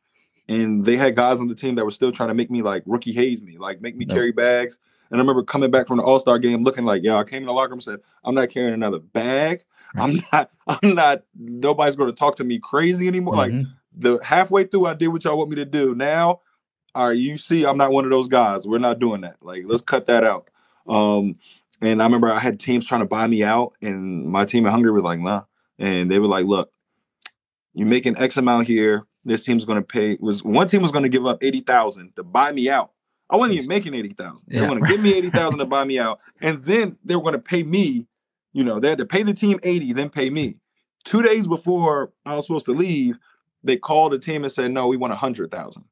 And 0.52 0.84
they 0.84 0.96
had 0.96 1.16
guys 1.16 1.40
on 1.40 1.48
the 1.48 1.54
team 1.54 1.76
that 1.76 1.84
were 1.84 1.90
still 1.90 2.12
trying 2.12 2.28
to 2.28 2.34
make 2.34 2.50
me 2.50 2.62
like 2.62 2.82
rookie 2.86 3.12
haze 3.12 3.42
me, 3.42 3.58
like 3.58 3.80
make 3.80 3.96
me 3.96 4.04
no. 4.04 4.14
carry 4.14 4.32
bags. 4.32 4.78
And 5.10 5.18
I 5.18 5.22
remember 5.22 5.42
coming 5.42 5.70
back 5.70 5.86
from 5.86 5.98
the 5.98 6.04
All 6.04 6.18
Star 6.18 6.38
game 6.38 6.62
looking 6.62 6.84
like, 6.84 7.02
yeah, 7.02 7.16
I 7.16 7.24
came 7.24 7.42
in 7.42 7.46
the 7.46 7.52
locker 7.52 7.70
room 7.70 7.76
and 7.76 7.82
said, 7.82 8.00
I'm 8.24 8.34
not 8.34 8.50
carrying 8.50 8.74
another 8.74 8.98
bag. 8.98 9.64
I'm 9.94 10.22
not, 10.32 10.50
I'm 10.66 10.94
not, 10.94 11.22
nobody's 11.38 11.96
going 11.96 12.10
to 12.10 12.16
talk 12.16 12.36
to 12.36 12.44
me 12.44 12.58
crazy 12.58 13.08
anymore. 13.08 13.34
Mm-hmm. 13.34 13.58
Like 13.58 13.66
the 13.94 14.24
halfway 14.24 14.64
through, 14.64 14.86
I 14.86 14.94
did 14.94 15.08
what 15.08 15.24
y'all 15.24 15.36
want 15.36 15.50
me 15.50 15.56
to 15.56 15.64
do. 15.64 15.94
Now, 15.94 16.40
all 16.94 17.08
right, 17.08 17.18
you 17.18 17.36
see, 17.36 17.64
I'm 17.64 17.76
not 17.76 17.92
one 17.92 18.04
of 18.04 18.10
those 18.10 18.28
guys. 18.28 18.66
We're 18.66 18.78
not 18.78 18.98
doing 18.98 19.22
that. 19.22 19.36
Like, 19.40 19.64
let's 19.66 19.82
cut 19.82 20.06
that 20.06 20.24
out. 20.24 20.48
Um, 20.86 21.36
and 21.80 22.02
I 22.02 22.06
remember 22.06 22.30
I 22.30 22.38
had 22.38 22.60
teams 22.60 22.86
trying 22.86 23.00
to 23.00 23.06
buy 23.06 23.26
me 23.26 23.42
out, 23.42 23.74
and 23.80 24.26
my 24.26 24.44
team 24.44 24.66
in 24.66 24.72
Hungary 24.72 24.92
was 24.92 25.02
like, 25.02 25.20
nah. 25.20 25.44
And 25.78 26.10
they 26.10 26.18
were 26.18 26.28
like, 26.28 26.46
look, 26.46 26.70
you're 27.74 27.88
making 27.88 28.18
X 28.18 28.36
amount 28.36 28.66
here. 28.66 29.06
This 29.24 29.44
team's 29.44 29.64
going 29.64 29.78
to 29.78 29.86
pay. 29.86 30.16
Was 30.20 30.42
one 30.42 30.66
team 30.66 30.82
was 30.82 30.90
going 30.90 31.04
to 31.04 31.08
give 31.08 31.26
up 31.26 31.42
eighty 31.42 31.60
thousand 31.60 32.16
to 32.16 32.22
buy 32.22 32.52
me 32.52 32.68
out. 32.68 32.92
I 33.30 33.36
wasn't 33.36 33.54
even 33.54 33.68
making 33.68 33.94
eighty 33.94 34.12
thousand. 34.14 34.48
They 34.48 34.60
yeah, 34.60 34.68
want 34.68 34.82
to 34.82 34.86
give 34.86 35.00
me 35.00 35.14
eighty 35.16 35.30
thousand 35.30 35.58
to 35.60 35.66
buy 35.66 35.84
me 35.84 35.98
out, 35.98 36.20
and 36.40 36.64
then 36.64 36.96
they 37.04 37.16
were 37.16 37.22
going 37.22 37.34
to 37.34 37.38
pay 37.38 37.62
me 37.62 38.06
you 38.52 38.64
know, 38.64 38.80
they 38.80 38.88
had 38.88 38.98
to 38.98 39.06
pay 39.06 39.22
the 39.22 39.32
team 39.32 39.58
80, 39.62 39.92
then 39.94 40.10
pay 40.10 40.30
me. 40.30 40.56
Two 41.04 41.22
days 41.22 41.48
before 41.48 42.12
I 42.24 42.36
was 42.36 42.46
supposed 42.46 42.66
to 42.66 42.72
leave, 42.72 43.18
they 43.64 43.76
called 43.76 44.12
the 44.12 44.18
team 44.18 44.44
and 44.44 44.52
said, 44.52 44.70
no, 44.70 44.86
we 44.86 44.96
want 44.96 45.12
a 45.12 45.16
hundred 45.16 45.50
thousand. 45.50 45.84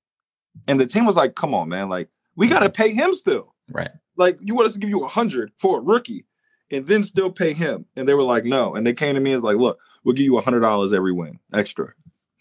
And 0.69 0.79
the 0.79 0.87
team 0.87 1.07
was 1.07 1.17
like, 1.17 1.35
come 1.35 1.55
on, 1.55 1.69
man, 1.69 1.89
like 1.89 2.09
we 2.37 2.49
gotta 2.49 2.69
mm-hmm. 2.69 2.83
pay 2.83 2.93
him 2.93 3.13
still. 3.13 3.55
Right. 3.71 3.91
Like 4.17 4.39
you 4.41 4.55
want 4.55 4.67
us 4.67 4.75
to 4.75 4.79
give 4.79 4.91
you 4.91 5.03
a 5.05 5.09
hundred 5.09 5.53
for 5.59 5.79
a 5.79 5.83
rookie 5.83 6.27
and 6.71 6.87
then 6.87 7.03
still 7.03 7.31
pay 7.31 7.53
him. 7.53 7.87
And 7.97 8.09
they 8.09 8.15
were 8.15 8.23
like, 8.23 8.45
no. 8.45 8.75
And 8.75 8.87
they 8.87 8.93
came 8.93 9.15
to 9.15 9.21
me 9.21 9.33
and 9.33 9.43
was 9.43 9.55
like, 9.55 9.61
look, 9.61 9.79
we'll 10.05 10.15
give 10.15 10.25
you 10.25 10.39
a 10.39 10.43
hundred 10.43 10.61
dollars 10.61 10.93
every 10.93 11.13
win 11.13 11.39
extra. 11.53 11.93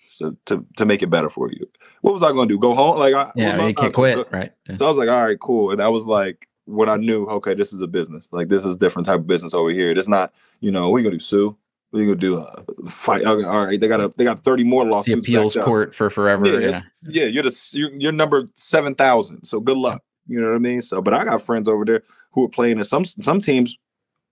So 0.09 0.35
to, 0.45 0.65
to 0.77 0.85
make 0.85 1.03
it 1.03 1.09
better 1.09 1.29
for 1.29 1.51
you. 1.51 1.69
What 2.01 2.13
was 2.13 2.23
I 2.23 2.31
gonna 2.31 2.47
do? 2.47 2.57
Go 2.57 2.73
home? 2.73 2.97
Like 2.97 3.13
I, 3.13 3.31
yeah, 3.35 3.65
you 3.65 3.73
can't 3.73 3.93
quit, 3.93 4.27
right? 4.31 4.51
Yeah. 4.67 4.75
So 4.75 4.85
I 4.85 4.89
was 4.89 4.97
like, 4.97 5.09
all 5.09 5.23
right, 5.23 5.39
cool. 5.39 5.71
And 5.71 5.81
I 5.81 5.89
was 5.89 6.05
like, 6.05 6.47
when 6.65 6.89
I 6.89 6.97
knew, 6.97 7.25
okay, 7.25 7.53
this 7.53 7.73
is 7.73 7.81
a 7.81 7.87
business. 7.87 8.27
Like 8.31 8.47
this 8.47 8.63
is 8.63 8.75
a 8.75 8.77
different 8.77 9.05
type 9.05 9.19
of 9.19 9.27
business 9.27 9.53
over 9.53 9.69
here. 9.69 9.91
It's 9.91 10.07
not, 10.07 10.33
you 10.59 10.71
know, 10.71 10.89
we 10.89 11.03
gonna 11.03 11.15
do 11.15 11.19
sue. 11.19 11.57
We 11.91 12.05
gonna 12.05 12.15
do 12.15 12.37
a 12.37 12.63
fight. 12.87 13.25
Okay, 13.25 13.45
all 13.45 13.65
right, 13.65 13.79
they 13.79 13.87
got 13.87 13.99
a 13.99 14.09
they 14.15 14.23
got 14.23 14.39
thirty 14.39 14.63
more 14.63 14.85
lawsuits. 14.85 15.15
The 15.15 15.19
appeals 15.19 15.55
court 15.55 15.95
for 15.95 16.09
forever. 16.09 16.45
Yeah, 16.45 16.69
yeah. 16.69 16.81
yeah 17.09 17.25
you're 17.25 17.43
the 17.43 17.69
you're, 17.73 17.91
you're 17.91 18.11
number 18.11 18.49
seven 18.55 18.95
thousand. 18.95 19.45
So 19.45 19.59
good 19.59 19.77
luck. 19.77 20.03
You 20.27 20.39
know 20.39 20.49
what 20.49 20.55
I 20.55 20.59
mean? 20.59 20.83
So, 20.83 21.01
but 21.01 21.13
I 21.13 21.25
got 21.25 21.41
friends 21.41 21.67
over 21.67 21.83
there 21.85 22.03
who 22.31 22.45
are 22.45 22.49
playing 22.49 22.77
in 22.77 22.83
some 22.83 23.05
some 23.05 23.41
teams 23.41 23.77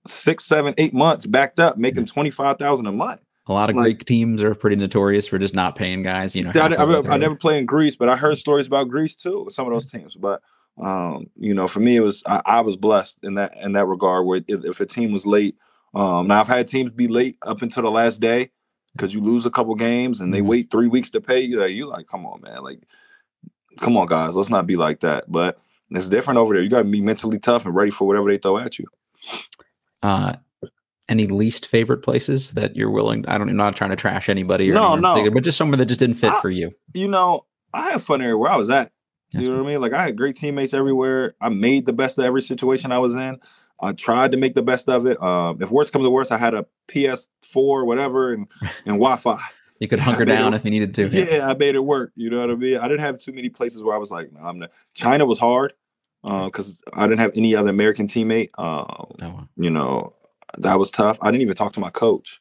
six, 0.05 0.45
seven, 0.45 0.75
eight 0.77 0.93
months 0.93 1.25
backed 1.25 1.59
up, 1.59 1.77
making 1.77 2.03
mm-hmm. 2.03 2.13
twenty 2.13 2.29
five 2.29 2.59
thousand 2.59 2.85
a 2.85 2.91
month. 2.91 3.21
A 3.47 3.53
lot 3.53 3.69
of 3.69 3.75
like, 3.75 3.83
Greek 3.83 4.05
teams 4.05 4.43
are 4.43 4.53
pretty 4.53 4.75
notorious 4.75 5.27
for 5.27 5.37
just 5.37 5.55
not 5.55 5.75
paying 5.75 6.03
guys. 6.03 6.35
You 6.35 6.43
know, 6.43 6.51
see, 6.51 6.59
I, 6.59 6.67
I, 6.67 7.13
I, 7.13 7.17
never 7.17 7.35
played 7.35 7.59
in 7.59 7.65
Greece, 7.65 7.95
but 7.95 8.09
I 8.09 8.17
heard 8.17 8.37
stories 8.37 8.67
about 8.67 8.89
Greece 8.89 9.15
too. 9.15 9.47
Some 9.49 9.67
of 9.67 9.73
those 9.73 9.89
teams, 9.89 10.15
but 10.15 10.41
um, 10.77 11.27
you 11.35 11.53
know, 11.53 11.67
for 11.67 11.79
me, 11.79 11.95
it 11.95 12.01
was 12.01 12.23
I, 12.25 12.41
I, 12.45 12.61
was 12.61 12.75
blessed 12.75 13.19
in 13.23 13.35
that 13.35 13.55
in 13.57 13.73
that 13.73 13.85
regard. 13.85 14.25
Where 14.25 14.41
if, 14.47 14.65
if 14.65 14.79
a 14.81 14.85
team 14.85 15.11
was 15.11 15.25
late, 15.25 15.55
um, 15.93 16.27
now 16.27 16.41
I've 16.41 16.47
had 16.47 16.67
teams 16.67 16.91
be 16.91 17.07
late 17.07 17.37
up 17.41 17.61
until 17.61 17.83
the 17.83 17.91
last 17.91 18.19
day 18.19 18.51
because 18.93 19.13
you 19.13 19.21
lose 19.21 19.45
a 19.45 19.51
couple 19.51 19.75
games 19.75 20.19
and 20.19 20.33
they 20.33 20.39
mm-hmm. 20.39 20.47
wait 20.47 20.71
three 20.71 20.87
weeks 20.87 21.11
to 21.11 21.21
pay 21.21 21.39
you. 21.39 21.59
Like 21.61 21.71
you 21.71 21.87
like, 21.87 22.07
come 22.07 22.25
on, 22.25 22.41
man, 22.41 22.63
like, 22.63 22.79
come 23.79 23.95
on, 23.97 24.07
guys, 24.07 24.35
let's 24.35 24.49
not 24.49 24.67
be 24.67 24.75
like 24.75 24.99
that. 25.01 25.31
But 25.31 25.59
it's 25.89 26.09
different 26.09 26.37
over 26.37 26.53
there. 26.53 26.63
You 26.63 26.69
got 26.69 26.83
to 26.83 26.89
be 26.89 27.01
mentally 27.01 27.39
tough 27.39 27.65
and 27.65 27.73
ready 27.73 27.91
for 27.91 28.07
whatever 28.07 28.29
they 28.29 28.37
throw 28.37 28.57
at 28.57 28.77
you. 28.77 28.85
Uh, 30.03 30.33
any 31.09 31.27
least 31.27 31.67
favorite 31.67 31.99
places 31.99 32.53
that 32.53 32.75
you're 32.75 32.91
willing? 32.91 33.25
I 33.27 33.37
don't. 33.37 33.49
I'm 33.49 33.55
not 33.55 33.75
trying 33.75 33.91
to 33.91 33.95
trash 33.95 34.29
anybody. 34.29 34.69
Or 34.71 34.73
no, 34.73 34.95
no. 34.95 35.29
but 35.31 35.43
just 35.43 35.57
somewhere 35.57 35.77
that 35.77 35.85
just 35.85 35.99
didn't 35.99 36.15
fit 36.15 36.33
I, 36.33 36.41
for 36.41 36.49
you. 36.49 36.71
You 36.93 37.07
know, 37.07 37.45
I 37.73 37.91
had 37.91 38.01
fun 38.01 38.21
area 38.21 38.37
where 38.37 38.51
I 38.51 38.57
was 38.57 38.69
at. 38.69 38.91
That's 39.31 39.43
you 39.43 39.51
know 39.51 39.57
what 39.57 39.67
I 39.67 39.71
mean? 39.71 39.81
Like 39.81 39.93
I 39.93 40.03
had 40.03 40.17
great 40.17 40.35
teammates 40.35 40.73
everywhere. 40.73 41.35
I 41.41 41.49
made 41.49 41.85
the 41.85 41.93
best 41.93 42.17
of 42.17 42.25
every 42.25 42.41
situation 42.41 42.91
I 42.91 42.99
was 42.99 43.15
in. 43.15 43.39
I 43.79 43.91
tried 43.91 44.31
to 44.31 44.37
make 44.37 44.55
the 44.55 44.61
best 44.61 44.89
of 44.89 45.05
it. 45.05 45.21
Um, 45.21 45.61
if 45.61 45.69
worst 45.69 45.93
comes 45.93 46.05
to 46.05 46.09
worst, 46.09 46.31
I 46.31 46.37
had 46.37 46.53
a 46.53 46.65
PS4, 46.87 47.85
whatever, 47.85 48.33
and 48.33 48.47
and 48.61 48.95
Wi-Fi. 48.95 49.39
You 49.79 49.87
could 49.87 49.99
hunker 49.99 50.25
down 50.25 50.53
if 50.53 50.65
you 50.65 50.71
needed 50.71 50.93
to. 50.95 51.07
Yeah, 51.07 51.25
yeah, 51.29 51.49
I 51.49 51.53
made 51.53 51.75
it 51.75 51.83
work. 51.83 52.11
You 52.15 52.29
know 52.29 52.39
what 52.39 52.51
I 52.51 52.55
mean? 52.55 52.77
I 52.77 52.87
didn't 52.87 53.01
have 53.01 53.19
too 53.19 53.33
many 53.33 53.49
places 53.49 53.83
where 53.83 53.95
I 53.95 53.99
was 53.99 54.11
like, 54.11 54.31
I'm 54.41 54.59
not. 54.59 54.71
China 54.93 55.25
was 55.25 55.39
hard 55.39 55.73
because 56.23 56.79
uh, 56.87 57.01
I 57.01 57.07
didn't 57.07 57.19
have 57.19 57.31
any 57.35 57.55
other 57.55 57.69
American 57.69 58.07
teammate. 58.07 58.49
Um, 58.57 59.11
oh. 59.21 59.47
You 59.57 59.69
know, 59.69 60.13
that 60.57 60.79
was 60.79 60.91
tough. 60.91 61.17
I 61.21 61.31
didn't 61.31 61.41
even 61.41 61.55
talk 61.55 61.73
to 61.73 61.79
my 61.79 61.89
coach. 61.89 62.39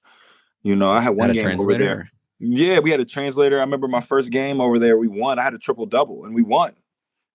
You 0.63 0.77
know, 0.77 0.91
I 0.91 1.01
had 1.01 1.11
one 1.11 1.29
had 1.29 1.37
game 1.37 1.61
over 1.61 1.77
there. 1.77 2.11
Yeah, 2.39 2.81
we 2.81 2.91
had 2.91 3.01
a 3.01 3.05
translator. 3.05 3.59
I 3.59 3.61
remember 3.61 3.89
my 3.89 4.01
first 4.01 4.31
game 4.31 4.61
over 4.61 4.79
there. 4.79 4.99
We 4.99 5.09
won. 5.09 5.39
I 5.39 5.43
had 5.43 5.55
a 5.55 5.59
triple 5.59 5.87
double, 5.87 6.25
and 6.25 6.35
we 6.35 6.43
won. 6.43 6.73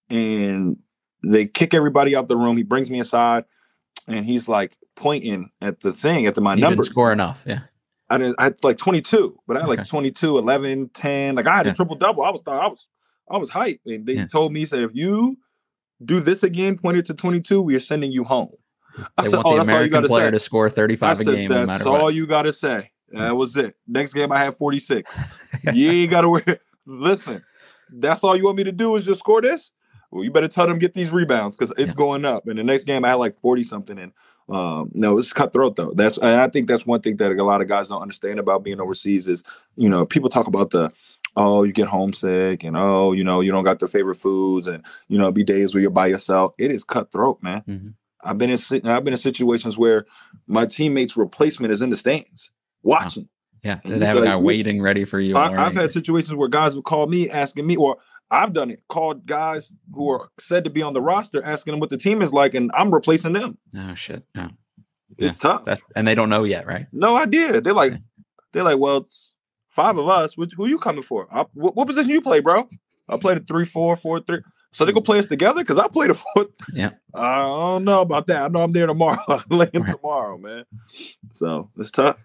And 0.10 0.78
they 1.24 1.46
kick 1.46 1.74
everybody 1.74 2.16
out 2.16 2.28
the 2.28 2.38
room. 2.38 2.58
He 2.58 2.64
brings 2.64 2.90
me 2.90 3.00
aside, 3.00 3.46
and 4.08 4.26
he's 4.26 4.48
like 4.48 4.78
pointing 4.96 5.50
at 5.62 5.80
the 5.80 5.94
thing 5.94 6.28
at 6.28 6.36
the 6.36 6.42
my 6.42 6.56
you 6.56 6.62
numbers. 6.62 6.90
score 6.90 7.12
enough, 7.12 7.44
yeah. 7.46 7.62
I 8.10 8.18
didn't. 8.18 8.36
I 8.38 8.44
had 8.44 8.64
like 8.64 8.78
22, 8.78 9.40
but 9.48 9.56
I 9.56 9.62
had 9.62 9.70
okay. 9.70 9.78
like 9.78 9.88
22, 9.88 10.38
11, 10.38 10.90
10. 10.90 11.36
Like 11.36 11.48
I 11.48 11.58
had 11.58 11.66
yeah. 11.66 11.72
a 11.72 11.76
triple 11.76 11.96
double. 11.96 12.24
I 12.24 12.30
was 12.30 12.44
I 12.46 12.68
was 12.68 12.88
I 13.30 13.38
was 13.38 13.50
hyped, 13.50 13.80
and 13.86 14.06
they 14.06 14.14
yeah. 14.14 14.28
told 14.28 14.52
me, 14.52 14.60
he 14.60 14.66
said, 14.66 14.82
if 14.82 14.92
you 14.94 15.38
do 16.04 16.20
this 16.20 16.44
again, 16.44 16.78
pointed 16.78 17.06
to 17.06 17.14
22, 17.14 17.62
we 17.62 17.76
are 17.76 17.80
sending 17.80 18.12
you 18.12 18.24
home. 18.24 18.52
I 19.18 19.24
they 19.24 19.30
said, 19.30 19.42
oh, 19.46 19.56
that's 19.56 19.68
American 19.68 19.74
all 19.74 19.84
you 19.84 19.90
got 19.90 20.02
to 20.02 20.26
say. 20.26 20.32
to 20.32 20.40
score 20.40 20.70
35 20.70 21.10
I 21.10 21.24
said, 21.24 21.28
a 21.28 21.36
game. 21.36 21.50
That's 21.50 21.86
no 21.86 21.96
all 21.96 22.04
what. 22.04 22.14
you 22.14 22.28
got 22.28 22.44
to 22.44 22.54
say. 22.54 22.92
That 23.12 23.36
was 23.36 23.58
it. 23.58 23.76
Next 23.88 24.14
game, 24.14 24.32
I 24.32 24.40
had 24.40 24.58
46. 24.58 25.20
you 25.74 25.92
ain't 25.92 26.12
got 26.12 26.22
to 26.22 26.30
worry. 26.30 26.60
Listen, 26.86 27.44
that's 27.92 28.24
all 28.24 28.36
you 28.38 28.46
want 28.46 28.58
me 28.58 28.64
to 28.64 28.72
do 28.72 28.96
is 28.96 29.06
just 29.06 29.20
score 29.20 29.42
this? 29.42 29.72
Well, 30.12 30.24
you 30.24 30.32
better 30.32 30.48
tell 30.48 30.68
them 30.68 30.80
get 30.80 30.94
these 30.94 31.10
rebounds 31.10 31.56
because 31.56 31.74
it's 31.78 31.94
yeah. 31.94 31.98
going 31.98 32.26
up. 32.26 32.48
And 32.48 32.60
the 32.60 32.64
next 32.64 32.86
game, 32.86 33.06
I 33.06 33.10
had 33.10 33.16
like 33.16 33.40
40 33.42 33.64
something. 33.64 33.98
And 33.98 34.12
um, 34.50 34.92
no, 34.94 35.18
it's 35.18 35.32
cutthroat 35.32 35.78
though. 35.78 35.94
That's 35.96 36.18
and 36.18 36.42
I 36.42 36.50
think 36.50 36.68
that's 36.68 36.86
one 36.86 37.02
thing 37.02 37.18
that 37.18 37.32
a 37.32 37.44
lot 37.44 37.62
of 37.62 37.68
guys 37.68 37.88
don't 37.88 38.02
understand 38.02 38.40
about 38.40 38.64
being 38.64 38.82
overseas 38.82 39.28
is, 39.28 39.44
you 39.78 39.90
know, 39.90 40.06
people 40.06 40.30
talk 40.30 40.48
about 40.48 40.72
the 40.72 40.92
oh, 41.38 41.64
you 41.64 41.72
get 41.72 41.88
homesick 41.88 42.64
and 42.64 42.76
oh, 42.76 43.14
you 43.14 43.24
know, 43.24 43.40
you 43.40 43.52
don't 43.52 43.64
got 43.64 43.80
the 43.80 43.88
favorite 43.88 44.18
foods 44.18 44.68
and 44.68 44.84
you 45.08 45.18
know, 45.18 45.32
be 45.32 45.44
days 45.44 45.74
where 45.74 45.82
you're 45.82 45.90
by 45.90 46.08
yourself. 46.08 46.54
It 46.58 46.72
is 46.72 46.84
cutthroat, 46.84 47.42
man. 47.42 47.64
Mm-hmm. 47.68 47.90
I've 48.24 48.38
been 48.38 48.50
in 48.50 48.58
I've 48.86 49.04
been 49.04 49.14
in 49.14 49.18
situations 49.18 49.78
where 49.78 50.06
my 50.48 50.66
teammate's 50.66 51.18
replacement 51.18 51.74
is 51.74 51.82
in 51.82 51.90
the 51.90 51.98
stands 51.98 52.52
watching. 52.84 53.30
Yeah, 53.64 53.80
they 53.86 54.06
have 54.06 54.18
a 54.18 54.24
guy 54.24 54.36
waiting 54.38 54.82
ready 54.82 55.06
for 55.06 55.20
you. 55.20 55.38
I, 55.38 55.52
have 55.52 55.76
had 55.76 55.92
situations 55.92 56.34
where 56.34 56.50
guys 56.50 56.76
would 56.76 56.86
call 56.86 57.06
me 57.06 57.30
asking 57.30 57.68
me, 57.68 57.76
or 57.76 57.98
I've 58.32 58.54
done 58.54 58.72
it, 58.72 58.82
called 58.90 59.28
guys 59.28 59.72
who 59.94 60.10
are 60.10 60.30
said 60.40 60.64
to 60.64 60.72
be 60.72 60.82
on 60.82 60.94
the 60.94 61.02
roster 61.02 61.44
asking 61.46 61.74
them 61.74 61.80
what 61.80 61.92
the 61.92 61.98
team 61.98 62.24
is 62.24 62.34
like, 62.34 62.56
and 62.56 62.72
I'm 62.74 62.92
replacing 62.92 63.34
them. 63.34 63.60
Oh 63.76 63.94
shit! 63.94 64.24
Yeah. 64.34 64.50
It's 65.18 65.38
tough, 65.38 65.66
that, 65.66 65.82
and 65.96 66.08
they 66.08 66.16
don't 66.16 66.30
know 66.30 66.44
yet, 66.44 66.66
right? 66.66 66.88
No 66.92 67.16
idea. 67.16 67.62
They're 67.62 67.74
like, 67.74 67.94
they're 68.54 68.64
like, 68.64 68.80
well, 68.80 69.08
five 69.70 69.98
of 69.98 70.08
us. 70.08 70.36
Who 70.36 70.64
are 70.64 70.70
you 70.70 70.80
coming 70.80 71.04
for? 71.04 71.28
I, 71.32 71.46
what, 71.54 71.76
what, 71.76 71.88
position 71.88 72.12
you 72.12 72.22
play, 72.22 72.40
bro? 72.40 72.68
I 73.10 73.18
played 73.18 73.38
a 73.38 73.42
three, 73.42 73.66
four, 73.66 73.96
four, 73.96 74.22
three. 74.22 74.40
So 74.74 74.86
they 74.86 74.92
go 74.92 75.02
play 75.02 75.20
us 75.20 75.28
together 75.28 75.62
because 75.62 75.78
I 75.78 75.88
played 75.88 76.12
a 76.12 76.14
four. 76.36 76.48
Yeah. 76.74 76.92
I 77.14 77.40
don't 77.40 77.84
know 77.84 78.02
about 78.02 78.28
that. 78.28 78.44
I 78.44 78.48
know 78.48 78.64
I'm 78.64 78.72
there 78.72 78.88
tomorrow. 78.88 79.20
I'm 79.28 79.44
laying 79.50 79.72
right. 79.74 79.96
tomorrow, 79.96 80.38
man. 80.38 80.66
So 81.32 81.70
it's 81.78 81.92
tough. 81.92 82.18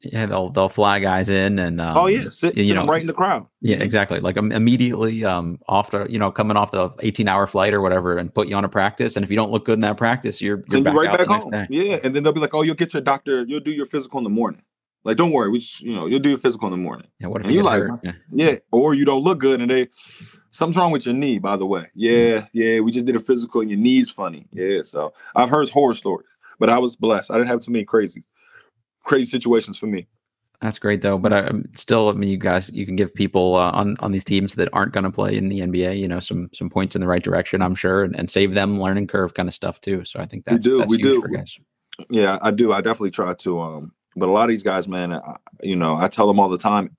Yeah, 0.00 0.26
they'll 0.26 0.50
they'll 0.50 0.68
fly 0.68 1.00
guys 1.00 1.28
in 1.28 1.58
and 1.58 1.80
um, 1.80 1.96
oh 1.96 2.06
yeah, 2.06 2.28
sit, 2.30 2.56
you 2.56 2.64
sit 2.64 2.74
know 2.74 2.86
right 2.86 3.00
in 3.00 3.08
the 3.08 3.12
crowd. 3.12 3.46
Yeah, 3.60 3.78
exactly. 3.78 4.20
Like 4.20 4.36
um, 4.36 4.52
immediately 4.52 5.24
um 5.24 5.58
off 5.68 5.90
the 5.90 6.06
you 6.08 6.16
know 6.16 6.30
coming 6.30 6.56
off 6.56 6.70
the 6.70 6.90
eighteen 7.00 7.26
hour 7.26 7.48
flight 7.48 7.74
or 7.74 7.80
whatever, 7.80 8.16
and 8.16 8.32
put 8.32 8.46
you 8.46 8.54
on 8.54 8.64
a 8.64 8.68
practice. 8.68 9.16
And 9.16 9.24
if 9.24 9.30
you 9.30 9.36
don't 9.36 9.50
look 9.50 9.64
good 9.64 9.74
in 9.74 9.80
that 9.80 9.96
practice, 9.96 10.40
you're, 10.40 10.62
you're 10.70 10.82
back 10.82 10.94
right 10.94 11.18
back 11.18 11.26
home. 11.26 11.66
Yeah, 11.70 11.98
and 12.04 12.14
then 12.14 12.22
they'll 12.22 12.32
be 12.32 12.38
like, 12.38 12.54
oh, 12.54 12.62
you'll 12.62 12.76
get 12.76 12.94
your 12.94 13.02
doctor. 13.02 13.42
You'll 13.42 13.58
do 13.58 13.72
your 13.72 13.86
physical 13.86 14.18
in 14.18 14.24
the 14.24 14.30
morning. 14.30 14.62
Like, 15.04 15.18
don't 15.18 15.32
worry, 15.32 15.50
we 15.50 15.58
just, 15.58 15.82
you 15.82 15.94
know 15.94 16.06
you'll 16.06 16.20
do 16.20 16.30
your 16.30 16.38
physical 16.38 16.66
in 16.66 16.72
the 16.72 16.78
morning. 16.78 17.08
Yeah, 17.20 17.28
what 17.28 17.42
if 17.42 17.46
and 17.46 17.54
you 17.54 17.62
like, 17.62 17.82
yeah. 18.02 18.12
yeah, 18.32 18.56
or 18.72 18.94
you 18.94 19.04
don't 19.04 19.22
look 19.22 19.38
good, 19.38 19.60
and 19.60 19.70
they 19.70 19.88
something's 20.50 20.78
wrong 20.78 20.92
with 20.92 21.04
your 21.04 21.14
knee. 21.14 21.38
By 21.38 21.56
the 21.56 21.66
way, 21.66 21.86
yeah, 21.94 22.38
mm. 22.38 22.48
yeah, 22.52 22.80
we 22.80 22.90
just 22.90 23.06
did 23.06 23.14
a 23.14 23.20
physical, 23.20 23.60
and 23.60 23.70
your 23.70 23.78
knee's 23.78 24.08
funny. 24.10 24.46
Yeah, 24.50 24.82
so 24.82 25.12
I've 25.36 25.50
heard 25.50 25.68
horror 25.68 25.94
stories, 25.94 26.30
but 26.58 26.70
I 26.70 26.78
was 26.78 26.96
blessed. 26.96 27.30
I 27.30 27.34
didn't 27.34 27.48
have 27.48 27.60
too 27.60 27.70
many 27.70 27.84
crazy, 27.84 28.24
crazy 29.04 29.30
situations 29.30 29.78
for 29.78 29.86
me. 29.86 30.08
That's 30.60 30.78
great 30.78 31.02
though, 31.02 31.18
but 31.18 31.34
I, 31.34 31.40
am 31.40 31.68
still, 31.74 32.08
I 32.08 32.12
mean, 32.12 32.30
you 32.30 32.38
guys, 32.38 32.70
you 32.72 32.86
can 32.86 32.96
give 32.96 33.14
people 33.14 33.56
uh, 33.56 33.70
on 33.72 33.96
on 34.00 34.12
these 34.12 34.24
teams 34.24 34.54
that 34.54 34.70
aren't 34.72 34.92
going 34.92 35.04
to 35.04 35.10
play 35.10 35.36
in 35.36 35.50
the 35.50 35.60
NBA, 35.60 35.98
you 35.98 36.08
know, 36.08 36.20
some 36.20 36.48
some 36.54 36.70
points 36.70 36.94
in 36.94 37.02
the 37.02 37.06
right 37.06 37.22
direction, 37.22 37.60
I'm 37.60 37.74
sure, 37.74 38.04
and, 38.04 38.18
and 38.18 38.30
save 38.30 38.54
them 38.54 38.80
learning 38.80 39.08
curve 39.08 39.34
kind 39.34 39.48
of 39.48 39.54
stuff 39.54 39.82
too. 39.82 40.06
So 40.06 40.20
I 40.20 40.24
think 40.24 40.46
that's 40.46 40.66
we 40.66 40.70
do, 40.72 40.78
that's 40.78 40.90
we 40.90 40.96
do. 40.96 41.44
Yeah, 42.08 42.38
I 42.40 42.50
do. 42.50 42.72
I 42.72 42.80
definitely 42.80 43.10
try 43.10 43.34
to. 43.34 43.60
Um, 43.60 43.92
but 44.16 44.28
a 44.28 44.32
lot 44.32 44.44
of 44.44 44.48
these 44.50 44.62
guys, 44.62 44.88
man, 44.88 45.12
I, 45.12 45.36
you 45.62 45.76
know, 45.76 45.96
I 45.96 46.08
tell 46.08 46.26
them 46.26 46.40
all 46.40 46.48
the 46.48 46.58
time, 46.58 46.96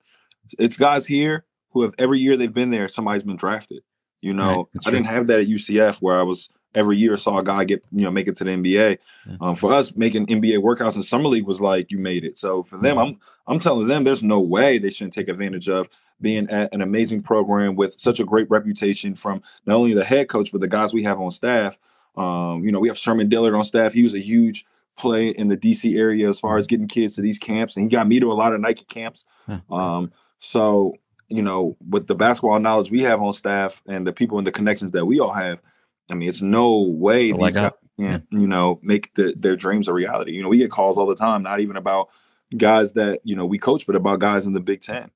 it's 0.58 0.76
guys 0.76 1.06
here 1.06 1.44
who 1.70 1.82
have 1.82 1.94
every 1.98 2.20
year 2.20 2.36
they've 2.36 2.52
been 2.52 2.70
there, 2.70 2.88
somebody's 2.88 3.22
been 3.22 3.36
drafted. 3.36 3.82
You 4.22 4.32
know, 4.32 4.68
right, 4.74 4.86
I 4.86 4.90
didn't 4.90 5.06
have 5.06 5.26
that 5.28 5.40
at 5.40 5.46
UCF 5.46 5.96
where 5.96 6.18
I 6.18 6.22
was 6.22 6.48
every 6.74 6.98
year 6.98 7.16
saw 7.16 7.38
a 7.38 7.44
guy 7.44 7.64
get 7.64 7.82
you 7.90 8.04
know 8.04 8.10
make 8.10 8.28
it 8.28 8.36
to 8.36 8.44
the 8.44 8.50
NBA. 8.50 8.98
Yeah. 9.26 9.36
Um, 9.40 9.54
for 9.54 9.72
us, 9.72 9.96
making 9.96 10.26
NBA 10.26 10.58
workouts 10.58 10.96
in 10.96 11.02
summer 11.02 11.28
league 11.28 11.46
was 11.46 11.60
like 11.60 11.90
you 11.90 11.98
made 11.98 12.24
it. 12.24 12.38
So 12.38 12.62
for 12.62 12.76
them, 12.76 12.98
I'm 12.98 13.18
I'm 13.46 13.58
telling 13.58 13.88
them 13.88 14.04
there's 14.04 14.22
no 14.22 14.40
way 14.40 14.78
they 14.78 14.90
shouldn't 14.90 15.14
take 15.14 15.28
advantage 15.28 15.68
of 15.68 15.88
being 16.20 16.48
at 16.48 16.72
an 16.72 16.82
amazing 16.82 17.22
program 17.22 17.76
with 17.76 17.98
such 17.98 18.20
a 18.20 18.24
great 18.24 18.48
reputation 18.50 19.14
from 19.14 19.42
not 19.66 19.76
only 19.76 19.92
the 19.92 20.04
head 20.04 20.28
coach 20.28 20.52
but 20.52 20.60
the 20.60 20.68
guys 20.68 20.94
we 20.94 21.02
have 21.02 21.20
on 21.20 21.30
staff. 21.30 21.78
Um, 22.16 22.64
you 22.64 22.72
know, 22.72 22.80
we 22.80 22.88
have 22.88 22.96
Sherman 22.96 23.28
Dillard 23.28 23.54
on 23.54 23.64
staff. 23.64 23.92
He 23.92 24.02
was 24.02 24.14
a 24.14 24.18
huge 24.18 24.64
play 24.96 25.28
in 25.28 25.48
the 25.48 25.56
DC 25.56 25.98
area 25.98 26.28
as 26.28 26.40
far 26.40 26.56
as 26.56 26.66
getting 26.66 26.88
kids 26.88 27.14
to 27.16 27.22
these 27.22 27.38
camps, 27.38 27.76
and 27.76 27.84
he 27.84 27.88
got 27.88 28.08
me 28.08 28.20
to 28.20 28.32
a 28.32 28.34
lot 28.34 28.54
of 28.54 28.60
Nike 28.60 28.84
camps. 28.84 29.24
Um, 29.70 30.12
so 30.38 30.94
you 31.28 31.42
know, 31.42 31.76
with 31.88 32.06
the 32.06 32.14
basketball 32.14 32.60
knowledge 32.60 32.90
we 32.90 33.02
have 33.02 33.20
on 33.20 33.32
staff 33.32 33.82
and 33.86 34.06
the 34.06 34.12
people 34.12 34.38
and 34.38 34.46
the 34.46 34.52
connections 34.52 34.92
that 34.92 35.06
we 35.06 35.20
all 35.20 35.32
have, 35.32 35.60
I 36.08 36.14
mean, 36.14 36.28
it's 36.28 36.42
no 36.42 36.82
way 36.82 37.32
these 37.32 37.54
guys, 37.54 37.72
yeah, 37.96 38.18
you 38.30 38.46
know, 38.46 38.78
make 38.82 39.12
the, 39.14 39.34
their 39.36 39.56
dreams 39.56 39.88
a 39.88 39.92
reality. 39.92 40.32
You 40.32 40.42
know, 40.42 40.48
we 40.48 40.58
get 40.58 40.70
calls 40.70 40.98
all 40.98 41.06
the 41.06 41.16
time, 41.16 41.42
not 41.42 41.60
even 41.60 41.76
about 41.76 42.08
guys 42.56 42.92
that 42.92 43.20
you 43.24 43.34
know 43.34 43.46
we 43.46 43.58
coach, 43.58 43.86
but 43.86 43.96
about 43.96 44.20
guys 44.20 44.46
in 44.46 44.52
the 44.52 44.60
Big 44.60 44.80
Ten. 44.80 45.10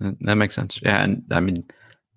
That 0.00 0.36
makes 0.36 0.54
sense. 0.54 0.80
Yeah, 0.82 1.02
and 1.02 1.24
I 1.30 1.40
mean, 1.40 1.64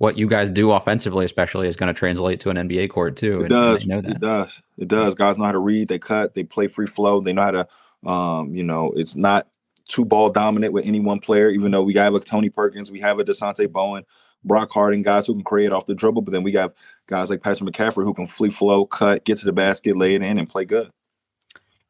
what 0.02 0.18
you 0.18 0.28
guys 0.28 0.49
do 0.49 0.72
offensively, 0.72 1.26
especially, 1.26 1.68
is 1.68 1.76
going 1.76 1.93
to 1.93 1.97
translate 1.97 2.39
to 2.39 2.49
an 2.49 2.58
NBA 2.58 2.89
court 2.89 3.18
too. 3.18 3.41
It 3.41 3.49
does. 3.49 3.86
Know 3.86 3.99
it 3.99 4.20
does. 4.20 4.60
It 4.80 4.88
does. 4.88 5.14
Guys 5.14 5.38
know 5.38 5.45
how 5.45 5.52
to 5.52 5.60
read. 5.60 5.89
They 5.89 5.99
cut. 5.99 6.34
They 6.34 6.43
play 6.43 6.68
free 6.68 6.88
flow. 6.88 7.22
They 7.22 7.34
know 7.34 7.43
how 7.43 7.52
to. 7.52 7.68
Um, 8.10 8.56
you 8.56 8.64
know, 8.64 8.93
it's 8.95 9.16
not 9.16 9.47
too 9.88 10.04
ball 10.04 10.30
dominant 10.30 10.74
with 10.74 10.88
any 10.88 10.99
one 10.99 11.20
player. 11.20 11.52
Even 11.52 11.70
though 11.70 11.84
we 11.84 11.93
have 11.93 12.16
a 12.16 12.20
Tony 12.20 12.49
Perkins, 12.49 12.89
we 12.89 12.99
have 13.02 13.20
a 13.20 13.24
Dasonte 13.24 13.72
Bowen. 13.72 14.04
Brock 14.43 14.72
Harding, 14.72 15.04
guys 15.04 15.28
who 15.28 15.36
can 15.36 15.43
create 15.43 15.72
off 15.72 15.86
the 15.86 15.93
dribble, 15.93 16.24
but 16.24 16.32
then 16.32 16.41
we 16.41 16.54
have 16.54 16.74
guys 17.06 17.30
like 17.30 17.43
Patrick 17.43 17.72
McCaffery 17.72 18.04
who 18.04 18.16
can 18.16 18.26
free 18.26 18.49
flow, 18.49 18.88
cut, 18.88 19.24
get 19.24 19.38
to 19.38 19.45
the 19.45 19.52
basket, 19.52 19.95
lay 19.95 20.16
it 20.16 20.24
in, 20.24 20.39
and 20.39 20.49
play 20.49 20.66
good. 20.66 20.89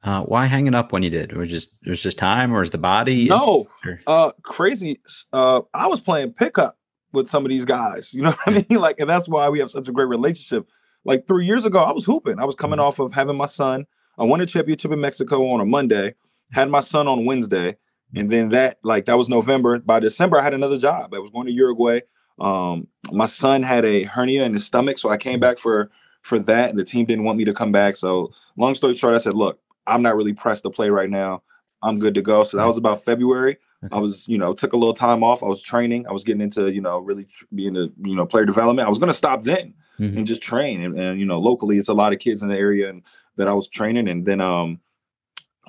Uh, 0.04 0.24
why 0.24 0.48
hang 0.48 0.68
it 0.68 0.76
up 0.76 0.92
when 0.92 1.02
you 1.02 1.10
did? 1.10 1.32
It 1.32 1.38
was 1.38 1.50
just 1.50 1.74
it 1.86 1.88
was 1.88 2.04
just 2.04 2.18
time, 2.18 2.52
or 2.52 2.62
is 2.62 2.72
the 2.72 2.78
body? 2.78 3.30
No, 3.30 3.70
uh, 4.06 4.34
crazy. 4.42 5.00
Uh, 5.32 5.62
I 5.74 5.88
was 5.88 6.02
playing 6.02 6.34
pickup 6.34 6.78
with 7.14 7.28
some 7.28 7.46
of 7.46 7.50
these 7.50 7.66
guys. 7.66 8.14
You 8.14 8.24
know 8.24 8.32
what 8.32 8.40
I 8.48 8.52
mean? 8.52 8.66
Like, 8.82 9.00
and 9.00 9.10
that's 9.10 9.28
why 9.28 9.50
we 9.50 9.60
have 9.60 9.72
such 9.72 9.88
a 9.88 9.92
great 9.92 10.08
relationship. 10.08 10.68
Like 11.04 11.28
three 11.28 11.46
years 11.46 11.66
ago, 11.66 11.80
I 11.80 11.92
was 11.92 12.06
hooping. 12.06 12.40
I 12.40 12.46
was 12.46 12.56
coming 12.56 12.78
mm-hmm. 12.78 12.88
off 12.88 13.00
of 13.00 13.14
having 13.14 13.38
my 13.38 13.46
son. 13.46 13.86
I 14.18 14.26
won 14.26 14.42
a 14.42 14.46
championship 14.46 14.92
in 14.92 15.02
Mexico 15.02 15.48
on 15.50 15.62
a 15.62 15.66
Monday. 15.66 16.16
Had 16.52 16.70
my 16.70 16.82
son 16.82 17.08
on 17.08 17.26
Wednesday, 17.26 17.78
and 18.14 18.30
then 18.30 18.50
that 18.50 18.78
like 18.84 19.06
that 19.06 19.18
was 19.18 19.30
November. 19.30 19.80
By 19.80 20.00
December, 20.00 20.38
I 20.38 20.44
had 20.44 20.54
another 20.54 20.78
job. 20.78 21.14
I 21.14 21.20
was 21.20 21.30
going 21.30 21.48
to 21.48 21.54
Uruguay. 21.54 22.02
Um, 22.40 22.88
my 23.12 23.26
son 23.26 23.64
had 23.64 23.86
a 23.86 24.04
hernia 24.04 24.44
in 24.46 24.54
his 24.54 24.66
stomach, 24.66 24.98
so 24.98 25.10
I 25.10 25.18
came 25.18 25.40
back 25.40 25.58
for 25.58 25.90
for 26.22 26.40
that. 26.40 26.76
The 26.76 26.84
team 26.84 27.06
didn't 27.06 27.24
want 27.24 27.38
me 27.38 27.46
to 27.46 27.54
come 27.54 27.72
back. 27.72 27.96
So 27.96 28.32
long 28.58 28.76
story 28.76 28.96
short, 28.96 29.16
I 29.16 29.20
said, 29.20 29.36
look, 29.36 29.60
I'm 29.88 30.02
not 30.02 30.16
really 30.16 30.34
pressed 30.34 30.64
to 30.64 30.70
play 30.70 30.90
right 30.90 31.10
now. 31.10 31.42
I'm 31.82 31.98
good 31.98 32.14
to 32.16 32.22
go. 32.22 32.44
So 32.44 32.58
that 32.58 32.68
was 32.68 32.78
about 32.78 33.04
February. 33.04 33.58
I 33.92 34.00
was, 34.00 34.28
you 34.28 34.38
know, 34.38 34.54
took 34.54 34.74
a 34.74 34.78
little 34.78 34.94
time 34.94 35.24
off. 35.24 35.42
I 35.42 35.48
was 35.48 35.62
training. 35.62 36.08
I 36.08 36.12
was 36.12 36.24
getting 36.24 36.42
into, 36.42 36.72
you 36.72 36.82
know, 36.82 37.00
really 37.00 37.26
tr- 37.26 37.46
being 37.54 37.76
a, 37.76 37.88
you 38.04 38.16
know, 38.16 38.26
player 38.26 38.46
development. 38.46 38.86
I 38.86 38.90
was 38.90 39.00
going 39.00 39.10
to 39.10 39.14
stop 39.14 39.44
then 39.44 39.74
mm-hmm. 40.00 40.18
and 40.18 40.28
just 40.28 40.42
train. 40.42 40.84
And, 40.84 41.00
and, 41.00 41.20
you 41.20 41.26
know, 41.26 41.40
locally, 41.40 41.78
it's 41.78 41.88
a 41.88 41.94
lot 41.94 42.14
of 42.14 42.20
kids 42.20 42.44
in 42.44 42.50
the 42.50 42.58
area 42.58 42.90
and 42.90 43.02
that 43.38 43.48
I 43.48 43.54
was 43.54 43.68
training. 43.68 44.08
And 44.08 44.26
then, 44.26 44.40
um, 44.40 44.80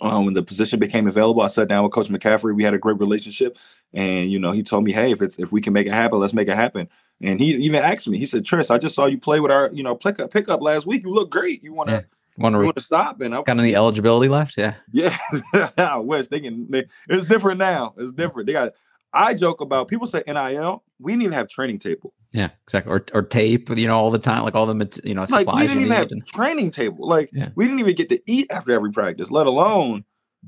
um, 0.01 0.25
when 0.25 0.35
the 0.35 0.43
position 0.43 0.79
became 0.79 1.07
available, 1.07 1.43
I 1.43 1.49
sat 1.49 1.69
down 1.69 1.85
with 1.85 1.93
Coach 1.93 2.09
McCaffery. 2.09 2.55
We 2.55 2.65
had 2.65 2.75
a 2.75 2.79
great 2.79 2.99
relationship, 2.99 3.57
and 3.93 4.33
you 4.33 4.39
know, 4.39 4.51
he 4.51 4.63
told 4.63 4.85
me, 4.85 4.93
"Hey, 4.93 5.13
if 5.13 5.21
it's 5.21 5.39
if 5.39 5.53
we 5.53 5.61
can 5.61 5.73
make 5.75 5.87
it 5.87 5.93
happen, 5.93 6.19
let's 6.19 6.33
make 6.33 6.49
it 6.49 6.57
happen." 6.57 6.89
And 7.21 7.39
he 7.39 7.51
even 7.55 7.81
asked 7.81 8.09
me. 8.09 8.19
He 8.19 8.25
said, 8.25 8.45
"Tris, 8.45 8.71
I 8.71 8.79
just 8.79 8.95
saw 8.95 9.07
you 9.07 9.19
play 9.19 9.39
with 9.39 9.53
our 9.53 9.71
you 9.73 9.83
know 9.83 9.95
pickup 9.95 10.33
pickup 10.33 10.63
last 10.63 10.87
week. 10.87 11.05
You 11.05 11.11
look 11.11 11.31
great. 11.31 11.63
You 11.63 11.75
want 11.75 11.91
to." 11.91 12.07
Want 12.39 12.77
to 12.77 12.83
stop 12.83 13.21
and 13.21 13.35
I, 13.35 13.43
got 13.43 13.59
any 13.59 13.75
eligibility 13.75 14.29
left? 14.29 14.57
Yeah, 14.57 14.77
yeah. 14.91 15.19
I 15.77 15.97
wish 15.99 16.29
they 16.29 16.41
can. 16.41 16.71
They, 16.71 16.87
it's 17.09 17.27
different 17.27 17.59
now. 17.59 17.95
It's 17.99 18.13
different. 18.13 18.47
They 18.47 18.55
got. 18.55 18.73
I 19.15 19.35
joke 19.35 19.61
about 19.61 19.89
people 19.89 20.07
say 20.07 20.23
NIL. 20.27 20.83
We 20.99 21.13
didn't 21.13 21.23
even 21.23 21.33
have 21.35 21.49
training 21.49 21.79
table. 21.79 22.15
Yeah, 22.33 22.49
exactly. 22.65 22.91
Or, 22.91 23.05
or 23.13 23.23
tape, 23.23 23.69
you 23.69 23.87
know, 23.87 23.97
all 23.97 24.11
the 24.11 24.19
time, 24.19 24.43
like 24.43 24.55
all 24.55 24.65
the 24.65 25.01
you 25.05 25.15
know 25.15 25.27
like 25.29 25.47
we 25.53 25.67
didn't 25.67 25.83
even 25.83 25.93
have 25.93 26.11
and... 26.11 26.27
training 26.27 26.71
table. 26.71 27.07
Like 27.07 27.29
yeah. 27.33 27.51
we 27.55 27.67
didn't 27.67 27.81
even 27.81 27.95
get 27.95 28.09
to 28.09 28.21
eat 28.27 28.47
after 28.51 28.73
every 28.73 28.91
practice, 28.91 29.31
let 29.31 29.47
alone 29.47 30.05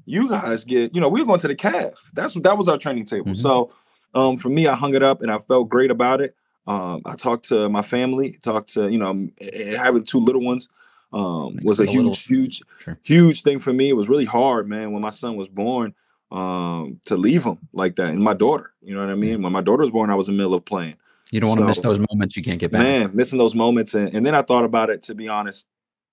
you 0.07 0.31
guys 0.31 0.65
get. 0.65 0.95
You 0.95 1.03
know, 1.03 1.11
we 1.11 1.21
were 1.21 1.27
going 1.27 1.41
to 1.41 1.49
the 1.49 1.55
calf. 1.55 1.93
That's 2.15 2.35
what 2.35 2.45
that 2.45 2.57
was 2.57 2.69
our 2.69 2.79
training 2.79 3.05
table. 3.05 3.33
Mm-hmm. 3.33 3.43
So, 3.43 3.73
um, 4.15 4.39
for 4.39 4.49
me, 4.49 4.67
I 4.67 4.75
hung 4.75 4.95
it 4.95 5.03
up 5.03 5.21
and 5.21 5.31
I 5.31 5.39
felt 5.41 5.69
great 5.69 5.91
about 5.91 6.23
it. 6.23 6.35
Um, 6.67 7.03
I 7.05 7.17
talked 7.17 7.51
to 7.51 7.69
my 7.69 7.83
family, 7.83 8.39
talked 8.43 8.73
to 8.75 8.89
you 8.89 8.99
know, 8.99 9.29
having 9.77 10.05
two 10.05 10.21
little 10.21 10.43
ones. 10.43 10.69
Um, 11.15 11.59
was 11.63 11.79
a, 11.79 11.85
a 11.85 11.87
huge, 11.87 11.97
little... 11.97 12.15
huge, 12.15 12.63
sure. 12.81 12.99
huge 13.03 13.43
thing 13.43 13.61
for 13.61 13.73
me. 13.73 13.89
It 13.89 13.97
was 13.97 14.09
really 14.09 14.25
hard, 14.25 14.69
man, 14.69 14.93
when 14.93 15.01
my 15.01 15.11
son 15.11 15.37
was 15.37 15.49
born 15.49 15.95
um, 16.33 17.01
to 17.07 17.17
leave 17.17 17.45
him 17.45 17.59
like 17.73 17.97
that. 17.97 18.11
And 18.11 18.21
my 18.21 18.35
daughter, 18.35 18.73
you 18.83 18.95
know 18.95 19.01
what 19.01 19.13
I 19.13 19.15
mean? 19.15 19.41
When 19.43 19.53
my 19.53 19.61
daughter 19.61 19.83
was 19.83 19.91
born, 19.91 20.11
I 20.11 20.17
was 20.17 20.29
in 20.29 20.35
the 20.35 20.39
middle 20.39 20.55
of 20.55 20.65
playing. 20.65 20.97
You 21.31 21.41
don't 21.41 21.49
want 21.49 21.61
to 21.61 21.67
miss 21.67 21.81
those 21.81 22.01
moments 22.11 22.37
you 22.37 22.43
can't 22.43 22.59
get 22.59 22.71
back. 22.71 22.83
Man, 22.83 23.11
missing 23.15 23.39
those 23.39 23.55
moments. 23.55 23.95
And, 23.95 24.15
and 24.15 24.27
then 24.27 24.35
I 24.35 24.43
thought 24.43 24.65
about 24.65 24.91
it, 24.91 25.03
to 25.05 25.15
be 25.15 25.29
honest, 25.29 25.67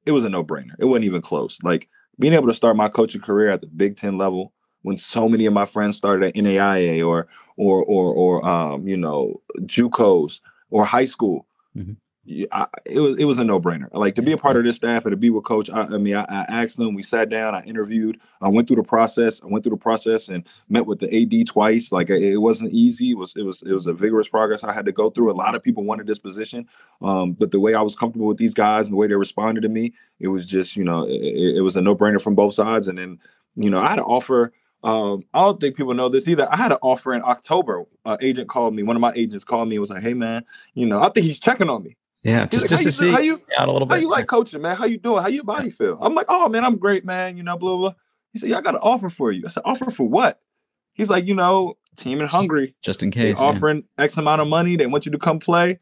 it 0.06 0.12
was 0.12 0.24
a 0.24 0.30
no 0.30 0.44
brainer. 0.44 0.74
It 0.80 0.86
wasn't 0.86 1.06
even 1.06 1.22
close. 1.22 1.60
Like 1.64 1.90
being 2.20 2.34
able 2.34 2.48
to 2.48 2.54
start 2.54 2.76
my 2.76 2.88
coaching 2.88 3.22
career 3.22 3.50
at 3.50 3.62
the 3.62 3.68
Big 3.68 3.98
Ten 3.98 4.18
level 4.18 4.54
when 4.84 4.98
so 4.98 5.28
many 5.28 5.46
of 5.46 5.54
my 5.54 5.66
friends 5.66 5.98
started 5.98 6.28
at 6.28 6.36
NAIA 6.36 7.08
or, 7.08 7.28
or, 7.58 7.84
or, 7.84 8.14
or, 8.14 8.46
um, 8.48 8.88
you 8.88 8.98
know, 8.98 9.42
JUCOs 9.60 10.42
or 10.70 10.86
high 10.86 11.06
school. 11.06 11.46
Mm-hmm. 11.76 11.94
I, 12.52 12.68
it 12.86 13.00
was 13.00 13.20
it 13.20 13.26
was 13.26 13.40
a 13.40 13.44
no 13.44 13.60
brainer. 13.60 13.88
Like 13.94 14.16
to 14.16 14.22
be 14.22 14.32
a 14.32 14.38
part 14.38 14.58
of 14.58 14.64
this 14.64 14.76
staff 14.76 15.06
and 15.06 15.12
to 15.12 15.18
be 15.18 15.30
with 15.30 15.44
Coach. 15.44 15.70
I, 15.70 15.84
I 15.84 15.98
mean, 15.98 16.16
I, 16.16 16.24
I, 16.24 16.64
asked 16.64 16.78
them. 16.78 16.94
We 16.94 17.04
sat 17.04 17.30
down. 17.30 17.56
I 17.56 17.64
interviewed. 17.64 18.20
I 18.42 18.50
went 18.50 18.68
through 18.68 18.78
the 18.78 18.84
process. 18.84 19.42
I 19.44 19.48
went 19.48 19.64
through 19.64 19.72
the 19.72 19.82
process 19.82 20.30
and 20.30 20.46
met 20.70 20.86
with 20.86 21.00
the 21.00 21.08
AD 21.42 21.48
twice. 21.48 21.92
Like 21.92 22.10
it 22.10 22.38
wasn't 22.38 22.74
easy. 22.74 23.12
It 23.12 23.18
was 23.18 23.36
it 23.36 23.44
was 23.44 23.62
it 23.64 23.74
was 23.74 23.88
a 23.88 23.94
vigorous 23.94 24.28
progress 24.28 24.64
I 24.64 24.74
had 24.74 24.86
to 24.86 24.92
go 24.92 25.10
through. 25.10 25.32
A 25.32 25.34
lot 25.34 25.56
of 25.56 25.64
people 25.64 25.84
wanted 25.84 26.08
this 26.08 26.20
position, 26.20 26.68
um, 27.02 27.34
but 27.34 27.52
the 27.52 27.60
way 27.60 27.74
I 27.74 27.82
was 27.82 27.96
comfortable 27.96 28.28
with 28.28 28.38
these 28.38 28.54
guys 28.54 28.88
and 28.88 28.94
the 28.94 28.98
way 28.98 29.08
they 29.08 29.16
responded 29.16 29.62
to 29.62 29.70
me, 29.70 29.94
it 30.20 30.28
was 30.28 30.46
just 30.46 30.76
you 30.76 30.84
know 30.84 31.06
it, 31.08 31.58
it 31.58 31.62
was 31.62 31.76
a 31.76 31.82
no 31.82 31.96
brainer 31.96 32.22
from 32.22 32.36
both 32.36 32.54
sides. 32.54 32.88
And 32.88 32.98
then 32.98 33.20
you 33.56 33.70
know 33.70 33.80
I 33.80 33.88
had 33.88 33.98
to 33.98 34.04
offer. 34.04 34.54
Um, 34.84 35.26
I 35.34 35.42
don't 35.42 35.62
think 35.62 35.76
people 35.76 35.94
know 35.94 36.10
this 36.10 36.28
either. 36.28 36.52
I 36.52 36.56
had 36.56 36.72
an 36.72 36.80
offer 36.82 37.14
in 37.14 37.22
October. 37.24 37.84
Uh, 38.04 38.18
agent 38.20 38.50
called 38.50 38.74
me. 38.74 38.82
One 38.82 38.96
of 38.96 39.02
my 39.02 39.14
agents 39.16 39.44
called 39.44 39.70
me 39.70 39.76
and 39.76 39.82
was 39.82 39.92
like, 39.92 40.02
"Hey 40.02 40.14
man, 40.14 40.44
you 40.74 40.86
know, 40.86 41.02
I 41.02 41.10
think 41.10 41.26
he's 41.26 41.40
checking 41.40 41.70
on 41.70 41.84
me." 41.84 41.98
Yeah, 42.24 42.46
just, 42.46 42.64
like, 42.64 42.70
just 42.70 42.72
how 42.72 42.78
to 42.78 42.84
you 42.84 42.92
see 42.92 43.12
how 43.12 43.20
you- 43.20 43.42
out 43.58 43.68
a 43.68 43.72
little 43.72 43.88
bit. 43.88 43.96
How 43.96 44.02
you 44.02 44.10
like 44.10 44.28
coaching, 44.28 44.62
man? 44.62 44.76
How 44.76 44.86
you 44.86 44.98
doing? 44.98 45.22
How 45.22 45.28
your 45.28 45.44
body 45.44 45.70
feel? 45.70 45.98
I'm 46.00 46.14
like, 46.14 46.28
oh 46.30 46.50
man, 46.50 46.64
I'm 46.64 46.78
great, 46.78 47.04
man. 47.04 47.38
You 47.38 47.44
know, 47.44 47.58
blah 47.58 47.78
blah. 47.78 47.94
He 48.32 48.40
said, 48.40 48.50
yeah, 48.50 48.58
I 48.58 48.62
got 48.62 48.76
an 48.76 48.82
offer 48.84 49.10
for 49.10 49.32
you. 49.32 49.44
I 49.46 49.50
said, 49.50 49.64
offer 49.66 49.92
for 49.92 50.08
what? 50.08 50.40
He's 50.94 51.10
like, 51.10 51.26
you 51.26 51.36
know, 51.36 51.78
team 51.98 52.22
in 52.22 52.28
Hungary. 52.28 52.76
just 52.82 53.04
in 53.04 53.12
case. 53.12 53.38
yeah. 53.40 53.44
offering 53.44 53.84
X 53.98 54.18
amount 54.18 54.42
of 54.42 54.48
money. 54.48 54.76
They 54.76 54.88
want 54.88 55.06
you 55.06 55.12
to 55.12 55.18
come 55.18 55.40
play. 55.40 55.80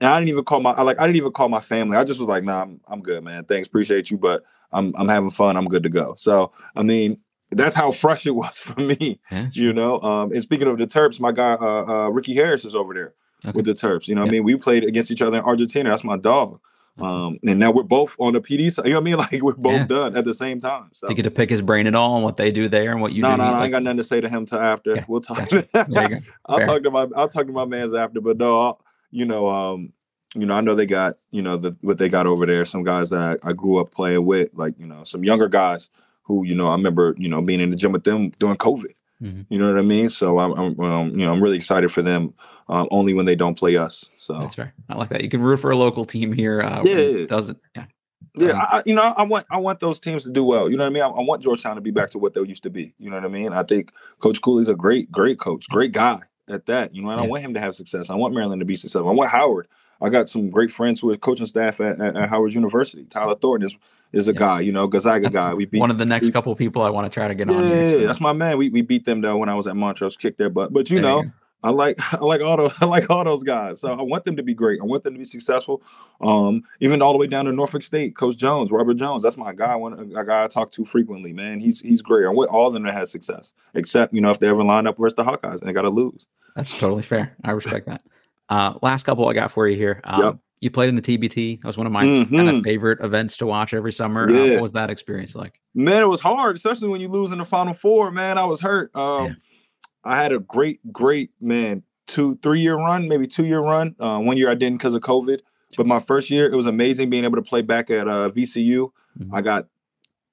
And 0.00 0.10
I 0.10 0.18
didn't 0.18 0.28
even 0.30 0.44
call 0.44 0.60
my 0.60 0.72
I 0.72 0.82
like 0.82 0.98
I 0.98 1.06
didn't 1.06 1.16
even 1.16 1.32
call 1.32 1.48
my 1.48 1.60
family. 1.60 1.96
I 1.96 2.04
just 2.04 2.20
was 2.20 2.28
like, 2.28 2.44
nah, 2.44 2.62
I'm, 2.62 2.80
I'm 2.88 3.02
good, 3.02 3.22
man. 3.24 3.44
Thanks, 3.44 3.68
appreciate 3.68 4.10
you, 4.10 4.18
but 4.18 4.42
I'm 4.72 4.94
I'm 4.96 5.08
having 5.08 5.30
fun. 5.30 5.56
I'm 5.56 5.68
good 5.68 5.82
to 5.84 5.88
go. 5.88 6.14
So 6.16 6.52
I 6.74 6.82
mean, 6.82 7.18
that's 7.50 7.74
how 7.74 7.90
fresh 7.92 8.26
it 8.26 8.34
was 8.34 8.56
for 8.56 8.78
me, 8.80 9.20
Yeah, 9.30 9.48
you 9.52 9.72
know. 9.72 10.00
Um, 10.00 10.32
and 10.32 10.42
speaking 10.42 10.68
of 10.68 10.78
the 10.78 10.86
Terps, 10.86 11.20
my 11.20 11.32
guy 11.32 11.54
uh, 11.54 11.84
uh 11.86 12.08
Ricky 12.08 12.34
Harris 12.34 12.64
is 12.64 12.74
over 12.74 12.92
there 12.94 13.14
Okay. 13.46 13.56
with 13.56 13.66
the 13.66 13.74
Terps. 13.74 14.08
You 14.08 14.14
know, 14.14 14.22
what 14.22 14.28
I 14.28 14.32
mean, 14.32 14.44
we 14.44 14.56
played 14.56 14.84
against 14.84 15.10
each 15.10 15.22
other 15.22 15.38
in 15.38 15.44
Argentina. 15.44 15.90
That's 15.90 16.04
my 16.04 16.16
dog. 16.16 16.60
Um, 16.98 17.38
and 17.46 17.58
now 17.58 17.70
we're 17.70 17.82
both 17.82 18.16
on 18.18 18.32
the 18.32 18.40
PD 18.40 18.72
side. 18.72 18.86
You 18.86 18.94
know 18.94 19.00
what 19.00 19.02
I 19.02 19.04
mean? 19.04 19.16
Like 19.32 19.42
we're 19.42 19.54
both 19.54 19.72
Yeah. 19.72 19.86
done 19.86 20.16
at 20.16 20.24
the 20.24 20.32
same 20.32 20.60
time. 20.60 20.90
So 20.94 21.06
to 21.06 21.14
get 21.14 21.24
to 21.24 21.30
pick 21.30 21.50
his 21.50 21.60
brain 21.60 21.86
at 21.86 21.94
all 21.94 22.14
and 22.14 22.24
what 22.24 22.38
they 22.38 22.50
do 22.50 22.68
there 22.68 22.92
and 22.92 23.02
what 23.02 23.12
you 23.12 23.20
no, 23.22 23.32
do. 23.32 23.36
no, 23.38 23.50
no, 23.50 23.56
I 23.58 23.64
ain't 23.64 23.72
got 23.72 23.82
nothing 23.82 23.98
to 23.98 24.04
say 24.04 24.20
to 24.20 24.28
him 24.28 24.46
till 24.46 24.60
after. 24.60 25.04
We'll 25.08 25.20
talk. 25.20 25.50
You. 25.52 26.20
I'll 26.46 26.60
talk 26.60 26.82
to 26.84 26.90
my 26.90 27.06
I'll 27.14 27.28
talk 27.28 27.46
to 27.46 27.52
my 27.52 27.66
man's 27.66 27.92
after, 27.94 28.20
but 28.20 28.38
no, 28.38 28.60
I'll, 28.60 28.80
you 29.10 29.26
know, 29.26 29.46
um, 29.46 29.92
you 30.34 30.46
know, 30.46 30.54
I 30.54 30.60
know 30.62 30.74
they 30.74 30.86
got 30.86 31.16
you 31.30 31.42
know 31.42 31.56
the 31.56 31.76
what 31.82 31.98
they 31.98 32.08
got 32.08 32.26
over 32.26 32.46
there. 32.46 32.64
Some 32.64 32.82
guys 32.82 33.10
that 33.10 33.40
I, 33.44 33.50
I 33.50 33.52
grew 33.52 33.78
up 33.78 33.90
playing 33.90 34.24
with, 34.24 34.50
like 34.54 34.74
you 34.78 34.86
know, 34.86 35.04
some 35.04 35.22
younger 35.22 35.48
guys 35.48 35.90
who 36.22 36.46
you 36.46 36.54
know 36.54 36.68
I 36.68 36.72
remember 36.72 37.14
you 37.18 37.28
know 37.28 37.42
being 37.42 37.60
in 37.60 37.70
the 37.70 37.76
gym 37.76 37.92
with 37.92 38.04
them 38.04 38.30
during 38.38 38.56
COVID. 38.56 38.92
Mhm. 39.22 39.46
You 39.48 39.58
know 39.58 39.68
what 39.70 39.78
I 39.78 39.82
mean? 39.82 40.08
So 40.10 40.38
I'm, 40.38 40.52
I'm 40.52 40.80
um, 40.80 41.10
you 41.10 41.24
know 41.24 41.32
I'm 41.32 41.42
really 41.42 41.56
excited 41.56 41.90
for 41.92 42.02
them. 42.02 42.34
Um, 42.68 42.88
only 42.90 43.14
when 43.14 43.24
they 43.26 43.36
don't 43.36 43.54
play 43.56 43.76
us. 43.76 44.10
So 44.16 44.34
That's 44.38 44.54
fair. 44.56 44.74
I 44.88 44.96
like 44.96 45.08
that. 45.10 45.22
You 45.22 45.28
can 45.30 45.40
root 45.40 45.58
for 45.58 45.70
a 45.70 45.76
local 45.76 46.04
team 46.04 46.32
here. 46.32 46.60
Uh, 46.60 46.82
Yeah, 46.84 46.92
it 46.96 47.10
yeah, 47.12 47.18
yeah. 47.20 47.26
doesn't. 47.26 47.58
Yeah. 47.74 47.84
Yeah, 48.38 48.50
Um, 48.50 48.56
I, 48.60 48.64
I- 48.78 48.82
you 48.84 48.94
know, 48.94 49.02
I 49.02 49.22
want 49.22 49.46
I 49.50 49.58
want 49.58 49.80
those 49.80 50.00
teams 50.00 50.24
to 50.24 50.30
do 50.30 50.44
well. 50.44 50.68
You 50.70 50.76
know 50.76 50.84
what 50.84 50.90
I 50.90 50.92
mean? 50.92 51.02
I, 51.02 51.06
I 51.08 51.22
want 51.22 51.42
Georgetown 51.42 51.76
to 51.76 51.80
be 51.80 51.90
back 51.92 52.10
to 52.10 52.18
what 52.18 52.34
they 52.34 52.40
used 52.42 52.64
to 52.64 52.70
be. 52.70 52.92
You 52.98 53.08
know 53.08 53.16
what 53.16 53.24
I 53.24 53.28
mean? 53.28 53.52
I 53.54 53.62
think 53.62 53.92
Coach 54.20 54.42
Cooley's 54.42 54.68
a 54.68 54.74
great, 54.74 55.10
great 55.10 55.38
coach, 55.38 55.66
great 55.70 55.92
guy 55.92 56.18
at 56.48 56.66
that. 56.66 56.94
You 56.94 57.02
know, 57.02 57.10
and 57.10 57.20
I 57.20 57.24
Yeah. 57.24 57.30
want 57.30 57.42
him 57.42 57.54
to 57.54 57.60
have 57.60 57.74
success. 57.74 58.10
I 58.10 58.14
want 58.16 58.34
Maryland 58.34 58.60
to 58.60 58.66
be 58.66 58.76
successful. 58.76 59.08
I 59.08 59.12
want 59.12 59.30
Howard. 59.30 59.68
I 60.02 60.10
got 60.10 60.28
some 60.28 60.50
great 60.50 60.70
friends 60.70 61.00
who 61.00 61.10
are 61.10 61.16
coaching 61.16 61.46
staff 61.46 61.80
at, 61.80 61.98
at, 62.00 62.16
at 62.16 62.28
Howard 62.28 62.52
University. 62.52 63.04
Tyler 63.04 63.34
Thornton 63.36 63.68
is 63.68 63.76
is 64.12 64.28
a 64.28 64.32
Yeah. 64.32 64.38
guy. 64.38 64.60
You 64.60 64.72
know, 64.72 64.86
Gonzaga 64.86 65.24
That's 65.24 65.34
guy. 65.36 65.54
We 65.54 65.66
beat 65.66 65.80
one 65.80 65.90
of 65.90 65.98
the 65.98 66.06
next 66.06 66.26
we- 66.26 66.32
couple 66.32 66.54
people 66.56 66.82
I 66.82 66.90
want 66.90 67.10
to 67.10 67.14
try 67.14 67.28
to 67.28 67.34
get 67.34 67.48
yeah, 67.48 67.56
on 67.56 67.66
here. 67.66 67.90
too. 67.90 68.06
that's 68.06 68.20
my 68.20 68.32
man. 68.32 68.58
We 68.58 68.68
we 68.70 68.82
beat 68.82 69.04
them 69.04 69.20
though 69.20 69.36
when 69.36 69.48
I 69.48 69.54
was 69.54 69.66
at 69.66 69.76
Montrose, 69.76 70.16
kicked 70.16 70.38
their 70.38 70.50
butt. 70.50 70.72
But 70.72 70.88
you 70.90 70.96
There 70.96 71.02
know, 71.02 71.22
go. 71.22 71.30
I 71.62 71.70
like 71.70 71.98
I 72.14 72.18
like 72.24 72.40
all 72.42 72.56
those 72.56 72.72
I 72.80 72.84
like 72.84 73.10
all 73.10 73.24
those 73.24 73.42
guys. 73.42 73.80
So 73.80 73.92
I 73.92 74.02
want 74.02 74.24
them 74.24 74.36
to 74.36 74.42
be 74.42 74.54
great. 74.54 74.80
I 74.80 74.84
want 74.84 75.02
them 75.04 75.14
to 75.14 75.18
be 75.18 75.24
successful. 75.24 75.82
Um, 76.20 76.62
even 76.80 77.02
all 77.02 77.12
the 77.12 77.18
way 77.18 77.26
down 77.26 77.46
to 77.46 77.52
Norfolk 77.52 77.82
State, 77.82 78.14
Coach 78.14 78.36
Jones, 78.36 78.70
Robert 78.70 78.94
Jones. 78.94 79.22
That's 79.22 79.36
my 79.36 79.52
guy. 79.52 79.74
One 79.76 80.12
a 80.16 80.24
guy 80.24 80.44
I 80.44 80.48
talk 80.48 80.70
to 80.72 80.84
frequently. 80.84 81.32
Man, 81.32 81.58
he's 81.60 81.80
he's 81.80 82.02
great. 82.02 82.26
I 82.26 82.30
want 82.30 82.50
all 82.50 82.68
of 82.68 82.74
them 82.74 82.84
to 82.84 82.92
have 82.92 83.08
success, 83.08 83.52
except 83.74 84.14
you 84.14 84.20
know 84.20 84.30
if 84.30 84.38
they 84.38 84.48
ever 84.48 84.62
line 84.62 84.86
up 84.86 84.96
versus 84.98 85.16
the 85.16 85.24
Hawkeyes 85.24 85.60
and 85.60 85.68
they 85.68 85.72
got 85.72 85.82
to 85.82 85.90
lose. 85.90 86.26
That's 86.54 86.78
totally 86.78 87.02
fair. 87.02 87.34
I 87.44 87.50
respect 87.50 87.86
that. 87.86 88.02
Uh, 88.48 88.74
last 88.80 89.02
couple 89.02 89.26
I 89.28 89.32
got 89.32 89.50
for 89.50 89.66
you 89.66 89.76
here. 89.76 90.00
Um, 90.04 90.22
Yep. 90.22 90.36
You 90.60 90.70
played 90.70 90.88
in 90.88 90.94
the 90.94 91.02
TBT. 91.02 91.60
That 91.60 91.66
was 91.66 91.76
one 91.76 91.86
of 91.86 91.92
my 91.92 92.02
kind 92.04 92.28
Mhm. 92.30 92.58
of 92.58 92.64
favorite 92.64 93.00
events 93.02 93.36
to 93.38 93.46
watch 93.46 93.74
every 93.74 93.92
summer. 93.92 94.28
Uh, 94.30 94.52
what 94.54 94.62
was 94.62 94.72
that 94.72 94.88
experience 94.90 95.36
like? 95.36 95.60
Man, 95.74 96.02
it 96.02 96.08
was 96.08 96.20
hard, 96.20 96.56
especially 96.56 96.88
when 96.88 97.00
you 97.00 97.08
lose 97.08 97.30
in 97.32 97.38
the 97.38 97.44
Final 97.44 97.74
Four. 97.74 98.10
Man, 98.10 98.38
I 98.38 98.44
was 98.46 98.60
hurt. 98.60 98.90
Um, 98.96 99.26
Yeah. 99.26 99.32
I 100.04 100.16
had 100.16 100.32
a 100.32 100.38
great, 100.38 100.80
great 100.92 101.30
man 101.40 101.82
two, 102.06 102.38
three 102.42 102.60
year 102.60 102.76
run, 102.76 103.08
maybe 103.08 103.26
two 103.26 103.44
year 103.44 103.60
run. 103.60 103.96
Uh, 103.98 104.18
one 104.20 104.36
year 104.36 104.48
I 104.48 104.54
didn't 104.54 104.78
because 104.78 104.94
of 104.94 105.02
COVID, 105.02 105.40
but 105.76 105.86
my 105.86 105.98
first 106.00 106.30
year 106.30 106.46
it 106.50 106.54
was 106.56 106.66
amazing 106.66 107.10
being 107.10 107.24
able 107.24 107.36
to 107.36 107.42
play 107.42 107.60
back 107.62 107.90
at 107.90 108.06
uh, 108.08 108.30
VCU. 108.30 108.92
Mhm. 109.18 109.28
I 109.32 109.42
got 109.42 109.66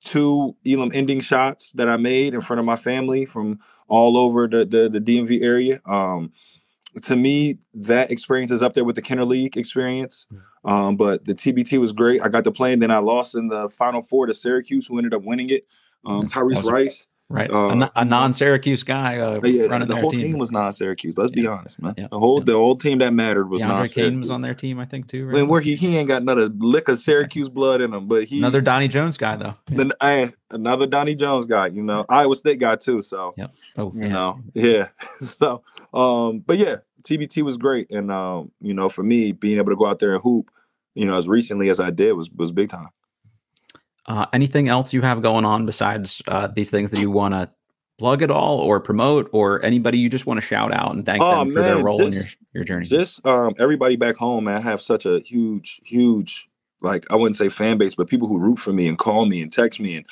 two 0.03 0.55
Elam 0.65 0.91
ending 0.93 1.19
shots 1.21 1.71
that 1.73 1.87
I 1.89 1.97
made 1.97 2.33
in 2.33 2.41
front 2.41 2.59
of 2.59 2.65
my 2.65 2.75
family 2.75 3.25
from 3.25 3.59
all 3.87 4.17
over 4.17 4.47
the 4.47 4.63
the, 4.65 4.87
the 4.89 5.01
DMV 5.01 5.41
area. 5.41 5.81
Um, 5.85 6.31
to 7.01 7.15
me, 7.15 7.57
that 7.73 8.11
experience 8.11 8.51
is 8.51 8.61
up 8.61 8.73
there 8.73 8.83
with 8.83 8.95
the 8.95 9.01
Kenner 9.01 9.25
League 9.25 9.57
experience. 9.57 10.27
Um, 10.63 10.95
but 10.95 11.25
the 11.25 11.33
TBT 11.35 11.79
was 11.79 11.91
great. 11.91 12.21
I 12.21 12.29
got 12.29 12.43
to 12.45 12.51
play, 12.51 12.71
and 12.73 12.81
then 12.81 12.91
I 12.91 12.99
lost 12.99 13.35
in 13.35 13.47
the 13.47 13.67
Final 13.69 14.01
Four 14.01 14.27
to 14.27 14.33
Syracuse, 14.33 14.87
who 14.87 14.97
ended 14.97 15.13
up 15.13 15.23
winning 15.23 15.49
it. 15.49 15.65
Um, 16.05 16.27
Tyrese 16.27 16.57
was- 16.57 16.69
Rice. 16.71 17.07
Right. 17.33 17.49
Uh, 17.51 17.69
a, 17.69 17.75
non- 17.75 17.91
a 17.95 18.05
non-Syracuse 18.05 18.83
guy 18.83 19.17
uh, 19.17 19.41
yeah, 19.43 19.63
running 19.65 19.87
the 19.87 19.95
whole 19.95 20.11
team. 20.11 20.19
team. 20.21 20.37
was 20.37 20.51
non-Syracuse. 20.51 21.17
Let's 21.17 21.31
be 21.31 21.47
honest, 21.47 21.81
man. 21.81 21.95
Yeah. 21.97 22.07
The 22.11 22.19
whole 22.19 22.37
Yeah. 22.37 22.43
the 22.45 22.53
whole 22.53 22.75
team 22.75 22.99
that 22.99 23.11
mattered 23.11 23.49
was 23.49 23.59
DeAndre 23.59 23.67
non-Syracuse. 23.69 24.13
Caden 24.13 24.19
was 24.19 24.29
on 24.29 24.41
their 24.41 24.53
team, 24.53 24.79
I 24.79 24.85
think, 24.85 25.07
too. 25.07 25.25
Right? 25.25 25.33
When 25.33 25.47
where 25.47 25.59
he 25.59 25.73
he 25.75 25.97
ain't 25.97 26.07
got 26.07 26.21
another 26.21 26.47
lick 26.49 26.89
of 26.89 26.99
Syracuse 26.99 27.49
blood 27.49 27.81
in 27.81 27.91
him, 27.91 28.07
but 28.07 28.25
he 28.25 28.37
Another 28.37 28.61
Donnie 28.61 28.87
Jones 28.87 29.17
guy, 29.17 29.35
though. 29.35 29.55
Yeah. 29.67 29.77
then 29.77 29.91
eh, 30.01 30.29
another 30.51 30.85
Donnie 30.85 31.15
Jones 31.15 31.47
guy. 31.47 31.67
You 31.67 31.81
know, 31.81 32.05
Iowa 32.07 32.35
State 32.35 32.59
guy 32.59 32.75
too. 32.75 33.01
So 33.01 33.33
Yep. 33.35 33.51
Oh, 33.77 33.91
you 33.95 34.01
yeah. 34.03 34.07
know, 34.09 34.39
yeah. 34.53 34.87
so, 35.21 35.63
um, 35.91 36.39
but 36.45 36.59
yeah, 36.59 36.75
TBT 37.01 37.41
was 37.41 37.57
great, 37.57 37.89
and 37.91 38.11
um, 38.11 38.51
you 38.61 38.75
know, 38.75 38.89
for 38.89 39.01
me, 39.01 39.31
being 39.31 39.57
able 39.57 39.71
to 39.71 39.75
go 39.75 39.87
out 39.87 39.97
there 39.97 40.13
and 40.13 40.21
hoop, 40.21 40.51
you 40.93 41.05
know, 41.07 41.17
as 41.17 41.27
recently 41.27 41.69
as 41.69 41.79
I 41.79 41.89
did 41.89 42.13
was 42.13 42.29
was 42.29 42.51
big 42.51 42.69
time. 42.69 42.89
Uh, 44.05 44.25
anything 44.33 44.67
else 44.67 44.93
you 44.93 45.01
have 45.01 45.21
going 45.21 45.45
on 45.45 45.65
besides 45.65 46.21
uh, 46.27 46.47
these 46.47 46.69
things 46.69 46.91
that 46.91 46.99
you 46.99 47.09
want 47.09 47.33
to 47.33 47.49
plug 47.97 48.21
at 48.21 48.31
all 48.31 48.59
or 48.59 48.79
promote 48.79 49.29
or 49.31 49.65
anybody 49.65 49.97
you 49.97 50.09
just 50.09 50.25
want 50.25 50.39
to 50.39 50.45
shout 50.45 50.73
out 50.73 50.93
and 50.93 51.05
thank 51.05 51.23
Oh, 51.23 51.39
them 51.39 51.51
for 51.51 51.61
their 51.61 51.77
role 51.77 52.05
in 52.05 52.11
your, 52.11 52.23
your 52.53 52.63
journey? 52.63 52.85
Just 52.85 53.25
um, 53.25 53.53
everybody 53.59 53.95
back 53.95 54.17
home, 54.17 54.45
man, 54.45 54.57
I 54.57 54.61
have 54.61 54.81
such 54.81 55.05
a 55.05 55.19
huge, 55.19 55.79
huge, 55.85 56.49
like 56.81 57.05
I 57.11 57.15
wouldn't 57.15 57.37
say 57.37 57.49
fan 57.49 57.77
base, 57.77 57.95
but 57.95 58.07
people 58.07 58.27
who 58.27 58.39
root 58.39 58.59
for 58.59 58.73
me 58.73 58.87
and 58.87 58.97
call 58.97 59.25
me 59.25 59.41
and 59.41 59.51
text 59.51 59.79
me 59.79 59.97
and 59.97 60.05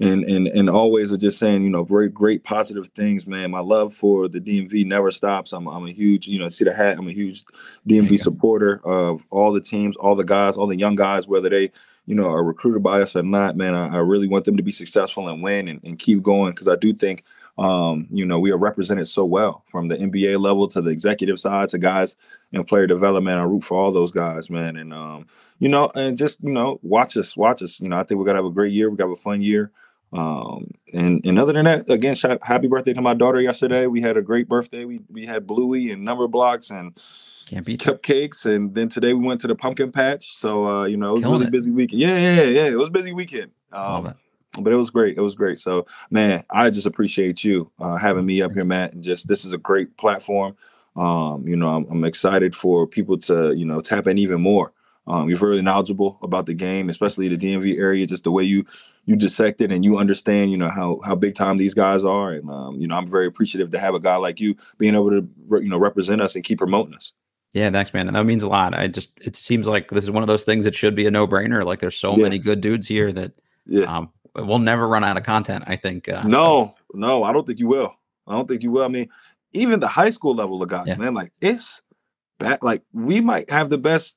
and 0.00 0.24
and 0.24 0.48
and 0.48 0.68
always 0.68 1.12
are 1.12 1.16
just 1.16 1.38
saying, 1.38 1.62
you 1.62 1.70
know, 1.70 1.84
very 1.84 2.08
great 2.08 2.42
positive 2.42 2.88
things, 2.88 3.26
man. 3.26 3.52
My 3.52 3.60
love 3.60 3.94
for 3.94 4.28
the 4.28 4.40
DMV 4.40 4.86
never 4.86 5.10
stops. 5.10 5.52
I'm 5.52 5.68
I'm 5.68 5.86
a 5.86 5.92
huge, 5.92 6.26
you 6.26 6.38
know, 6.38 6.48
see 6.48 6.64
the 6.64 6.74
hat. 6.74 6.98
I'm 6.98 7.08
a 7.08 7.12
huge 7.12 7.44
DMV 7.88 8.10
go. 8.10 8.16
supporter 8.16 8.80
of 8.84 9.24
all 9.30 9.52
the 9.52 9.60
teams, 9.60 9.96
all 9.96 10.16
the 10.16 10.24
guys, 10.24 10.56
all 10.56 10.66
the 10.66 10.76
young 10.76 10.96
guys, 10.96 11.28
whether 11.28 11.48
they, 11.48 11.70
you 12.06 12.14
know, 12.14 12.28
are 12.28 12.42
recruited 12.42 12.82
by 12.82 13.02
us 13.02 13.14
or 13.14 13.22
not, 13.22 13.56
man. 13.56 13.74
I, 13.74 13.96
I 13.96 13.98
really 13.98 14.26
want 14.26 14.46
them 14.46 14.56
to 14.56 14.62
be 14.64 14.72
successful 14.72 15.28
and 15.28 15.42
win 15.42 15.68
and, 15.68 15.80
and 15.84 15.98
keep 15.98 16.22
going 16.22 16.50
because 16.52 16.68
I 16.68 16.76
do 16.76 16.92
think 16.92 17.24
um, 17.56 18.08
you 18.10 18.24
know, 18.24 18.40
we 18.40 18.50
are 18.50 18.58
represented 18.58 19.06
so 19.06 19.24
well 19.24 19.62
from 19.68 19.88
the 19.88 19.96
NBA 19.96 20.40
level 20.40 20.66
to 20.68 20.82
the 20.82 20.90
executive 20.90 21.38
side 21.38 21.68
to 21.68 21.78
guys 21.78 22.16
in 22.52 22.64
player 22.64 22.86
development. 22.86 23.38
I 23.38 23.44
root 23.44 23.62
for 23.62 23.78
all 23.78 23.92
those 23.92 24.10
guys, 24.10 24.50
man. 24.50 24.76
And 24.76 24.92
um, 24.92 25.26
you 25.60 25.68
know, 25.68 25.90
and 25.94 26.16
just 26.16 26.42
you 26.42 26.50
know, 26.50 26.80
watch 26.82 27.16
us, 27.16 27.36
watch 27.36 27.62
us. 27.62 27.78
You 27.78 27.88
know, 27.88 27.96
I 27.96 28.02
think 28.02 28.18
we're 28.18 28.26
gonna 28.26 28.38
have 28.38 28.44
a 28.44 28.50
great 28.50 28.72
year. 28.72 28.90
We 28.90 28.96
got 28.96 29.06
a 29.06 29.16
fun 29.16 29.40
year. 29.40 29.70
Um, 30.14 30.70
and 30.92 31.24
and 31.26 31.38
other 31.38 31.52
than 31.52 31.64
that, 31.64 31.90
again, 31.90 32.14
shout, 32.14 32.38
happy 32.42 32.68
birthday 32.68 32.92
to 32.92 33.02
my 33.02 33.14
daughter 33.14 33.40
yesterday. 33.40 33.86
We 33.88 34.00
had 34.00 34.16
a 34.16 34.22
great 34.22 34.48
birthday. 34.48 34.84
We 34.84 35.00
we 35.10 35.26
had 35.26 35.46
bluey 35.46 35.90
and 35.90 36.06
Numberblocks 36.06 36.70
and 36.70 36.96
Can't 37.46 37.66
beat 37.66 37.82
that. 37.82 38.00
cupcakes, 38.02 38.46
and 38.46 38.74
then 38.74 38.88
today 38.88 39.12
we 39.12 39.26
went 39.26 39.40
to 39.40 39.48
the 39.48 39.56
pumpkin 39.56 39.90
patch. 39.90 40.34
So 40.36 40.68
uh, 40.68 40.84
you 40.84 40.96
know, 40.96 41.08
it 41.08 41.12
was 41.12 41.20
a 41.20 41.22
Killing 41.22 41.38
really 41.40 41.48
it. 41.48 41.52
busy 41.52 41.70
weekend. 41.72 42.00
Yeah, 42.00 42.16
yeah, 42.16 42.42
yeah. 42.42 42.66
It 42.66 42.78
was 42.78 42.88
a 42.88 42.92
busy 42.92 43.12
weekend. 43.12 43.50
Um, 43.72 44.14
but 44.60 44.72
it 44.72 44.76
was 44.76 44.90
great. 44.90 45.16
It 45.16 45.20
was 45.20 45.34
great. 45.34 45.58
So, 45.58 45.84
man, 46.12 46.44
I 46.48 46.70
just 46.70 46.86
appreciate 46.86 47.42
you 47.42 47.72
uh, 47.80 47.96
having 47.96 48.24
me 48.24 48.40
up 48.40 48.52
here, 48.52 48.64
Matt. 48.64 48.92
And 48.92 49.02
just 49.02 49.26
this 49.26 49.44
is 49.44 49.52
a 49.52 49.58
great 49.58 49.96
platform. 49.96 50.56
Um, 50.94 51.48
you 51.48 51.56
know, 51.56 51.70
I'm, 51.70 51.86
I'm 51.90 52.04
excited 52.04 52.54
for 52.54 52.86
people 52.86 53.18
to 53.18 53.52
you 53.52 53.64
know 53.64 53.80
tap 53.80 54.06
in 54.06 54.16
even 54.18 54.40
more. 54.40 54.72
Um, 55.06 55.28
you're 55.28 55.38
very 55.38 55.60
knowledgeable 55.60 56.18
about 56.22 56.46
the 56.46 56.54
game, 56.54 56.88
especially 56.88 57.28
the 57.28 57.36
DMV 57.36 57.78
area. 57.78 58.06
Just 58.06 58.24
the 58.24 58.30
way 58.30 58.42
you 58.44 58.64
you 59.04 59.16
dissect 59.16 59.60
it 59.60 59.70
and 59.70 59.84
you 59.84 59.98
understand, 59.98 60.50
you 60.50 60.56
know 60.56 60.70
how 60.70 61.00
how 61.04 61.14
big 61.14 61.34
time 61.34 61.58
these 61.58 61.74
guys 61.74 62.04
are. 62.04 62.32
And 62.32 62.48
um, 62.48 62.80
you 62.80 62.86
know, 62.86 62.94
I'm 62.94 63.06
very 63.06 63.26
appreciative 63.26 63.70
to 63.70 63.78
have 63.78 63.94
a 63.94 64.00
guy 64.00 64.16
like 64.16 64.40
you 64.40 64.56
being 64.78 64.94
able 64.94 65.10
to 65.10 65.28
re- 65.46 65.62
you 65.62 65.68
know 65.68 65.78
represent 65.78 66.22
us 66.22 66.34
and 66.34 66.42
keep 66.44 66.58
promoting 66.58 66.94
us. 66.94 67.12
Yeah, 67.52 67.70
thanks, 67.70 67.92
man. 67.94 68.08
And 68.08 68.16
that 68.16 68.24
means 68.24 68.42
a 68.42 68.48
lot. 68.48 68.74
I 68.74 68.88
just, 68.88 69.12
it 69.20 69.36
seems 69.36 69.68
like 69.68 69.88
this 69.90 70.02
is 70.02 70.10
one 70.10 70.24
of 70.24 70.26
those 70.26 70.42
things 70.44 70.64
that 70.64 70.74
should 70.74 70.96
be 70.96 71.06
a 71.06 71.10
no 71.12 71.28
brainer. 71.28 71.64
Like 71.64 71.78
there's 71.78 71.96
so 71.96 72.16
Yeah. 72.16 72.24
many 72.24 72.40
good 72.40 72.60
dudes 72.60 72.88
here 72.88 73.12
that 73.12 73.30
Yeah. 73.66 73.84
um, 73.84 74.10
we'll 74.34 74.58
never 74.58 74.88
run 74.88 75.04
out 75.04 75.16
of 75.16 75.22
content, 75.22 75.62
I 75.68 75.76
think. 75.76 76.08
Uh, 76.08 76.22
so- 76.22 76.28
No, 76.28 76.74
no, 76.94 77.22
I 77.22 77.32
don't 77.32 77.46
think 77.46 77.60
you 77.60 77.68
will. 77.68 77.94
I 78.26 78.32
don't 78.32 78.48
think 78.48 78.64
you 78.64 78.72
will. 78.72 78.82
I 78.82 78.88
mean, 78.88 79.08
even 79.52 79.78
the 79.78 79.86
high 79.86 80.10
school 80.10 80.34
level 80.34 80.60
of 80.64 80.68
guys, 80.68 80.88
Yeah. 80.88 80.96
man, 80.96 81.14
like 81.14 81.30
it's 81.40 81.80
bad. 82.40 82.58
Like 82.60 82.82
we 82.92 83.20
might 83.20 83.48
have 83.50 83.70
the 83.70 83.78
best, 83.78 84.16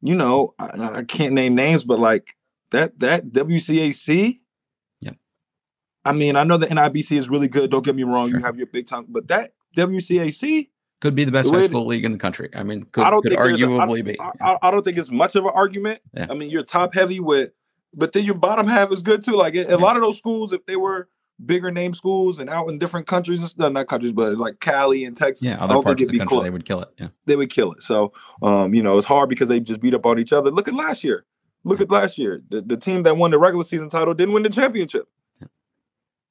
you 0.00 0.14
know, 0.14 0.54
I, 0.58 0.98
I 0.98 1.02
can't 1.04 1.34
name 1.34 1.54
names, 1.54 1.84
but 1.84 1.98
like 1.98 2.36
that 2.70 2.98
that 3.00 3.30
WCAC. 3.32 4.38
Yep. 5.00 5.16
I 6.04 6.12
mean, 6.12 6.36
I 6.36 6.44
know 6.44 6.56
the 6.56 6.66
NIBC 6.66 7.16
is 7.16 7.28
really 7.28 7.48
good. 7.48 7.70
Don't 7.70 7.84
get 7.84 7.94
me 7.96 8.04
wrong. 8.04 8.30
Sure. 8.30 8.38
You 8.38 8.44
have 8.44 8.56
your 8.56 8.66
big 8.66 8.86
time, 8.86 9.06
but 9.08 9.28
that 9.28 9.52
WCAC, 9.76 10.68
could 11.00 11.14
be 11.14 11.24
the 11.24 11.32
best 11.32 11.50
high 11.52 11.66
school 11.66 11.86
league 11.86 12.04
in 12.04 12.12
the 12.12 12.18
country. 12.18 12.50
I 12.54 12.62
mean, 12.62 12.84
could, 12.84 13.04
I 13.04 13.10
don't 13.10 13.22
could 13.22 13.30
think 13.32 13.42
there's 13.42 13.62
a- 13.62 13.64
I- 13.66 13.68
arguably 13.68 14.04
be. 14.04 14.20
I, 14.20 14.30
I, 14.40 14.58
I 14.62 14.70
don't 14.70 14.82
think 14.84 14.98
it's 14.98 15.10
much 15.10 15.36
of 15.36 15.44
an 15.44 15.52
argument. 15.54 16.00
Yeah. 16.14 16.26
I 16.30 16.34
mean, 16.34 16.50
you're 16.50 16.62
top 16.64 16.94
heavy 16.94 17.20
with, 17.20 17.50
but 17.94 18.12
then 18.12 18.24
your 18.24 18.34
bottom 18.34 18.66
half 18.66 18.90
is 18.92 19.02
good 19.02 19.22
too. 19.22 19.36
Like 19.36 19.54
a, 19.54 19.60
a 19.60 19.68
Yeah. 19.70 19.74
lot 19.76 19.96
of 19.96 20.02
those 20.02 20.18
schools, 20.18 20.52
if 20.52 20.64
they 20.66 20.76
were 20.76 21.08
bigger 21.44 21.70
name 21.70 21.94
schools 21.94 22.38
and 22.38 22.50
out 22.50 22.68
in 22.68 22.78
different 22.78 23.06
countries 23.06 23.38
and 23.40 23.48
stuff, 23.48 23.72
not 23.72 23.86
countries, 23.88 24.12
but 24.12 24.36
like 24.38 24.60
Cali 24.60 25.04
and 25.04 25.16
Texas, 25.16 25.44
Yeah, 25.44 25.56
I 25.56 25.64
other 25.64 25.74
don't 25.74 25.84
parts 25.84 25.84
think 25.84 25.90
of 25.92 25.98
the 25.98 26.02
it'd 26.04 26.12
be 26.12 26.18
country 26.18 26.28
close. 26.36 26.42
they 26.44 26.50
would 26.50 26.64
kill 26.64 26.80
it. 26.82 26.88
Yeah. 26.98 27.08
They 27.26 27.36
would 27.36 27.50
kill 27.50 27.72
it. 27.72 27.82
So, 27.82 28.12
um, 28.42 28.74
you 28.74 28.82
know, 28.82 28.98
it's 28.98 29.06
hard 29.06 29.28
because 29.28 29.48
they 29.48 29.60
just 29.60 29.80
beat 29.80 29.94
up 29.94 30.04
on 30.06 30.18
each 30.18 30.32
other. 30.32 30.50
Look 30.50 30.68
at 30.68 30.74
last 30.74 31.04
year. 31.04 31.24
Look 31.64 31.80
at 31.80 31.90
last 31.90 32.18
year. 32.18 32.42
The, 32.48 32.60
the 32.62 32.76
team 32.76 33.02
that 33.04 33.16
won 33.16 33.30
the 33.30 33.38
regular 33.38 33.64
season 33.64 33.88
title 33.88 34.14
didn't 34.14 34.32
win 34.34 34.42
the 34.42 34.48
championship. 34.50 35.08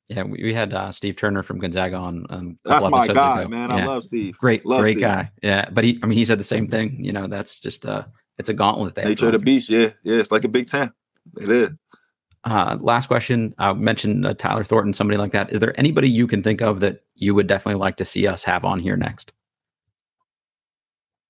Yeah, 0.10 0.24
we, 0.24 0.42
we 0.42 0.54
had 0.54 0.74
uh, 0.74 0.92
Steve 0.94 1.18
Turner 1.18 1.44
from 1.44 1.60
Gonzaga 1.60 1.98
on. 1.98 2.26
Um, 2.30 2.58
That's 2.64 2.88
my 2.90 3.08
guy, 3.08 3.42
ago. 3.42 3.50
man. 3.50 3.72
I 3.72 3.86
love 3.86 4.04
Steve. 4.06 4.38
great, 4.38 4.66
love 4.66 4.80
great 4.80 4.94
Steve. 4.94 5.02
guy. 5.02 5.32
Yeah, 5.44 5.68
but 5.70 5.84
he, 5.84 6.00
I 6.02 6.06
mean, 6.06 6.18
he 6.18 6.24
said 6.24 6.40
the 6.40 6.46
same 6.46 6.70
thing. 6.70 7.04
You 7.04 7.12
know, 7.12 7.28
that's 7.28 7.60
just 7.60 7.86
uh, 7.86 8.06
it's 8.38 8.50
a 8.50 8.54
gauntlet. 8.54 8.96
They 8.96 9.04
Nature 9.04 9.28
of 9.28 9.34
the 9.34 9.40
beast. 9.40 9.70
Yeah, 9.70 9.90
yeah. 10.04 10.20
It's 10.20 10.32
like 10.32 10.46
a 10.46 10.48
Big 10.48 10.68
Ten. 10.68 10.94
It 11.42 11.50
is. 11.50 11.70
Uh, 12.48 12.78
last 12.80 13.08
question. 13.08 13.54
I 13.58 13.74
mentioned 13.74 14.26
uh, 14.26 14.34
Tyler 14.34 14.64
Thornton, 14.64 14.94
somebody 14.94 15.18
like 15.18 15.34
that. 15.34 15.52
Is 15.52 15.60
there 15.60 15.78
anybody 15.78 16.10
you 16.10 16.28
can 16.28 16.42
think 16.42 16.62
of 16.62 16.80
that 16.80 17.04
you 17.16 17.36
would 17.36 17.46
definitely 17.48 17.80
like 17.80 17.98
to 17.98 18.06
see 18.06 18.26
us 18.26 18.46
have 18.46 18.64
on 18.64 18.80
here 18.80 18.96
next? 18.96 19.34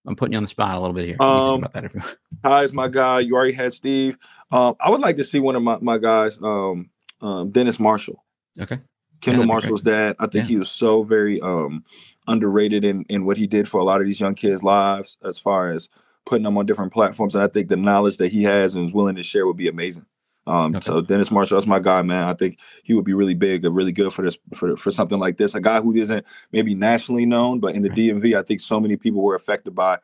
I'm 0.06 0.16
putting 0.16 0.34
you 0.34 0.38
on 0.38 0.44
the 0.44 0.48
spot 0.48 0.78
a 0.78 0.80
little 0.80 0.94
bit 0.94 1.06
here. 1.08 1.18
Um, 1.20 1.56
about 1.64 1.74
that 1.74 1.86
if 1.86 1.96
you 1.96 2.02
Ty 2.44 2.64
is 2.64 2.72
my 2.72 2.88
guy. 2.88 3.22
You 3.22 3.36
already 3.36 3.52
had 3.54 3.74
Steve. 3.74 4.18
Um, 4.52 4.76
I 4.80 4.90
would 4.92 5.02
like 5.02 5.18
to 5.18 5.24
see 5.24 5.40
one 5.40 5.56
of 5.56 5.64
my, 5.64 5.80
my 5.82 5.98
guys, 5.98 6.38
um, 6.42 6.92
um, 7.22 7.50
Dennis 7.52 7.80
Marshall. 7.80 8.24
okay. 8.62 8.78
Kendall 9.20 9.42
that'd 9.42 9.48
Marshall's 9.48 9.82
dad. 9.82 10.16
I 10.20 10.28
think 10.28 10.46
Yeah. 10.46 10.50
he 10.50 10.58
was 10.58 10.70
so 10.70 11.02
very 11.02 11.42
um 11.42 11.84
underrated 12.28 12.86
in 12.86 13.04
in 13.10 13.26
what 13.26 13.38
he 13.38 13.48
did 13.48 13.68
for 13.68 13.80
a 13.80 13.84
lot 13.84 14.00
of 14.00 14.06
these 14.06 14.20
young 14.20 14.36
kids' 14.36 14.62
lives 14.62 15.18
as 15.24 15.40
far 15.40 15.72
as 15.72 15.90
putting 16.28 16.44
them 16.44 16.56
on 16.60 16.68
different 16.68 16.94
platforms. 16.94 17.34
And 17.34 17.44
I 17.44 17.48
think 17.48 17.68
the 17.70 17.76
knowledge 17.78 18.18
that 18.18 18.32
he 18.32 18.44
has 18.44 18.76
and 18.76 18.86
is 18.86 18.94
willing 18.94 19.16
to 19.16 19.24
share 19.24 19.48
would 19.48 19.58
be 19.58 19.68
amazing. 19.68 20.06
Um, 20.48 20.76
Okay. 20.76 20.86
so 20.86 21.02
Dennis 21.02 21.30
Marshall, 21.30 21.58
that's 21.58 21.68
my 21.68 21.80
guy, 21.80 22.02
man. 22.02 22.24
I 22.24 22.34
think 22.34 22.60
he 22.84 22.94
would 22.94 23.06
be 23.06 23.14
really 23.14 23.34
big 23.34 23.66
and 23.66 23.76
really 23.76 23.92
good 23.92 24.14
for 24.14 24.22
this 24.22 24.38
for 24.54 24.78
for 24.78 24.92
something 24.92 25.20
like 25.20 25.38
this. 25.38 25.54
A 25.56 25.60
guy 25.62 25.82
who 25.82 25.94
isn't 25.96 26.26
maybe 26.52 26.74
nationally 26.74 27.26
known, 27.26 27.60
but 27.60 27.76
in 27.76 27.82
the. 27.84 27.90
DMV, 27.90 28.38
I 28.38 28.44
think 28.44 28.60
so 28.60 28.80
many 28.80 28.96
people 28.96 29.22
were 29.24 29.36
affected 29.36 29.74
by 29.76 29.98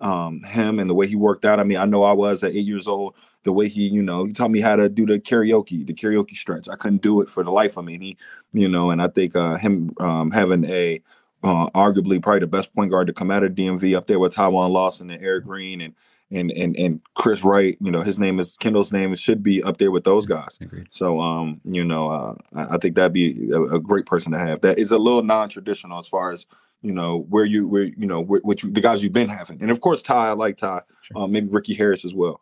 um 0.00 0.42
him 0.44 0.78
and 0.78 0.88
the 0.88 0.94
way 0.94 1.06
he 1.06 1.16
worked 1.16 1.44
out. 1.44 1.60
I 1.60 1.64
mean, 1.64 1.76
I 1.76 1.84
know 1.84 2.04
I 2.04 2.12
was 2.12 2.42
at 2.42 2.52
eight 2.52 2.64
years 2.64 2.88
old, 2.88 3.14
the 3.42 3.52
way 3.52 3.68
he, 3.68 3.88
you 3.88 4.02
know, 4.02 4.24
he 4.24 4.32
taught 4.32 4.50
me 4.50 4.60
how 4.60 4.76
to 4.76 4.88
do 4.88 5.04
the 5.04 5.18
carioca, 5.20 5.86
the 5.86 5.92
carioca 5.92 6.34
stretch. 6.34 6.68
I 6.68 6.76
couldn't 6.76 7.02
do 7.02 7.20
it 7.20 7.28
for 7.28 7.42
the 7.44 7.50
life 7.50 7.76
of 7.76 7.84
me. 7.84 7.94
And 7.94 8.02
he, 8.02 8.16
you 8.52 8.68
know, 8.68 8.90
and 8.90 9.02
I 9.02 9.08
think 9.08 9.34
uh 9.36 9.56
him 9.56 9.90
um 9.98 10.30
having 10.30 10.64
a 10.64 11.02
uh, 11.42 11.70
arguably 11.70 12.22
probably 12.22 12.40
the 12.40 12.46
best 12.46 12.74
point 12.74 12.90
guard 12.90 13.06
to 13.06 13.12
come 13.14 13.30
out 13.30 13.42
of 13.42 13.52
DMV 13.52 13.96
up 13.96 14.06
there 14.06 14.18
with 14.18 14.34
Tywon 14.34 14.70
Lawson 14.70 15.10
and 15.10 15.22
Erick 15.22 15.44
Green 15.44 15.80
and 15.80 15.94
and 16.30 16.50
and 16.52 16.76
and 16.78 17.00
Chris 17.14 17.42
Wright. 17.44 17.76
You 17.80 17.90
know, 17.90 18.02
his 18.02 18.18
name 18.18 18.38
is 18.40 18.56
Kendall's 18.56 18.92
name 18.92 19.14
should 19.14 19.42
be 19.42 19.62
up 19.62 19.78
there 19.78 19.90
with 19.90 20.04
those 20.04 20.26
guys. 20.26 20.58
Agreed. 20.60 20.86
So, 20.90 21.20
um, 21.20 21.60
you 21.64 21.84
know, 21.84 22.08
uh, 22.10 22.34
I, 22.54 22.74
I 22.74 22.78
think 22.78 22.94
that'd 22.96 23.12
be 23.12 23.50
a, 23.52 23.62
a 23.62 23.80
great 23.80 24.06
person 24.06 24.32
to 24.32 24.38
have. 24.38 24.60
That 24.60 24.78
is 24.78 24.90
a 24.92 24.98
little 24.98 25.22
non-traditional 25.22 25.98
as 25.98 26.06
far 26.06 26.32
as 26.32 26.46
you 26.82 26.92
know 26.92 27.26
where 27.28 27.44
you 27.44 27.66
where 27.68 27.84
you 27.84 28.06
know 28.06 28.20
where, 28.20 28.40
what 28.42 28.62
you 28.62 28.70
the 28.70 28.80
guys 28.80 29.02
you've 29.02 29.12
been 29.12 29.28
having, 29.28 29.60
and 29.60 29.70
of 29.70 29.80
course 29.80 30.02
Ty, 30.02 30.28
I 30.28 30.32
like 30.32 30.56
Ty. 30.56 30.82
Sure. 31.02 31.22
Um, 31.22 31.32
maybe 31.32 31.48
Ricky 31.48 31.74
Harris 31.74 32.04
as 32.04 32.14
well. 32.14 32.40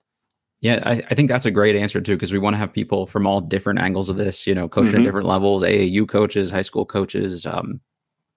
Yeah, 0.61 0.83
I, 0.85 1.03
I 1.09 1.15
think 1.15 1.29
that's 1.31 1.47
a 1.47 1.53
great 1.53 1.77
answer 1.77 2.01
too, 2.01 2.17
because 2.17 2.33
we 2.33 2.39
want 2.41 2.55
to 2.55 2.59
have 2.59 2.73
people 2.73 3.07
from 3.07 3.29
all 3.29 3.41
different 3.41 3.79
angles 3.79 4.09
of 4.09 4.17
this, 4.17 4.45
you 4.45 4.57
know, 4.57 4.69
coaching 4.69 4.95
Mhm. 4.95 4.99
at 4.99 5.05
different 5.05 5.29
levels, 5.29 5.63
AAU 5.63 6.05
coaches, 6.09 6.51
high 6.51 6.63
school 6.63 6.85
coaches, 6.85 7.47
um, 7.47 7.81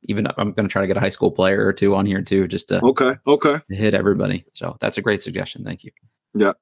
even 0.04 0.28
I'm 0.38 0.54
going 0.54 0.68
to 0.68 0.72
try 0.72 0.82
to 0.82 0.88
get 0.88 0.98
a 0.98 1.00
high 1.00 1.10
school 1.10 1.32
player 1.32 1.66
or 1.66 1.74
two 1.74 1.96
on 1.96 2.06
here 2.06 2.22
too, 2.22 2.48
just 2.48 2.70
to, 2.70 2.84
Okay, 2.84 3.16
okay. 3.28 3.60
to 3.70 3.76
hit 3.76 3.94
everybody. 3.94 4.46
So 4.54 4.78
that's 4.80 4.98
a 4.98 5.02
great 5.02 5.22
suggestion. 5.22 5.64
Thank 5.64 5.84
you. 5.84 5.92
Yeah. 6.34 6.54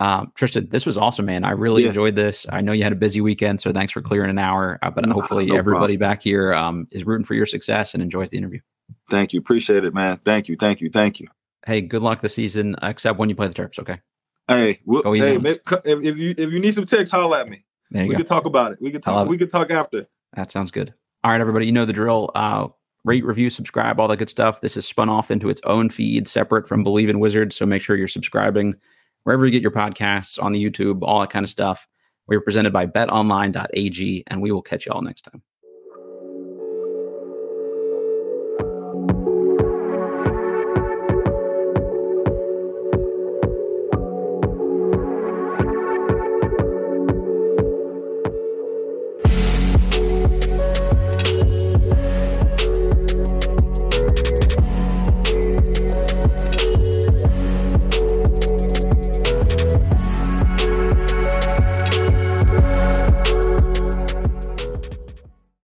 Um, 0.00 0.32
Tristan, 0.34 0.68
this 0.70 0.84
was 0.86 0.98
awesome, 0.98 1.26
man. 1.26 1.44
I 1.44 1.50
really 1.52 1.82
Yeah. 1.82 1.88
enjoyed 1.88 2.16
this. 2.16 2.46
I 2.50 2.60
know 2.60 2.72
you 2.72 2.82
had 2.82 2.92
a 2.92 2.96
busy 2.96 3.20
weekend, 3.20 3.60
so 3.60 3.72
thanks 3.72 3.92
for 3.92 4.02
clearing 4.02 4.30
an 4.30 4.38
hour. 4.38 4.78
Uh, 4.82 4.90
but 4.90 5.06
hopefully, 5.06 5.46
no 5.46 5.56
everybody 5.56 5.96
back 5.96 6.22
here 6.22 6.52
um, 6.52 6.88
is 6.90 7.04
rooting 7.04 7.24
for 7.24 7.34
your 7.34 7.46
success 7.46 7.94
and 7.94 8.02
enjoys 8.02 8.30
the 8.30 8.38
interview. 8.38 8.58
Thank 9.08 9.32
you, 9.32 9.38
appreciate 9.38 9.84
it, 9.84 9.94
man. 9.94 10.18
Thank 10.24 10.48
you, 10.48 10.56
thank 10.58 10.80
you, 10.80 10.90
thank 10.90 11.20
you. 11.20 11.28
Hey, 11.66 11.80
good 11.80 12.02
luck 12.02 12.20
this 12.20 12.34
season, 12.34 12.74
except 12.82 13.18
when 13.18 13.28
you 13.28 13.34
play 13.36 13.46
the 13.48 13.54
Terps. 13.54 13.78
Okay, 13.78 14.00
Hey, 14.48 14.80
we'll, 14.84 15.02
Go 15.02 15.14
easy 15.14 15.26
hey, 15.26 15.38
maybe, 15.38 15.58
if, 15.84 16.16
you 16.18 16.34
if 16.36 16.52
you 16.52 16.60
need 16.60 16.74
some 16.74 16.84
tips, 16.86 17.10
holler 17.10 17.38
at 17.38 17.48
me. 17.48 17.64
We 17.92 18.08
go. 18.08 18.16
could 18.16 18.26
talk 18.26 18.44
about 18.46 18.72
it. 18.72 18.78
We 18.80 18.90
could 18.90 19.02
talk. 19.02 19.28
We 19.28 19.38
could 19.38 19.48
talk 19.50 19.70
after. 19.70 20.06
That 20.34 20.50
sounds 20.50 20.70
good. 20.72 20.92
All 21.22 21.30
right, 21.30 21.40
everybody, 21.40 21.66
you 21.66 21.72
know 21.72 21.84
the 21.84 21.92
drill. 21.92 22.30
Uh, 22.34 22.68
rate, 23.04 23.24
review, 23.24 23.50
subscribe, 23.50 24.00
all 24.00 24.08
that 24.08 24.16
good 24.16 24.30
stuff. 24.30 24.60
This 24.60 24.76
is 24.76 24.86
spun 24.86 25.08
off 25.08 25.30
into 25.30 25.48
its 25.48 25.60
own 25.64 25.90
feed, 25.90 26.26
separate 26.26 26.66
from 26.66 26.82
Believe 26.82 27.08
in 27.08 27.20
Wizards. 27.20 27.56
So 27.56 27.66
make 27.66 27.82
sure 27.82 27.96
you're 27.96 28.08
subscribing 28.08 28.74
wherever 29.24 29.44
you 29.44 29.52
get 29.52 29.62
your 29.62 29.70
podcasts 29.70 30.42
on 30.42 30.52
the 30.52 30.62
YouTube, 30.62 31.02
all 31.02 31.20
that 31.20 31.30
kind 31.30 31.44
of 31.44 31.50
stuff. 31.50 31.86
We 32.26 32.36
are 32.36 32.40
presented 32.40 32.72
by 32.72 32.86
betonline.ag, 32.86 34.24
and 34.26 34.40
we 34.40 34.50
will 34.50 34.62
catch 34.62 34.86
you 34.86 34.92
all 34.92 35.02
next 35.02 35.22
time. 35.22 35.42